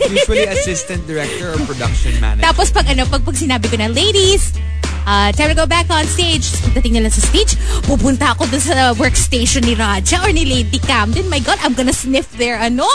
Usually 0.08 0.48
assistant 0.48 1.04
director 1.04 1.52
or 1.52 1.60
production 1.68 2.16
manager. 2.16 2.48
Tapos 2.48 2.72
pag 2.72 2.88
ano, 2.88 3.04
pag, 3.12 3.20
pag 3.28 3.36
sinabi 3.36 3.68
ko 3.68 3.76
na, 3.76 3.92
ladies, 3.92 4.56
uh, 5.04 5.28
time 5.36 5.52
to 5.52 5.58
go 5.58 5.68
back 5.68 5.92
on 5.92 6.08
stage. 6.08 6.48
Pagdating 6.72 6.96
nila 6.96 7.12
sa 7.12 7.20
stage, 7.20 7.60
pupunta 7.84 8.32
ako 8.32 8.48
dun 8.48 8.64
sa 8.64 8.96
workstation 8.96 9.68
ni 9.68 9.76
Raja 9.76 10.24
or 10.24 10.32
ni 10.32 10.48
Lady 10.48 10.80
Camden. 10.80 11.28
My 11.28 11.44
God, 11.44 11.60
I'm 11.60 11.76
gonna 11.76 11.92
sniff 11.92 12.24
their 12.40 12.56
ano, 12.56 12.88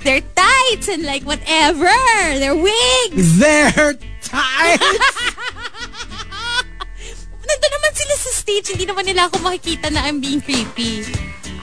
their 0.00 0.20
tights 0.34 0.88
and 0.88 1.02
like 1.04 1.22
whatever, 1.24 1.90
their 2.38 2.54
wigs. 2.56 3.38
They're 3.38 3.94
tight! 4.22 4.80
Nandun 7.44 7.70
naman 7.76 7.92
sila 7.92 8.14
sa 8.16 8.30
stage, 8.32 8.66
hindi 8.72 8.86
naman 8.88 9.04
nila 9.04 9.28
ako 9.28 9.38
makikita 9.44 9.92
na 9.92 10.00
I'm 10.08 10.20
being 10.20 10.40
creepy. 10.40 11.04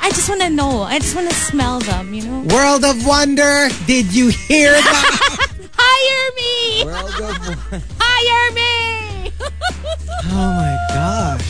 I 0.02 0.10
just 0.10 0.30
wanna 0.30 0.50
know. 0.50 0.82
I 0.86 0.98
just 1.00 1.16
wanna 1.16 1.34
smell 1.34 1.80
them, 1.82 2.14
you 2.14 2.24
know? 2.26 2.42
World 2.54 2.86
of 2.86 3.06
Wonder, 3.06 3.70
did 3.86 4.14
you 4.14 4.30
hear 4.30 4.72
that? 4.78 5.48
Hire 5.74 6.28
me! 6.38 6.86
World 6.86 7.18
of 7.22 7.38
Hire 8.02 8.46
me! 8.54 9.34
oh 10.30 10.54
my 10.54 10.74
gosh. 10.94 11.46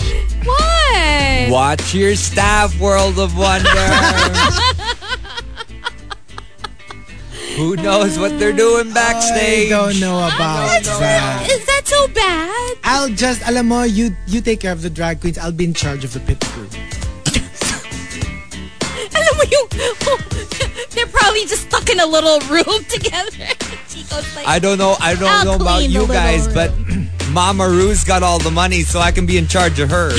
what? 0.48 1.52
Watch 1.52 1.94
your 1.94 2.16
staff, 2.16 2.72
World 2.80 3.20
of 3.20 3.36
Wonder. 3.38 3.68
Who 7.58 7.76
knows 7.76 8.18
what 8.18 8.40
they're 8.40 8.54
doing 8.54 8.92
backstage? 8.94 9.72
I 9.72 9.76
backstage? 9.76 10.00
don't 10.00 10.00
know 10.00 10.18
about 10.18 10.84
that. 10.84 11.48
Is 11.50 11.66
that 11.66 11.82
so 11.86 12.08
bad? 12.10 12.78
I'll 12.84 13.10
just, 13.10 13.42
alam 13.48 13.68
mo, 13.68 13.84
you 13.84 14.16
you 14.26 14.42
take 14.42 14.62
care 14.62 14.72
of 14.72 14.82
the 14.82 14.90
drag 14.90 15.20
queens. 15.22 15.38
I'll 15.38 15.52
be 15.52 15.66
in 15.66 15.74
charge 15.74 16.04
of 16.04 16.14
the 16.14 16.20
pit 16.22 16.40
crew. 16.40 16.68
Alam 19.12 19.34
mo 19.38 19.44
yung, 19.52 19.68
they're 20.96 21.08
probably 21.08 21.46
just 21.46 21.68
stuck 21.68 21.90
in 21.90 22.00
a 22.00 22.06
little 22.06 22.40
room 22.48 22.84
together. 22.90 23.32
Like, 24.36 24.48
I 24.48 24.60
don't 24.60 24.78
know. 24.78 24.96
I 25.00 25.16
don't 25.16 25.30
I'll 25.30 25.46
know 25.46 25.56
about 25.56 25.84
you 25.84 26.08
guys, 26.08 26.48
little 26.48 26.72
but 26.72 27.30
Mama 27.32 27.68
Ru's 27.68 28.04
got 28.04 28.24
all 28.24 28.40
the 28.40 28.52
money, 28.52 28.82
so 28.82 29.00
I 29.00 29.12
can 29.12 29.26
be 29.26 29.38
in 29.38 29.48
charge 29.48 29.80
of 29.80 29.90
her. 29.90 30.10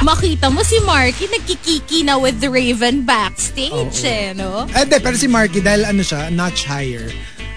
Makita 0.00 0.48
mo 0.48 0.62
si 0.64 0.80
Marky 0.80 1.26
nagkikiki 1.28 2.04
na 2.04 2.16
with 2.18 2.40
the 2.40 2.48
Raven 2.48 3.04
backstage 3.04 4.04
eh, 4.04 4.32
no? 4.32 4.66
Eh, 4.72 4.84
di, 4.88 4.96
pero 4.98 5.16
si 5.16 5.28
Marky, 5.28 5.60
dahil 5.60 5.84
ano 5.84 6.00
siya, 6.00 6.32
notch 6.32 6.64
higher, 6.64 7.04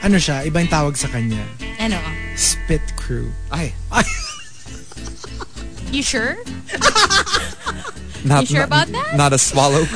ano 0.04 0.20
siya, 0.20 0.44
iba 0.44 0.60
yung 0.60 0.68
tawag 0.72 0.96
sa 1.00 1.08
kanya. 1.08 1.40
Ano? 1.80 1.96
Spit 2.36 2.84
crew. 3.00 3.32
Ay, 3.52 3.72
You 5.94 6.02
sure? 6.02 6.36
not, 8.26 8.50
You 8.50 8.58
sure 8.58 8.66
not- 8.66 8.72
about 8.74 8.88
that? 8.92 9.14
Not 9.16 9.32
a 9.32 9.38
swallow. 9.40 9.86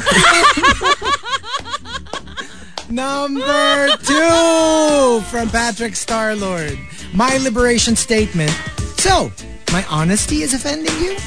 Number 2.90 3.90
two 4.06 5.20
from 5.28 5.50
Patrick 5.50 5.94
Starlord. 5.94 6.78
My 7.14 7.36
liberation 7.38 7.96
statement. 7.98 8.52
So, 8.96 9.32
my 9.74 9.84
honesty 9.90 10.42
is 10.46 10.54
offending 10.54 10.96
you? 11.04 11.18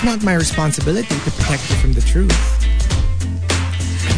It's 0.00 0.06
not 0.06 0.24
my 0.24 0.32
responsibility 0.32 1.06
to 1.06 1.30
protect 1.30 1.68
you 1.68 1.76
from 1.76 1.92
the 1.92 2.00
truth. 2.00 2.32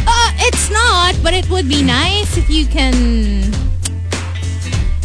Uh, 0.07 0.31
it's 0.47 0.69
not, 0.71 1.13
but 1.21 1.33
it 1.33 1.49
would 1.49 1.67
be 1.67 1.83
nice 1.83 2.37
if 2.37 2.49
you 2.49 2.65
can. 2.65 3.51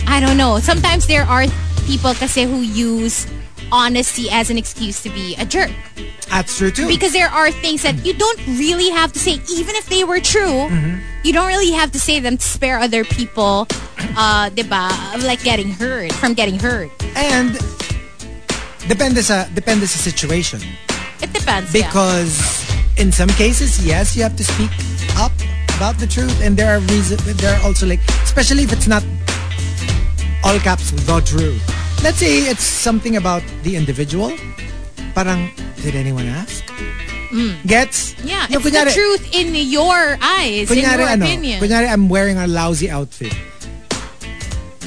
I 0.07 0.21
don't 0.21 0.37
know. 0.37 0.61
Sometimes 0.61 1.09
there 1.09 1.25
are 1.25 1.47
people 1.85 2.15
kasi 2.15 2.45
who 2.45 2.61
use 2.61 3.27
honesty 3.73 4.31
as 4.31 4.51
an 4.51 4.57
excuse 4.57 5.03
to 5.03 5.11
be 5.11 5.35
a 5.41 5.45
jerk. 5.45 5.73
That's 6.31 6.57
true 6.57 6.71
too. 6.71 6.87
Because 6.87 7.13
there 7.13 7.29
are 7.29 7.51
things 7.51 7.83
that 7.83 8.07
you 8.07 8.15
don't 8.15 8.39
really 8.47 8.91
have 8.91 9.13
to 9.15 9.19
say, 9.19 9.41
even 9.51 9.75
if 9.75 9.89
they 9.89 10.05
were 10.05 10.21
true. 10.21 10.71
You 11.25 11.33
don't 11.33 11.49
really 11.49 11.73
have 11.73 11.91
to 11.91 11.99
say 11.99 12.21
them 12.21 12.37
to 12.37 12.47
spare 12.47 12.79
other 12.79 13.03
people, 13.03 13.67
uh, 14.15 14.51
diba, 14.55 14.95
of 15.17 15.25
like 15.25 15.43
getting 15.43 15.73
hurt, 15.73 16.13
from 16.13 16.35
getting 16.35 16.61
hurt. 16.61 16.91
and 17.17 17.59
depende 18.89 19.23
sa 19.23 19.45
depende 19.55 19.87
sa 19.87 19.99
situation. 20.01 20.61
It 21.23 21.33
depends. 21.33 21.71
yeah. 21.75 21.87
Because 21.87 22.39
in 22.97 23.13
some 23.13 23.29
cases, 23.37 23.85
yes, 23.85 24.17
you 24.17 24.23
have 24.23 24.37
to 24.37 24.45
speak 24.45 24.71
up 25.19 25.33
about 25.77 25.99
the 25.99 26.07
truth, 26.07 26.35
and 26.43 26.57
there 26.57 26.71
are 26.75 26.81
reasons. 26.91 27.23
There 27.39 27.55
are 27.55 27.63
also 27.63 27.87
like, 27.87 28.01
especially 28.25 28.63
if 28.65 28.73
it's 28.73 28.89
not 28.89 29.03
all 30.43 30.59
caps 30.61 30.91
the 30.91 31.21
truth. 31.23 31.61
Let's 32.03 32.19
say 32.19 32.47
it's 32.47 32.63
something 32.63 33.17
about 33.17 33.43
the 33.63 33.75
individual. 33.75 34.31
Parang, 35.15 35.51
did 35.83 35.95
anyone 35.99 36.27
ask? 36.27 36.63
Gets? 37.67 38.15
Mm. 38.15 38.25
Yeah, 38.25 38.47
Yung 38.49 38.63
it's 38.63 38.71
kunyari- 38.71 38.89
the 38.89 38.95
truth 38.95 39.25
in 39.35 39.55
your 39.55 40.17
eyes, 40.23 40.71
in 40.71 40.79
Kunyari, 40.79 40.99
your 41.03 41.09
ano, 41.11 41.25
opinion. 41.27 41.59
kunyari, 41.61 41.87
I'm 41.91 42.09
wearing 42.09 42.39
a 42.39 42.47
lousy 42.47 42.89
outfit. 42.89 43.35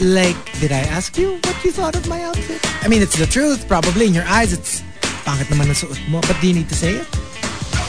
Like, 0.01 0.35
did 0.59 0.71
I 0.71 0.79
ask 0.79 1.15
you 1.15 1.33
what 1.43 1.63
you 1.63 1.69
thought 1.69 1.95
of 1.95 2.07
my 2.07 2.23
outfit? 2.23 2.59
I 2.83 2.87
mean, 2.87 3.03
it's 3.03 3.15
the 3.15 3.27
truth. 3.27 3.67
Probably 3.67 4.07
in 4.07 4.15
your 4.15 4.25
eyes, 4.25 4.51
it's 4.51 4.81
pangit 5.21 5.45
naman 5.53 5.69
ang 5.69 5.77
suot 5.77 6.01
mo. 6.09 6.25
But 6.25 6.41
do 6.41 6.49
you 6.49 6.57
need 6.57 6.69
to 6.73 6.75
say 6.75 6.97
it? 6.97 7.07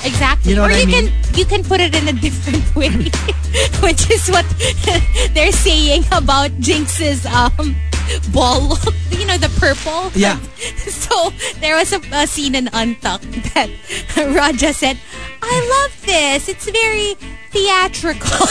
Exactly. 0.04 0.50
You 0.50 0.56
know 0.56 0.64
or 0.64 0.68
what 0.68 0.76
I 0.76 0.80
you 0.80 0.86
mean? 0.86 1.08
can 1.08 1.38
you 1.38 1.44
can 1.44 1.62
put 1.64 1.80
it 1.80 1.94
in 1.94 2.08
a 2.08 2.12
different 2.12 2.64
way, 2.76 2.90
which 3.82 4.10
is 4.10 4.28
what 4.28 4.46
they're 5.34 5.52
saying 5.52 6.04
about 6.12 6.50
Jinkx's 6.60 7.26
um 7.26 7.76
ball. 8.32 8.78
You 9.12 9.28
know 9.28 9.38
the 9.38 9.52
purple. 9.60 10.10
Yeah. 10.18 10.40
So 10.88 11.30
there 11.60 11.76
was 11.76 11.92
a, 11.92 12.00
a 12.12 12.26
scene 12.26 12.56
in 12.56 12.68
Untucked 12.72 13.30
that 13.54 13.70
Raja 14.16 14.72
said, 14.72 14.98
"I 15.42 15.54
love 15.76 16.06
this. 16.06 16.48
It's 16.48 16.68
very." 16.68 17.14
Theatrical. 17.52 18.46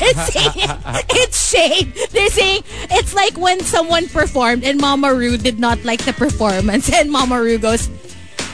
They're 0.00 0.14
saying 0.32 0.70
it's 1.12 1.50
shade. 1.50 1.92
They're 2.10 2.30
saying 2.30 2.62
it's 2.90 3.12
like 3.14 3.36
when 3.36 3.60
someone 3.60 4.08
performed 4.08 4.64
and 4.64 4.80
Mama 4.80 5.12
Ru 5.12 5.36
did 5.36 5.60
not 5.60 5.84
like 5.84 6.02
the 6.06 6.14
performance, 6.14 6.90
and 6.90 7.12
Mama 7.12 7.36
Ru 7.38 7.58
goes, 7.58 7.86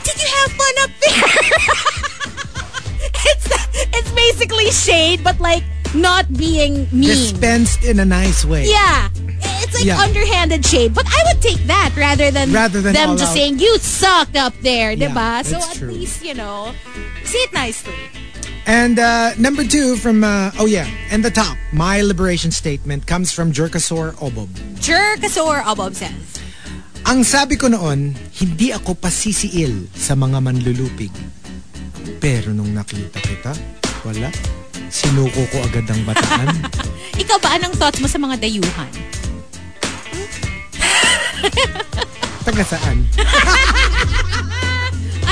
"Did 0.03 0.15
you 0.21 0.27
have 0.27 0.51
fun 0.51 0.75
up 0.83 0.91
there?" 0.99 2.12
it's 3.31 3.45
it's 3.95 4.11
basically 4.11 4.69
shade, 4.71 5.23
but 5.23 5.39
like 5.39 5.63
not 5.95 6.25
being 6.33 6.87
mean. 6.91 7.09
Dispensed 7.09 7.83
in 7.85 7.99
a 7.99 8.05
nice 8.05 8.43
way. 8.45 8.65
Yeah. 8.67 9.09
It's 9.61 9.75
like 9.75 9.85
Yeah. 9.85 9.99
underhanded 10.01 10.65
shade. 10.65 10.93
But 10.93 11.05
I 11.07 11.19
would 11.29 11.41
take 11.41 11.61
that 11.67 11.93
rather 11.95 12.31
than, 12.31 12.51
Rather 12.51 12.81
than 12.81 12.93
them 12.93 13.17
just 13.17 13.31
out. 13.31 13.35
saying, 13.37 13.59
you 13.59 13.77
sucked 13.77 14.35
up 14.35 14.53
there, 14.61 14.91
Yeah, 14.91 15.09
diba? 15.09 15.45
So 15.45 15.57
at 15.61 15.75
true. 15.77 15.91
least, 15.91 16.23
you 16.25 16.33
know, 16.33 16.73
say 17.23 17.37
it 17.45 17.53
nicely. 17.53 17.93
And 18.65 18.97
uh, 18.97 19.35
number 19.35 19.63
two 19.67 19.95
from, 19.97 20.23
uh, 20.23 20.51
oh 20.57 20.65
yeah, 20.65 20.87
and 21.11 21.23
the 21.23 21.29
top, 21.31 21.57
my 21.73 22.01
liberation 22.01 22.49
statement 22.51 23.05
comes 23.05 23.31
from 23.31 23.51
Jerkasaur 23.51 24.15
Obob. 24.23 24.47
Jerkasaur 24.79 25.61
Obob 25.67 25.93
says. 25.95 26.39
Ang 27.05 27.27
sabi 27.27 27.59
ko 27.59 27.67
noon, 27.67 28.15
hindi 28.39 28.71
ako 28.71 28.95
pasisiil 28.95 29.91
sa 29.91 30.15
mga 30.15 30.39
manlulupig. 30.39 31.11
Pero 32.19 32.51
nung 32.51 32.71
nakita 32.71 33.19
kita, 33.19 33.51
wala. 34.03 34.29
Sinuko 34.87 35.43
ko 35.49 35.57
agad 35.63 35.87
ang 35.89 36.01
bataan. 36.05 36.49
Ikaw 37.23 37.37
ba, 37.41 37.57
anong 37.57 37.75
thoughts 37.77 37.99
mo 38.01 38.07
sa 38.07 38.19
mga 38.21 38.39
dayuhan? 38.41 38.91
Taga 42.43 42.63
saan? 42.63 42.97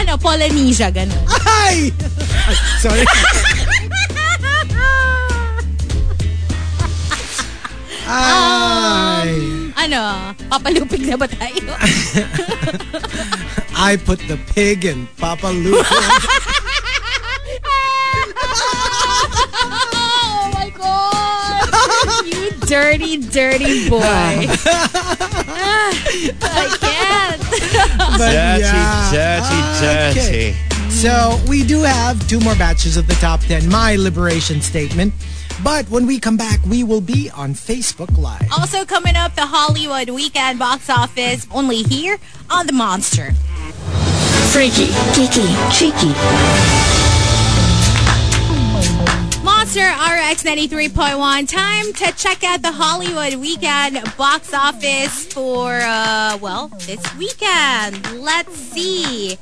Ano, 0.01 0.17
Polynesia, 0.17 0.89
ganun. 0.89 1.13
Ay! 1.45 1.93
Ay, 2.49 2.57
sorry. 2.82 3.05
Ay! 8.09 9.61
ano, 9.91 10.32
papalupig 10.47 11.03
na 11.03 11.17
ba 11.19 11.28
tayo? 11.28 11.74
I 13.84 13.97
put 13.97 14.19
the 14.27 14.38
pig 14.53 14.86
in 14.86 15.07
Papa 15.17 15.47
Luke. 15.47 15.84
oh 19.63 20.51
my 20.53 20.69
God! 20.77 22.25
you 22.27 22.51
dirty, 22.67 23.17
dirty 23.17 23.89
boy. 23.89 23.99
I 26.43 26.77
can't. 26.79 27.41
But 28.19 28.32
Dirty, 28.32 28.82
dirty, 29.17 30.19
Okay. 30.19 30.55
So 30.89 31.39
we 31.49 31.63
do 31.63 31.82
have 31.82 32.27
two 32.27 32.39
more 32.39 32.53
batches 32.53 32.97
of 32.97 33.07
the 33.07 33.15
top 33.15 33.39
10, 33.41 33.67
my 33.67 33.95
liberation 33.95 34.61
statement. 34.61 35.11
But 35.63 35.89
when 35.89 36.05
we 36.05 36.19
come 36.19 36.38
back, 36.38 36.59
we 36.67 36.84
will 36.84 37.01
be 37.01 37.32
on 37.32 37.55
Facebook 37.55 38.15
Live. 38.17 38.47
Also 38.51 38.86
coming 38.86 39.15
up, 39.15 39.34
the 39.36 39.47
Hollywood 39.47 40.09
Weekend 40.09 40.59
box 40.59 40.88
office, 40.89 41.47
only 41.51 41.84
here 41.84 42.19
on 42.51 42.67
The 42.67 42.73
Monster. 42.73 43.32
Freaky, 44.52 44.88
geeky, 45.14 45.47
cheeky. 45.72 46.12
Monster 49.45 49.80
RX 49.80 50.43
93.1. 50.43 51.47
Time 51.47 51.93
to 51.93 52.12
check 52.18 52.43
out 52.43 52.62
the 52.62 52.72
Hollywood 52.74 53.36
Weekend 53.36 54.02
box 54.18 54.54
office 54.54 55.26
for, 55.28 55.80
uh, 55.82 56.38
well, 56.41 56.68
this 56.86 57.02
weekend. 57.16 58.22
Let's 58.22 58.54
see. 58.54 59.38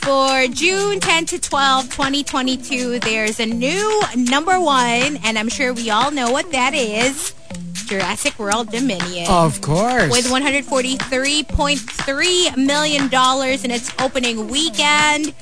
For 0.00 0.48
June 0.48 0.98
10 0.98 1.26
to 1.26 1.38
12, 1.38 1.84
2022, 1.84 2.98
there's 2.98 3.38
a 3.38 3.46
new 3.46 4.02
number 4.16 4.58
one, 4.58 5.18
and 5.22 5.38
I'm 5.38 5.48
sure 5.48 5.72
we 5.72 5.90
all 5.90 6.10
know 6.10 6.32
what 6.32 6.50
that 6.50 6.74
is. 6.74 7.34
Jurassic 7.90 8.38
World 8.38 8.70
Dominion. 8.70 9.26
Of 9.28 9.60
course. 9.60 10.12
with 10.12 10.26
$143.3 10.26 12.56
million 12.56 13.02
in 13.64 13.70
its 13.72 13.90
opening 14.00 14.46
weekend. 14.46 15.34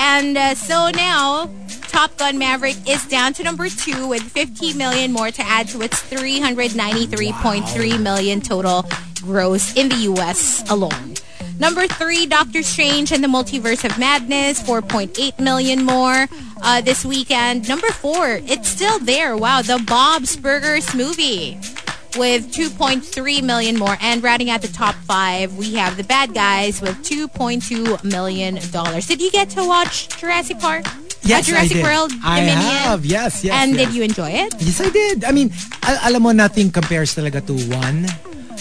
And 0.00 0.36
uh, 0.36 0.56
so 0.56 0.90
now, 0.90 1.48
Top 1.82 2.16
Gun 2.18 2.38
Maverick 2.38 2.74
is 2.88 3.06
down 3.06 3.34
to 3.34 3.44
number 3.44 3.68
two 3.68 4.08
with 4.08 4.22
50 4.22 4.72
million 4.74 5.12
more 5.12 5.30
to 5.30 5.42
add 5.42 5.68
to 5.68 5.80
its 5.80 6.02
393.3 6.10 8.02
million 8.02 8.40
total 8.40 8.84
gross 9.22 9.76
in 9.76 9.88
the 9.88 9.94
U.S. 9.96 10.68
alone. 10.68 11.14
Number 11.58 11.86
three, 11.86 12.26
Doctor 12.26 12.62
Strange 12.62 13.12
and 13.12 13.24
the 13.24 13.28
Multiverse 13.28 13.84
of 13.88 13.98
Madness, 13.98 14.62
4.8 14.62 15.40
million 15.40 15.84
more 15.84 16.28
uh, 16.62 16.80
this 16.82 17.04
weekend. 17.04 17.66
Number 17.68 17.88
four, 17.88 18.40
it's 18.44 18.68
still 18.68 18.98
there. 18.98 19.36
Wow, 19.36 19.62
the 19.62 19.82
Bob's 19.86 20.36
Burgers 20.36 20.94
movie 20.94 21.56
with 22.16 22.52
2.3 22.52 23.42
million 23.42 23.78
more. 23.78 23.96
And 24.00 24.22
rounding 24.22 24.50
out 24.50 24.60
the 24.62 24.68
top 24.68 24.94
five, 25.08 25.56
we 25.56 25.74
have 25.74 25.96
the 25.96 26.04
bad 26.04 26.34
guys 26.34 26.80
with 26.82 26.96
2.2 27.04 28.04
million 28.04 28.58
dollars. 28.70 29.06
Did 29.06 29.20
you 29.22 29.30
get 29.30 29.48
to 29.56 29.64
watch 29.66 30.08
Jurassic 30.20 30.58
Park? 30.60 30.84
yes, 31.22 31.48
Uh, 31.48 31.52
Jurassic 31.52 31.72
I 31.72 31.80
did. 31.80 31.84
World 31.84 32.12
I 32.22 32.40
Dominion? 32.40 32.58
have. 32.84 33.06
Yes, 33.06 33.42
yes. 33.44 33.54
and 33.54 33.74
yes. 33.74 33.86
did 33.86 33.94
you 33.96 34.02
enjoy 34.04 34.30
it? 34.30 34.54
Yes, 34.60 34.80
I 34.80 34.90
did. 34.90 35.24
I 35.24 35.32
mean, 35.32 35.52
al- 35.82 36.00
alam 36.12 36.22
mo, 36.22 36.30
nothing 36.32 36.70
compares 36.70 37.14
talaga 37.16 37.40
to 37.48 37.56
one. 37.72 38.04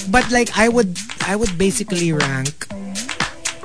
But 0.10 0.32
like, 0.32 0.50
I 0.58 0.70
would, 0.70 0.98
I 1.28 1.36
would 1.36 1.58
basically 1.58 2.12
rank 2.12 2.68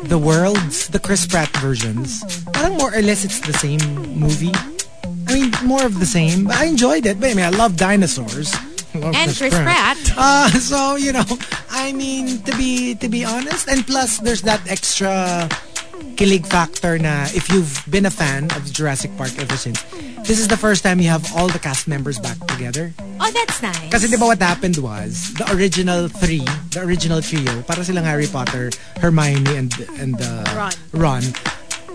the 0.05 0.19
worlds, 0.19 0.89
the 0.89 0.99
Chris 0.99 1.27
Pratt 1.27 1.49
versions. 1.59 2.25
Parang 2.53 2.77
more 2.77 2.95
or 2.95 3.03
less, 3.03 3.25
it's 3.25 3.41
the 3.41 3.53
same 3.53 3.81
movie. 4.19 4.53
I 5.29 5.35
mean, 5.35 5.53
more 5.65 5.85
of 5.85 6.01
the 6.01 6.07
same. 6.07 6.51
I 6.51 6.65
enjoyed 6.65 7.07
it. 7.07 7.21
But 7.21 7.31
I 7.31 7.35
mean, 7.35 7.45
I 7.45 7.51
love 7.51 7.77
dinosaurs. 7.77 8.53
I 8.95 8.99
love 8.99 9.15
And 9.15 9.37
Chris 9.37 9.55
Pratt. 9.55 9.99
Uh, 10.17 10.51
so 10.51 10.97
you 10.97 11.13
know, 11.13 11.25
I 11.71 11.93
mean, 11.93 12.43
to 12.43 12.53
be 12.57 12.95
to 12.97 13.09
be 13.09 13.25
honest, 13.25 13.69
and 13.69 13.87
plus, 13.87 14.19
there's 14.19 14.43
that 14.43 14.61
extra 14.69 15.49
kilig 16.17 16.47
factor 16.47 16.99
na 16.99 17.25
if 17.33 17.49
you've 17.49 17.83
been 17.89 18.05
a 18.05 18.11
fan 18.11 18.51
of 18.53 18.65
Jurassic 18.73 19.15
Park 19.17 19.33
ever 19.39 19.57
since, 19.57 19.81
this 20.29 20.39
is 20.39 20.49
the 20.49 20.57
first 20.57 20.83
time 20.85 21.01
you 21.01 21.09
have 21.09 21.25
all 21.37 21.49
the 21.49 21.59
cast 21.59 21.89
members 21.89 22.19
back 22.19 22.37
together. 22.47 22.93
Oh, 23.21 23.31
that's 23.33 23.63
nice. 23.63 23.89
Kasi 23.89 24.09
di 24.09 24.17
ba 24.17 24.27
what 24.29 24.41
happened 24.41 24.77
was, 24.79 25.33
the 25.37 25.49
original 25.53 26.09
three, 26.09 26.45
the 26.73 26.81
original 26.85 27.21
trio, 27.21 27.63
para 27.63 27.85
silang 27.85 28.05
Harry 28.05 28.29
Potter, 28.29 28.69
Hermione, 29.01 29.49
and, 29.57 29.73
and 29.97 30.17
uh, 30.21 30.45
Ron. 30.57 30.73
Ron, 30.93 31.25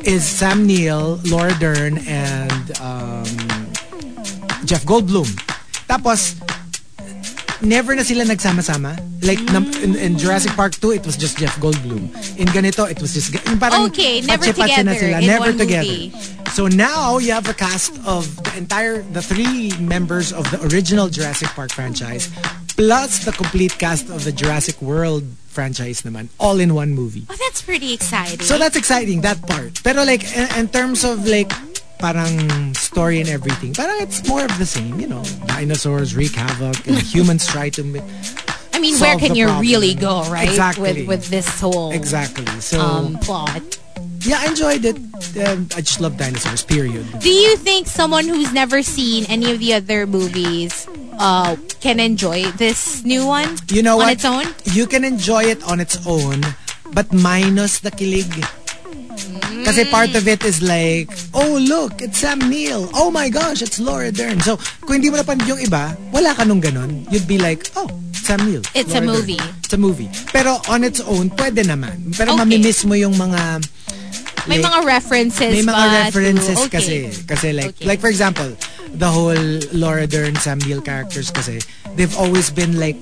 is 0.05 0.21
Sam 0.25 0.65
Neill, 0.65 1.21
Laura 1.25 1.53
Dern, 1.57 1.97
and 2.05 2.65
um, 2.81 3.25
Jeff 4.65 4.85
Goldblum. 4.85 5.29
Tapos, 5.89 6.37
never 7.65 7.95
na 7.95 8.03
sila 8.03 8.23
nagsama-sama. 8.23 8.95
Like, 9.21 9.41
in, 9.81 9.95
in 9.95 10.17
Jurassic 10.17 10.53
Park 10.53 10.75
2, 10.75 10.91
it 10.91 11.05
was 11.05 11.17
just 11.17 11.37
Jeff 11.37 11.55
Goldblum. 11.57 12.13
In 12.37 12.47
ganito, 12.53 12.89
it 12.89 13.01
was 13.01 13.13
just... 13.13 13.33
Yung 13.33 13.59
parang 13.59 13.89
Okay, 13.89 14.21
never 14.21 14.45
patsi-patsi 14.45 14.83
na 14.85 14.93
together 14.93 15.09
sila. 15.09 15.17
in 15.19 15.27
never 15.27 15.49
one 15.51 15.57
together. 15.57 15.89
movie. 15.89 16.13
So 16.53 16.67
now, 16.67 17.17
you 17.17 17.33
have 17.33 17.49
a 17.49 17.53
cast 17.53 17.97
of 18.05 18.29
the 18.43 18.57
entire... 18.57 19.01
The 19.01 19.21
three 19.21 19.73
members 19.81 20.31
of 20.31 20.45
the 20.51 20.61
original 20.69 21.09
Jurassic 21.09 21.49
Park 21.49 21.71
franchise 21.73 22.29
plus 22.75 23.23
the 23.25 23.31
complete 23.31 23.77
cast 23.79 24.09
of 24.09 24.23
the 24.23 24.31
Jurassic 24.31 24.81
World 24.81 25.23
franchise 25.47 26.01
naman, 26.03 26.27
all 26.39 26.59
in 26.59 26.75
one 26.75 26.91
movie. 26.91 27.25
Oh, 27.29 27.35
that's 27.39 27.61
pretty 27.61 27.93
exciting. 27.93 28.41
So 28.41 28.57
that's 28.57 28.75
exciting, 28.75 29.21
that 29.21 29.41
part. 29.47 29.79
Pero 29.83 30.03
like, 30.03 30.23
in, 30.35 30.47
in 30.59 30.67
terms 30.67 31.03
of 31.03 31.25
like, 31.25 31.51
parang 31.99 32.73
story 32.75 33.19
and 33.19 33.29
everything, 33.29 33.73
parang 33.73 34.01
it's 34.01 34.27
more 34.27 34.43
of 34.43 34.57
the 34.57 34.65
same, 34.65 34.99
you 34.99 35.07
know. 35.07 35.23
Dinosaurs 35.47 36.15
wreak 36.15 36.35
havoc 36.35 36.85
and 36.87 36.97
humans 37.13 37.47
try 37.47 37.69
to... 37.69 37.81
I 38.73 38.79
mean, 38.79 38.99
where 38.99 39.17
can 39.17 39.35
you 39.35 39.45
problem. 39.47 39.61
really 39.63 39.93
go, 39.95 40.23
right? 40.29 40.47
Exactly. 40.49 41.07
With 41.07 41.07
with 41.07 41.23
this 41.31 41.47
whole 41.61 41.91
Exactly. 41.95 42.45
So, 42.59 42.79
um, 42.81 43.15
plot. 43.23 43.63
yeah, 44.27 44.43
I 44.43 44.51
enjoyed 44.51 44.83
it. 44.83 44.97
Um, 45.39 45.71
I 45.75 45.79
just 45.79 46.01
love 46.03 46.17
dinosaurs, 46.19 46.61
period. 46.63 47.07
Do 47.23 47.31
you 47.31 47.55
think 47.55 47.87
someone 47.87 48.27
who's 48.27 48.51
never 48.51 48.83
seen 48.83 49.23
any 49.31 49.51
of 49.55 49.59
the 49.63 49.73
other 49.79 50.03
movies 50.05 50.87
uh, 51.17 51.55
can 51.79 52.03
enjoy 52.03 52.51
this 52.59 53.03
new 53.07 53.23
one 53.25 53.55
You 53.71 53.79
know 53.81 53.95
on 53.95 54.11
what? 54.11 54.19
its 54.19 54.25
own? 54.27 54.43
You 54.75 54.85
can 54.91 55.05
enjoy 55.07 55.45
it 55.47 55.63
on 55.63 55.79
its 55.79 55.95
own, 56.05 56.43
but 56.91 57.13
minus 57.15 57.79
the 57.79 57.91
kilig. 57.95 58.27
Kasi 59.65 59.85
part 59.89 60.13
of 60.13 60.27
it 60.27 60.45
is 60.45 60.61
like, 60.61 61.09
oh 61.33 61.57
look, 61.57 62.01
it's 62.01 62.19
Sam 62.21 62.37
Neill. 62.49 62.85
Oh 62.93 63.09
my 63.09 63.29
gosh, 63.29 63.61
it's 63.61 63.79
Laura 63.79 64.11
Dern. 64.11 64.37
So, 64.41 64.57
kung 64.85 65.01
hindi 65.01 65.09
mo 65.09 65.17
napanood 65.17 65.47
yung 65.49 65.61
iba, 65.61 65.97
wala 66.13 66.35
ka 66.37 66.45
nung 66.45 66.61
ganun. 66.61 67.01
You'd 67.09 67.25
be 67.25 67.41
like, 67.41 67.65
oh, 67.75 67.89
Sam 68.13 68.45
Neill. 68.45 68.61
It's 68.77 68.93
a 68.93 69.01
Laura 69.01 69.17
Dern. 69.25 69.25
movie. 69.25 69.39
It's 69.65 69.73
a 69.73 69.81
movie. 69.81 70.09
Pero 70.29 70.61
on 70.69 70.83
its 70.85 71.01
own, 71.01 71.33
pwede 71.33 71.65
naman. 71.65 72.13
Pero 72.13 72.37
Okay. 72.37 72.45
mamimiss 72.45 72.85
mo 72.85 72.93
yung 72.93 73.17
mga... 73.17 73.65
May 74.45 74.61
like, 74.61 74.69
mga 74.69 74.79
references 74.85 75.49
may 75.57 75.65
mga 75.65 75.85
references 76.05 76.59
to, 76.61 76.69
kasi. 76.69 77.09
okay. 77.09 77.25
Kasi 77.25 77.47
like, 77.49 77.73
Okay. 77.73 77.85
like 77.89 77.97
for 77.99 78.13
example, 78.13 78.45
the 78.93 79.09
whole 79.09 79.33
Laura 79.73 80.05
Dern, 80.05 80.37
Sam 80.37 80.61
Neill 80.61 80.85
characters 80.85 81.33
kasi, 81.33 81.57
they've 81.97 82.13
always 82.13 82.53
been 82.53 82.77
like 82.77 83.01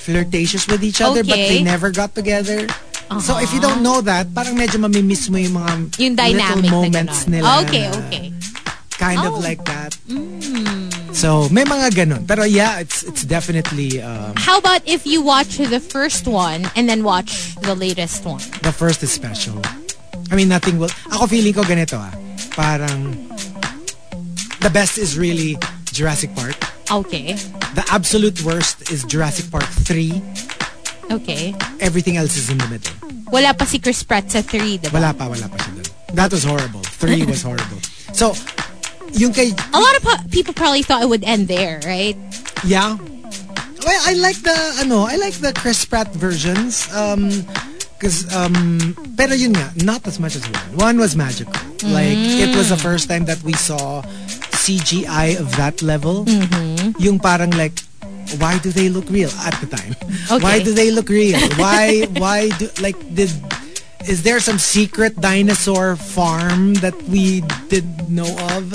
flirtatious 0.00 0.64
with 0.66 0.80
each 0.80 1.04
other 1.04 1.20
but 1.20 1.36
Okay. 1.36 1.60
they 1.60 1.62
never 1.62 1.92
got 1.92 2.16
together. 2.16 2.64
So 3.18 3.42
if 3.42 3.50
you 3.52 3.58
don't 3.60 3.82
know 3.82 3.98
that, 4.02 4.30
parang 4.30 4.54
medyo 4.54 4.78
mamimiss 4.78 5.26
mo 5.28 5.36
yung 5.36 5.58
mga 5.58 5.72
Yung 5.98 6.14
dynamic 6.14 6.62
little 6.62 6.62
na 6.62 6.70
moments 6.70 7.18
ganon. 7.26 7.30
nila. 7.34 7.46
Okay, 7.66 7.86
na 7.90 7.98
okay. 8.06 8.26
Kind 8.94 9.18
Oh. 9.26 9.34
of 9.34 9.42
like 9.42 9.64
that. 9.66 9.96
So 11.10 11.50
may 11.50 11.66
mga 11.66 11.90
ganon. 11.90 12.22
Pero 12.24 12.46
yeah, 12.46 12.78
it's 12.78 13.02
it's 13.02 13.26
definitely 13.26 13.98
um, 13.98 14.38
How 14.38 14.62
about 14.62 14.86
if 14.86 15.02
you 15.10 15.22
watch 15.26 15.58
the 15.58 15.82
first 15.82 16.30
one 16.30 16.70
and 16.78 16.86
then 16.86 17.02
watch 17.02 17.58
the 17.66 17.74
latest 17.74 18.22
one? 18.22 18.40
the 18.62 18.70
first 18.70 19.02
is 19.02 19.10
special. 19.10 19.58
I 20.30 20.38
mean, 20.38 20.46
nothing 20.46 20.78
will... 20.78 20.94
Ako 21.10 21.26
feeling 21.26 21.50
ko 21.50 21.66
ganito 21.66 21.98
ah. 21.98 22.14
Parang 22.54 23.10
the 24.62 24.70
best 24.70 24.94
is 24.94 25.18
really 25.18 25.58
Jurassic 25.90 26.30
Park. 26.38 26.54
Okay. 26.86 27.34
The 27.74 27.82
absolute 27.90 28.38
worst 28.46 28.86
is 28.94 29.02
Jurassic 29.02 29.50
Park 29.50 29.66
3. 29.82 30.22
Okay. 31.10 31.54
Everything 31.80 32.16
else 32.16 32.36
is 32.36 32.50
in 32.50 32.58
the 32.58 32.68
middle. 32.68 32.94
Wala 33.30 33.54
pa 33.54 33.64
si 33.64 33.78
Chris 33.78 34.02
Pratt 34.02 34.30
sa 34.30 34.42
3, 34.42 34.78
diba? 34.78 34.94
Wala 34.94 35.10
pa, 35.14 35.26
wala 35.26 35.46
pa 35.50 35.58
siya 35.58 35.82
dun. 35.82 35.86
That 36.14 36.30
was 36.30 36.42
horrible. 36.46 36.82
3 36.82 37.26
was 37.26 37.42
horrible. 37.42 37.78
So, 38.14 38.34
yung 39.14 39.32
kay... 39.32 39.50
A 39.74 39.80
lot 39.80 39.94
of 39.98 40.30
people 40.30 40.54
probably 40.54 40.82
thought 40.82 41.02
it 41.02 41.10
would 41.10 41.24
end 41.24 41.46
there, 41.46 41.82
right? 41.86 42.14
Yeah. 42.62 42.98
Well, 43.86 44.02
I 44.06 44.14
like 44.14 44.38
the, 44.42 44.54
ano, 44.82 45.06
I 45.06 45.16
like 45.16 45.34
the 45.42 45.52
Chris 45.54 45.84
Pratt 45.84 46.12
versions. 46.14 46.86
Um, 46.94 47.46
Cause, 48.00 48.24
um, 48.32 48.96
pero 49.12 49.36
yun 49.36 49.52
nga, 49.52 49.68
not 49.84 50.06
as 50.08 50.18
much 50.18 50.32
as 50.32 50.40
one. 50.48 50.96
One 50.96 50.96
was 50.96 51.16
magical. 51.16 51.52
Like, 51.84 52.16
it 52.16 52.56
was 52.56 52.72
the 52.72 52.80
first 52.80 53.12
time 53.12 53.26
that 53.26 53.42
we 53.44 53.52
saw 53.52 54.00
CGI 54.56 55.36
of 55.36 55.52
that 55.60 55.84
level. 55.84 56.24
Mm 56.24 56.48
-hmm. 56.48 56.96
Yung 56.96 57.20
parang 57.20 57.52
like, 57.52 57.76
why 58.38 58.58
do 58.58 58.70
they 58.70 58.88
look 58.88 59.08
real 59.10 59.30
at 59.40 59.54
the 59.60 59.66
time? 59.66 59.94
Okay. 60.30 60.42
Why 60.42 60.62
do 60.62 60.72
they 60.72 60.90
look 60.90 61.08
real? 61.08 61.38
Why, 61.56 62.06
why 62.18 62.50
do, 62.50 62.68
like, 62.80 62.96
did, 63.14 63.30
is 64.06 64.22
there 64.22 64.40
some 64.40 64.58
secret 64.58 65.16
dinosaur 65.20 65.96
farm 65.96 66.74
that 66.74 66.94
we 67.04 67.42
didn't 67.68 68.08
know 68.08 68.30
of? 68.56 68.72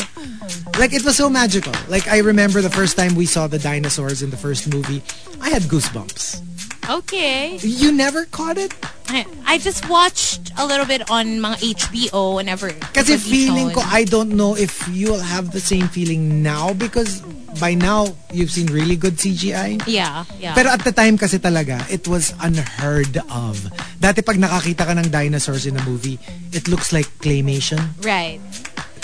Like, 0.78 0.94
it 0.94 1.06
was 1.06 1.16
so 1.16 1.30
magical. 1.30 1.74
Like, 1.88 2.08
I 2.08 2.20
remember 2.20 2.62
the 2.62 2.70
first 2.70 2.98
time 2.98 3.16
we 3.16 3.26
saw 3.26 3.48
the 3.48 3.60
dinosaurs 3.60 4.22
in 4.22 4.30
the 4.30 4.38
first 4.38 4.72
movie, 4.72 5.02
I 5.42 5.50
had 5.50 5.64
goosebumps. 5.64 6.65
Okay. 6.90 7.58
You 7.62 7.92
never 7.92 8.26
caught 8.26 8.58
it? 8.58 8.74
I, 9.08 9.26
I 9.46 9.58
just 9.58 9.88
watched 9.90 10.52
a 10.58 10.66
little 10.66 10.86
bit 10.86 11.10
on 11.12 11.38
mga 11.38 11.76
HBO 11.78 12.36
whenever 12.36 12.72
Kasi 12.94 13.18
feeling 13.18 13.70
ko. 13.70 13.82
I 13.86 14.04
don't 14.04 14.34
know 14.34 14.56
if 14.56 14.88
you'll 14.90 15.22
have 15.22 15.52
the 15.52 15.62
same 15.62 15.88
feeling 15.88 16.42
now 16.42 16.74
because 16.74 17.22
by 17.60 17.74
now, 17.74 18.16
you've 18.32 18.52
seen 18.52 18.68
really 18.68 18.96
good 18.96 19.16
CGI. 19.16 19.82
Yeah, 19.88 20.26
yeah. 20.40 20.56
Pero 20.56 20.70
at 20.70 20.84
the 20.84 20.92
time 20.92 21.18
kasi 21.18 21.40
talaga, 21.40 21.80
it 21.90 22.08
was 22.08 22.34
unheard 22.42 23.18
of. 23.32 23.56
Dati 24.00 24.26
pag 24.26 24.38
nakakita 24.38 24.86
ka 24.86 24.94
ng 24.94 25.08
dinosaurs 25.10 25.66
in 25.66 25.78
a 25.78 25.84
movie, 25.84 26.20
it 26.52 26.68
looks 26.68 26.92
like 26.92 27.08
claymation. 27.24 27.80
Right. 28.04 28.40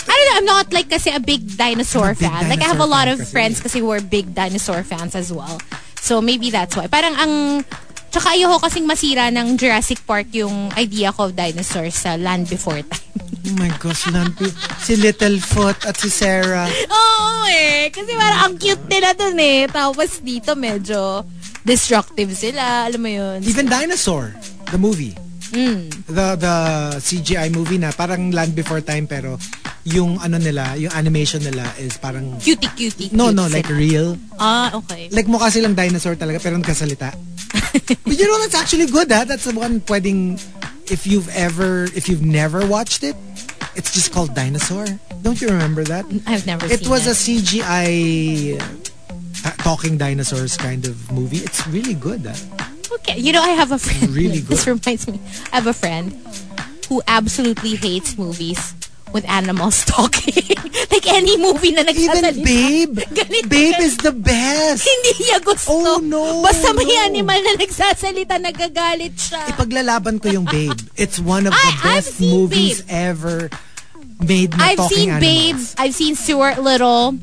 I 0.02 0.12
don't 0.12 0.26
know. 0.28 0.36
I'm 0.36 0.50
not 0.50 0.72
like 0.72 0.90
kasi 0.90 1.14
a 1.14 1.20
big 1.20 1.56
dinosaur 1.56 2.12
a 2.12 2.14
big 2.14 2.28
fan. 2.28 2.48
like 2.50 2.60
I 2.60 2.68
have 2.68 2.82
a 2.82 2.84
dinosaur 2.84 2.90
lot 2.90 3.08
of 3.08 3.22
friends 3.28 3.62
kasi 3.62 3.78
who 3.78 3.90
are 3.90 4.00
big 4.00 4.34
dinosaur 4.34 4.82
fans 4.82 5.14
as 5.14 5.32
well. 5.32 5.62
So 6.02 6.18
maybe 6.18 6.50
that's 6.50 6.74
why. 6.74 6.90
Parang 6.90 7.14
ang 7.14 7.62
Tsaka 8.12 8.36
ayoko 8.36 8.60
kasing 8.60 8.84
masira 8.84 9.32
ng 9.32 9.56
Jurassic 9.56 10.04
Park 10.04 10.28
yung 10.36 10.68
idea 10.76 11.16
ko 11.16 11.32
of 11.32 11.32
dinosaurs 11.32 11.96
sa 11.96 12.12
Land 12.20 12.44
Before 12.44 12.84
Time. 12.84 13.08
Oh 13.48 13.56
my 13.56 13.72
gosh, 13.80 14.04
Lampi. 14.12 14.52
Si 14.84 15.00
Littlefoot 15.00 15.88
at 15.88 15.96
si 15.96 16.12
Sarah. 16.12 16.68
Oo 16.68 17.48
eh. 17.48 17.88
Kasi 17.88 18.12
parang 18.12 18.52
ang 18.52 18.54
cute 18.60 18.84
nila 18.84 19.16
dun 19.16 19.40
eh. 19.40 19.64
Tapos 19.64 20.20
dito 20.20 20.52
medyo 20.52 21.24
destructive 21.64 22.36
sila. 22.36 22.84
Alam 22.84 23.00
mo 23.00 23.10
yun. 23.10 23.40
Even 23.48 23.64
Dinosaur, 23.64 24.36
the 24.68 24.76
movie. 24.76 25.16
Hmm. 25.48 25.88
The 26.04 26.36
the 26.36 26.56
CGI 27.00 27.48
movie 27.48 27.80
na 27.80 27.96
parang 27.96 28.28
Land 28.28 28.52
Before 28.52 28.84
Time 28.84 29.08
pero 29.08 29.40
yung 29.84 30.18
ano 30.22 30.38
nila, 30.38 30.78
yung 30.78 30.92
animation 30.94 31.42
nila 31.42 31.66
is 31.78 31.98
parang 31.98 32.38
Cutie, 32.38 32.70
cutie, 32.76 33.10
no 33.10 33.28
cute 33.30 33.36
no 33.36 33.44
like 33.50 33.66
sila. 33.66 33.78
real. 33.78 34.08
Ah, 34.38 34.70
okay. 34.78 35.08
Like 35.10 35.26
mukha 35.26 35.50
silang 35.50 35.74
dinosaur 35.74 36.14
talaga 36.14 36.38
pero 36.38 36.54
nagkasalita. 36.56 37.10
But 38.06 38.16
you 38.18 38.26
know 38.30 38.38
that's 38.40 38.54
actually 38.54 38.86
good 38.86 39.10
ha. 39.10 39.24
That's 39.24 39.44
the 39.44 39.54
one 39.58 39.80
pwedeng 39.90 40.38
if 40.86 41.06
you've 41.06 41.28
ever 41.34 41.90
if 41.98 42.06
you've 42.08 42.22
never 42.22 42.62
watched 42.66 43.02
it, 43.02 43.16
it's 43.74 43.90
just 43.92 44.12
called 44.14 44.34
Dinosaur. 44.34 44.86
Don't 45.22 45.40
you 45.40 45.48
remember 45.48 45.82
that? 45.84 46.06
I've 46.26 46.46
never 46.46 46.66
It 46.70 46.84
seen 46.86 46.90
was 46.90 47.06
a 47.10 47.14
it. 47.16 47.18
CGI 47.18 47.90
uh, 49.44 49.50
talking 49.66 49.98
dinosaurs 49.98 50.56
kind 50.56 50.86
of 50.86 50.94
movie. 51.10 51.38
It's 51.42 51.66
really 51.68 51.94
good. 51.94 52.26
ah. 52.26 52.36
Okay. 53.02 53.18
You 53.18 53.32
know, 53.32 53.42
I 53.42 53.50
have 53.58 53.72
a 53.72 53.78
friend. 53.78 54.14
Really 54.14 54.38
This 54.46 54.64
good. 54.64 54.78
reminds 54.78 55.08
me. 55.08 55.18
I 55.50 55.56
have 55.58 55.66
a 55.66 55.72
friend 55.74 56.12
who 56.88 57.02
absolutely 57.08 57.74
hates 57.76 58.18
movies 58.18 58.74
with 59.12 59.24
animals 59.28 59.84
talking. 59.92 60.32
like 60.90 61.06
any 61.08 61.36
movie 61.36 61.72
na 61.72 61.82
Even 61.84 61.94
nagsasalita. 62.24 62.44
Babe. 62.44 62.96
Ganito, 63.16 63.48
Babe 63.48 63.74
ganito. 63.76 63.84
is 63.84 63.96
the 63.98 64.12
best. 64.12 64.84
Hindi 64.88 65.12
niya 65.24 65.38
gusto. 65.44 65.72
Oh, 65.72 65.98
no, 66.02 66.42
Basta 66.42 66.72
may 66.74 66.84
no. 66.88 67.04
animal 67.06 67.38
na 67.40 67.52
nagsasalita, 67.60 68.36
nagagalit 68.40 69.14
siya. 69.16 69.48
Ipaglalaban 69.52 70.20
ko 70.20 70.28
yung 70.28 70.44
Babe. 70.44 70.76
It's 70.96 71.18
one 71.18 71.46
of 71.46 71.52
the 71.52 71.60
I- 71.60 71.76
I've 71.76 72.04
best 72.04 72.20
movies 72.20 72.80
Babe. 72.82 72.92
ever 73.12 73.36
made 74.22 74.56
na 74.56 74.64
I've 74.72 74.80
talking 74.80 75.10
seen 75.10 75.20
Babe. 75.20 75.54
animals. 75.56 75.74
I've 75.78 75.94
seen 75.94 76.14
Stuart 76.14 76.58
Little. 76.62 77.18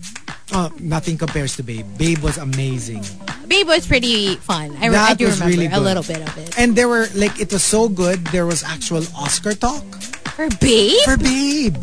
Oh, 0.51 0.73
nothing 0.81 1.17
compares 1.17 1.55
to 1.57 1.63
Babe. 1.63 1.85
Babe 1.97 2.17
was 2.25 2.37
amazing. 2.41 3.05
Babe 3.45 3.67
was 3.69 3.85
pretty 3.85 4.35
fun. 4.41 4.73
I, 4.81 4.89
That 4.89 5.11
I 5.11 5.13
do 5.13 5.25
was 5.29 5.37
remember 5.39 5.61
really 5.61 5.73
a 5.73 5.79
little 5.79 6.01
bit 6.01 6.21
of 6.21 6.33
it. 6.37 6.57
And 6.57 6.73
there 6.75 6.89
were, 6.89 7.05
like, 7.13 7.37
it 7.39 7.53
was 7.53 7.61
so 7.63 7.85
good, 7.89 8.25
there 8.33 8.45
was 8.45 8.63
actual 8.63 9.05
Oscar 9.17 9.53
talk 9.53 9.85
For 10.39 10.47
Babe? 10.63 11.03
for 11.03 11.17
Babe. 11.19 11.75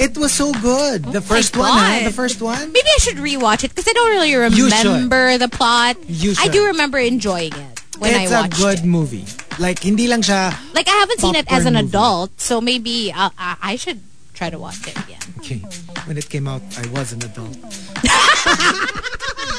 It 0.00 0.16
was 0.16 0.32
so 0.32 0.54
good. 0.56 1.04
the 1.04 1.20
first 1.20 1.52
Oh 1.54 1.60
one, 1.60 1.68
huh? 1.76 2.04
The 2.08 2.16
first 2.16 2.40
one? 2.40 2.72
Maybe 2.72 2.88
I 2.88 2.96
should 2.96 3.18
rewatch 3.20 3.60
it 3.62 3.76
because 3.76 3.84
I 3.86 3.92
don't 3.92 4.08
really 4.08 4.32
remember 4.34 5.36
the 5.36 5.48
plot. 5.52 5.98
You 6.08 6.32
should. 6.32 6.48
I 6.48 6.50
do 6.50 6.64
remember 6.72 6.96
enjoying 6.96 7.52
it 7.52 7.82
when 8.00 8.14
it's 8.16 8.32
I 8.32 8.38
a 8.38 8.42
watched 8.48 8.56
good 8.56 8.78
it. 8.80 8.84
movie. 8.88 9.26
Like, 9.58 9.80
hindi 9.84 10.08
lang 10.08 10.22
siya, 10.22 10.56
Like 10.72 10.88
I 10.88 10.96
haven't 10.96 11.20
seen 11.20 11.34
it 11.34 11.44
as 11.52 11.66
an 11.66 11.74
movie. 11.74 11.88
adult, 11.92 12.40
so 12.40 12.62
maybe 12.62 13.12
uh, 13.12 13.28
I, 13.36 13.56
I 13.60 13.76
should 13.76 14.00
try 14.32 14.48
to 14.48 14.56
watch 14.58 14.86
it 14.88 14.96
again. 15.04 15.20
okay, 15.44 15.60
when 16.08 16.16
it 16.16 16.30
came 16.30 16.48
out, 16.48 16.62
I 16.78 16.88
was 16.88 17.12
an 17.12 17.20
adult. 17.20 17.52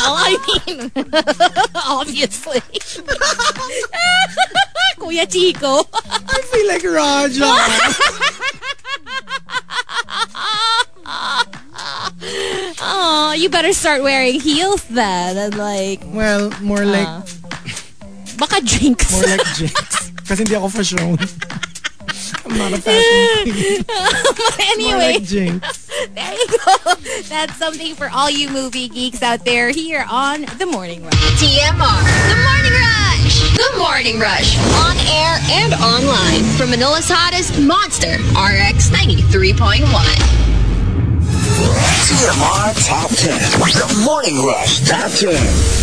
Well, 0.00 0.16
I 0.16 0.32
mean, 0.66 0.90
obviously. 1.74 2.60
Kuya 4.98 5.26
Chico. 5.30 5.84
I 6.08 6.40
feel 6.50 6.66
like 6.68 6.84
Raja. 6.84 7.44
Oh, 12.82 13.34
you 13.36 13.48
better 13.48 13.72
start 13.72 14.02
wearing 14.02 14.40
heels 14.40 14.82
then. 14.88 15.36
And 15.36 15.56
like, 15.56 16.00
Well, 16.06 16.50
more 16.60 16.84
like 16.84 17.06
uh, 17.06 17.22
baka 18.38 18.60
drinks. 18.64 19.10
more 19.12 19.22
like 19.22 19.40
Jinkx. 19.56 20.10
Kasi 20.26 20.42
hindi 20.44 20.54
ako 20.56 20.68
fashion. 20.68 20.98
I'm 22.46 22.56
not 22.58 22.72
a 22.72 22.78
fashion 22.80 23.52
queen. 23.52 23.84
More 23.86 24.66
anyway, 24.74 25.12
like 25.18 25.22
Jinkx. 25.26 25.79
there 26.14 26.32
you 26.32 26.46
go. 26.46 26.94
That's 27.28 27.56
something 27.56 27.94
for 27.94 28.08
all 28.10 28.30
you 28.30 28.48
movie 28.48 28.88
geeks 28.88 29.22
out 29.22 29.44
there 29.44 29.68
here 29.70 30.06
on 30.08 30.42
The 30.58 30.66
Morning 30.66 31.04
Rush. 31.04 31.14
TMR. 31.14 32.00
The 32.28 32.40
Morning 32.48 32.72
Rush. 32.72 33.56
The 33.56 33.78
Morning 33.78 34.18
Rush. 34.18 34.58
On 34.80 34.96
air 35.08 35.38
and 35.50 35.74
online. 35.74 36.44
From 36.56 36.70
Manila's 36.70 37.08
hottest 37.10 37.58
monster, 37.60 38.16
RX 38.32 38.88
93.1. 38.90 39.84
TMR 42.08 42.86
Top 42.86 43.10
10. 43.10 43.38
The 43.60 44.02
Morning 44.04 44.44
Rush 44.46 44.80
Top 44.88 45.10
10. 45.10 45.79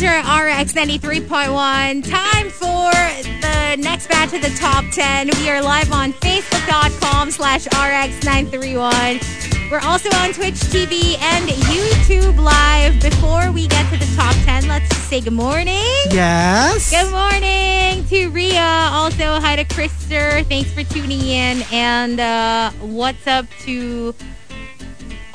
Monster 0.00 0.20
RX 0.20 0.74
93.1. 0.74 2.08
Time 2.08 2.50
for 2.50 2.92
the 3.40 3.76
next 3.82 4.06
batch 4.06 4.32
of 4.32 4.42
the 4.42 4.50
top 4.50 4.84
10. 4.92 5.30
We 5.40 5.50
are 5.50 5.60
live 5.60 5.90
on 5.90 6.12
facebook.com 6.12 7.32
slash 7.32 7.66
RX931. 7.66 9.70
We're 9.72 9.80
also 9.80 10.08
on 10.18 10.32
Twitch 10.32 10.54
TV 10.54 11.18
and 11.18 11.48
YouTube 11.48 12.40
Live. 12.40 13.02
Before 13.02 13.50
we 13.50 13.66
get 13.66 13.92
to 13.92 13.98
the 13.98 14.06
top 14.14 14.36
10, 14.44 14.68
let's 14.68 14.96
say 14.98 15.20
good 15.20 15.32
morning. 15.32 15.82
Yes. 16.10 16.92
Good 16.92 17.10
morning 17.10 18.06
to 18.06 18.28
Ria. 18.28 18.90
Also, 18.92 19.40
hi 19.40 19.56
to 19.56 19.64
Krister. 19.64 20.46
Thanks 20.46 20.72
for 20.72 20.84
tuning 20.84 21.22
in. 21.22 21.64
And 21.72 22.20
uh, 22.20 22.70
what's 22.82 23.26
up 23.26 23.46
to 23.62 24.14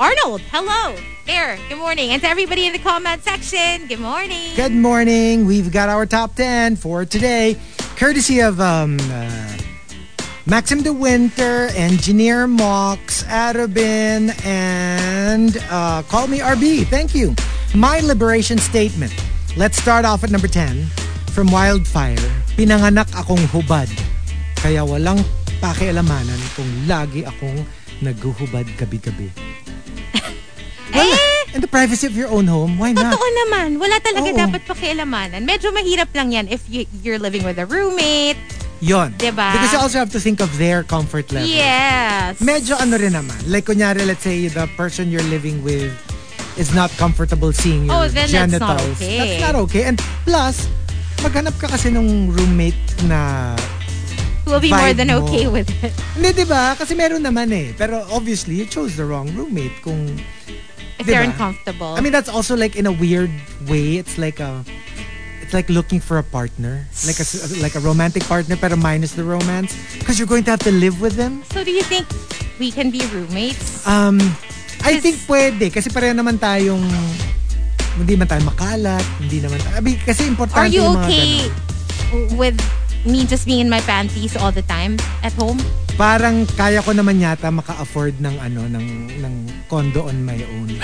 Arnold? 0.00 0.40
Hello. 0.50 0.96
There. 1.26 1.56
Good 1.70 1.78
morning. 1.78 2.10
And 2.10 2.20
to 2.20 2.28
everybody 2.28 2.66
in 2.66 2.74
the 2.74 2.78
comment 2.78 3.24
section, 3.24 3.88
good 3.88 3.98
morning. 3.98 4.52
Good 4.56 4.76
morning. 4.76 5.46
We've 5.46 5.72
got 5.72 5.88
our 5.88 6.04
top 6.04 6.36
10 6.36 6.76
for 6.76 7.06
today, 7.06 7.56
courtesy 7.96 8.40
of 8.40 8.60
um, 8.60 8.98
uh, 9.08 9.56
Maxim 10.44 10.82
De 10.82 10.92
Winter, 10.92 11.72
Engineer 11.72 12.46
Mox, 12.46 13.24
Arabin, 13.24 14.36
and 14.44 15.56
uh, 15.70 16.02
Call 16.02 16.26
Me 16.26 16.40
RB. 16.40 16.84
Thank 16.88 17.14
you. 17.14 17.34
My 17.74 18.00
liberation 18.00 18.58
statement. 18.58 19.14
Let's 19.56 19.80
start 19.80 20.04
off 20.04 20.24
at 20.24 20.30
number 20.30 20.48
10. 20.48 20.84
From 21.32 21.48
Wildfire, 21.48 22.20
pinanganak 22.52 23.08
akong 23.16 23.40
hubad. 23.48 23.88
Kaya 24.60 24.84
walang 24.84 25.24
pakialamanan 25.64 26.38
kung 26.52 26.68
lagi 26.84 27.24
akong 27.24 27.64
naghuhubad 28.04 28.68
gabi-gabi. 28.76 29.32
Well, 30.94 31.10
Eh? 31.10 31.54
in 31.54 31.60
the 31.60 31.68
privacy 31.68 32.06
of 32.06 32.14
your 32.14 32.30
own 32.30 32.46
home, 32.46 32.78
why 32.78 32.92
not? 32.92 33.10
Totoo 33.10 33.28
naman. 33.46 33.78
Wala 33.78 33.98
talaga 34.00 34.30
Oo. 34.30 34.38
dapat 34.38 34.62
pakialamanan. 34.64 35.42
Medyo 35.42 35.70
mahirap 35.70 36.10
lang 36.14 36.30
yan 36.30 36.46
if 36.48 36.62
you, 36.70 36.86
you're 37.02 37.18
living 37.18 37.42
with 37.42 37.58
a 37.58 37.66
roommate. 37.66 38.38
Yon. 38.78 39.14
Diba? 39.16 39.54
Because 39.54 39.72
you 39.72 39.80
also 39.80 39.98
have 39.98 40.10
to 40.12 40.20
think 40.20 40.40
of 40.40 40.50
their 40.58 40.82
comfort 40.82 41.30
level. 41.32 41.48
Yes. 41.48 42.36
Medyo 42.38 42.76
ano 42.76 42.94
rin 42.96 43.14
naman. 43.14 43.38
Like, 43.46 43.64
kunyari, 43.64 44.04
let's 44.04 44.22
say 44.22 44.46
the 44.46 44.66
person 44.76 45.10
you're 45.10 45.24
living 45.30 45.62
with 45.62 45.90
is 46.56 46.74
not 46.74 46.90
comfortable 46.94 47.50
seeing 47.50 47.86
your 47.86 47.94
Oh, 47.94 48.06
then 48.06 48.30
that's 48.30 48.60
not 48.60 48.78
okay. 48.94 49.18
That's 49.18 49.40
not 49.42 49.54
okay. 49.66 49.84
And 49.84 49.96
plus, 50.22 50.68
maghanap 51.22 51.56
ka 51.58 51.66
kasi 51.66 51.90
nung 51.90 52.28
roommate 52.30 52.76
na 53.08 53.54
will 54.44 54.60
be 54.60 54.68
more 54.68 54.92
vibe 54.92 55.00
than 55.00 55.08
mo. 55.08 55.24
okay 55.24 55.48
with 55.48 55.70
it. 55.80 55.94
hindi, 56.12 56.30
di 56.36 56.44
ba? 56.44 56.76
Kasi 56.76 56.92
meron 56.92 57.24
naman 57.24 57.48
eh. 57.50 57.72
Pero 57.72 58.04
obviously, 58.12 58.54
you 58.60 58.66
chose 58.68 58.94
the 58.94 59.06
wrong 59.06 59.32
roommate 59.32 59.72
kung 59.80 60.20
If 60.98 61.06
they're 61.06 61.22
Diba? 61.22 61.34
uncomfortable. 61.34 61.94
I 61.94 62.00
mean, 62.00 62.12
that's 62.12 62.28
also 62.28 62.56
like 62.56 62.76
in 62.76 62.86
a 62.86 62.92
weird 62.92 63.30
way. 63.66 63.98
It's 63.98 64.16
like 64.16 64.38
a, 64.38 64.64
it's 65.42 65.52
like 65.52 65.68
looking 65.68 65.98
for 65.98 66.18
a 66.18 66.22
partner, 66.22 66.86
like 67.06 67.18
a 67.18 67.26
like 67.58 67.74
a 67.74 67.82
romantic 67.82 68.22
partner, 68.24 68.54
pero 68.56 68.76
minus 68.76 69.12
the 69.18 69.24
romance, 69.26 69.74
because 69.98 70.18
you're 70.18 70.30
going 70.30 70.44
to 70.46 70.54
have 70.54 70.62
to 70.62 70.72
live 70.72 71.00
with 71.02 71.18
them. 71.18 71.42
so 71.50 71.64
do 71.64 71.70
you 71.74 71.82
think 71.82 72.06
we 72.62 72.70
can 72.70 72.90
be 72.94 73.02
roommates? 73.10 73.82
Um, 73.86 74.22
I 74.86 75.00
think 75.00 75.18
pwede 75.26 75.72
kasi 75.72 75.90
pareho 75.90 76.14
naman 76.14 76.38
tayong 76.38 76.84
hindi 77.98 78.14
man 78.14 78.26
tayo 78.26 78.42
makalat, 78.46 79.02
hindi 79.18 79.38
naman 79.42 79.58
tayo, 79.62 79.82
kasi 80.02 80.26
importante 80.26 80.58
Are 80.58 80.70
you 80.70 80.82
okay 80.82 81.50
ganun. 81.50 82.38
with 82.38 82.58
me 83.04 83.26
just 83.26 83.46
being 83.46 83.60
in 83.60 83.70
my 83.70 83.80
panties 83.82 84.36
all 84.36 84.50
the 84.52 84.64
time 84.66 84.98
at 85.22 85.34
home? 85.34 85.58
Parang 85.94 86.42
kaya 86.48 86.82
ko 86.82 86.90
naman 86.90 87.22
yata 87.22 87.48
maka-afford 87.48 88.18
ng 88.18 88.36
ano 88.36 88.66
ng 88.66 88.86
ng 89.22 89.34
condo 89.66 90.02
on 90.04 90.18
my 90.20 90.34
own. 90.34 90.70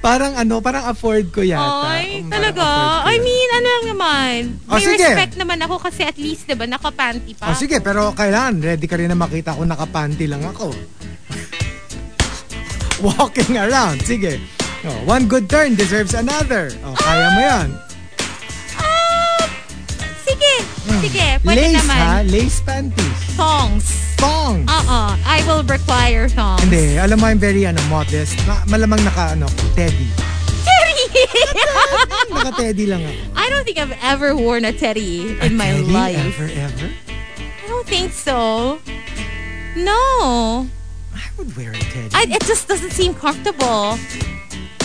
parang 0.00 0.32
ano, 0.32 0.64
parang 0.64 0.88
afford 0.88 1.28
ko 1.28 1.44
yata. 1.44 1.84
Ay, 1.84 2.24
Um, 2.24 2.32
talaga? 2.32 2.64
ko 2.64 3.04
I 3.04 3.20
mean, 3.20 3.48
ano 3.52 3.68
lang 3.68 3.86
naman. 3.92 4.38
Oh, 4.64 4.80
May 4.80 4.84
sige. 4.88 5.04
respect 5.04 5.36
naman 5.36 5.60
ako 5.60 5.76
kasi 5.78 6.08
at 6.08 6.16
least, 6.16 6.48
di 6.48 6.56
ba, 6.56 6.64
naka-panty 6.64 7.36
pa. 7.36 7.52
Oh, 7.52 7.56
sige, 7.56 7.84
pero 7.84 8.16
kailangan 8.16 8.64
ready 8.64 8.88
ka 8.88 8.96
rin 8.96 9.12
na 9.12 9.18
makita 9.18 9.52
kung 9.52 9.68
nakapanty 9.68 10.24
lang 10.24 10.40
ako. 10.40 10.72
Walking 13.04 13.60
around. 13.60 14.00
Sige. 14.00 14.40
Oh, 14.80 15.04
one 15.04 15.28
good 15.28 15.44
turn 15.44 15.76
deserves 15.76 16.16
another. 16.16 16.72
Oh, 16.80 16.96
kaya 16.96 17.26
mo 17.30 17.40
yan. 17.42 17.68
Sige. 20.40 20.56
Sige, 21.04 21.26
pwede 21.44 21.60
Lace 21.68 21.76
naman. 21.84 21.96
ha? 22.00 22.14
Lace 22.24 22.58
panties. 22.64 23.18
Thongs. 23.36 23.86
Thongs. 24.16 24.64
Uh-uh. 24.68 25.12
I 25.24 25.44
will 25.44 25.62
require 25.64 26.28
thongs. 26.28 26.64
Hindi, 26.64 26.96
alam 26.96 27.20
mo, 27.20 27.28
I'm 27.28 27.38
very 27.40 27.68
ano, 27.68 27.80
modest. 27.92 28.36
Ma- 28.48 28.64
malamang 28.66 29.04
naka, 29.04 29.36
ano, 29.36 29.46
teddy. 29.76 30.08
Naka-teddy 32.30 32.86
lang 32.86 33.02
ako. 33.04 33.20
I 33.36 33.44
don't 33.50 33.64
think 33.64 33.78
I've 33.78 33.96
ever 34.02 34.34
worn 34.36 34.64
a 34.64 34.72
teddy 34.72 35.36
in 35.40 35.56
my 35.56 35.70
Teddy? 35.72 35.92
life. 35.92 36.16
Ever, 36.38 36.48
ever? 36.48 36.88
I 36.88 37.64
don't 37.68 37.86
think 37.86 38.12
so. 38.12 38.78
No. 39.76 40.66
I 41.14 41.24
would 41.36 41.52
wear 41.56 41.72
a 41.72 41.78
teddy. 41.92 42.14
I, 42.14 42.26
it 42.30 42.42
just 42.46 42.68
doesn't 42.68 42.92
seem 42.92 43.14
comfortable. 43.14 43.98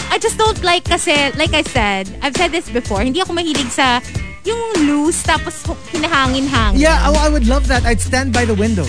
I 0.09 0.17
just 0.19 0.37
don't 0.37 0.63
like 0.63 0.83
kasi, 0.85 1.31
like 1.37 1.53
I 1.53 1.61
said, 1.63 2.09
I've 2.21 2.35
said 2.35 2.51
this 2.51 2.69
before, 2.69 3.01
hindi 3.01 3.19
ako 3.21 3.33
mahilig 3.33 3.69
sa 3.69 3.99
yung 4.45 4.61
loose 4.85 5.25
tapos 5.25 5.57
hinahangin-hangin. 5.89 6.77
yeah, 6.79 7.01
oh, 7.09 7.17
I 7.17 7.29
would 7.29 7.49
love 7.49 7.65
that. 7.67 7.83
I'd 7.83 7.99
stand 7.99 8.31
by 8.31 8.45
the 8.45 8.53
window. 8.53 8.85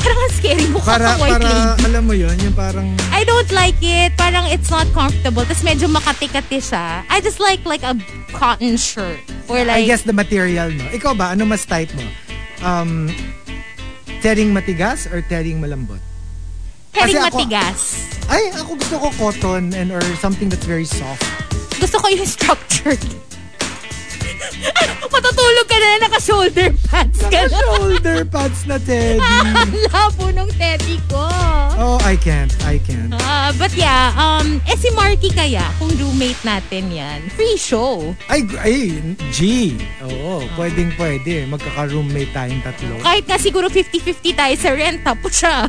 Parang 0.00 0.16
ang 0.16 0.32
scary 0.32 0.64
mo 0.72 0.80
Para, 0.80 1.12
ka 1.12 1.20
white 1.20 1.36
para, 1.36 1.44
lady. 1.44 1.84
alam 1.84 2.02
mo 2.08 2.14
yun, 2.16 2.32
yung 2.40 2.56
parang, 2.56 2.88
I 3.12 3.20
don't 3.28 3.52
like 3.52 3.76
it. 3.84 4.16
Parang 4.16 4.48
it's 4.48 4.72
not 4.72 4.88
comfortable. 4.96 5.44
Tapos 5.44 5.60
medyo 5.60 5.92
makati-kati 5.92 6.56
siya. 6.56 7.04
I 7.04 7.20
just 7.20 7.36
like 7.36 7.60
like 7.68 7.84
a 7.84 7.92
cotton 8.32 8.80
shirt. 8.80 9.20
Or 9.44 9.60
I 9.60 9.64
like, 9.68 9.84
guess 9.84 10.08
the 10.08 10.16
material 10.16 10.72
mo. 10.72 10.88
Ikaw 10.88 11.12
ba, 11.12 11.36
ano 11.36 11.44
mas 11.44 11.68
type 11.68 11.92
mo? 11.92 12.06
Um, 12.64 13.12
tedding 14.24 14.56
matigas 14.56 15.04
or 15.10 15.20
tedding 15.20 15.60
malambot? 15.60 16.00
kasi 16.90 17.20
ako- 17.20 17.36
matigas. 17.44 17.80
Ay, 18.30 18.50
ako 18.56 18.78
gusto 18.80 18.96
ko 18.96 19.08
cotton 19.20 19.74
and 19.76 19.92
or 19.92 20.00
something 20.16 20.48
that's 20.48 20.64
very 20.64 20.88
soft. 20.88 21.22
Gusto 21.76 22.00
ko 22.00 22.06
yung 22.08 22.24
structured. 22.40 22.98
Matutulog 25.12 25.66
ka 25.66 25.76
na 25.76 25.88
naka-shoulder 26.06 26.68
pads 26.86 27.20
ka 27.28 27.40
na. 27.50 27.58
Shoulder 27.60 28.18
pads 28.24 28.60
na 28.64 28.76
teddy. 28.78 29.20
Labo 29.92 30.30
nung 30.32 30.50
teddy 30.54 30.96
ko. 31.10 31.26
Oh, 31.80 31.98
I 32.04 32.14
can't. 32.16 32.52
I 32.64 32.78
can't. 32.80 33.12
Ah, 33.16 33.52
but 33.56 33.72
yeah, 33.74 34.12
um, 34.16 34.60
eh 34.68 34.76
si 34.76 34.88
Marky 34.92 35.32
kaya, 35.32 35.64
kung 35.80 35.90
roommate 35.96 36.40
natin 36.44 36.92
yan, 36.92 37.20
free 37.34 37.56
show. 37.56 38.14
Ay, 38.28 38.44
ay, 38.60 39.00
G. 39.32 39.72
Oo, 40.04 40.44
pwedeng 40.54 40.92
pwede. 40.96 41.48
Magkaka-roommate 41.48 42.32
tayong 42.32 42.62
tatlo. 42.62 42.94
Kahit 43.02 43.24
nga 43.26 43.36
siguro 43.40 43.66
50-50 43.68 44.36
tayo 44.36 44.54
sa 44.56 44.70
rent, 44.72 45.00
tapos 45.02 45.32
siya. 45.34 45.66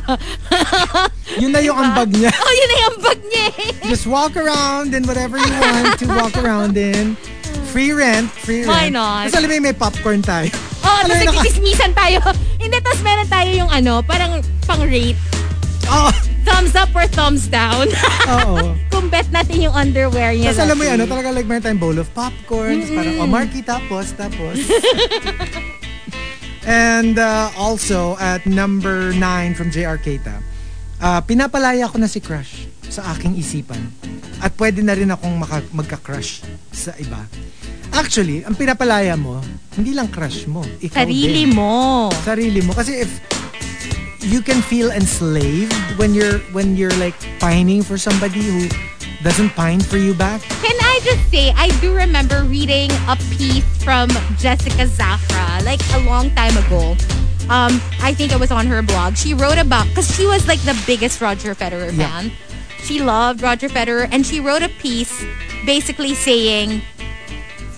Yun 1.42 1.52
na 1.52 1.60
yung 1.64 1.76
ambag 1.80 2.12
niya. 2.12 2.28
oh, 2.28 2.52
yun 2.52 2.68
na 2.68 2.78
yung 2.84 2.98
bag 3.00 3.20
niya. 3.24 3.46
Just 3.88 4.04
walk 4.04 4.36
around 4.36 4.92
in 4.92 5.02
whatever 5.08 5.40
you 5.40 5.52
want 5.56 5.96
to 5.96 6.06
walk 6.12 6.36
around 6.36 6.76
in. 6.76 7.16
Free 7.72 7.90
rent, 7.90 8.28
free 8.44 8.62
rent. 8.62 8.68
Why 8.68 8.86
not? 8.88 9.26
Tapos 9.26 9.40
alam 9.40 9.48
mo 9.48 9.54
yung 9.56 9.66
may 9.66 9.76
popcorn 9.76 10.20
tayo. 10.20 10.48
Oh, 10.82 10.98
Alam 10.98 11.08
mo 11.08 11.14
tapos 11.14 11.14
yung 11.14 11.30
naka- 11.30 11.38
nagkikismisan 11.38 11.92
tayo. 11.94 12.18
Hindi, 12.62 12.76
tapos 12.82 13.00
meron 13.06 13.28
tayo 13.30 13.50
yung 13.54 13.70
ano, 13.70 13.92
parang 14.02 14.32
pang-rate. 14.66 15.14
Oo. 15.86 16.10
Thumbs 16.42 16.74
up 16.74 16.90
or 16.90 17.06
thumbs 17.06 17.46
down. 17.46 17.86
Oo. 18.34 18.74
Kung 18.90 19.06
bet 19.06 19.30
natin 19.30 19.62
yung 19.62 19.70
underwear 19.70 20.34
niya. 20.34 20.50
Tapos 20.50 20.66
alam 20.66 20.74
mo 20.74 20.82
that 20.82 20.90
yun, 20.90 20.98
ano, 20.98 21.06
talaga 21.06 21.28
like 21.30 21.46
meron 21.46 21.62
tayong 21.62 21.78
bowl 21.78 21.94
of 21.94 22.10
popcorn. 22.10 22.82
Tapos 22.82 22.98
Parang, 22.98 23.14
oh, 23.14 23.30
Marky, 23.30 23.62
tapos, 23.62 24.10
tapos. 24.18 24.58
And 26.66 27.14
uh, 27.14 27.54
also, 27.54 28.18
at 28.18 28.42
number 28.42 29.14
9 29.14 29.22
from 29.54 29.70
JR 29.70 30.02
Keita, 30.02 30.42
uh, 30.98 31.22
pinapalaya 31.22 31.86
ko 31.86 31.94
na 31.94 32.10
si 32.10 32.18
Crush 32.18 32.66
sa 32.90 33.14
aking 33.14 33.38
isipan. 33.38 33.86
At 34.42 34.58
pwede 34.58 34.82
na 34.82 34.98
rin 34.98 35.14
akong 35.14 35.38
maka- 35.38 35.62
magka-crush 35.70 36.42
sa 36.74 36.90
iba. 36.98 37.22
Actually, 37.92 38.44
ang 38.44 38.56
pinapalaya 38.56 39.14
mo, 39.16 39.40
hindi 39.76 39.92
lang 39.92 40.08
crush 40.08 40.48
mo. 40.48 40.64
Ikaw 40.80 41.04
Sarili 41.04 41.44
din. 41.46 41.54
mo. 41.54 42.08
Sarili 42.24 42.60
mo. 42.64 42.72
Kasi 42.72 43.04
if 43.04 43.10
you 44.22 44.40
can 44.40 44.62
feel 44.62 44.90
enslaved 44.90 45.74
when 45.98 46.14
you're 46.14 46.38
when 46.56 46.76
you're 46.78 46.94
like 46.96 47.14
pining 47.38 47.82
for 47.82 47.98
somebody 47.98 48.40
who 48.40 48.64
doesn't 49.22 49.50
pine 49.54 49.78
for 49.80 49.98
you 49.98 50.14
back. 50.14 50.40
Can 50.64 50.74
I 50.82 50.98
just 51.04 51.22
say, 51.30 51.52
I 51.54 51.70
do 51.78 51.94
remember 51.94 52.42
reading 52.44 52.90
a 53.06 53.14
piece 53.38 53.62
from 53.84 54.10
Jessica 54.38 54.86
Zafra 54.88 55.62
like 55.62 55.78
a 55.94 56.00
long 56.02 56.30
time 56.34 56.56
ago. 56.58 56.96
Um, 57.50 57.78
I 58.02 58.14
think 58.14 58.32
it 58.32 58.40
was 58.40 58.50
on 58.50 58.66
her 58.66 58.82
blog. 58.82 59.14
She 59.16 59.34
wrote 59.34 59.58
about 59.58 59.86
because 59.90 60.10
she 60.10 60.26
was 60.26 60.46
like 60.48 60.58
the 60.62 60.74
biggest 60.86 61.20
Roger 61.20 61.54
Federer 61.54 61.90
Yeah. 61.92 62.08
fan. 62.08 62.24
She 62.82 62.98
loved 62.98 63.42
Roger 63.42 63.68
Federer, 63.70 64.08
and 64.10 64.26
she 64.26 64.40
wrote 64.42 64.62
a 64.62 64.70
piece 64.82 65.22
basically 65.66 66.14
saying, 66.18 66.82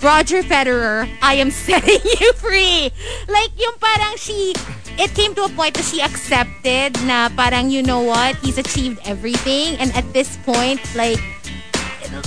Roger 0.05 0.45
Federer, 0.45 1.09
I 1.23 1.41
am 1.41 1.49
setting 1.65 1.97
you 2.05 2.29
free. 2.33 2.93
Like, 3.25 3.49
yung 3.57 3.73
parang 3.81 4.13
she, 4.21 4.53
it 5.01 5.09
came 5.17 5.33
to 5.33 5.45
a 5.45 5.49
point 5.49 5.73
that 5.73 5.83
she 5.83 5.99
accepted 5.99 6.93
na 7.09 7.33
parang, 7.33 7.73
you 7.73 7.81
know 7.81 8.05
what, 8.05 8.37
he's 8.37 8.61
achieved 8.61 9.01
everything. 9.09 9.81
And 9.81 9.89
at 9.97 10.05
this 10.13 10.37
point, 10.45 10.77
like, 10.93 11.17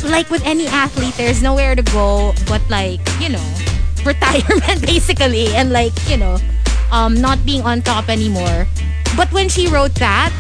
like 0.02 0.28
with 0.28 0.42
any 0.44 0.66
athlete, 0.66 1.14
there's 1.14 1.40
nowhere 1.40 1.78
to 1.78 1.86
go 1.94 2.34
but 2.50 2.60
like, 2.68 2.98
you 3.22 3.30
know, 3.30 3.46
retirement 4.04 4.82
basically. 4.82 5.54
And 5.54 5.70
like, 5.70 5.94
you 6.10 6.16
know, 6.18 6.42
um, 6.90 7.14
not 7.14 7.38
being 7.46 7.62
on 7.62 7.82
top 7.82 8.08
anymore. 8.10 8.66
But 9.16 9.30
when 9.30 9.48
she 9.48 9.70
wrote 9.70 9.94
that, 10.02 10.34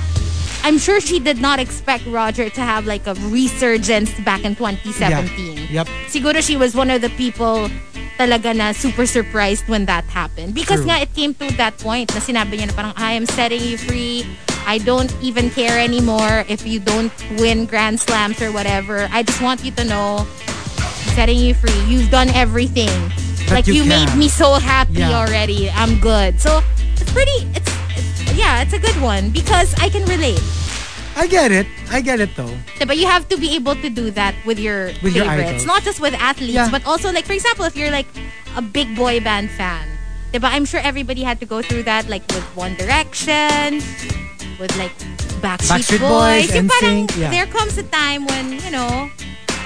I'm 0.64 0.78
sure 0.78 1.00
she 1.00 1.18
did 1.18 1.40
not 1.40 1.58
expect 1.58 2.06
Roger 2.06 2.50
to 2.50 2.60
have 2.60 2.84
like 2.86 3.06
a 3.06 3.14
resurgence 3.32 4.12
back 4.20 4.44
in 4.44 4.54
2017 4.54 5.68
Yep. 5.70 5.86
siguro 6.08 6.42
she 6.44 6.56
was 6.56 6.74
one 6.74 6.90
of 6.90 7.00
the 7.00 7.10
people 7.16 7.70
talaga 8.18 8.50
na 8.54 8.72
super 8.72 9.06
surprised 9.06 9.68
when 9.70 9.86
that 9.86 10.02
happened. 10.10 10.52
Because 10.52 10.82
True. 10.82 10.90
nga, 10.90 11.06
it 11.06 11.14
came 11.14 11.32
to 11.38 11.46
that 11.54 11.78
point 11.78 12.10
na 12.12 12.20
sinabi 12.20 12.58
niya 12.58 12.66
na 12.66 12.74
parang, 12.74 12.94
I 12.98 13.12
am 13.14 13.24
setting 13.26 13.62
you 13.62 13.78
free. 13.78 14.26
I 14.66 14.78
don't 14.82 15.08
even 15.22 15.48
care 15.54 15.78
anymore 15.78 16.42
if 16.50 16.66
you 16.66 16.82
don't 16.82 17.14
win 17.38 17.64
Grand 17.64 18.00
Slams 18.02 18.42
or 18.42 18.50
whatever. 18.50 19.06
I 19.14 19.22
just 19.22 19.40
want 19.40 19.62
you 19.64 19.70
to 19.78 19.84
know, 19.86 20.26
I'm 20.26 21.08
setting 21.14 21.38
you 21.38 21.54
free. 21.54 21.78
You've 21.86 22.10
done 22.10 22.28
everything. 22.34 22.90
Like, 23.54 23.70
you 23.70 23.80
you, 23.80 23.84
made 23.86 24.10
me 24.18 24.26
so 24.28 24.58
happy 24.58 24.98
Yeah. 25.06 25.14
already. 25.14 25.70
I'm 25.70 26.02
good. 26.02 26.36
So, 26.42 26.60
it's 26.98 27.06
pretty, 27.14 27.46
it's, 27.54 27.70
yeah, 28.38 28.62
it's 28.62 28.72
a 28.72 28.78
good 28.78 28.94
one 29.02 29.30
because 29.34 29.74
I 29.82 29.90
can 29.90 30.06
relate. 30.06 30.40
I 31.18 31.26
get 31.26 31.50
it. 31.50 31.66
I 31.90 31.98
get 32.00 32.22
it 32.22 32.30
though. 32.38 32.54
But 32.86 32.94
you 32.96 33.06
have 33.10 33.26
to 33.28 33.36
be 33.36 33.58
able 33.58 33.74
to 33.82 33.90
do 33.90 34.14
that 34.14 34.38
with 34.46 34.58
your 34.62 34.94
With 35.02 35.18
your 35.18 35.26
favorites. 35.26 35.66
idols. 35.66 35.66
Not 35.66 35.82
just 35.82 35.98
with 35.98 36.14
athletes, 36.14 36.54
Yeah. 36.54 36.70
but 36.70 36.86
also 36.86 37.10
like 37.10 37.26
for 37.26 37.34
example, 37.34 37.66
if 37.66 37.74
you're 37.74 37.90
like 37.90 38.06
a 38.54 38.62
big 38.62 38.94
boy 38.94 39.18
band 39.18 39.50
fan. 39.50 39.82
Diba? 40.30 40.46
I'm 40.46 40.64
sure 40.64 40.78
everybody 40.78 41.24
had 41.26 41.40
to 41.40 41.46
go 41.46 41.58
through 41.62 41.82
that 41.90 42.06
like 42.06 42.22
with 42.30 42.44
One 42.54 42.76
Direction, 42.78 43.82
with 44.62 44.70
like 44.78 44.94
Backstreet, 45.42 45.98
Backstreet 45.98 46.02
Boys, 46.04 46.54
Yung 46.54 46.68
parang 46.68 47.08
yeah. 47.16 47.30
there 47.30 47.46
comes 47.46 47.78
a 47.78 47.86
time 47.88 48.26
when, 48.26 48.52
you 48.60 48.70
know, 48.70 49.08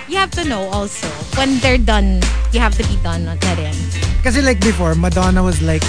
you 0.08 0.16
have 0.16 0.30
to 0.38 0.44
know 0.44 0.68
also. 0.70 1.08
When 1.36 1.58
they're 1.60 1.82
done, 1.82 2.22
you 2.52 2.60
have 2.60 2.76
to 2.78 2.84
be 2.86 2.96
done 3.02 3.24
na 3.26 3.34
rin. 3.58 3.74
Kasi 4.22 4.40
like 4.40 4.60
before, 4.62 4.94
Madonna 4.94 5.42
was 5.42 5.60
like 5.60 5.82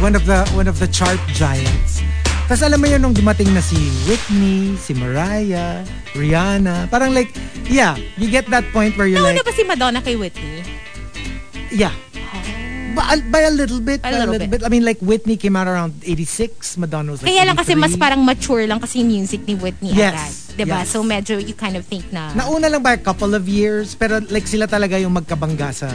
one 0.00 0.14
of 0.14 0.24
the 0.26 0.44
one 0.52 0.68
of 0.68 0.78
the 0.78 0.88
chart 0.88 1.18
giants. 1.32 2.02
Tapos 2.46 2.62
alam 2.62 2.78
mo 2.78 2.86
yun 2.86 3.02
nung 3.02 3.14
dumating 3.14 3.50
na 3.50 3.58
si 3.58 3.74
Whitney, 4.06 4.78
si 4.78 4.94
Mariah, 4.94 5.82
Rihanna. 6.14 6.86
Parang 6.86 7.10
like, 7.10 7.34
yeah, 7.66 7.98
you 8.14 8.30
get 8.30 8.46
that 8.54 8.62
point 8.70 8.94
where 8.94 9.10
you're 9.10 9.18
Nauna 9.18 9.42
like, 9.42 9.44
ba 9.44 9.50
si 9.50 9.64
Madonna 9.66 9.98
kay 9.98 10.14
Whitney? 10.14 10.62
yeah. 11.74 11.90
By, 12.96 13.20
by 13.28 13.40
a 13.44 13.52
little 13.52 13.82
bit, 13.82 14.00
By 14.00 14.08
a 14.08 14.12
by 14.14 14.16
a 14.16 14.20
little 14.24 14.32
little 14.40 14.48
bit. 14.48 14.60
bit. 14.62 14.64
I 14.64 14.70
mean, 14.72 14.80
like 14.86 14.96
Whitney 15.04 15.36
came 15.36 15.52
out 15.52 15.68
around 15.68 16.00
86, 16.00 16.78
Madonna 16.80 17.12
was 17.12 17.20
like 17.20 17.28
Kaya 17.28 17.44
lang 17.44 17.52
kasi 17.52 17.76
83. 17.76 17.82
mas 17.82 17.92
parang 18.00 18.24
mature 18.24 18.64
lang 18.64 18.80
kasi 18.80 19.04
music 19.04 19.44
ni 19.44 19.52
Whitney 19.52 19.92
Yes, 19.92 20.16
agad. 20.16 20.32
Diba? 20.56 20.80
yes. 20.80 20.88
So 20.88 21.04
medyo 21.04 21.36
you 21.36 21.52
kind 21.52 21.76
of 21.76 21.84
think 21.84 22.08
na... 22.08 22.32
Nauna 22.32 22.72
lang 22.72 22.80
by 22.80 22.96
a 22.96 23.02
couple 23.02 23.34
of 23.36 23.44
years, 23.50 23.92
pero 23.92 24.24
like 24.32 24.48
sila 24.48 24.64
talaga 24.64 24.96
yung 24.96 25.12
magkabangga 25.12 25.76
sa 25.76 25.88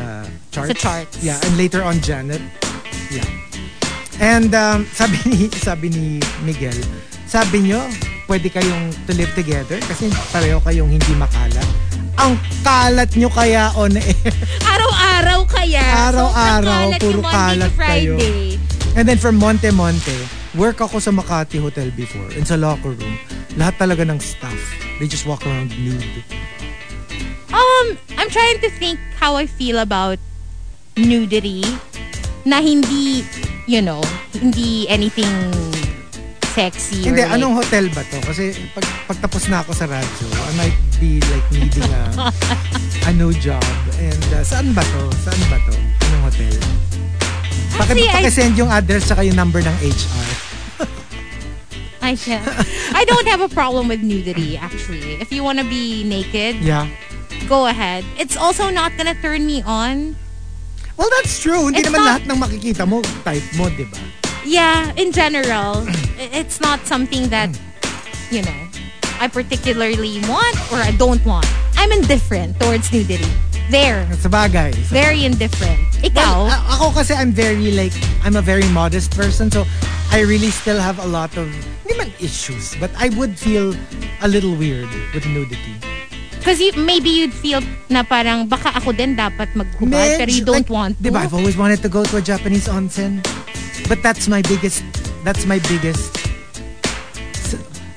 charts. 0.54 0.70
Sa 0.70 0.76
charts. 0.78 1.18
Yeah, 1.26 1.42
and 1.42 1.58
later 1.58 1.82
on 1.82 1.98
Janet. 2.06 2.44
Yeah. 3.10 3.26
And 4.22 4.54
um, 4.54 4.86
sabi 5.00 5.18
ni 5.26 5.50
sabi 5.50 5.90
ni 5.90 6.22
Miguel, 6.46 6.78
sabi 7.26 7.66
nyo, 7.66 7.82
pwede 8.30 8.54
kayong 8.54 8.94
to 9.10 9.18
live 9.18 9.34
together 9.34 9.82
kasi 9.90 10.14
pareho 10.30 10.62
kayong 10.62 10.94
hindi 10.94 11.14
makalat. 11.18 11.66
Ang 12.22 12.38
kalat 12.62 13.10
nyo 13.18 13.34
kaya 13.34 13.74
on 13.74 13.98
air. 13.98 14.34
Araw-araw 14.78 15.42
kaya. 15.50 15.82
Araw-araw, 16.14 16.94
kalat 16.94 17.02
puro 17.02 17.22
kalat 17.26 17.74
kayo. 17.74 18.16
And 18.94 19.10
then 19.10 19.18
from 19.18 19.42
Monte 19.42 19.74
Monte, 19.74 20.14
work 20.54 20.86
ako 20.86 21.02
sa 21.02 21.10
Makati 21.10 21.58
Hotel 21.58 21.90
before. 21.98 22.30
And 22.38 22.46
sa 22.46 22.62
locker 22.62 22.94
room, 22.94 23.16
lahat 23.58 23.82
talaga 23.82 24.06
ng 24.06 24.22
staff, 24.22 24.60
they 25.02 25.10
just 25.10 25.26
walk 25.26 25.42
around 25.50 25.74
nude. 25.82 26.22
Um, 27.50 27.98
I'm 28.22 28.30
trying 28.30 28.62
to 28.62 28.70
think 28.78 29.02
how 29.18 29.34
I 29.34 29.50
feel 29.50 29.82
about 29.82 30.22
nudity 30.94 31.66
na 32.46 32.58
hindi, 32.60 33.24
you 33.68 33.82
know, 33.82 34.02
hindi 34.34 34.90
anything 34.90 35.30
sexy 36.52 37.08
Hindi, 37.08 37.24
like, 37.24 37.32
anong 37.32 37.64
hotel 37.64 37.88
ba 37.96 38.04
to? 38.04 38.20
Kasi 38.28 38.52
pag, 38.76 38.84
pagtapos 39.08 39.48
na 39.48 39.64
ako 39.64 39.72
sa 39.72 39.86
radyo, 39.88 40.28
I 40.28 40.52
might 40.60 40.78
be 41.00 41.24
like 41.32 41.48
needing 41.50 41.88
a, 41.88 42.28
a 43.08 43.12
new 43.16 43.32
job. 43.32 43.64
And 43.98 44.20
uh, 44.36 44.44
saan 44.44 44.76
ba 44.76 44.84
to? 44.84 45.02
Saan 45.24 45.40
ba 45.48 45.58
to? 45.64 45.74
Anong 46.12 46.24
hotel? 46.28 46.52
Paki, 47.72 47.80
Actually, 47.88 48.10
I- 48.10 48.16
pakisend 48.20 48.54
yung 48.60 48.68
address 48.68 49.08
saka 49.08 49.24
yung 49.24 49.40
number 49.40 49.64
ng 49.64 49.76
HR. 49.80 50.28
I, 52.02 52.18
yeah. 52.26 52.42
I 52.98 53.06
don't 53.06 53.28
have 53.30 53.42
a 53.42 53.48
problem 53.48 53.88
with 53.88 54.02
nudity, 54.02 54.58
actually. 54.58 55.22
If 55.22 55.32
you 55.32 55.46
want 55.46 55.60
to 55.62 55.66
be 55.66 56.04
naked, 56.04 56.58
Yeah. 56.60 56.90
go 57.48 57.68
ahead. 57.70 58.04
It's 58.18 58.36
also 58.36 58.74
not 58.74 58.92
gonna 58.98 59.14
turn 59.22 59.46
me 59.46 59.62
on. 59.62 60.18
Well, 61.02 61.10
that's 61.18 61.42
true. 61.42 61.66
Hindi 61.66 61.82
It's 61.82 61.90
naman 61.90 62.06
not- 62.06 62.10
lahat 62.22 62.24
ng 62.30 62.38
makikita 62.38 62.84
mo, 62.86 63.02
type 63.26 63.42
mo, 63.58 63.74
di 63.74 63.90
ba? 63.90 63.98
Yeah, 64.46 64.94
in 65.02 65.10
general, 65.10 65.82
it's 66.22 66.62
not 66.62 66.86
something 66.86 67.26
that, 67.34 67.50
you 68.30 68.46
know, 68.46 68.60
I 69.18 69.26
particularly 69.26 70.22
want 70.30 70.54
or 70.70 70.78
I 70.78 70.94
don't 70.94 71.22
want. 71.26 71.50
I'm 71.74 71.90
indifferent 71.90 72.62
towards 72.62 72.94
nudity. 72.94 73.26
There. 73.74 74.06
Sa 74.22 74.30
bagay. 74.30 74.78
Sa 74.78 74.94
Very 74.94 75.26
indifferent. 75.26 75.82
Well, 76.14 76.14
Ikaw? 76.14 76.38
a- 76.54 76.66
ako 76.78 76.86
kasi 77.02 77.18
I'm 77.18 77.34
very 77.34 77.74
like, 77.74 77.94
I'm 78.22 78.38
a 78.38 78.42
very 78.46 78.68
modest 78.70 79.10
person. 79.18 79.50
So, 79.50 79.66
I 80.14 80.22
really 80.22 80.54
still 80.54 80.78
have 80.78 81.02
a 81.02 81.08
lot 81.10 81.34
of, 81.34 81.50
hindi 81.82 81.98
man 81.98 82.14
issues, 82.22 82.78
but 82.78 82.94
I 82.94 83.10
would 83.18 83.40
feel 83.42 83.74
a 84.22 84.28
little 84.30 84.54
weird 84.54 84.90
with 85.18 85.26
nudity. 85.26 85.82
Because 86.42 86.58
you, 86.58 86.74
maybe 86.74 87.14
you'd 87.14 87.34
feel 87.38 87.62
na 87.86 88.02
parang 88.02 88.50
baka 88.50 88.74
ako 88.74 88.98
din 88.98 89.14
dapat 89.14 89.54
maghubad 89.54 89.94
Medyo, 89.94 90.18
pero 90.18 90.30
you 90.34 90.42
don't 90.42 90.66
like, 90.66 90.74
want 90.74 90.98
to. 90.98 91.06
Diba, 91.06 91.22
I've 91.22 91.38
always 91.38 91.54
wanted 91.54 91.86
to 91.86 91.90
go 91.90 92.02
to 92.02 92.18
a 92.18 92.24
Japanese 92.24 92.66
onsen. 92.66 93.22
But 93.86 94.02
that's 94.02 94.26
my 94.26 94.42
biggest, 94.42 94.82
that's 95.22 95.46
my 95.46 95.62
biggest 95.70 96.18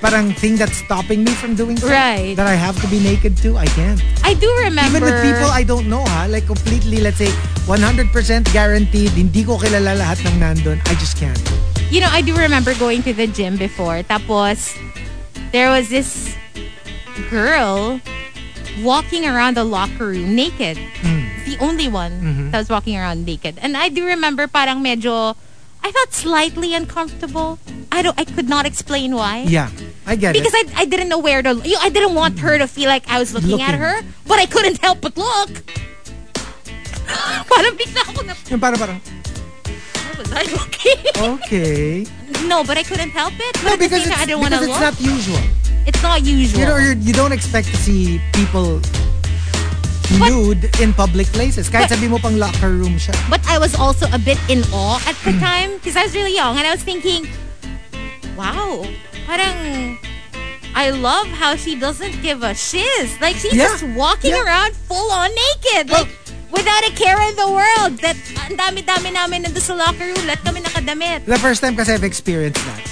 parang 0.04 0.36
thing 0.36 0.60
that's 0.60 0.84
stopping 0.84 1.24
me 1.24 1.32
from 1.32 1.56
doing 1.56 1.80
so. 1.80 1.88
Right. 1.88 2.36
That 2.36 2.44
I 2.44 2.52
have 2.52 2.76
to 2.84 2.86
be 2.92 3.00
naked 3.00 3.40
to. 3.40 3.56
I 3.56 3.64
can't. 3.72 4.04
I 4.20 4.36
do 4.36 4.52
remember. 4.60 5.00
Even 5.00 5.08
with 5.08 5.24
people 5.24 5.48
I 5.48 5.64
don't 5.64 5.88
know 5.88 6.04
ha, 6.04 6.28
like 6.28 6.44
completely, 6.44 7.00
let's 7.00 7.16
say, 7.16 7.32
100% 7.64 8.12
guaranteed, 8.52 9.16
hindi 9.16 9.40
ko 9.40 9.56
kilala 9.56 9.96
lahat 9.96 10.20
ng 10.28 10.36
nandun. 10.36 10.76
I 10.84 10.94
just 11.00 11.16
can't. 11.16 11.40
you 11.94 12.00
know, 12.00 12.10
I 12.10 12.22
do 12.22 12.34
remember 12.36 12.74
going 12.74 13.02
to 13.04 13.12
the 13.12 13.26
gym 13.26 13.56
before. 13.56 14.02
Tapos, 14.02 14.74
there 15.52 15.70
was 15.70 15.88
this 15.88 16.36
girl 17.30 18.00
walking 18.82 19.26
around 19.26 19.56
the 19.56 19.64
locker 19.64 20.09
room 20.09 20.34
naked. 20.34 20.78
Hmm. 20.78 21.22
The 21.44 21.56
only 21.60 21.88
one 21.88 22.12
mm-hmm. 22.20 22.51
that 22.51 22.59
was 22.59 22.70
walking 22.70 22.96
around 22.96 23.26
naked. 23.26 23.59
And 23.60 23.76
I 23.76 23.88
do 23.88 24.06
remember 24.06 24.48
parang 24.48 24.82
medyo, 24.82 25.36
I 25.84 25.92
felt 25.92 26.12
slightly 26.12 26.74
uncomfortable. 26.74 27.59
I 27.92 28.01
don't, 28.02 28.18
I 28.18 28.24
could 28.24 28.48
not 28.48 28.64
explain 28.64 29.14
why. 29.14 29.44
Yeah, 29.46 29.70
I 30.06 30.16
get 30.16 30.32
Because 30.32 30.55
it. 30.55 30.66
Because 30.66 30.78
I, 30.78 30.82
I 30.82 30.84
didn't 30.86 31.09
know 31.09 31.18
where 31.18 31.42
to, 31.42 31.60
you 31.62 31.76
I 31.80 31.90
didn't 31.90 32.14
want 32.14 32.38
her 32.40 32.56
to 32.59 32.66
feel 32.66 32.88
like 32.88 33.05
I 33.09 33.18
was 33.18 33.34
looking, 33.34 33.60
at 33.60 33.74
her, 33.74 34.01
but 34.26 34.38
I 34.38 34.46
couldn't 34.46 34.78
help 34.80 35.02
but 35.02 35.16
look. 35.16 35.51
parang 37.52 37.76
bigla 37.76 38.01
ako 38.09 38.24
na, 38.24 38.34
Yung 38.48 38.60
parang 38.60 38.78
parang, 38.80 38.98
was 40.16 40.32
I 40.32 40.42
looking? 40.48 41.05
okay. 41.36 42.06
no, 42.48 42.64
but 42.64 42.78
I 42.78 42.82
couldn't 42.82 43.10
help 43.10 43.34
it. 43.36 43.55
But 43.62 43.76
No, 43.76 43.76
because 43.76 44.09
it's, 44.09 44.16
I 44.16 44.24
didn't 44.24 44.40
want 44.40 44.55
to 44.55 44.60
look. 44.64 44.70
it's 44.70 44.80
not 44.80 44.96
usual. 44.98 45.38
It's 45.86 46.02
not 46.02 46.24
usual. 46.24 46.61
You 46.61 46.66
know, 46.66 46.77
you're, 46.78 46.97
you 46.97 47.12
don't 47.12 47.32
expect 47.32 47.69
to 47.69 47.77
see 47.77 48.20
people 48.32 48.81
But- 50.19 50.28
nude 50.31 50.65
in 50.81 50.93
public 50.93 51.27
places. 51.28 51.69
Kahit 51.69 51.89
But- 51.89 51.97
sabi 51.97 52.09
mo 52.09 52.19
pang 52.19 52.36
locker 52.39 52.70
room 52.70 52.97
siya. 52.97 53.12
but 53.28 53.40
I 53.48 53.59
was 53.59 53.74
also 53.74 54.06
a 54.12 54.19
bit 54.19 54.39
in 54.48 54.65
awe 54.73 55.01
at 55.09 55.16
the 55.24 55.32
time 55.44 55.77
because 55.81 55.97
I 55.97 56.05
was 56.05 56.15
really 56.15 56.35
young 56.35 56.56
and 56.56 56.66
I 56.66 56.73
was 56.73 56.82
thinking, 56.85 57.28
wow, 58.36 58.85
parang 59.27 59.98
I 60.74 60.90
love 60.90 61.28
how 61.28 61.55
she 61.56 61.78
doesn't 61.78 62.20
give 62.20 62.43
a 62.43 62.55
shiz. 62.55 63.15
Like 63.20 63.36
she's 63.36 63.55
Yeah. 63.55 63.69
just 63.70 63.85
walking 63.94 64.35
Yeah. 64.35 64.43
around 64.44 64.74
full 64.74 65.11
on 65.12 65.31
naked. 65.31 65.89
Like 65.90 66.11
without 66.51 66.82
a 66.86 66.93
care 66.94 67.19
in 67.28 67.35
the 67.36 67.47
world. 67.51 67.98
That 68.02 68.16
ang 68.47 68.56
dami-dami 68.59 69.11
namin 69.15 69.44
nandun 69.47 69.62
sa 69.62 69.74
locker 69.74 70.05
room. 70.06 70.23
Lahat 70.27 70.43
kami 70.44 70.61
nakadamit. 70.62 71.27
The 71.27 71.39
first 71.39 71.62
time 71.62 71.74
kasi 71.78 71.94
I've 71.94 72.05
experienced 72.06 72.62
that 72.66 72.82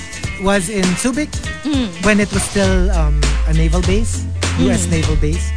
was 0.43 0.69
in 0.69 0.85
Subic 0.98 1.31
Mm. 1.62 1.89
when 2.05 2.19
it 2.19 2.27
was 2.35 2.43
still 2.43 2.90
um, 2.90 3.20
a 3.47 3.55
naval 3.55 3.81
base, 3.82 4.27
US 4.66 4.90
naval 4.90 5.14
base. 5.23 5.51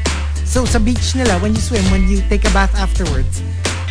So 0.45 0.63
sa 0.65 0.77
beach 0.77 1.15
nila, 1.17 1.41
when 1.41 1.57
you 1.57 1.61
swim, 1.61 1.81
when 1.89 2.05
you 2.07 2.21
take 2.29 2.45
a 2.45 2.53
bath 2.53 2.69
afterwards, 2.77 3.41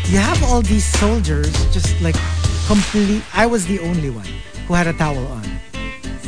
you 0.06 0.18
have 0.22 0.38
all 0.46 0.62
these 0.62 0.86
soldiers 1.02 1.50
just 1.74 1.90
like 2.00 2.14
complete. 2.70 3.22
I 3.34 3.46
was 3.46 3.66
the 3.66 3.82
only 3.82 4.10
one 4.10 4.28
who 4.70 4.74
had 4.78 4.86
a 4.86 4.94
towel 4.94 5.26
on. 5.34 5.42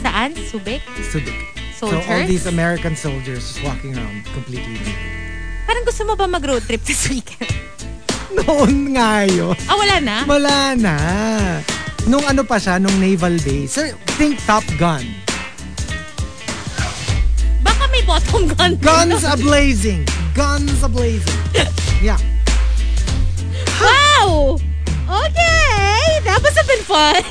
Saan? 0.02 0.34
Subic? 0.50 0.82
Subic. 1.06 1.38
So 1.78 1.86
Soldiers? 1.86 2.08
all 2.10 2.26
these 2.26 2.46
American 2.50 2.96
soldiers 2.96 3.46
just 3.54 3.62
walking 3.62 3.94
around 3.94 4.26
completely 4.34 4.74
naked. 4.74 5.06
Parang 5.70 5.84
gusto 5.86 6.02
mo 6.02 6.16
ba 6.18 6.26
mag-road 6.26 6.66
trip 6.66 6.82
this 6.82 7.06
weekend? 7.06 7.52
Noon 8.36 8.96
nga 8.98 9.22
yun. 9.28 9.54
Ah, 9.70 9.76
wala 9.78 9.96
na? 10.02 10.16
Wala 10.26 10.56
na. 10.74 10.96
Nung 12.06 12.22
ano 12.22 12.46
pa 12.46 12.62
siya, 12.62 12.78
nung 12.78 12.94
naval 13.02 13.34
base. 13.42 13.74
So, 13.74 13.82
think 14.14 14.38
Top 14.46 14.62
Gun. 14.78 15.02
Baka 17.66 17.84
may 17.90 18.02
bottom 18.06 18.46
gun. 18.54 18.78
Guns 18.78 19.26
a-blazing. 19.26 20.06
Guns 20.30 20.86
a-blazing. 20.86 21.42
Yeah. 21.98 22.18
Wow! 23.82 24.54
Okay! 25.10 26.22
That 26.22 26.38
must 26.46 26.54
have 26.54 26.68
been 26.70 26.84
fun. 26.86 27.22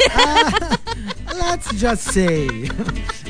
Let's 1.40 1.72
just 1.80 2.12
say. 2.12 2.68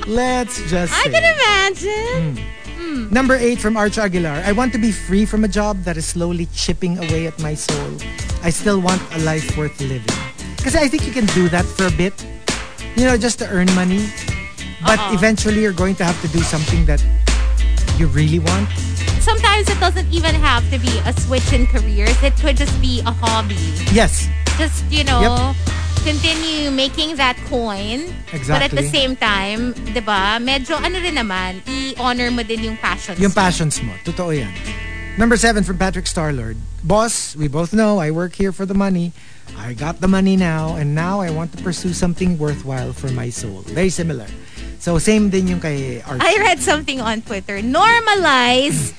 Let's 0.10 0.58
just 0.66 0.94
say. 0.98 1.02
I 1.06 1.14
can 1.14 1.26
imagine. 1.30 2.42
Hmm. 2.42 2.56
Hmm. 2.74 3.14
Number 3.14 3.36
eight 3.36 3.62
from 3.62 3.78
Arch 3.78 3.98
Aguilar. 3.98 4.42
I 4.46 4.52
want 4.52 4.74
to 4.74 4.80
be 4.80 4.92
free 4.92 5.26
from 5.26 5.44
a 5.44 5.48
job 5.48 5.84
that 5.84 5.98
is 5.98 6.06
slowly 6.06 6.48
chipping 6.54 6.98
away 6.98 7.28
at 7.28 7.38
my 7.38 7.54
soul. 7.54 7.98
I 8.42 8.50
still 8.50 8.82
want 8.82 9.02
a 9.14 9.20
life 9.20 9.58
worth 9.58 9.80
living. 9.82 10.10
Because 10.66 10.82
I 10.82 10.90
think 10.90 11.06
you 11.06 11.14
can 11.14 11.30
do 11.38 11.48
that 11.54 11.62
for 11.62 11.86
a 11.86 11.94
bit. 11.94 12.18
You 12.98 13.06
know, 13.06 13.22
just 13.22 13.38
to 13.38 13.46
earn 13.54 13.70
money. 13.78 14.10
But 14.82 14.98
Uh-uh. 14.98 15.14
eventually 15.14 15.62
you're 15.62 15.78
going 15.78 15.94
to 16.02 16.04
have 16.04 16.18
to 16.26 16.28
do 16.34 16.42
something 16.42 16.90
that 16.90 17.06
you 18.02 18.10
really 18.10 18.42
want. 18.42 18.66
Sometimes 19.22 19.70
it 19.70 19.78
doesn't 19.78 20.10
even 20.10 20.34
have 20.34 20.66
to 20.74 20.82
be 20.82 20.90
a 21.06 21.14
switch 21.22 21.54
in 21.54 21.70
careers. 21.70 22.18
It 22.26 22.34
could 22.42 22.58
just 22.58 22.74
be 22.82 23.06
a 23.06 23.14
hobby. 23.14 23.62
Yes. 23.94 24.26
Just, 24.58 24.82
you 24.90 25.04
know, 25.06 25.54
continue 26.02 26.74
making 26.74 27.22
that 27.22 27.38
coin. 27.46 28.10
Exactly. 28.34 28.50
But 28.50 28.66
at 28.66 28.72
the 28.74 28.90
same 28.90 29.14
time, 29.14 29.78
di 29.94 30.02
ba, 30.02 30.42
medyo 30.42 30.82
ano 30.82 30.98
rin 30.98 31.14
naman, 31.22 31.62
i-honor 31.70 32.34
mo 32.34 32.42
din 32.42 32.74
yung 32.74 32.78
passions. 32.82 33.22
Yung 33.22 33.38
passions 33.38 33.78
mo. 33.86 33.94
Totoo 34.02 34.34
yan. 34.34 34.50
Number 35.22 35.38
seven 35.38 35.62
from 35.62 35.78
Patrick 35.78 36.10
Starlord. 36.10 36.58
Boss, 36.82 37.38
we 37.38 37.46
both 37.46 37.70
know 37.70 38.02
I 38.02 38.10
work 38.10 38.34
here 38.34 38.50
for 38.50 38.66
the 38.66 38.74
money. 38.74 39.14
I 39.58 39.74
got 39.74 40.02
the 40.02 40.08
money 40.08 40.36
now 40.36 40.76
and 40.76 40.94
now 40.94 41.22
I 41.22 41.30
want 41.32 41.56
to 41.58 41.64
pursue 41.64 41.94
something 41.94 42.38
worthwhile 42.38 42.94
for 42.94 43.10
my 43.12 43.30
soul. 43.30 43.62
Very 43.72 43.90
similar. 43.90 44.28
So 44.80 44.98
same 45.00 45.30
din 45.30 45.48
yung 45.48 45.60
kay 45.62 46.02
Art. 46.06 46.22
I 46.22 46.38
read 46.38 46.60
something 46.60 47.02
on 47.02 47.22
Twitter. 47.22 47.62
Normalize 47.62 48.94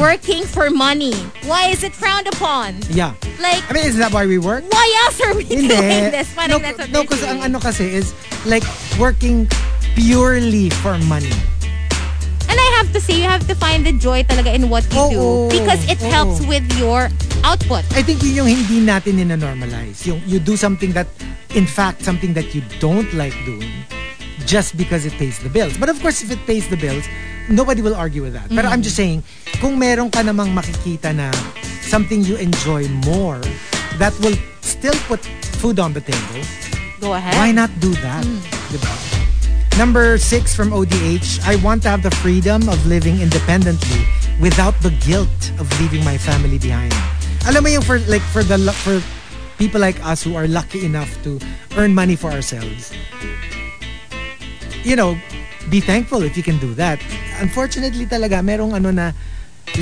working 0.00 0.44
for 0.44 0.70
money. 0.70 1.12
Why 1.44 1.68
is 1.68 1.84
it 1.84 1.92
frowned 1.92 2.26
upon? 2.28 2.80
yeah. 2.90 3.14
Like, 3.40 3.60
I 3.68 3.72
mean, 3.74 3.84
is 3.84 3.96
that 3.98 4.12
why 4.12 4.24
we 4.24 4.38
work? 4.38 4.64
why 4.70 4.86
else 5.04 5.20
are 5.20 5.34
we 5.34 5.44
Hindi. 5.44 5.68
doing 5.68 6.14
this? 6.14 6.32
Parang 6.32 6.50
no, 6.50 6.58
that's 6.60 6.78
what 6.78 6.90
no, 6.90 7.02
because 7.02 7.22
ang 7.24 7.42
ano 7.42 7.58
kasi 7.58 7.84
is 7.90 8.14
like 8.46 8.62
working 8.98 9.48
purely 9.98 10.70
for 10.80 10.96
money. 11.10 11.32
And 12.52 12.60
I 12.60 12.68
have 12.84 12.92
to 12.92 13.00
say, 13.00 13.16
you 13.16 13.24
have 13.24 13.48
to 13.48 13.56
find 13.56 13.80
the 13.88 13.96
joy 13.96 14.28
talaga 14.28 14.52
in 14.52 14.68
what 14.68 14.84
you 14.92 15.00
Oo, 15.00 15.48
do. 15.48 15.56
Because 15.56 15.80
it 15.88 15.96
oo. 16.04 16.12
helps 16.12 16.44
with 16.44 16.60
your 16.76 17.08
output. 17.48 17.80
I 17.96 18.04
think 18.04 18.20
yun 18.20 18.44
yung 18.44 18.48
hindi 18.52 18.84
natin 18.84 19.16
nina-normalize. 19.16 20.04
Yung 20.04 20.20
you 20.28 20.36
do 20.36 20.52
something 20.60 20.92
that, 20.92 21.08
in 21.56 21.64
fact, 21.64 22.04
something 22.04 22.36
that 22.36 22.52
you 22.52 22.60
don't 22.76 23.08
like 23.16 23.32
doing 23.48 23.72
just 24.44 24.76
because 24.76 25.08
it 25.08 25.16
pays 25.16 25.40
the 25.40 25.48
bills. 25.48 25.80
But 25.80 25.88
of 25.88 25.96
course, 26.04 26.20
if 26.20 26.28
it 26.28 26.44
pays 26.44 26.68
the 26.68 26.76
bills, 26.76 27.08
nobody 27.48 27.80
will 27.80 27.96
argue 27.96 28.20
with 28.20 28.36
that. 28.36 28.52
But 28.52 28.68
I'm 28.68 28.84
just 28.84 29.00
saying, 29.00 29.24
kung 29.64 29.80
meron 29.80 30.12
ka 30.12 30.20
namang 30.20 30.52
makikita 30.52 31.16
na 31.16 31.32
something 31.80 32.20
you 32.20 32.36
enjoy 32.36 32.84
more 33.08 33.40
that 33.96 34.12
will 34.20 34.36
still 34.60 34.96
put 35.08 35.24
food 35.56 35.80
on 35.80 35.96
the 35.96 36.04
table, 36.04 36.44
Go 37.00 37.16
ahead. 37.16 37.32
why 37.32 37.48
not 37.48 37.72
do 37.80 37.96
that? 38.04 38.28
Mm. 38.28 38.44
Diba? 38.76 39.21
Number 39.82 40.16
six 40.16 40.54
from 40.54 40.70
ODH, 40.70 41.42
I 41.42 41.58
want 41.58 41.82
to 41.82 41.88
have 41.90 42.04
the 42.04 42.10
freedom 42.22 42.68
of 42.68 42.78
living 42.86 43.18
independently 43.18 44.06
without 44.38 44.78
the 44.78 44.94
guilt 45.02 45.50
of 45.58 45.66
leaving 45.82 46.04
my 46.04 46.14
family 46.14 46.54
behind. 46.54 46.94
Alam 47.50 47.66
mo 47.66 47.68
yung 47.68 47.82
for 47.82 47.98
like 48.06 48.22
for 48.30 48.46
the 48.46 48.62
for 48.86 49.02
people 49.58 49.82
like 49.82 49.98
us 50.06 50.22
who 50.22 50.38
are 50.38 50.46
lucky 50.46 50.86
enough 50.86 51.10
to 51.26 51.42
earn 51.74 51.90
money 51.98 52.14
for 52.14 52.30
ourselves. 52.30 52.94
You 54.86 54.94
know, 54.94 55.18
be 55.66 55.82
thankful 55.82 56.22
if 56.22 56.38
you 56.38 56.46
can 56.46 56.62
do 56.62 56.78
that. 56.78 57.02
Unfortunately 57.42 58.06
talaga 58.06 58.38
merong 58.38 58.78
ano 58.78 58.94
na 58.94 59.10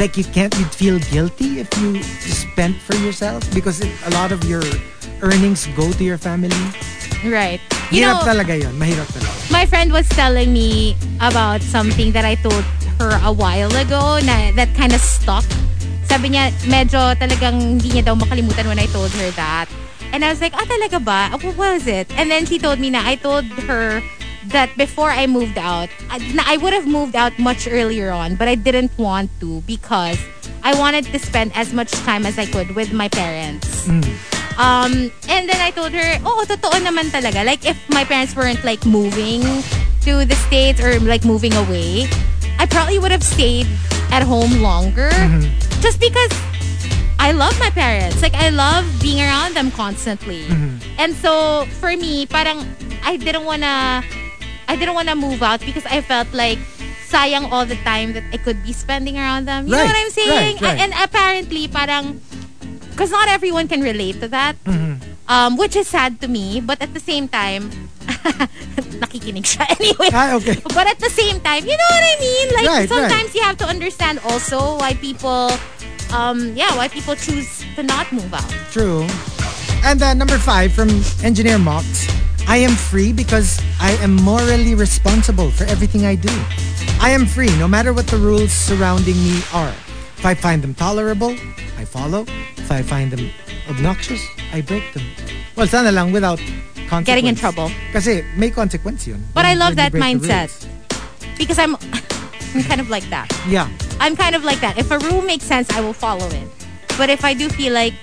like 0.00 0.16
you 0.16 0.24
can't 0.24 0.56
you 0.56 0.64
feel 0.72 0.96
guilty 1.12 1.60
if 1.60 1.68
you 1.76 2.00
spent 2.24 2.72
for 2.88 2.96
yourself 3.04 3.44
because 3.52 3.84
it, 3.84 3.92
a 4.08 4.10
lot 4.16 4.32
of 4.32 4.40
your 4.48 4.64
earnings 5.20 5.68
go 5.76 5.92
to 5.92 6.00
your 6.00 6.16
family. 6.16 6.56
Right. 7.24 7.60
You 7.90 8.06
Hirap 8.06 8.22
know, 8.22 8.32
talaga 8.32 8.54
yon. 8.56 8.72
Mahirap 8.78 9.08
talaga. 9.12 9.28
my 9.50 9.66
friend 9.66 9.92
was 9.92 10.08
telling 10.10 10.52
me 10.52 10.96
about 11.20 11.60
something 11.60 12.12
that 12.12 12.24
I 12.24 12.36
told 12.38 12.64
her 13.02 13.18
a 13.24 13.32
while 13.32 13.72
ago 13.74 14.20
na 14.22 14.54
that 14.54 14.70
kind 14.76 14.94
of 14.94 15.00
stuck. 15.02 15.44
Sabi 16.06 16.34
niya, 16.34 16.50
medyo 16.66 17.14
talagang 17.18 17.78
hindi 17.78 17.98
niya 17.98 18.10
daw 18.10 18.14
makalimutan 18.14 18.66
when 18.66 18.78
I 18.78 18.86
told 18.90 19.10
her 19.14 19.30
that. 19.34 19.66
And 20.12 20.24
I 20.24 20.30
was 20.30 20.40
like, 20.40 20.54
ah, 20.54 20.66
talaga 20.66 20.98
ba? 20.98 21.34
What 21.38 21.56
was 21.56 21.86
it? 21.86 22.10
And 22.18 22.30
then 22.30 22.46
she 22.46 22.58
told 22.58 22.78
me 22.78 22.90
na 22.90 23.02
I 23.04 23.14
told 23.14 23.46
her 23.70 24.02
that 24.50 24.70
before 24.76 25.10
I 25.10 25.26
moved 25.26 25.58
out, 25.58 25.86
I, 26.10 26.18
na 26.34 26.42
I 26.46 26.56
would 26.58 26.72
have 26.72 26.86
moved 26.86 27.14
out 27.14 27.38
much 27.38 27.68
earlier 27.70 28.10
on, 28.10 28.34
but 28.34 28.48
I 28.48 28.54
didn't 28.54 28.90
want 28.98 29.30
to 29.38 29.62
because 29.70 30.18
I 30.62 30.74
wanted 30.74 31.06
to 31.14 31.18
spend 31.18 31.52
as 31.54 31.72
much 31.72 31.92
time 32.02 32.26
as 32.26 32.38
I 32.38 32.46
could 32.46 32.74
with 32.74 32.92
my 32.92 33.06
parents. 33.08 33.86
Um, 34.58 35.10
and 35.28 35.48
then 35.48 35.60
I 35.60 35.70
told 35.70 35.92
her, 35.92 36.18
oh, 36.24 36.44
totoo 36.46 36.74
naman 36.82 37.08
talaga. 37.10 37.44
Like, 37.44 37.64
if 37.64 37.78
my 37.90 38.04
parents 38.04 38.34
weren't 38.36 38.62
like 38.64 38.84
moving 38.84 39.42
to 40.02 40.24
the 40.24 40.34
States 40.48 40.80
or 40.80 40.98
like 41.00 41.24
moving 41.24 41.54
away, 41.54 42.08
I 42.58 42.66
probably 42.66 42.98
would 42.98 43.10
have 43.12 43.22
stayed 43.24 43.66
at 44.10 44.22
home 44.22 44.60
longer. 44.60 45.08
Just 45.80 46.00
because 46.00 46.28
I 47.18 47.32
love 47.32 47.56
my 47.60 47.70
parents. 47.70 48.20
Like, 48.22 48.34
I 48.34 48.48
love 48.50 48.84
being 49.00 49.20
around 49.20 49.54
them 49.54 49.70
constantly. 49.70 50.44
And 50.98 51.14
so, 51.16 51.64
for 51.80 51.96
me, 51.96 52.26
parang, 52.26 52.64
I 53.04 53.16
didn't 53.16 53.44
wanna, 53.44 54.02
I 54.68 54.76
didn't 54.76 54.94
wanna 54.94 55.14
move 55.16 55.42
out 55.42 55.60
because 55.60 55.84
I 55.86 56.00
felt 56.00 56.32
like 56.32 56.58
sayang 57.08 57.50
all 57.50 57.66
the 57.66 57.76
time 57.82 58.12
that 58.12 58.24
I 58.32 58.36
could 58.36 58.62
be 58.62 58.72
spending 58.72 59.16
around 59.18 59.44
them. 59.46 59.66
You 59.66 59.72
know 59.72 59.84
what 59.84 59.96
I'm 59.96 60.10
saying? 60.10 60.56
right, 60.56 60.60
right. 60.60 60.80
And 60.80 60.92
apparently, 60.96 61.68
parang, 61.68 62.20
because 63.00 63.12
not 63.16 63.28
everyone 63.28 63.66
can 63.66 63.80
relate 63.80 64.20
to 64.20 64.28
that. 64.28 64.56
Um, 65.26 65.56
which 65.56 65.74
is 65.74 65.88
sad 65.88 66.20
to 66.20 66.28
me, 66.28 66.60
but 66.60 66.82
at 66.82 66.92
the 66.92 67.00
same 67.00 67.28
time, 67.28 67.70
nakikinig 69.00 69.46
siya 69.48 69.64
anyway. 69.80 70.10
Ah, 70.12 70.36
okay. 70.36 70.60
But 70.60 70.84
at 70.84 71.00
the 71.00 71.08
same 71.08 71.40
time, 71.40 71.64
you 71.64 71.72
know 71.80 71.90
what 71.96 72.04
I 72.04 72.16
mean? 72.20 72.46
Like 72.52 72.66
Right, 72.66 72.88
sometimes 72.90 73.32
you 73.32 73.40
have 73.40 73.56
to 73.62 73.64
understand 73.64 74.20
also 74.28 74.76
why 74.76 74.92
people, 75.00 75.48
um, 76.12 76.52
yeah, 76.52 76.76
why 76.76 76.88
people 76.92 77.16
choose 77.16 77.64
to 77.78 77.82
not 77.86 78.12
move 78.12 78.34
out. 78.34 78.50
True. 78.68 79.08
And 79.86 80.02
uh, 80.02 80.12
number 80.12 80.36
five 80.36 80.74
from 80.76 80.90
Engineer 81.24 81.56
Mox. 81.56 82.04
I 82.50 82.58
am 82.60 82.74
free 82.74 83.14
because 83.14 83.62
I 83.80 83.96
am 84.02 84.18
morally 84.18 84.74
responsible 84.74 85.48
for 85.54 85.64
everything 85.70 86.04
I 86.04 86.20
do. 86.20 86.34
I 87.00 87.16
am 87.16 87.24
free 87.24 87.54
no 87.56 87.68
matter 87.70 87.94
what 87.94 88.10
the 88.10 88.18
rules 88.18 88.52
surrounding 88.52 89.16
me 89.22 89.40
are. 89.54 89.72
If 90.18 90.26
I 90.26 90.34
find 90.34 90.60
them 90.60 90.74
tolerable, 90.74 91.32
I 91.80 91.84
follow. 91.86 92.26
If 92.60 92.70
I 92.70 92.82
find 92.82 93.10
them 93.10 93.30
obnoxious, 93.70 94.20
I 94.52 94.60
break 94.60 94.92
them. 94.92 95.02
Well, 95.56 95.66
sana 95.66 95.90
lang 95.90 96.12
without. 96.12 96.38
Getting 97.04 97.26
in 97.26 97.36
trouble. 97.36 97.70
Kasi 97.94 98.20
may 98.36 98.50
consequence 98.50 99.06
yun. 99.06 99.22
But 99.32 99.46
I 99.46 99.54
love 99.54 99.76
that 99.76 99.92
mindset. 99.92 100.50
Because 101.38 101.56
I'm, 101.56 101.76
I'm 102.54 102.62
kind 102.68 102.80
of 102.82 102.90
like 102.90 103.08
that. 103.08 103.32
Yeah. 103.48 103.70
I'm 103.98 104.14
kind 104.14 104.34
of 104.34 104.44
like 104.44 104.60
that. 104.60 104.76
If 104.76 104.90
a 104.90 104.98
rule 104.98 105.22
makes 105.22 105.44
sense, 105.44 105.70
I 105.70 105.80
will 105.80 105.94
follow 105.94 106.26
it. 106.28 106.48
But 106.98 107.08
if 107.08 107.24
I 107.24 107.32
do 107.32 107.48
feel 107.48 107.72
like 107.72 107.94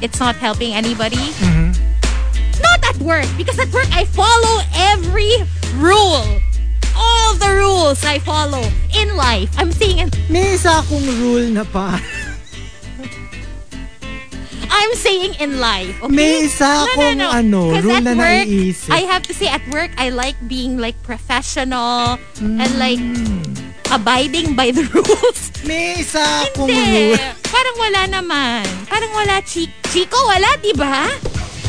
it's 0.00 0.20
not 0.20 0.36
helping 0.36 0.74
anybody, 0.74 1.16
mm-hmm. 1.16 1.72
not 2.62 2.84
at 2.86 2.98
work, 3.02 3.26
because 3.36 3.58
at 3.58 3.72
work 3.72 3.88
I 3.90 4.04
follow 4.04 4.62
every 4.76 5.32
rule. 5.80 6.22
All 6.94 7.34
the 7.34 7.50
rules 7.50 8.04
I 8.04 8.20
follow 8.20 8.62
in 8.94 9.16
life. 9.16 9.50
I'm 9.58 9.72
saying 9.72 9.98
in, 9.98 10.10
May 10.30 10.54
isa 10.54 10.84
akong 10.84 11.02
rule 11.18 11.50
na 11.50 11.64
pa. 11.64 11.98
I'm 14.74 14.92
saying 14.98 15.38
in 15.38 15.62
life. 15.62 15.94
Okay? 16.02 16.10
May 16.10 16.50
isa 16.50 16.66
akong 16.66 17.22
ano, 17.22 17.70
'Cause 17.70 17.84
rule 17.86 17.94
at 17.94 18.02
na 18.02 18.12
work, 18.18 18.46
naiisip. 18.50 18.90
I 18.90 19.06
have 19.06 19.22
to 19.24 19.32
say 19.32 19.46
at 19.46 19.62
work 19.70 19.94
I 19.94 20.10
like 20.10 20.34
being 20.44 20.76
like 20.76 20.98
professional 21.06 22.18
and 22.42 22.70
like 22.76 22.98
abiding 23.88 24.58
by 24.58 24.74
the 24.74 24.82
rules. 24.92 25.54
May 25.62 26.02
isa 26.02 26.18
akong 26.50 26.66
Hindi. 26.66 27.14
rule. 27.14 27.22
Parang 27.46 27.76
wala 27.78 28.00
naman. 28.10 28.66
Parang 28.90 29.14
wala. 29.14 29.38
Chi 29.40 29.70
Chico, 29.94 30.18
wala, 30.26 30.48
di 30.58 30.74
ba? 30.74 31.06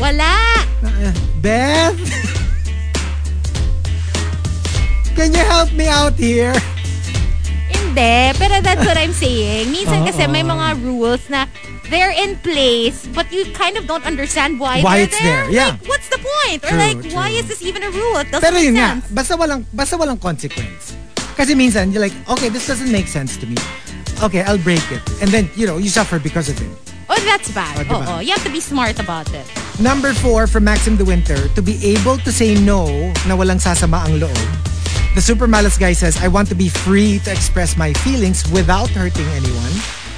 Wala. 0.01 0.33
Beth? 1.39 1.93
Can 5.15 5.31
you 5.31 5.45
help 5.45 5.71
me 5.71 5.87
out 5.87 6.17
here? 6.17 6.51
Hindi. 7.71 8.33
Pero 8.35 8.59
that's 8.59 8.83
what 8.83 8.97
I'm 8.97 9.13
saying. 9.15 9.71
Minsan 9.71 10.03
kasi 10.03 10.27
Oo. 10.27 10.33
may 10.33 10.43
mga 10.43 10.75
rules 10.83 11.23
na 11.31 11.47
they're 11.89 12.11
in 12.13 12.35
place 12.39 13.05
but 13.13 13.31
you 13.31 13.45
kind 13.53 13.77
of 13.77 13.87
don't 13.87 14.05
understand 14.05 14.59
why, 14.59 14.81
Why 14.81 14.97
they're 14.97 15.05
it's 15.07 15.19
there. 15.21 15.45
there, 15.45 15.51
yeah. 15.51 15.69
Like, 15.77 15.87
what's 15.87 16.09
the 16.09 16.19
point? 16.19 16.63
Or 16.65 16.69
True, 16.69 16.77
like, 16.79 16.99
why 17.13 17.29
true. 17.29 17.39
is 17.39 17.47
this 17.47 17.61
even 17.61 17.83
a 17.83 17.91
rule? 17.91 18.17
It 18.19 18.31
doesn't 18.31 18.41
Pero 18.41 18.55
make 18.55 18.65
yun 18.65 18.75
nga, 18.75 18.89
sense. 19.01 19.11
basta 19.11 19.33
walang, 19.37 19.65
basta 19.73 19.95
walang 19.97 20.19
consequence. 20.19 20.95
Kasi 21.35 21.53
minsan, 21.53 21.91
you're 21.91 22.01
like, 22.01 22.15
okay, 22.29 22.47
this 22.49 22.67
doesn't 22.67 22.91
make 22.91 23.07
sense 23.07 23.35
to 23.37 23.45
me. 23.45 23.55
Okay, 24.23 24.41
I'll 24.47 24.57
break 24.61 24.83
it. 24.91 25.03
And 25.21 25.27
then, 25.29 25.49
you 25.55 25.67
know, 25.67 25.75
you 25.77 25.89
suffer 25.89 26.17
because 26.19 26.47
of 26.47 26.55
it. 26.61 26.71
Oh, 27.09 27.19
that's 27.27 27.51
bad. 27.51 27.75
Oh, 27.75 27.83
diba? 27.83 28.07
Oo. 28.07 28.19
You 28.23 28.31
have 28.31 28.43
to 28.47 28.51
be 28.51 28.63
smart 28.63 28.97
about 28.99 29.27
it. 29.35 29.43
Number 29.79 30.13
four 30.15 30.47
from 30.47 30.63
Maxim 30.63 30.95
the 30.95 31.03
Winter, 31.03 31.35
to 31.51 31.61
be 31.61 31.75
able 31.83 32.15
to 32.23 32.31
say 32.31 32.55
no 32.55 32.87
na 33.27 33.35
walang 33.35 33.59
sasama 33.59 34.07
ang 34.07 34.15
loob. 34.23 34.39
The 35.13 35.21
Super 35.21 35.47
Malas 35.47 35.75
guy 35.79 35.91
says, 35.91 36.15
I 36.23 36.27
want 36.31 36.47
to 36.49 36.55
be 36.55 36.67
free 36.67 37.19
to 37.27 37.31
express 37.31 37.75
my 37.75 37.91
feelings 38.03 38.47
without 38.51 38.89
hurting 38.89 39.27
anyone. 39.35 39.71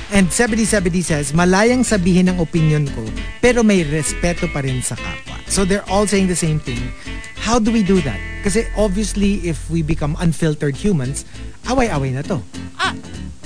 And 0.08 0.32
Sebedi 0.32 0.64
Sebedi 0.64 1.04
says, 1.04 1.36
malayang 1.36 1.84
sabihin 1.84 2.32
ang 2.32 2.40
opinion 2.40 2.88
ko, 2.88 3.04
pero 3.44 3.60
may 3.60 3.84
respeto 3.84 4.48
pa 4.48 4.64
rin 4.64 4.80
sa 4.80 4.96
kapwa. 4.96 5.36
So 5.52 5.68
they're 5.68 5.84
all 5.92 6.08
saying 6.08 6.32
the 6.32 6.38
same 6.40 6.60
thing. 6.60 6.80
How 7.36 7.60
do 7.60 7.72
we 7.72 7.84
do 7.84 8.00
that? 8.08 8.16
Kasi 8.42 8.64
obviously, 8.80 9.44
if 9.44 9.68
we 9.68 9.84
become 9.84 10.16
unfiltered 10.20 10.80
humans, 10.80 11.28
away-away 11.68 12.16
na 12.16 12.24
to. 12.24 12.40
Ah, 12.80 12.96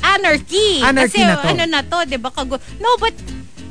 anarchy. 0.06 0.86
Anarchy 0.86 1.26
Kasi 1.26 1.26
na 1.26 1.42
to. 1.42 1.48
ano 1.50 1.64
na 1.66 1.82
to, 1.82 1.98
di 2.06 2.18
ba? 2.22 2.30
Kago- 2.30 2.62
no, 2.78 2.90
but 3.02 3.14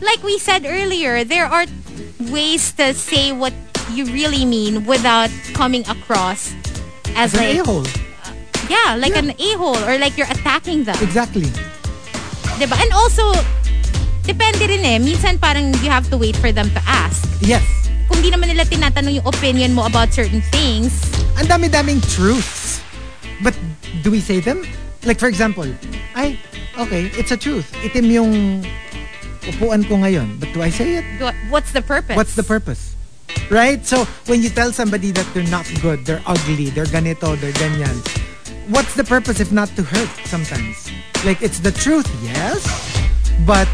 like 0.02 0.18
we 0.26 0.34
said 0.38 0.66
earlier, 0.66 1.22
there 1.22 1.46
are 1.46 1.66
ways 2.26 2.74
to 2.74 2.90
say 2.92 3.30
what 3.30 3.54
you 3.94 4.02
really 4.10 4.42
mean 4.42 4.82
without 4.82 5.30
coming 5.54 5.86
across 5.86 6.50
as 7.14 7.30
As 7.30 7.38
an 7.38 7.54
like, 7.54 7.62
a-hole. 7.62 7.86
yeah, 8.66 8.98
like 8.98 9.14
Yeah. 9.14 9.22
an 9.22 9.30
a-hole 9.38 9.78
or 9.86 9.94
like 9.98 10.18
you're 10.18 10.30
attacking 10.30 10.84
them. 10.90 10.98
Exactly. 10.98 11.46
Di 12.60 12.68
ba? 12.68 12.76
And 12.76 12.92
also, 12.92 13.32
depende 14.28 14.68
rin 14.68 14.84
eh. 14.84 15.00
Minsan 15.00 15.40
parang 15.40 15.72
you 15.80 15.88
have 15.88 16.04
to 16.12 16.20
wait 16.20 16.36
for 16.36 16.52
them 16.52 16.68
to 16.76 16.80
ask. 16.84 17.24
Yes. 17.40 17.64
Kung 18.04 18.20
di 18.20 18.28
naman 18.28 18.52
nila 18.52 18.68
tinatanong 18.68 19.16
yung 19.16 19.24
opinion 19.24 19.72
mo 19.72 19.88
about 19.88 20.12
certain 20.12 20.44
things, 20.52 20.92
ang 21.40 21.48
dami-daming 21.48 22.04
truths. 22.12 22.84
But 23.40 23.56
do 24.04 24.12
we 24.12 24.20
say 24.20 24.44
them? 24.44 24.68
Like 25.08 25.16
for 25.16 25.32
example, 25.32 25.64
ay, 26.12 26.36
okay, 26.76 27.08
it's 27.16 27.32
a 27.32 27.38
truth. 27.40 27.64
Itim 27.80 28.12
yung 28.12 28.32
upuan 29.48 29.80
ko 29.88 29.96
ngayon. 30.04 30.36
But 30.36 30.52
do 30.52 30.60
I 30.60 30.68
say 30.68 31.00
it? 31.00 31.06
what's 31.48 31.72
the 31.72 31.80
purpose? 31.80 32.12
What's 32.12 32.36
the 32.36 32.44
purpose? 32.44 32.92
Right? 33.48 33.80
So 33.88 34.04
when 34.28 34.44
you 34.44 34.52
tell 34.52 34.68
somebody 34.68 35.16
that 35.16 35.24
they're 35.32 35.48
not 35.48 35.64
good, 35.80 36.04
they're 36.04 36.20
ugly, 36.28 36.68
they're 36.68 36.84
ganito, 36.92 37.40
they're 37.40 37.56
ganyan, 37.56 37.96
what's 38.70 38.94
the 38.94 39.04
purpose 39.04 39.40
if 39.40 39.52
not 39.52 39.68
to 39.76 39.82
hurt 39.82 40.08
sometimes? 40.26 40.90
Like 41.24 41.42
it's 41.42 41.60
the 41.60 41.72
truth, 41.72 42.06
yes, 42.22 42.62
but 43.44 43.68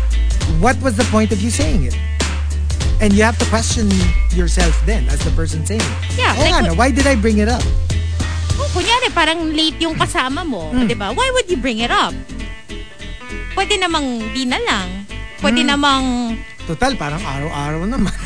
what 0.58 0.80
was 0.82 0.96
the 0.96 1.04
point 1.14 1.32
of 1.32 1.40
you 1.40 1.50
saying 1.50 1.84
it? 1.84 1.96
And 3.00 3.12
you 3.12 3.22
have 3.22 3.38
to 3.38 3.46
question 3.52 3.92
yourself 4.32 4.72
then 4.88 5.06
as 5.08 5.20
the 5.20 5.30
person 5.36 5.64
saying 5.66 5.84
it. 5.84 5.98
Yeah, 6.16 6.32
Oh 6.36 6.40
like 6.40 6.52
nga, 6.52 6.60
what- 6.64 6.68
no, 6.72 6.74
why 6.74 6.90
did 6.90 7.06
I 7.06 7.14
bring 7.14 7.38
it 7.38 7.48
up? 7.48 7.62
Oh, 8.56 8.64
kunyari, 8.72 9.12
parang 9.12 9.52
late 9.52 9.76
yung 9.84 9.94
kasama 9.94 10.40
mo, 10.40 10.72
Hmm. 10.72 10.88
di 10.88 10.96
ba? 10.96 11.12
Why 11.12 11.28
would 11.36 11.44
you 11.52 11.60
bring 11.60 11.84
it 11.84 11.92
up? 11.92 12.16
Pwede 13.52 13.76
namang 13.76 14.32
di 14.32 14.48
na 14.48 14.56
lang. 14.64 15.04
Pwede 15.44 15.60
Hmm. 15.60 15.76
namang, 15.76 16.04
Total, 16.66 16.96
parang 16.98 17.22
araw-araw 17.22 17.86
naman. 17.86 18.10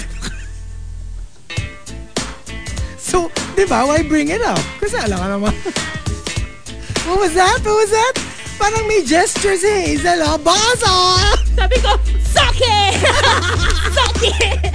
so, 2.97 3.28
di 3.52 3.66
ba, 3.66 3.84
why 3.84 4.01
bring 4.01 4.30
it 4.30 4.40
up? 4.40 4.62
Kasi 4.80 4.97
alam 4.97 5.18
ka 5.18 5.28
naman. 5.28 5.55
What 7.09 7.18
was 7.20 7.35
that? 7.35 7.59
What 7.64 7.77
was 7.77 7.90
that? 7.90 8.14
Parang 8.60 8.85
may 8.86 9.02
gestures 9.05 9.64
eh. 9.64 9.97
Hazel, 9.97 10.20
oh, 10.20 10.36
boss, 10.39 10.81
oh! 10.85 11.32
sabi 11.56 11.81
ko, 11.81 11.97
suck 12.20 12.55
it! 12.60 12.94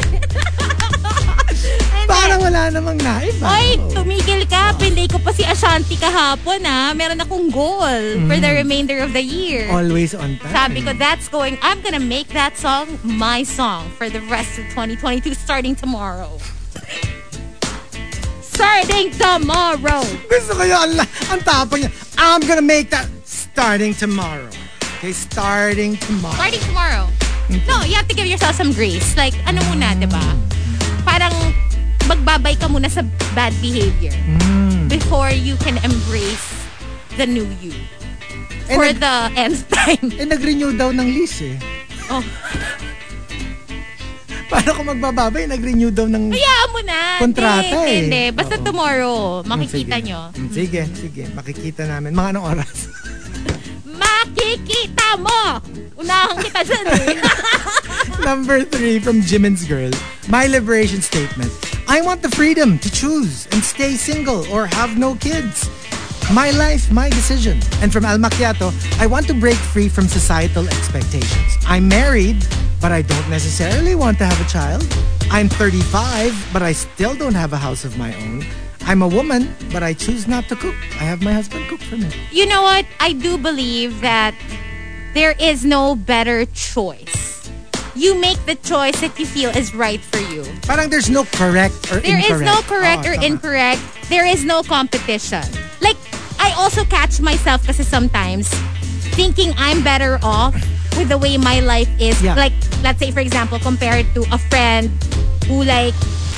Parang 2.05 2.37
wala 2.41 2.69
namang 2.69 2.97
naiba. 3.01 3.45
Oy, 3.45 3.77
Oh. 3.81 3.89
tumigil 3.93 4.45
ka. 4.45 4.73
Pinday 4.77 5.09
ko 5.09 5.17
pa 5.17 5.33
si 5.33 5.41
Ashanti 5.41 5.97
kahapon 5.97 6.61
ha. 6.65 6.93
Meron 6.93 7.17
akong 7.17 7.49
goal 7.49 7.81
for 8.29 8.37
Hmm. 8.37 8.41
the 8.41 8.51
remainder 8.61 9.01
of 9.01 9.13
the 9.13 9.21
year. 9.25 9.69
Always 9.73 10.13
on 10.13 10.37
time. 10.37 10.53
Sabi 10.53 10.85
ko, 10.85 10.93
that's 10.93 11.25
going, 11.29 11.57
I'm 11.65 11.81
gonna 11.81 12.01
make 12.01 12.29
that 12.37 12.57
song 12.57 12.97
my 13.01 13.41
song 13.41 13.89
for 13.97 14.09
the 14.09 14.21
rest 14.29 14.57
of 14.61 14.65
2022 14.73 15.33
starting 15.33 15.73
tomorrow. 15.73 16.37
Starting 18.55 19.11
tomorrow. 19.11 20.01
Gusto 20.25 20.51
ko 20.55 20.63
yun. 20.63 20.95
Ang, 21.29 21.41
tapang 21.43 21.83
niya. 21.83 21.91
I'm 22.17 22.41
gonna 22.41 22.63
make 22.63 22.89
that 22.89 23.07
starting 23.27 23.91
tomorrow. 23.93 24.47
Okay, 24.99 25.11
starting 25.11 25.99
tomorrow. 25.99 26.39
Starting 26.39 26.63
tomorrow. 26.63 27.05
No, 27.69 27.83
you 27.85 27.93
have 27.93 28.07
to 28.09 28.15
give 28.15 28.25
yourself 28.25 28.55
some 28.55 28.73
grace. 28.73 29.13
Like, 29.13 29.35
ano 29.45 29.61
muna, 29.69 29.93
di 29.93 30.07
ba? 30.09 30.23
Parang 31.05 31.35
magbabay 32.07 32.57
ka 32.57 32.65
muna 32.65 32.89
sa 32.89 33.03
bad 33.33 33.53
behavior 33.59 34.13
Mm. 34.25 34.89
before 34.89 35.29
you 35.29 35.53
can 35.61 35.77
embrace 35.81 36.45
the 37.17 37.25
new 37.25 37.45
you 37.61 37.73
Eh, 38.65 38.73
for 38.73 38.85
nag- 38.89 38.97
the 38.97 39.15
nth 39.37 39.61
time. 39.73 40.09
eh, 40.15 40.25
nag-renew 40.25 40.73
daw 40.73 40.89
ng 40.89 41.05
lease 41.05 41.45
eh. 41.45 41.57
Oh. 42.09 42.21
Paano 44.51 44.69
kung 44.73 44.87
magbababay? 44.87 45.49
Nag-renew 45.49 45.89
daw 45.89 46.05
ng... 46.05 46.29
Hayaan 46.29 46.69
mo 46.69 46.81
na. 46.81 46.99
Kontrata 47.17 47.65
hindi, 47.65 47.89
eh. 47.89 47.99
Hindi, 48.05 48.23
Basta 48.31 48.55
Oo. 48.55 48.63
tomorrow, 48.63 49.17
Mm, 49.41 49.49
makikita 49.49 49.95
sige. 49.97 50.05
nyo. 50.05 50.19
Mm, 50.31 50.49
Sige, 50.51 50.81
sige. 50.93 51.23
Makikita 51.33 51.81
namin. 51.85 52.11
Mga 52.13 52.29
anong 52.31 52.45
oras? 52.53 52.77
Makikita 53.95 55.07
mo! 55.17 55.41
Unahan 55.95 56.35
kita 56.37 56.59
dyan 56.61 56.85
eh. 56.91 57.15
Number 58.27 58.61
three 58.61 58.99
from 58.99 59.23
Jimin's 59.23 59.63
Girl. 59.63 59.89
My 60.27 60.45
liberation 60.45 60.99
statement. 60.99 61.49
I 61.87 62.01
want 62.01 62.21
the 62.21 62.29
freedom 62.29 62.77
to 62.81 62.89
choose 62.89 63.47
and 63.53 63.63
stay 63.63 63.93
single 63.95 64.43
or 64.51 64.65
have 64.67 64.97
no 64.97 65.15
kids. 65.15 65.69
My 66.33 66.49
life, 66.51 66.91
my 66.91 67.09
decision. 67.09 67.59
And 67.81 67.93
from 67.93 68.03
Al 68.03 68.17
Macchiato, 68.17 68.73
I 68.99 69.05
want 69.05 69.27
to 69.27 69.33
break 69.33 69.55
free 69.55 69.87
from 69.87 70.07
societal 70.07 70.67
expectations. 70.67 71.57
I'm 71.67 71.87
married, 71.87 72.45
but 72.81 72.91
I 72.91 73.03
don't 73.03 73.29
necessarily 73.29 73.93
want 73.93 74.17
to 74.17 74.25
have 74.25 74.39
a 74.41 74.49
child. 74.49 74.81
I'm 75.29 75.49
35, 75.49 76.49
but 76.51 76.63
I 76.63 76.71
still 76.71 77.15
don't 77.15 77.35
have 77.35 77.53
a 77.53 77.57
house 77.57 77.85
of 77.85 77.97
my 77.97 78.13
own. 78.25 78.43
I'm 78.81 79.01
a 79.01 79.07
woman, 79.07 79.55
but 79.71 79.83
I 79.83 79.93
choose 79.93 80.27
not 80.27 80.49
to 80.49 80.55
cook. 80.55 80.75
I 80.99 81.05
have 81.05 81.21
my 81.21 81.31
husband 81.31 81.67
cook 81.67 81.79
for 81.81 81.97
me. 81.97 82.09
you 82.31 82.45
know 82.47 82.63
what? 82.63 82.85
I 82.99 83.13
do 83.13 83.37
believe 83.37 84.01
that 84.01 84.33
there 85.13 85.35
is 85.39 85.63
no 85.63 85.95
better 85.95 86.45
choice. 86.47 87.49
You 87.95 88.13
make 88.19 88.43
the 88.45 88.55
choice 88.55 88.99
that 89.01 89.17
you 89.17 89.25
feel 89.25 89.51
is 89.51 89.73
right 89.73 90.01
for 90.01 90.19
you. 90.19 90.43
Parang 90.63 90.89
there's 90.89 91.09
no 91.09 91.23
correct 91.23 91.93
or 91.93 92.01
There 92.01 92.17
incorrect. 92.17 92.27
There 92.27 92.35
is 92.35 92.41
no 92.41 92.61
correct 92.67 93.05
Oo, 93.05 93.11
or 93.11 93.23
incorrect. 93.23 93.81
There 94.09 94.25
is 94.25 94.43
no 94.43 94.63
competition. 94.63 95.43
Like, 95.81 95.95
I 96.39 96.53
also 96.57 96.83
catch 96.85 97.19
myself 97.19 97.65
kasi 97.65 97.83
sometimes 97.83 98.49
thinking 99.15 99.53
I'm 99.57 99.83
better 99.83 100.19
off 100.23 100.53
with 100.97 101.09
the 101.09 101.17
way 101.17 101.37
my 101.37 101.59
life 101.59 101.89
is. 101.99 102.21
Yeah. 102.21 102.35
Like, 102.35 102.53
let's 102.83 102.99
say, 102.99 103.11
for 103.11 103.19
example, 103.19 103.59
compared 103.59 104.05
to 104.15 104.23
a 104.31 104.37
friend 104.37 104.89
who 105.47 105.63
like 105.63 105.93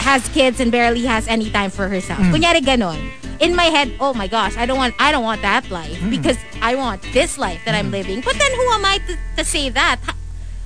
has 0.05 0.27
kids 0.29 0.59
and 0.59 0.71
barely 0.71 1.05
has 1.05 1.27
any 1.27 1.49
time 1.49 1.69
for 1.71 1.87
herself. 1.87 2.19
Mm. 2.19 2.31
Kunyari 2.33 2.61
ganon. 2.61 2.97
In 3.39 3.55
my 3.55 3.65
head, 3.69 3.93
oh 3.99 4.13
my 4.13 4.25
gosh, 4.27 4.57
I 4.57 4.65
don't 4.65 4.77
want 4.77 4.95
I 4.97 5.11
don't 5.11 5.23
want 5.23 5.41
that 5.43 5.69
life 5.69 5.97
Mm. 6.01 6.09
because 6.09 6.37
I 6.61 6.73
want 6.75 7.01
this 7.13 7.37
life 7.37 7.61
that 7.65 7.75
I'm 7.75 7.91
living. 7.91 8.21
But 8.21 8.33
then 8.37 8.51
who 8.51 8.65
am 8.73 8.85
I 8.85 8.97
to, 9.07 9.13
to 9.37 9.43
say 9.45 9.69
that? 9.69 10.01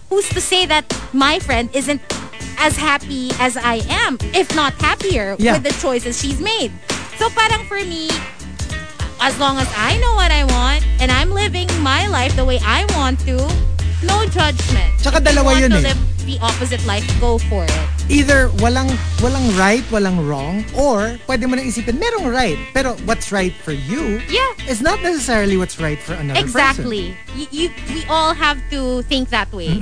Who's 0.09 0.27
to 0.29 0.39
say 0.41 0.65
that 0.67 0.87
my 1.11 1.39
friend 1.39 1.69
isn't 1.73 1.99
as 2.59 2.75
happy 2.77 3.31
as 3.39 3.55
I 3.57 3.79
am, 3.89 4.17
if 4.35 4.55
not 4.55 4.73
happier, 4.79 5.35
Yeah. 5.39 5.53
with 5.59 5.63
the 5.63 5.75
choices 5.83 6.19
she's 6.19 6.39
made? 6.39 6.71
So 7.19 7.27
parang 7.31 7.63
for 7.67 7.79
me, 7.83 8.07
as 9.21 9.37
long 9.39 9.57
as 9.57 9.69
I 9.77 9.97
know 10.01 10.13
what 10.17 10.31
I 10.31 10.43
want 10.45 10.85
and 10.99 11.11
I'm 11.11 11.29
living 11.31 11.69
my 11.81 12.07
life 12.07 12.35
the 12.35 12.45
way 12.45 12.59
I 12.65 12.85
want 12.97 13.19
to, 13.29 13.37
no 14.03 14.25
judgment. 14.27 14.97
Tsaka 14.97 15.17
If 15.17 15.23
you 15.23 15.29
dalawa 15.29 15.45
want 15.45 15.59
yun 15.61 15.71
to 15.71 15.77
eh. 15.77 15.93
live 15.93 15.99
the 16.25 16.37
opposite 16.41 16.83
life, 16.85 17.05
go 17.21 17.37
for 17.37 17.65
it. 17.65 17.73
either 18.09 18.49
walang 18.61 18.89
walang 19.23 19.45
right, 19.57 19.81
walang 19.93 20.19
wrong, 20.27 20.65
or 20.75 21.17
pwede 21.29 21.45
mo 21.47 21.55
nang 21.55 21.65
isipin, 21.65 21.97
merong 21.97 22.27
right. 22.29 22.57
Pero 22.73 22.93
what's 23.05 23.31
right 23.31 23.53
for 23.63 23.71
you 23.71 24.19
Yeah. 24.29 24.41
is 24.67 24.81
not 24.81 25.01
necessarily 25.01 25.55
what's 25.57 25.79
right 25.79 25.97
for 26.01 26.13
another 26.13 26.41
person. 26.41 26.49
Exactly. 26.49 27.05
You, 27.37 27.45
you, 27.51 27.65
we 27.93 28.01
all 28.09 28.33
have 28.33 28.57
to 28.69 29.01
think 29.07 29.29
that 29.29 29.49
way. 29.53 29.81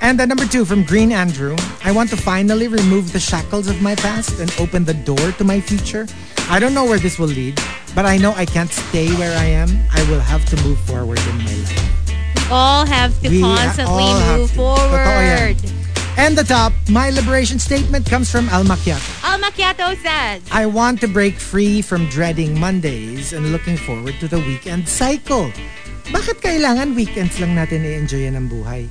And 0.00 0.18
then 0.18 0.28
number 0.28 0.46
two 0.46 0.64
from 0.64 0.84
Green 0.84 1.12
Andrew. 1.12 1.56
I 1.84 1.92
want 1.92 2.10
to 2.10 2.16
finally 2.16 2.68
remove 2.68 3.12
the 3.12 3.20
shackles 3.20 3.68
of 3.68 3.82
my 3.82 3.94
past 3.96 4.40
and 4.40 4.48
open 4.58 4.84
the 4.84 4.94
door 4.94 5.32
to 5.36 5.44
my 5.44 5.60
future. 5.60 6.06
I 6.48 6.58
don't 6.58 6.72
know 6.72 6.84
where 6.84 6.98
this 6.98 7.18
will 7.18 7.28
lead, 7.28 7.60
but 7.94 8.06
I 8.06 8.16
know 8.16 8.32
I 8.32 8.46
can't 8.46 8.70
stay 8.70 9.12
where 9.16 9.36
I 9.36 9.44
am. 9.44 9.68
I 9.92 10.00
will 10.08 10.20
have 10.20 10.44
to 10.46 10.56
move 10.64 10.78
forward 10.80 11.18
in 11.18 11.36
my 11.38 11.54
life. 11.54 12.08
We 12.36 12.42
all 12.50 12.86
have 12.86 13.12
to 13.22 13.28
We 13.28 13.40
constantly 13.42 14.08
move 14.32 14.50
to. 14.52 14.56
Forward. 14.56 15.56
And 16.16 16.36
the 16.36 16.42
top, 16.42 16.72
my 16.88 17.10
liberation 17.10 17.58
statement 17.58 18.06
comes 18.06 18.30
from 18.30 18.48
Al 18.48 18.64
Macchiato. 18.64 19.06
Al 19.22 19.38
Macchiato 19.38 19.94
says, 20.02 20.42
I 20.50 20.66
want 20.66 21.00
to 21.02 21.06
break 21.06 21.38
free 21.38 21.82
from 21.82 22.08
dreading 22.08 22.58
Mondays 22.58 23.32
and 23.32 23.52
looking 23.52 23.76
forward 23.76 24.14
to 24.18 24.26
the 24.26 24.38
weekend 24.38 24.88
cycle. 24.88 25.52
Bakit 26.10 26.42
kailangan 26.42 26.96
weekends 26.96 27.38
lang 27.38 27.54
natin 27.54 27.84
i-enjoy 27.84 28.26
ang 28.26 28.48
buhay? 28.48 28.88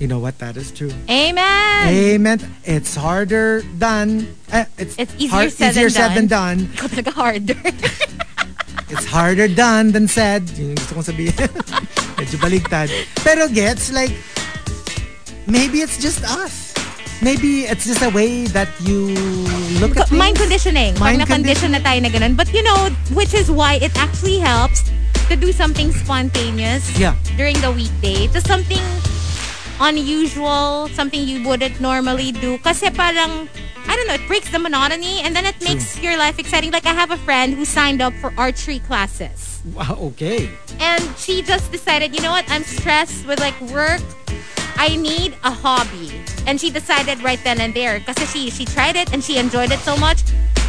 You 0.00 0.08
know 0.08 0.18
what? 0.18 0.38
That 0.40 0.56
is 0.56 0.72
true. 0.72 0.90
Amen. 1.12 1.84
Amen. 1.88 2.40
It's 2.64 2.96
harder 2.96 3.60
done. 3.78 4.26
eh, 4.50 4.64
it's, 4.78 4.96
It's 4.96 5.12
easier 5.20 5.28
hard- 5.28 5.52
said 5.52 5.76
easier 5.76 5.92
than 5.92 5.92
said 5.92 6.10
than 6.16 6.26
done. 6.26 6.56
done. 6.64 6.72
Ikaw 6.76 6.88
talaga 6.88 7.12
harder. 7.12 7.60
It's 8.90 9.06
harder 9.06 9.46
done 9.46 9.92
than 9.94 10.08
said. 10.10 10.50
Yun 10.58 10.74
yung 10.74 10.78
gusto 10.82 10.98
kong 10.98 11.06
sabihin. 11.06 11.36
Medyo 12.18 12.36
baligtad. 12.42 12.90
Pero 13.22 13.46
gets, 13.46 13.94
like, 13.94 14.10
maybe 15.46 15.78
it's 15.78 15.94
just 15.94 16.24
us. 16.26 16.74
Maybe 17.22 17.70
it's 17.70 17.86
just 17.86 18.02
a 18.02 18.10
way 18.10 18.50
that 18.50 18.66
you 18.82 19.14
look 19.78 19.94
at 19.94 20.08
things. 20.10 20.18
Mind 20.18 20.34
conditioning. 20.40 20.98
Mind 20.98 21.22
Pag 21.22 21.28
na-condition 21.30 21.70
na 21.70 21.78
tayo 21.78 22.02
na 22.02 22.08
ganun. 22.10 22.34
But 22.34 22.50
you 22.50 22.64
know, 22.66 22.90
which 23.14 23.30
is 23.30 23.46
why 23.46 23.78
it 23.78 23.94
actually 23.94 24.40
helps 24.42 24.82
to 25.30 25.36
do 25.38 25.52
something 25.54 25.92
spontaneous 25.94 26.82
Yeah. 26.98 27.14
during 27.38 27.60
the 27.62 27.70
weekday. 27.70 28.26
To 28.34 28.40
something 28.42 28.82
unusual, 29.80 30.88
something 30.92 31.20
you 31.20 31.46
wouldn't 31.46 31.80
normally 31.80 32.32
do. 32.32 32.58
Kasi 32.58 32.90
parang, 32.90 33.48
I 33.88 33.96
don't 33.96 34.06
know, 34.06 34.14
it 34.14 34.26
breaks 34.28 34.50
the 34.50 34.58
monotony 34.58 35.20
and 35.20 35.34
then 35.34 35.46
it 35.46 35.56
makes 35.62 35.98
your 36.00 36.16
life 36.16 36.38
exciting. 36.38 36.70
Like 36.70 36.86
I 36.86 36.92
have 36.92 37.10
a 37.10 37.16
friend 37.16 37.54
who 37.54 37.64
signed 37.64 38.00
up 38.00 38.12
for 38.14 38.32
archery 38.36 38.78
classes. 38.80 39.62
Wow, 39.74 39.98
okay. 40.12 40.48
And 40.78 41.02
she 41.16 41.42
just 41.42 41.72
decided, 41.72 42.14
you 42.14 42.22
know 42.22 42.30
what, 42.30 42.44
I'm 42.48 42.62
stressed 42.62 43.26
with 43.26 43.40
like 43.40 43.58
work. 43.72 44.02
I 44.76 44.96
need 44.96 45.36
a 45.44 45.50
hobby. 45.50 46.12
And 46.46 46.60
she 46.60 46.70
decided 46.70 47.22
right 47.22 47.40
then 47.44 47.60
and 47.60 47.74
there, 47.74 47.98
because 48.00 48.30
she, 48.32 48.48
she 48.50 48.64
tried 48.64 48.96
it 48.96 49.12
and 49.12 49.22
she 49.22 49.36
enjoyed 49.36 49.72
it 49.72 49.80
so 49.80 49.96
much, 49.96 50.22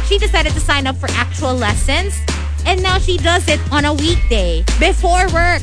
she 0.06 0.18
decided 0.18 0.52
to 0.52 0.60
sign 0.60 0.86
up 0.86 0.96
for 0.96 1.08
actual 1.12 1.54
lessons. 1.54 2.18
And 2.66 2.82
now 2.82 2.98
she 2.98 3.16
does 3.16 3.48
it 3.48 3.60
on 3.72 3.84
a 3.84 3.94
weekday 3.94 4.64
before 4.78 5.26
work. 5.32 5.62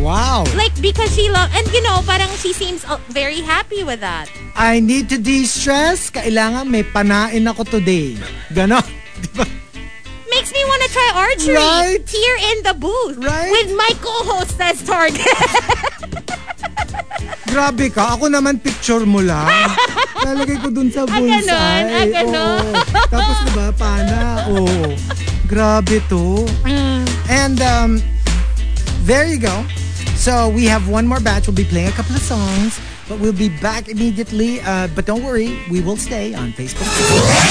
Wow. 0.00 0.44
Like, 0.56 0.72
because 0.80 1.12
she 1.12 1.28
loves, 1.28 1.52
and 1.52 1.66
you 1.72 1.82
know, 1.82 2.00
parang 2.02 2.28
she 2.40 2.52
seems 2.52 2.84
uh, 2.84 2.96
very 3.08 3.40
happy 3.40 3.84
with 3.84 4.00
that. 4.00 4.32
I 4.56 4.80
need 4.80 5.08
to 5.12 5.18
de-stress. 5.18 6.10
Kailangan 6.10 6.66
may 6.66 6.82
panain 6.82 7.44
ako 7.44 7.64
today. 7.64 8.16
Ganon. 8.50 8.82
Di 9.20 9.28
ba? 9.36 9.44
Makes 10.30 10.50
me 10.54 10.62
want 10.64 10.80
to 10.80 10.88
try 10.88 11.08
archery 11.12 11.58
Right? 11.58 12.00
here 12.06 12.38
in 12.54 12.62
the 12.62 12.72
booth 12.72 13.18
Right? 13.18 13.50
with 13.50 13.74
my 13.74 13.90
co-host 14.00 14.56
as 14.56 14.78
target. 14.80 15.26
Grabe 17.50 17.90
ka. 17.90 18.14
Ako 18.14 18.30
naman 18.30 18.56
picture 18.56 19.02
mo 19.02 19.18
lang. 19.18 19.50
Lalagay 20.24 20.62
ko 20.62 20.70
dun 20.70 20.86
sa 20.88 21.02
Ah, 21.02 21.18
ganon? 21.18 21.50
Ah, 21.50 22.06
ganon? 22.06 22.62
Oo. 22.62 22.78
Tapos 23.10 23.36
diba, 23.42 23.68
pana. 23.74 24.18
Oh. 24.54 24.86
Grabe 25.50 25.98
to. 26.06 26.46
Mm. 26.62 27.02
And 27.26 27.58
um, 27.58 27.90
there 29.02 29.26
you 29.26 29.38
go. 29.38 29.64
So 30.16 30.48
we 30.48 30.66
have 30.66 30.88
one 30.88 31.06
more 31.06 31.20
batch. 31.20 31.46
We'll 31.46 31.56
be 31.56 31.64
playing 31.64 31.88
a 31.88 31.92
couple 31.92 32.14
of 32.14 32.22
songs, 32.22 32.78
but 33.08 33.18
we'll 33.20 33.32
be 33.32 33.48
back 33.60 33.88
immediately. 33.88 34.60
Uh, 34.60 34.88
but 34.94 35.06
don't 35.06 35.24
worry, 35.24 35.58
we 35.70 35.80
will 35.80 35.96
stay 35.96 36.34
on 36.34 36.52
Facebook. 36.52 36.86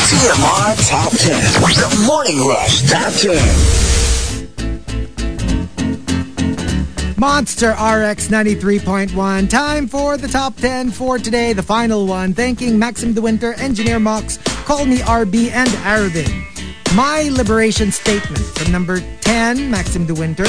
TMR 0.09 0.75
Top 0.89 1.11
10. 1.11 1.41
The 1.61 2.03
Morning 2.05 2.47
Rush 2.47 2.83
Top 2.89 3.11
10. 3.13 3.89
Monster 7.19 7.71
RX 7.71 8.29
93.1. 8.29 9.49
Time 9.49 9.87
for 9.87 10.15
the 10.15 10.27
top 10.27 10.55
10 10.55 10.91
for 10.91 11.17
today, 11.17 11.51
the 11.51 11.61
final 11.61 12.07
one. 12.07 12.33
Thanking 12.33 12.79
Maxim 12.79 13.13
De 13.13 13.21
Winter, 13.21 13.55
Engineer 13.55 13.99
Mox, 13.99 14.37
Call 14.63 14.85
Me 14.85 14.99
RB, 14.99 15.51
and 15.51 15.69
Arvin. 15.83 16.31
My 16.95 17.23
liberation 17.29 17.91
statement 17.91 18.45
from 18.45 18.71
number 18.71 19.01
10, 19.21 19.69
Maxim 19.69 20.05
De 20.05 20.13
Winter. 20.13 20.45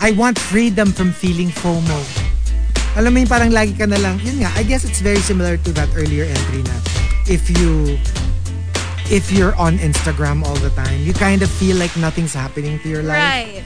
I 0.00 0.12
want 0.12 0.38
freedom 0.38 0.92
from 0.92 1.12
feeling 1.12 1.48
FOMO. 1.52 2.00
Alam 2.96 3.12
mo 3.14 3.18
yung 3.20 3.28
parang 3.30 3.52
lagi 3.52 3.76
ka 3.76 3.84
na 3.84 4.00
lang, 4.00 4.16
yun 4.24 4.40
nga, 4.40 4.50
I 4.56 4.64
guess 4.64 4.82
it's 4.82 5.04
very 5.04 5.20
similar 5.20 5.60
to 5.60 5.70
that 5.76 5.92
earlier 5.94 6.24
entry 6.24 6.64
na 6.64 6.74
if 7.28 7.46
you 7.52 8.00
if 9.12 9.30
you're 9.30 9.54
on 9.60 9.76
Instagram 9.78 10.42
all 10.42 10.56
the 10.58 10.72
time, 10.72 11.04
you 11.04 11.12
kind 11.12 11.42
of 11.44 11.50
feel 11.52 11.76
like 11.76 11.92
nothing's 12.00 12.32
happening 12.34 12.80
to 12.80 12.88
your 12.88 13.04
life. 13.04 13.20
right. 13.20 13.62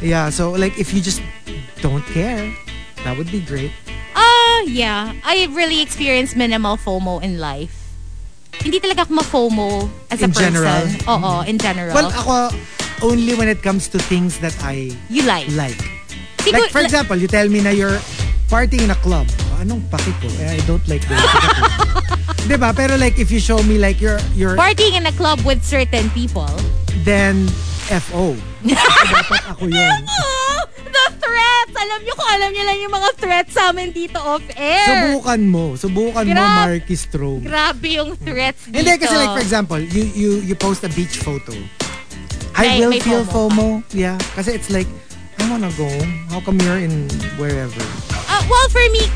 Yeah, 0.00 0.30
so 0.30 0.54
like 0.54 0.78
if 0.78 0.94
you 0.94 1.02
just 1.02 1.20
don't 1.82 2.04
care, 2.14 2.46
that 3.04 3.18
would 3.18 3.30
be 3.30 3.42
great. 3.42 3.70
Ah, 4.14 4.62
yeah. 4.66 5.12
I 5.22 5.50
really 5.50 5.82
experienced 5.82 6.36
minimal 6.36 6.76
FOMO 6.78 7.22
in 7.22 7.38
life. 7.38 7.74
Hindi 8.62 8.78
talaga 8.78 9.02
ako 9.08 9.12
ma-FOMO 9.18 9.68
as 10.10 10.22
a 10.22 10.28
In 10.28 10.30
person. 10.30 10.42
general? 10.54 10.82
Oo, 11.10 11.32
in 11.42 11.58
general. 11.58 11.94
Well, 11.94 12.10
ako 12.14 12.54
only 13.02 13.34
when 13.34 13.48
it 13.48 13.62
comes 13.62 13.88
to 13.90 13.98
things 13.98 14.38
that 14.38 14.54
I 14.62 14.94
you 15.10 15.22
like. 15.22 15.50
like. 15.52 15.78
Siguro- 16.38 16.58
like 16.58 16.70
for 16.70 16.80
example, 16.82 17.16
you 17.16 17.26
tell 17.26 17.48
me 17.48 17.60
na 17.60 17.70
you're 17.70 17.98
partying 18.48 18.86
in 18.86 18.90
a 18.90 18.98
club. 18.98 19.26
Anong 19.58 19.82
paki 19.90 20.10
ko? 20.18 20.26
Eh, 20.42 20.58
I 20.58 20.60
don't 20.66 20.82
like 20.90 21.06
club. 21.06 21.22
diba? 22.50 22.74
Pero 22.74 22.98
like 22.98 23.18
if 23.18 23.30
you 23.30 23.38
show 23.38 23.62
me 23.62 23.78
like 23.78 24.02
you're 24.02 24.18
you're 24.34 24.58
Partying 24.58 24.98
in 24.98 25.06
a 25.06 25.14
club 25.14 25.38
with 25.46 25.62
certain 25.62 26.10
people. 26.10 26.50
then 27.06 27.46
FO. 27.90 28.34
Dapat 28.62 29.42
ako 29.54 29.66
yun. 29.70 29.98
The 30.92 31.06
threats! 31.18 31.74
Alam 31.74 31.98
niyo 32.04 32.14
kung 32.14 32.30
alam 32.30 32.50
niyo 32.54 32.62
lang 32.62 32.78
yung 32.78 32.94
mga 32.94 33.10
threats 33.18 33.52
sa 33.54 33.70
amin 33.70 33.90
dito 33.90 34.18
off-air. 34.18 34.86
Subukan 34.86 35.40
mo. 35.42 35.64
Subukan 35.74 36.24
mo, 36.26 36.34
Grab- 36.36 36.58
Marky 36.68 36.94
Strobe. 36.94 37.42
Grabe 37.42 37.88
yung 37.98 38.14
threats 38.14 38.66
dito. 38.66 38.76
Hindi 38.82 38.92
kasi 38.98 39.14
like 39.14 39.34
for 39.34 39.42
example, 39.42 39.80
you 39.80 40.04
you 40.14 40.30
you 40.42 40.54
post 40.54 40.82
a 40.84 40.90
beach 40.92 41.18
photo. 41.22 41.54
I 42.66 42.78
will 42.80 43.00
feel 43.00 43.24
FOMO 43.24 43.82
FOMO. 43.82 43.94
Yeah, 43.94 44.18
kasi 44.34 44.52
it's 44.54 44.70
like 44.70 44.88
I 45.38 45.50
wanna 45.50 45.70
go. 45.74 45.88
How 46.30 46.40
come 46.40 46.60
you're 46.60 46.78
in 46.78 47.10
wherever? 47.36 47.82
Ah, 48.30 48.42
well, 48.48 48.68
for 48.70 48.84
me, 48.94 49.06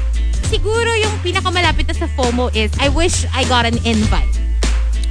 siguro 0.51 0.91
yung 0.99 1.15
pinakamalapit 1.23 1.87
na 1.89 1.95
sa 1.95 2.07
FOMO 2.19 2.51
is 2.55 2.71
I 2.79 2.89
wish 2.89 3.27
I 3.35 3.45
got 3.47 3.67
an 3.67 3.79
invite. 3.87 4.37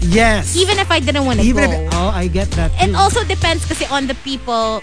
Yes. 0.05 0.55
Even 0.55 0.77
if 0.77 0.91
I 0.91 0.99
didn't 0.99 1.25
want 1.25 1.39
to 1.41 1.45
go. 1.49 1.59
if 1.59 1.93
oh, 1.93 2.11
I 2.13 2.27
get 2.27 2.51
that. 2.59 2.71
It 2.77 2.93
too. 2.93 2.95
also 2.95 3.23
depends 3.25 3.65
kasi 3.65 3.85
on 3.89 4.05
the 4.05 4.13
people 4.21 4.81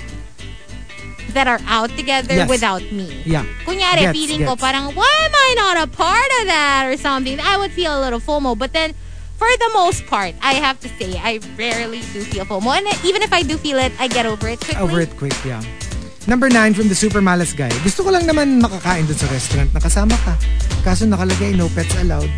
that 1.32 1.46
are 1.48 1.60
out 1.66 1.90
together 1.96 2.34
Yes. 2.34 2.48
without 2.48 2.82
me. 2.92 3.22
Yeah. 3.24 3.44
Kunyari, 3.64 4.10
Gets, 4.10 4.18
feeling 4.18 4.44
ko 4.44 4.54
gets. 4.56 4.62
parang, 4.62 4.92
why 4.94 5.12
am 5.24 5.32
I 5.32 5.50
not 5.56 5.76
a 5.84 5.88
part 5.88 6.30
of 6.40 6.44
that 6.48 6.82
or 6.90 6.96
something? 6.96 7.40
I 7.40 7.56
would 7.56 7.72
feel 7.72 7.96
a 7.96 8.00
little 8.00 8.20
FOMO. 8.20 8.58
But 8.58 8.72
then, 8.72 8.94
for 9.42 9.50
the 9.58 9.70
most 9.74 10.06
part, 10.06 10.38
I 10.38 10.54
have 10.62 10.78
to 10.86 10.88
say, 11.02 11.18
I 11.18 11.42
rarely 11.58 11.98
do 12.14 12.22
feel 12.22 12.46
FOMO. 12.46 12.78
And 12.78 12.86
even 13.02 13.26
if 13.26 13.32
I 13.34 13.42
do 13.42 13.58
feel 13.58 13.74
it, 13.82 13.90
I 13.98 14.06
get 14.06 14.22
over 14.22 14.46
it 14.46 14.62
quickly. 14.62 14.78
Over 14.78 15.02
it 15.02 15.10
quick, 15.18 15.34
yeah. 15.42 15.58
Number 16.30 16.46
nine 16.46 16.78
from 16.78 16.86
the 16.86 16.94
Super 16.94 17.18
Malas 17.18 17.50
guy. 17.50 17.66
Gusto 17.82 18.06
ko 18.06 18.14
lang 18.14 18.22
naman 18.22 18.62
makakain 18.62 19.10
dun 19.10 19.18
sa 19.18 19.26
restaurant 19.34 19.66
na 19.74 19.82
kasama 19.82 20.14
ka. 20.22 20.38
Kaso 20.86 21.10
nakalagay 21.10 21.58
no 21.58 21.66
pets 21.74 21.90
allowed. 21.98 22.30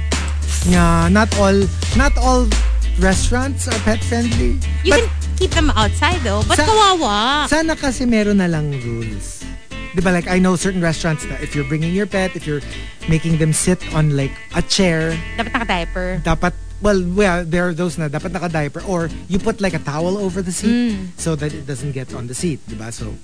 Yeah, 0.65 1.13
not 1.13 1.29
all 1.37 1.69
not 1.93 2.17
all 2.17 2.49
restaurants 2.97 3.69
are 3.69 3.77
pet 3.85 4.01
friendly. 4.01 4.57
You 4.89 4.97
But 4.97 5.05
can 5.05 5.13
keep 5.37 5.53
them 5.53 5.69
outside 5.77 6.25
though. 6.25 6.41
But 6.49 6.57
Sa- 6.57 6.65
kawawa. 6.65 7.45
sana 7.53 7.77
kasi 7.77 8.09
meron 8.09 8.41
na 8.41 8.49
lang 8.49 8.73
rules. 8.81 9.45
'Di 9.93 10.01
ba 10.01 10.09
like 10.09 10.33
I 10.33 10.41
know 10.41 10.57
certain 10.57 10.81
restaurants 10.81 11.29
that 11.29 11.45
if 11.45 11.53
you're 11.53 11.69
bringing 11.69 11.93
your 11.93 12.09
pet, 12.09 12.33
if 12.33 12.49
you're 12.49 12.65
making 13.13 13.37
them 13.37 13.53
sit 13.53 13.85
on 13.93 14.17
like 14.17 14.33
a 14.57 14.65
chair, 14.65 15.13
Dapat 15.37 15.53
naka-diaper. 15.53 16.09
dapat 16.25 16.57
well, 16.83 17.01
well, 17.15 17.45
there 17.45 17.69
are 17.69 17.75
those 17.75 17.97
na 17.99 18.09
dapat 18.09 18.33
naka-diaper 18.33 18.83
or 18.85 19.09
you 19.29 19.39
put 19.39 19.61
like 19.61 19.75
a 19.75 19.79
towel 19.79 20.19
over 20.19 20.43
the 20.43 20.53
seat 20.53 20.99
so 21.17 21.35
that 21.37 21.53
it 21.55 21.67
doesn't 21.67 21.93
get 21.93 22.13
on 22.15 22.27
the 22.27 22.35
seat, 22.35 22.61
diba? 22.69 22.93
So, 22.93 23.15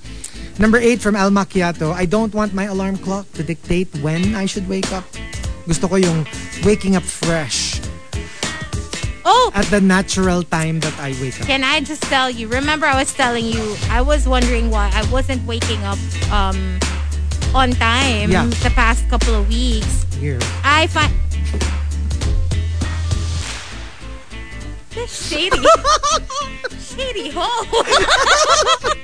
number 0.59 0.79
eight 0.79 1.01
from 1.01 1.17
Al 1.17 1.31
Macchiato, 1.31 1.93
I 1.93 2.07
don't 2.07 2.33
want 2.33 2.55
my 2.55 2.65
alarm 2.65 2.97
clock 2.99 3.31
to 3.35 3.43
dictate 3.43 3.89
when 4.01 4.35
I 4.35 4.47
should 4.47 4.69
wake 4.69 4.91
up. 4.93 5.05
Gusto 5.69 5.89
ko 5.89 5.97
yung 5.97 6.27
waking 6.65 6.97
up 6.97 7.03
fresh 7.05 7.81
Oh, 9.23 9.53
at 9.55 9.67
the 9.67 9.81
natural 9.81 10.43
time 10.43 10.81
that 10.81 10.97
I 10.99 11.13
wake 11.21 11.39
up. 11.41 11.47
Can 11.47 11.63
I 11.63 11.81
just 11.85 12.03
tell 12.09 12.31
you? 12.31 12.49
Remember, 12.49 12.87
I 12.87 12.97
was 12.97 13.13
telling 13.13 13.45
you, 13.45 13.77
I 13.91 14.01
was 14.01 14.27
wondering 14.27 14.71
why 14.71 14.91
I 14.95 15.05
wasn't 15.13 15.45
waking 15.47 15.85
up 15.85 16.01
um, 16.33 16.81
on 17.55 17.71
time 17.77 18.31
Yeah. 18.33 18.47
the 18.65 18.73
past 18.75 19.07
couple 19.13 19.35
of 19.37 19.47
weeks. 19.49 20.07
Here. 20.17 20.41
I 20.65 20.87
find. 20.89 21.13
Shady. 25.07 25.57
shady 26.81 27.31
hole. 27.31 27.67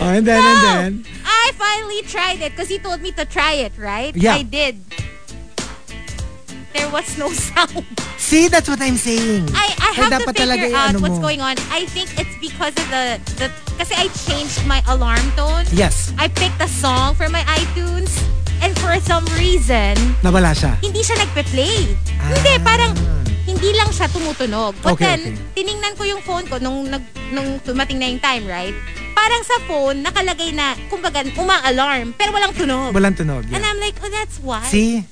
Oh, 0.00 0.10
and 0.12 0.26
then, 0.26 0.42
and 0.42 0.60
then. 0.62 1.12
I 1.24 1.52
finally 1.56 2.02
tried 2.02 2.40
it 2.42 2.52
because 2.52 2.68
he 2.68 2.78
told 2.78 3.00
me 3.00 3.12
to 3.12 3.24
try 3.24 3.52
it, 3.54 3.72
right? 3.78 4.14
Yeah. 4.14 4.34
I 4.34 4.42
did. 4.42 4.76
there 6.74 6.90
was 6.90 7.16
no 7.16 7.30
sound. 7.48 7.86
See, 8.18 8.48
that's 8.48 8.68
what 8.68 8.80
I'm 8.82 8.96
saying. 8.96 9.48
I, 9.54 9.72
I 9.80 9.90
have 9.94 10.10
to 10.10 10.32
figure 10.32 10.52
out 10.52 10.58
i-ano 10.92 10.98
what's 11.00 11.16
mo. 11.16 11.20
going 11.22 11.40
on. 11.40 11.56
I 11.70 11.86
think 11.86 12.12
it's 12.18 12.36
because 12.42 12.74
of 12.76 12.86
the, 12.90 13.20
the 13.38 13.48
kasi 13.78 13.94
I 13.96 14.08
changed 14.28 14.66
my 14.66 14.82
alarm 14.88 15.24
tone. 15.36 15.64
Yes. 15.72 16.12
I 16.18 16.28
picked 16.28 16.60
a 16.60 16.68
song 16.68 17.14
for 17.14 17.28
my 17.30 17.40
iTunes 17.46 18.10
and 18.60 18.76
for 18.78 18.98
some 19.00 19.24
reason, 19.38 19.94
Nawala 20.20 20.52
siya. 20.52 20.76
hindi 20.82 21.00
siya 21.00 21.16
nagpe-play. 21.24 21.96
Ah. 22.20 22.32
Hindi, 22.36 22.52
parang 22.64 22.92
hindi 23.44 23.70
lang 23.76 23.92
siya 23.92 24.08
tumutunog. 24.08 24.72
But 24.80 24.96
Okay, 24.96 25.04
then, 25.04 25.20
okay. 25.20 25.36
tiningnan 25.54 25.94
ko 25.94 26.02
yung 26.04 26.20
phone 26.20 26.48
ko 26.48 26.56
nung, 26.58 26.88
nag, 26.88 27.04
nung 27.30 27.60
tumating 27.60 28.00
na 28.00 28.08
yung 28.08 28.20
time, 28.20 28.44
right? 28.48 28.74
Parang 29.14 29.42
sa 29.44 29.56
phone, 29.64 30.00
nakalagay 30.00 30.50
na, 30.50 30.74
kumbaga, 30.88 31.22
uma-alarm, 31.22 32.16
pero 32.16 32.32
walang 32.32 32.52
tunog. 32.52 32.90
Walang 32.90 33.14
tunog. 33.14 33.44
And 33.48 33.60
Yeah. 33.60 33.68
I'm 33.68 33.78
like, 33.78 33.96
oh, 34.00 34.08
that's 34.08 34.40
why. 34.40 34.64
See? 34.66 35.04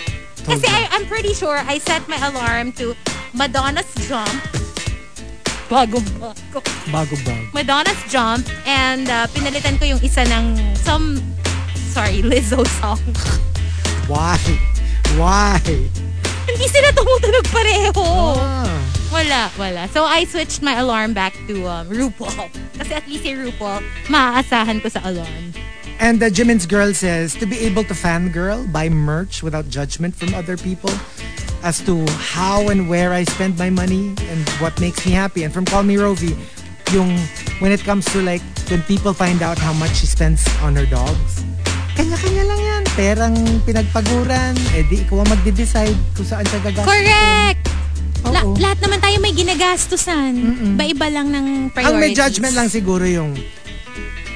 Told 0.43 0.59
Kasi 0.59 0.67
you. 0.67 0.75
I, 0.75 0.89
I'm 0.91 1.07
pretty 1.07 1.33
sure 1.33 1.55
I 1.57 1.79
set 1.79 2.09
my 2.09 2.19
alarm 2.19 2.73
to 2.83 2.97
Madonna's 3.33 3.87
Jump. 4.09 4.33
Bago 5.71 6.03
bago. 6.21 6.61
Bago 6.93 7.15
bago. 7.25 7.49
Madonna's 7.55 7.97
Jump 8.11 8.45
and 8.69 9.09
uh, 9.09 9.25
pinalitan 9.33 9.81
ko 9.81 9.89
yung 9.89 10.03
isa 10.05 10.21
ng 10.29 10.53
some 10.77 11.17
sorry, 11.89 12.21
Lizzo 12.21 12.61
song. 12.81 13.01
Why? 14.11 14.37
Why? 15.17 15.57
Hindi 16.47 16.67
sila 16.69 16.89
tumutunog 16.93 17.47
pareho. 17.51 18.07
Ah. 18.39 18.83
Wala, 19.13 19.53
wala. 19.61 19.89
So 19.93 20.05
I 20.05 20.25
switched 20.25 20.63
my 20.63 20.81
alarm 20.81 21.13
back 21.13 21.37
to 21.47 21.69
um, 21.69 21.89
RuPaul. 21.93 22.49
Kasi 22.81 22.93
at 22.97 23.05
least 23.05 23.29
si 23.29 23.37
RuPaul, 23.37 23.85
maaasahan 24.09 24.81
ko 24.81 24.89
sa 24.89 25.05
alarm. 25.05 25.53
And 26.01 26.19
the 26.19 26.33
Jimin's 26.33 26.67
girl 26.67 26.91
says, 26.95 27.37
to 27.37 27.47
be 27.47 27.61
able 27.63 27.85
to 27.85 27.95
fangirl, 27.95 28.67
buy 28.73 28.89
merch 28.89 29.43
without 29.43 29.69
judgment 29.69 30.17
from 30.17 30.35
other 30.35 30.57
people 30.57 30.91
as 31.63 31.79
to 31.87 32.03
how 32.19 32.69
and 32.69 32.89
where 32.89 33.13
I 33.13 33.23
spend 33.23 33.59
my 33.59 33.71
money 33.71 34.17
and 34.27 34.49
what 34.59 34.81
makes 34.81 35.07
me 35.07 35.13
happy. 35.13 35.45
And 35.45 35.55
from 35.55 35.65
Call 35.65 35.85
Me 35.85 35.95
Rovi, 35.95 36.35
yung 36.91 37.15
when 37.61 37.71
it 37.71 37.85
comes 37.85 38.05
to 38.13 38.23
like, 38.23 38.43
when 38.67 38.83
people 38.83 39.13
find 39.13 39.43
out 39.43 39.59
how 39.59 39.73
much 39.73 40.03
she 40.03 40.07
spends 40.07 40.43
on 40.59 40.75
her 40.75 40.87
dogs, 40.87 41.45
kanya-kanya 41.95 42.45
lang. 42.49 42.62
Perang 42.93 43.33
pinagpaguran, 43.65 44.53
eh 44.77 44.85
di 44.85 45.01
ikaw 45.01 45.25
ang 45.25 45.31
magde-decide 45.33 45.97
kung 46.13 46.29
saan 46.29 46.45
siya 46.45 46.61
gagastos. 46.61 46.93
Correct! 46.93 47.65
La- 48.29 48.45
lahat 48.45 48.79
naman 48.85 48.99
tayo 49.01 49.17
may 49.19 49.33
ginagastusan. 49.33 50.33
Iba-iba 50.77 51.09
lang 51.09 51.33
ng 51.33 51.47
priorities. 51.73 51.89
Ang 51.89 51.97
may 51.99 52.13
judgment 52.13 52.55
lang 52.55 52.69
siguro 52.69 53.03
yung 53.09 53.33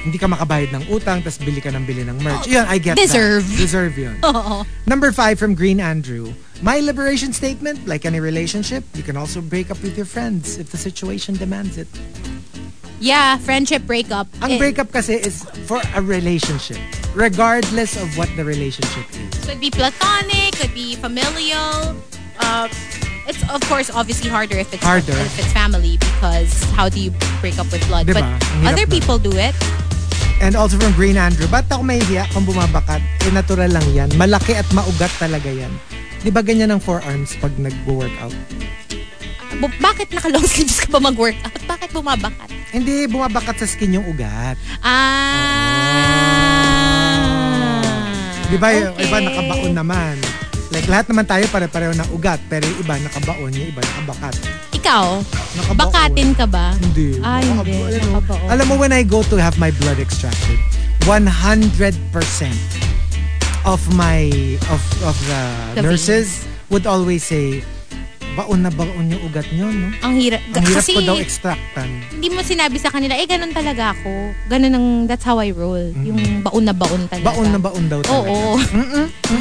hindi 0.07 0.17
ka 0.17 0.25
makabayad 0.25 0.71
ng 0.71 0.83
utang 0.89 1.19
tapos 1.19 1.37
bili 1.43 1.59
ka 1.59 1.69
ng 1.69 1.83
bili 1.83 2.01
ng 2.07 2.17
merch. 2.23 2.47
Yun, 2.47 2.63
I 2.65 2.79
get 2.79 2.95
Deserve. 2.95 3.43
that. 3.43 3.59
Deserve 3.59 3.93
yun. 3.93 4.15
Oo. 4.27 4.63
Number 4.87 5.11
five 5.11 5.37
from 5.37 5.53
Green 5.53 5.77
Andrew. 5.77 6.31
My 6.63 6.81
liberation 6.81 7.35
statement, 7.35 7.85
like 7.85 8.07
any 8.07 8.17
relationship, 8.17 8.81
you 8.97 9.03
can 9.03 9.13
also 9.19 9.43
break 9.43 9.69
up 9.69 9.77
with 9.85 9.93
your 9.93 10.09
friends 10.09 10.57
if 10.57 10.73
the 10.73 10.79
situation 10.79 11.37
demands 11.37 11.77
it. 11.77 11.91
Yeah, 12.97 13.37
friendship 13.37 13.85
breakup. 13.85 14.25
Ang 14.41 14.57
Eh, 14.57 14.57
breakup 14.57 14.89
kasi 14.89 15.21
is 15.21 15.45
for 15.69 15.77
a 15.93 16.01
relationship, 16.01 16.81
regardless 17.13 17.93
of 17.93 18.09
what 18.17 18.25
the 18.33 18.41
relationship 18.41 19.05
is. 19.13 19.29
Could 19.45 19.61
be 19.61 19.69
platonic, 19.69 20.57
could 20.57 20.73
be 20.73 20.97
familial. 20.97 21.93
Uh, 22.41 22.65
it's 23.29 23.41
of 23.53 23.61
course 23.69 23.93
obviously 23.93 24.33
harder 24.33 24.57
if 24.57 24.73
it's 24.73 24.81
Harder. 24.81 25.13
if 25.13 25.37
it's 25.37 25.53
family 25.53 26.01
because 26.01 26.49
how 26.73 26.89
do 26.89 26.97
you 26.97 27.13
break 27.37 27.61
up 27.61 27.69
with 27.69 27.85
blood? 27.85 28.09
Diba? 28.09 28.25
But 28.25 28.25
other 28.65 28.89
people 28.89 29.21
do 29.21 29.33
it. 29.37 29.53
And 30.37 30.53
also 30.53 30.77
from 30.77 30.93
Green 30.93 31.17
Andrew, 31.17 31.45
ba't 31.49 31.65
ako 31.69 31.81
mahihiya 31.81 32.29
kung 32.33 32.45
bumabakat? 32.45 33.01
Eh, 33.25 33.33
natural 33.33 33.73
lang 33.73 33.85
yan. 33.89 34.09
Malaki 34.17 34.53
at 34.53 34.65
maugat 34.69 35.09
talaga 35.17 35.49
yan. 35.49 35.69
Di 36.21 36.29
ba 36.29 36.41
ganyan 36.41 36.69
ang 36.69 36.81
forearms 36.81 37.37
pag 37.37 37.53
nag-workout? 37.57 38.33
Bakit 39.57 40.13
naka 40.13 40.29
long 40.29 40.45
sleeves 40.49 40.81
ka 40.81 40.93
ba 40.93 41.01
mag-workout? 41.01 41.57
Bakit 41.65 41.89
bumabakat? 41.89 42.49
Hindi, 42.67 43.07
bumabakat 43.07 43.63
sa 43.63 43.67
skin 43.67 43.95
yung 43.95 44.05
ugat. 44.11 44.59
Ah. 44.83 45.07
Di 48.47 48.55
ba 48.59 48.71
yung 48.75 48.91
okay. 48.95 49.07
iba 49.07 49.17
nakabaon 49.23 49.73
naman? 49.75 50.15
Like 50.67 50.87
lahat 50.91 51.07
naman 51.07 51.23
tayo 51.23 51.47
pare-pareho 51.47 51.95
ng 51.95 52.09
ugat, 52.11 52.43
pero 52.51 52.67
yung 52.67 52.79
iba 52.83 52.99
nakabaon, 52.99 53.51
yung 53.55 53.71
iba 53.71 53.79
nakabakat. 53.79 54.35
Ikaw, 54.75 55.23
Nakabaon. 55.55 55.79
bakatin 55.79 56.35
ka 56.35 56.43
ba? 56.47 56.75
Hindi. 56.75 57.23
Ah, 57.23 57.39
hindi. 57.39 57.71
Nakabaon. 58.03 58.43
Ano? 58.43 58.51
Alam 58.51 58.65
mo, 58.67 58.75
when 58.75 58.91
I 58.91 59.03
go 59.03 59.23
to 59.31 59.39
have 59.39 59.55
my 59.55 59.71
blood 59.79 59.99
extracted, 59.99 60.59
100% 61.07 61.23
of 63.63 63.79
my, 63.95 64.27
of, 64.67 64.83
of 65.03 65.15
the, 65.27 65.41
The 65.79 65.87
nurses 65.87 66.43
would 66.67 66.83
always 66.83 67.23
say, 67.23 67.63
baon 68.37 68.61
na 68.61 68.69
baon 68.69 69.09
yung 69.09 69.21
ugat 69.25 69.49
nyo, 69.49 69.65
no? 69.65 69.89
Ang 70.05 70.21
hirap. 70.21 70.41
Ang 70.53 70.61
hirap 70.61 70.85
Kasi 70.85 70.93
ko 70.93 71.01
daw 71.01 71.17
extractan. 71.17 71.89
hindi 72.13 72.29
mo 72.29 72.45
sinabi 72.45 72.77
sa 72.77 72.93
kanila, 72.93 73.17
eh 73.17 73.25
ganun 73.25 73.49
talaga 73.49 73.97
ako. 73.97 74.13
Ganun 74.45 74.73
ang, 74.77 74.87
that's 75.09 75.25
how 75.25 75.41
I 75.41 75.49
roll. 75.49 75.81
Yung 75.97 76.45
baon 76.45 76.63
na 76.63 76.75
baon 76.77 77.09
talaga. 77.09 77.33
Baon 77.33 77.49
na 77.49 77.57
baon 77.57 77.85
daw 77.89 77.99
talaga. 78.05 78.29
Oo. 78.29 78.61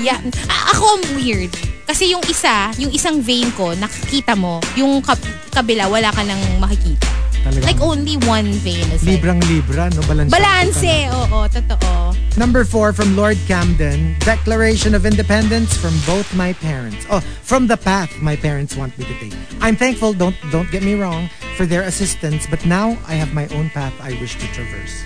Yeah. 0.00 0.16
A- 0.48 0.72
ako 0.72 0.84
ang 0.96 1.04
weird. 1.14 1.52
Kasi 1.84 2.10
yung 2.10 2.24
isa, 2.26 2.72
yung 2.76 2.90
isang 2.90 3.20
vein 3.20 3.52
ko, 3.52 3.76
nakikita 3.76 4.32
mo, 4.32 4.58
yung 4.74 5.04
kab- 5.04 5.22
kabila, 5.52 5.86
wala 5.86 6.08
ka 6.10 6.24
nang 6.24 6.40
makikita. 6.56 7.06
Talagang 7.46 7.62
Like 7.62 7.78
only 7.78 8.16
one 8.26 8.50
vein 8.58 8.82
is 8.90 9.06
like, 9.06 9.22
librang 9.22 9.38
libra, 9.46 9.86
no? 9.94 10.02
Balanse. 10.02 10.32
Balanse! 10.34 10.94
Oo, 11.14 11.46
totoo. 11.46 12.05
Number 12.36 12.68
four 12.68 12.92
from 12.92 13.16
Lord 13.16 13.40
Camden, 13.48 14.12
Declaration 14.20 14.94
of 14.94 15.08
Independence 15.08 15.72
from 15.72 15.96
both 16.04 16.28
my 16.36 16.52
parents. 16.52 17.08
Oh, 17.08 17.20
from 17.40 17.66
the 17.66 17.80
path 17.80 18.12
my 18.20 18.36
parents 18.36 18.76
want 18.76 18.92
me 19.00 19.08
to 19.08 19.16
take. 19.16 19.32
I'm 19.64 19.74
thankful, 19.74 20.12
don't 20.12 20.36
don't 20.52 20.68
get 20.68 20.84
me 20.84 21.00
wrong, 21.00 21.32
for 21.56 21.64
their 21.64 21.88
assistance, 21.88 22.44
but 22.44 22.60
now 22.68 23.00
I 23.08 23.16
have 23.16 23.32
my 23.32 23.48
own 23.56 23.72
path 23.72 23.96
I 24.04 24.12
wish 24.20 24.36
to 24.36 24.46
traverse. 24.52 25.00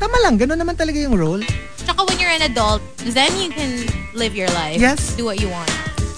Tama 0.00 0.16
lang, 0.24 0.40
ganun 0.40 0.56
naman 0.56 0.80
talaga 0.80 0.96
yung 0.96 1.20
role. 1.20 1.44
Tsaka 1.84 2.00
when 2.08 2.16
you're 2.16 2.32
an 2.32 2.48
adult, 2.48 2.80
then 3.12 3.28
you 3.36 3.52
can 3.52 3.84
live 4.16 4.32
your 4.32 4.48
life. 4.56 4.80
Yes. 4.80 5.12
Do 5.20 5.28
what 5.28 5.36
you 5.36 5.52
want. 5.52 5.68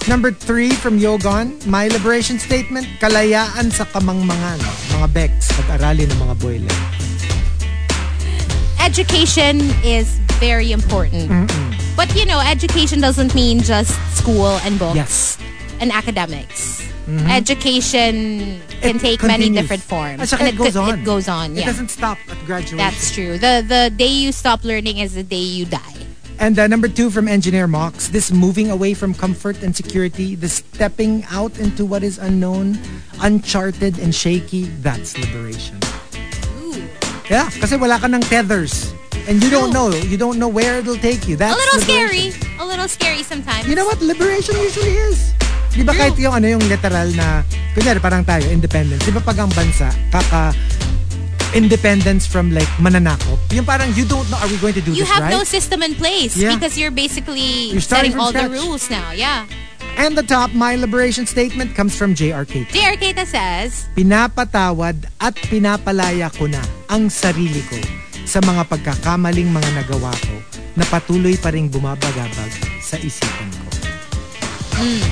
Number 0.07 0.31
three 0.31 0.71
from 0.71 0.95
Yogon, 0.95 1.59
my 1.67 1.91
liberation 1.91 2.39
statement, 2.39 2.87
kalayaan 3.03 3.67
sa 3.67 3.83
kamangmangan, 3.83 4.63
mga 4.95 5.07
Bex, 5.11 5.51
pag-aralin 5.59 6.07
ng 6.07 6.19
mga 6.23 6.35
boiler. 6.39 7.02
Education 8.83 9.61
is 9.83 10.19
very 10.43 10.73
important. 10.73 11.31
But 11.95 12.13
you 12.19 12.25
know, 12.25 12.39
education 12.43 12.99
doesn't 12.99 13.33
mean 13.33 13.61
just 13.61 13.95
school 14.11 14.59
and 14.67 14.77
books 14.77 14.95
Yes. 14.95 15.37
and 15.79 15.89
academics. 15.89 16.83
Education 17.31 18.59
can 18.83 18.95
It 18.97 18.99
take 18.99 19.23
many 19.23 19.49
different 19.49 19.81
forms. 19.81 20.33
And 20.33 20.47
it 20.47 20.57
goes 20.57 20.75
on. 20.75 20.99
It 20.99 21.05
goes 21.05 21.29
on, 21.29 21.55
It 21.57 21.63
doesn't 21.63 21.91
stop 21.95 22.17
at 22.29 22.35
graduation. 22.45 22.77
That's 22.77 23.11
true. 23.15 23.37
The 23.39 23.63
the 23.63 23.87
day 23.95 24.11
you 24.11 24.31
stop 24.35 24.67
learning 24.67 24.97
is 24.99 25.15
the 25.15 25.23
day 25.23 25.47
you 25.47 25.63
die. 25.63 26.03
And 26.39 26.59
uh, 26.59 26.67
number 26.67 26.89
two 26.91 27.07
from 27.09 27.27
Engineer 27.31 27.67
Mox, 27.71 28.09
this 28.09 28.31
moving 28.35 28.67
away 28.69 28.93
from 28.93 29.13
comfort 29.15 29.63
and 29.63 29.71
security, 29.71 30.35
this 30.35 30.59
stepping 30.59 31.23
out 31.31 31.55
into 31.57 31.85
what 31.87 32.03
is 32.03 32.19
unknown, 32.19 32.75
uncharted 33.21 33.95
and 33.99 34.11
shaky, 34.13 34.67
that's 34.83 35.15
liberation. 35.15 35.79
Yeah, 37.29 37.47
kasi 37.49 37.75
wala 37.75 37.97
ka 37.97 38.07
ng 38.07 38.21
tethers. 38.27 38.91
And 39.27 39.39
you 39.39 39.47
don't 39.47 39.71
know, 39.71 39.87
you 39.89 40.17
don't 40.19 40.35
know 40.35 40.51
where 40.51 40.79
it'll 40.83 40.99
take 40.99 41.27
you. 41.27 41.39
That's 41.39 41.55
A 41.55 41.57
little 41.57 41.79
liberation. 41.79 42.31
scary. 42.35 42.59
A 42.59 42.65
little 42.67 42.89
scary 42.91 43.23
sometimes. 43.23 43.63
You 43.63 43.75
know 43.75 43.85
what 43.87 44.03
liberation 44.03 44.55
usually 44.59 44.91
is? 45.07 45.31
Di 45.71 45.81
ba 45.81 45.95
kahit 45.95 46.19
yung 46.19 46.35
ano 46.35 46.45
yung 46.45 46.63
literal 46.67 47.07
na, 47.15 47.41
kunyari 47.73 47.97
parang 47.97 48.21
tayo, 48.21 48.43
independence. 48.51 49.07
Di 49.07 49.15
ba 49.15 49.23
pag 49.23 49.39
ang 49.39 49.49
bansa, 49.49 49.87
kaka 50.11 50.51
independence 51.55 52.25
from 52.27 52.51
like 52.51 52.67
mananakop, 52.81 53.37
yung 53.53 53.63
parang 53.63 53.87
you 53.95 54.03
don't 54.03 54.25
know, 54.29 54.37
are 54.41 54.49
we 54.49 54.57
going 54.57 54.73
to 54.73 54.81
do 54.81 54.91
you 54.91 55.05
this 55.05 55.09
have 55.09 55.23
right? 55.23 55.31
no 55.31 55.45
system 55.45 55.81
in 55.81 55.93
place 55.95 56.33
Yeah. 56.35 56.53
because 56.53 56.77
you're 56.77 56.91
basically 56.91 57.69
You're 57.71 57.79
setting 57.81 58.17
all 58.19 58.33
the 58.33 58.49
scratch. 58.49 58.57
rules 58.59 58.89
now. 58.89 59.13
Yeah. 59.13 59.45
And 59.97 60.17
the 60.17 60.23
top, 60.23 60.51
my 60.53 60.75
liberation 60.75 61.25
statement 61.25 61.75
comes 61.75 61.95
from 61.95 62.13
J.R. 62.13 62.45
Kate. 62.45 62.67
JR 62.69 62.97
Keita 62.97 63.25
says, 63.25 63.87
Pinapatawad 63.95 65.05
at 65.21 65.35
pinapalaya 65.47 66.33
ko 66.33 66.49
na 66.49 66.61
ang 66.89 67.07
sarili 67.07 67.61
ko 67.69 67.77
sa 68.25 68.41
mga 68.41 68.67
pagkakamaling 68.67 69.51
mga 69.53 69.69
nagawa 69.83 70.11
ko 70.11 70.35
na 70.73 70.83
patuloy 70.89 71.37
pa 71.37 71.53
ring 71.53 71.69
bumabagabag 71.69 72.51
sa 72.81 72.97
isipan 72.97 73.49
ko. 73.53 73.69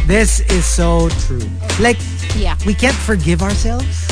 This 0.09 0.41
is 0.51 0.65
so 0.65 1.07
true. 1.23 1.45
Like, 1.79 2.01
yeah. 2.35 2.57
we 2.65 2.73
can't 2.73 2.97
forgive 2.97 3.45
ourselves 3.45 4.09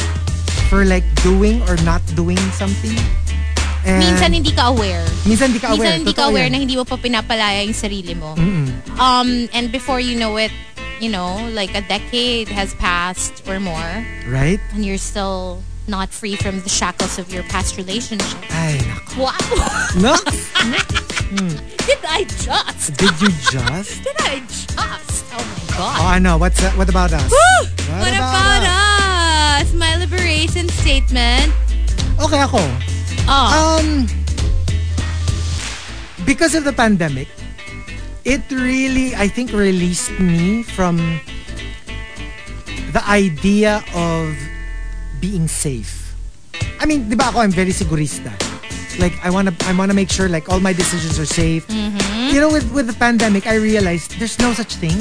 for 0.70 0.86
like 0.86 1.04
doing 1.26 1.66
or 1.66 1.76
not 1.82 2.00
doing 2.14 2.40
something. 2.56 2.96
And 3.88 4.04
Minsan 4.04 4.36
hindi 4.36 4.52
ka 4.52 4.76
aware. 4.76 5.08
minsan 5.24 5.56
di 5.56 5.60
ka 5.60 5.72
aware. 5.74 5.98
Minsan 5.98 6.04
hindi 6.04 6.14
ka 6.16 6.24
aware 6.30 6.48
yan. 6.48 6.54
na 6.54 6.60
hindi 6.60 6.76
mo 6.76 6.84
pa 6.84 7.00
pinapalaya 7.00 7.64
yung 7.64 7.76
sarili 7.76 8.14
mo. 8.14 8.36
Um, 9.00 9.48
and 9.54 9.72
before 9.72 10.00
you 10.00 10.18
know 10.20 10.38
it, 10.38 10.52
you 11.00 11.10
know, 11.10 11.48
like 11.54 11.76
a 11.76 11.82
decade 11.82 12.48
has 12.50 12.74
passed 12.76 13.48
or 13.48 13.60
more, 13.60 14.06
Right? 14.28 14.60
and 14.74 14.86
you're 14.86 14.98
still 15.00 15.64
not 15.88 16.10
free 16.10 16.36
from 16.36 16.60
the 16.62 16.70
shackles 16.70 17.18
of 17.18 17.32
your 17.34 17.44
past 17.44 17.78
relationship. 17.78 18.38
Ay, 18.52 18.78
nako. 18.84 19.18
Wow! 19.24 19.38
No? 20.00 20.16
Did 21.88 22.00
I 22.06 22.24
just? 22.26 22.98
Did 22.98 23.14
you 23.22 23.30
just? 23.50 24.04
Did 24.06 24.18
I 24.22 24.40
just? 24.50 24.76
Oh 25.32 25.38
my 25.38 25.78
God. 25.78 25.98
Oh, 26.02 26.08
I 26.08 26.20
know. 26.20 26.38
What's 26.38 26.60
that? 26.62 26.76
What 26.78 26.90
about 26.90 27.14
us? 27.14 27.30
What 27.32 27.70
What, 27.90 28.14
about 28.14 28.62
about, 28.62 29.62
us? 29.66 29.74
My 29.74 29.96
liberation 29.98 30.70
statement. 30.70 31.54
Okay, 32.22 32.42
ako. 32.42 32.60
Oh, 33.30 33.80
Um, 33.80 34.06
because 36.26 36.54
of 36.56 36.64
the 36.66 36.74
pandemic, 36.74 37.28
it 38.30 38.46
really, 38.54 39.16
I 39.16 39.28
think, 39.28 39.52
released 39.52 40.14
me 40.20 40.62
from 40.62 40.98
the 42.94 43.02
idea 43.10 43.84
of 43.96 44.38
being 45.20 45.48
safe. 45.48 46.14
I 46.80 46.86
mean, 46.86 47.10
di 47.10 47.16
ba 47.18 47.34
ako, 47.34 47.42
I'm 47.42 47.52
very 47.52 47.74
sigurista. 47.74 48.30
Like, 49.02 49.18
I 49.26 49.30
wanna, 49.34 49.52
I 49.66 49.74
wanna 49.74 49.98
make 49.98 50.12
sure 50.12 50.30
like 50.30 50.48
all 50.48 50.60
my 50.60 50.74
decisions 50.74 51.18
are 51.18 51.26
safe. 51.26 51.66
Mm-hmm. 51.68 52.36
You 52.36 52.40
know, 52.40 52.52
with, 52.52 52.70
with 52.72 52.86
the 52.88 52.94
pandemic, 52.94 53.48
I 53.48 53.56
realized 53.56 54.20
there's 54.20 54.38
no 54.38 54.54
such 54.54 54.76
thing. 54.78 54.96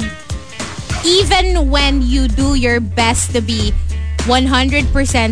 even 1.05 1.69
when 1.69 2.01
you 2.01 2.27
do 2.27 2.55
your 2.55 2.79
best 2.79 3.31
to 3.31 3.41
be 3.41 3.73
100% 4.29 4.85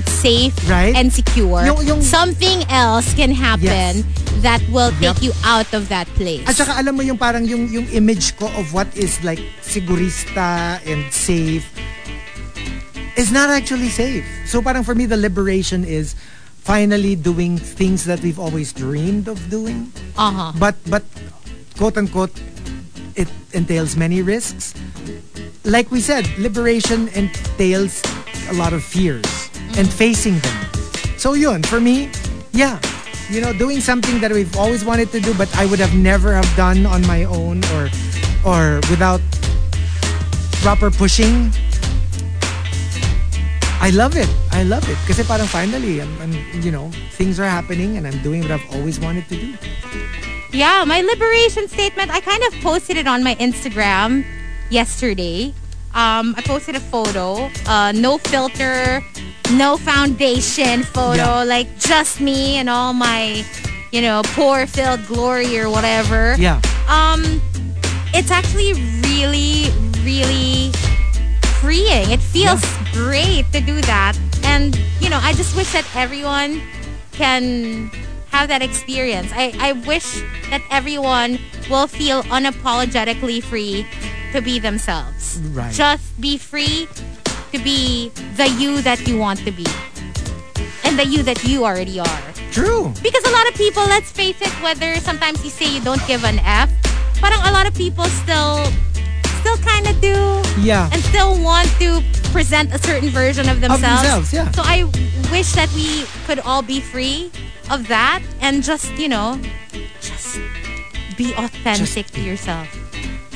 safe 0.10 0.54
Right. 0.68 0.96
and 0.98 1.14
secure, 1.14 1.64
Yung- 1.66 1.86
yung- 1.86 2.02
something 2.02 2.66
else 2.68 3.14
can 3.14 3.30
happen 3.32 4.02
that 4.42 4.62
will 4.74 4.90
take 4.98 5.22
Yup. 5.22 5.22
you 5.22 5.34
out 5.46 5.70
of 5.74 5.90
that 5.90 6.10
place. 6.18 6.42
At 6.50 6.58
saka 6.58 6.74
alam 6.78 6.98
mo 6.98 7.02
yung 7.06 7.18
parang 7.18 7.46
yung, 7.46 7.70
yung 7.70 7.86
image 7.94 8.34
ko 8.38 8.50
of 8.58 8.74
what 8.74 8.90
is 8.98 9.22
like 9.24 9.40
sigurista 9.62 10.82
and 10.86 11.06
safe 11.14 11.66
is 13.18 13.32
not 13.32 13.50
actually 13.50 13.90
safe. 13.90 14.26
So 14.46 14.62
parang 14.62 14.84
for 14.84 14.94
me, 14.94 15.06
the 15.06 15.18
liberation 15.18 15.86
is 15.86 16.14
finally 16.62 17.16
doing 17.16 17.58
things 17.58 18.06
that 18.06 18.22
we've 18.22 18.38
always 18.38 18.74
dreamed 18.74 19.28
of 19.28 19.38
doing. 19.50 19.90
uh-huh. 20.18 20.54
But, 20.60 20.76
but 20.86 21.02
quote 21.78 21.98
unquote, 21.98 22.34
it 23.16 23.30
entails 23.54 23.96
many 23.98 24.22
risks. 24.22 24.74
Like 25.66 25.90
we 25.90 26.00
said, 26.00 26.30
liberation 26.38 27.10
entails 27.10 28.02
a 28.50 28.54
lot 28.54 28.74
of 28.74 28.84
fears 28.84 29.50
and 29.78 29.92
facing 29.92 30.40
them. 30.40 30.58
So 31.18 31.34
yun, 31.34 31.64
for 31.64 31.80
me, 31.80 32.10
yeah, 32.52 32.80
you 33.30 33.42
know, 33.42 33.54
doing 33.54 33.82
something 33.82 34.20
that 34.22 34.32
we've 34.32 34.56
always 34.58 34.86
wanted 34.86 35.12
to 35.12 35.20
do, 35.20 35.34
but 35.34 35.54
I 35.58 35.66
would 35.66 35.80
have 35.80 35.96
never 35.96 36.34
have 36.34 36.50
done 36.56 36.86
on 36.86 37.06
my 37.06 37.26
own 37.26 37.64
or, 37.76 37.90
or 38.46 38.80
without 38.90 39.22
proper 40.62 40.90
pushing. 40.92 41.52
I 43.80 43.92
love 43.92 44.16
it. 44.16 44.30
I 44.52 44.64
love 44.64 44.88
it. 44.90 44.98
Kasi 45.06 45.24
parang 45.24 45.46
finally, 45.46 46.02
I'm, 46.02 46.10
I'm, 46.22 46.34
you 46.62 46.72
know, 46.72 46.90
things 47.12 47.40
are 47.40 47.46
happening 47.46 47.98
and 47.98 48.08
I'm 48.08 48.18
doing 48.24 48.42
what 48.42 48.52
I've 48.52 48.68
always 48.74 49.00
wanted 49.00 49.30
to 49.30 49.36
do. 49.36 49.54
Yeah, 50.52 50.84
my 50.86 51.02
liberation 51.02 51.68
statement, 51.68 52.10
I 52.10 52.22
kind 52.22 52.42
of 52.44 52.54
posted 52.62 52.98
it 52.98 53.08
on 53.08 53.24
my 53.24 53.36
Instagram 53.36 54.26
yesterday. 54.70 55.54
Um, 55.94 56.36
I 56.38 56.42
posted 56.46 56.76
a 56.76 56.80
photo, 56.80 57.50
uh, 57.66 57.92
no 57.92 58.18
filter, 58.20 59.02
no 59.54 59.78
foundation 59.78 60.84
photo, 60.84 61.16
Yeah. 61.42 61.44
like 61.44 61.80
just 61.80 62.22
me 62.22 62.58
and 62.58 62.70
all 62.70 62.94
my, 62.94 63.44
you 63.92 64.02
know, 64.02 64.22
poor 64.36 64.68
filled 64.68 65.06
glory 65.08 65.58
or 65.60 65.70
whatever. 65.70 66.36
Yeah. 66.38 66.62
Um, 66.88 67.42
it's 68.14 68.30
actually 68.30 68.74
really, 69.02 69.72
really 70.04 70.72
freeing. 71.62 72.12
It 72.12 72.22
feels 72.22 72.62
great 72.94 73.52
to 73.54 73.60
do 73.62 73.82
that. 73.82 74.14
And, 74.44 74.80
you 75.00 75.10
know, 75.10 75.20
I 75.22 75.34
just 75.34 75.56
wish 75.56 75.72
that 75.74 75.86
everyone 75.96 76.62
can 77.14 77.90
have 78.30 78.50
that 78.50 78.62
experience. 78.62 79.32
I, 79.34 79.54
I 79.60 79.72
wish 79.72 80.22
that 80.52 80.62
everyone 80.70 81.40
will 81.70 81.88
feel 81.88 82.22
unapologetically 82.24 83.42
free 83.42 83.86
to 84.34 84.42
be 84.42 84.60
themselves. 84.60 85.40
Right. 85.52 85.74
Just 85.74 86.20
be 86.20 86.38
free 86.38 86.88
to 87.52 87.60
be 87.60 88.10
the 88.36 88.48
you 88.60 88.82
that 88.82 89.08
you 89.08 89.18
want 89.18 89.40
to 89.46 89.52
be. 89.52 89.66
And 90.84 90.98
the 90.98 91.06
you 91.06 91.24
that 91.24 91.44
you 91.44 91.66
already 91.66 92.00
are. 92.00 92.22
True. 92.52 92.92
Because 93.04 93.24
a 93.26 93.32
lot 93.32 93.48
of 93.48 93.54
people, 93.56 93.84
let's 93.84 94.12
face 94.12 94.40
it, 94.42 94.50
whether 94.64 94.96
sometimes 95.00 95.44
you 95.44 95.50
say 95.50 95.70
you 95.70 95.82
don't 95.82 96.02
give 96.08 96.24
an 96.24 96.40
F, 96.40 96.70
parang 97.22 97.40
a 97.48 97.52
lot 97.52 97.68
of 97.68 97.76
people 97.76 98.06
still 98.24 98.66
still 99.42 99.58
kind 99.64 99.88
of 99.88 99.96
do 100.02 100.42
Yeah. 100.60 100.90
and 100.92 101.02
still 101.04 101.40
want 101.42 101.70
to 101.80 102.02
present 102.34 102.74
a 102.74 102.80
certain 102.80 103.10
version 103.10 103.48
of 103.48 103.62
themselves. 103.62 103.84
Of 103.84 104.32
themselves, 104.32 104.34
yeah. 104.34 104.52
So 104.52 104.62
I 104.66 104.84
wish 105.32 105.54
that 105.54 105.72
we 105.74 106.04
could 106.26 106.40
all 106.40 106.62
be 106.62 106.82
free 106.82 107.32
of 107.70 107.88
that 107.88 108.22
and 108.42 108.64
just, 108.64 108.92
you 108.98 109.08
know, 109.08 109.40
just 110.02 110.40
be 111.16 111.34
authentic 111.36 112.08
Just 112.08 112.14
to 112.16 112.22
yourself. 112.22 112.68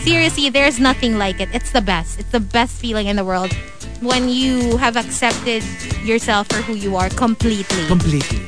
Seriously, 0.03 0.49
there's 0.49 0.79
nothing 0.79 1.17
like 1.17 1.39
it. 1.39 1.49
It's 1.53 1.71
the 1.71 1.81
best. 1.81 2.19
It's 2.19 2.31
the 2.31 2.39
best 2.39 2.73
feeling 2.81 3.07
in 3.07 3.15
the 3.15 3.23
world 3.23 3.53
when 4.01 4.29
you 4.29 4.77
have 4.77 4.97
accepted 4.97 5.63
yourself 6.03 6.47
for 6.47 6.57
who 6.57 6.73
you 6.73 6.95
are 6.95 7.09
completely 7.09 7.85
Completely. 7.85 8.41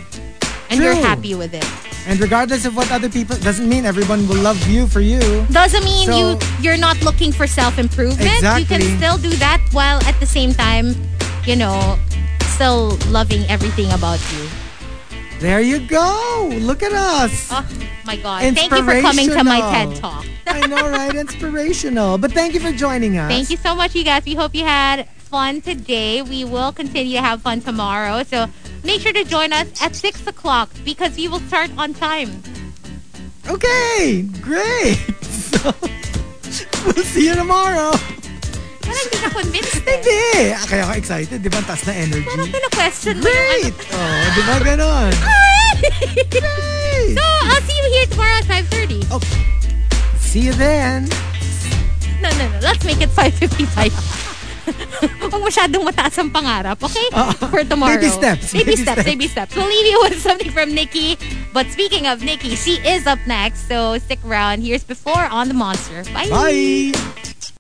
and 0.69 0.81
you're 0.81 0.95
happy 0.95 1.35
with 1.35 1.53
it. 1.53 1.65
And 2.07 2.19
regardless 2.19 2.65
of 2.65 2.75
what 2.75 2.91
other 2.91 3.07
people 3.07 3.38
doesn't 3.38 3.69
mean 3.69 3.85
everyone 3.85 4.27
will 4.27 4.41
love 4.41 4.57
you 4.67 4.88
for 4.88 4.99
you. 4.99 5.45
Doesn't 5.51 5.84
mean 5.85 6.07
So- 6.07 6.17
you 6.17 6.39
you're 6.59 6.77
not 6.77 6.99
looking 7.03 7.31
for 7.31 7.45
self 7.45 7.77
improvement. 7.77 8.27
Exactly. 8.34 8.61
You 8.61 8.67
can 8.67 8.97
still 8.97 9.17
do 9.17 9.30
that 9.38 9.61
while 9.71 10.01
at 10.09 10.19
the 10.19 10.25
same 10.25 10.53
time, 10.53 10.95
you 11.45 11.55
know, 11.55 11.99
still 12.57 12.97
loving 13.09 13.45
everything 13.47 13.91
about 13.91 14.19
you. 14.34 14.49
There 15.44 15.60
you 15.60 15.86
go. 15.86 16.49
Look 16.61 16.82
at 16.84 16.94
us. 16.94 17.49
Oh 17.52 17.68
my 18.06 18.15
god. 18.15 18.56
Thank 18.56 18.72
you 18.72 18.82
for 18.82 19.02
coming 19.02 19.28
to 19.28 19.44
my 19.44 19.60
TED 19.60 19.98
Talk. 19.98 20.26
I 20.48 20.65
know, 20.68 20.90
right? 20.90 21.14
Inspirational. 21.14 22.18
But 22.18 22.32
thank 22.32 22.53
you 22.53 22.61
for 22.61 22.72
joining 22.72 23.18
us. 23.18 23.30
Thank 23.30 23.49
you 23.49 23.57
so 23.57 23.76
much, 23.76 23.94
you 23.94 24.06
guys. 24.06 24.24
We 24.24 24.36
hope 24.36 24.56
you 24.56 24.64
had 24.64 25.06
fun 25.20 25.60
today. 25.60 26.22
We 26.22 26.45
will 26.45 26.72
continue 26.72 27.18
to 27.18 27.22
have 27.22 27.41
fun 27.41 27.60
tomorrow. 27.60 28.24
So 28.24 28.48
make 28.86 29.02
sure 29.02 29.11
to 29.11 29.26
join 29.26 29.52
us 29.52 29.68
at 29.84 29.98
6 29.98 30.28
o'clock 30.28 30.70
because 30.86 31.18
we 31.18 31.28
will 31.28 31.41
start 31.52 31.72
on 31.78 31.94
time. 31.94 32.41
Okay, 33.49 34.24
great. 34.40 34.98
So, 35.53 35.74
we'll 36.86 37.06
see 37.06 37.28
you 37.28 37.36
tomorrow. 37.36 37.91
Parang 38.84 39.03
hindi 39.03 39.18
ka 39.18 39.30
convinced 39.31 39.80
eh. 39.80 39.95
Hindi. 39.95 40.23
Ah, 40.51 40.64
Kaya 40.68 40.81
ako 40.84 40.93
excited. 40.99 41.38
Di 41.39 41.49
ba? 41.49 41.57
Ang 41.57 41.68
taas 41.68 41.84
na 41.84 41.93
energy. 41.95 42.27
Parang 42.27 42.51
kina-question 42.51 43.15
mo 43.18 43.26
yung 43.26 43.31
ano. 43.31 43.47
Great. 43.64 43.76
Oh, 43.89 44.23
di 44.30 44.41
ba 44.43 44.55
ganon? 44.60 45.14
Great. 46.35 47.15
So, 47.15 47.23
I'll 47.23 47.64
see 47.64 47.76
you 47.76 47.88
here 47.91 48.07
tomorrow 48.07 48.38
at 48.38 48.45
5.30. 48.45 49.07
See 50.19 50.43
you 50.43 50.53
then. 50.53 51.07
No, 52.22 52.30
no, 52.35 52.43
no. 52.47 52.57
Let's 52.61 52.84
make 52.84 52.99
it 52.99 53.10
5.55. 53.11 53.91
Huwag 55.27 55.43
masyadong 55.43 55.84
mataas 55.84 56.15
ang 56.15 56.31
pangarap, 56.31 56.80
okay? 56.80 57.03
For 57.51 57.68
tomorrow. 57.68 57.99
Baby 57.99 58.07
steps. 58.07 58.55
Baby, 58.55 58.64
Baby 58.64 58.76
steps, 58.80 58.95
steps. 59.03 59.03
baby 59.11 59.27
steps. 59.27 59.51
We'll 59.60 59.68
leave 59.68 59.88
you 59.91 59.99
with 60.07 60.23
something 60.23 60.47
from 60.55 60.72
Nikki. 60.72 61.19
But 61.51 61.68
speaking 61.68 62.07
of 62.07 62.23
Nikki, 62.23 62.55
she 62.55 62.80
is 62.80 63.03
up 63.03 63.19
next. 63.27 63.68
So 63.68 63.99
stick 63.99 64.23
around. 64.23 64.64
Here's 64.64 64.88
Before 64.88 65.27
on 65.27 65.51
The 65.51 65.57
Monster. 65.57 66.07
Bye. 66.15 66.31
Bye. 66.31 66.95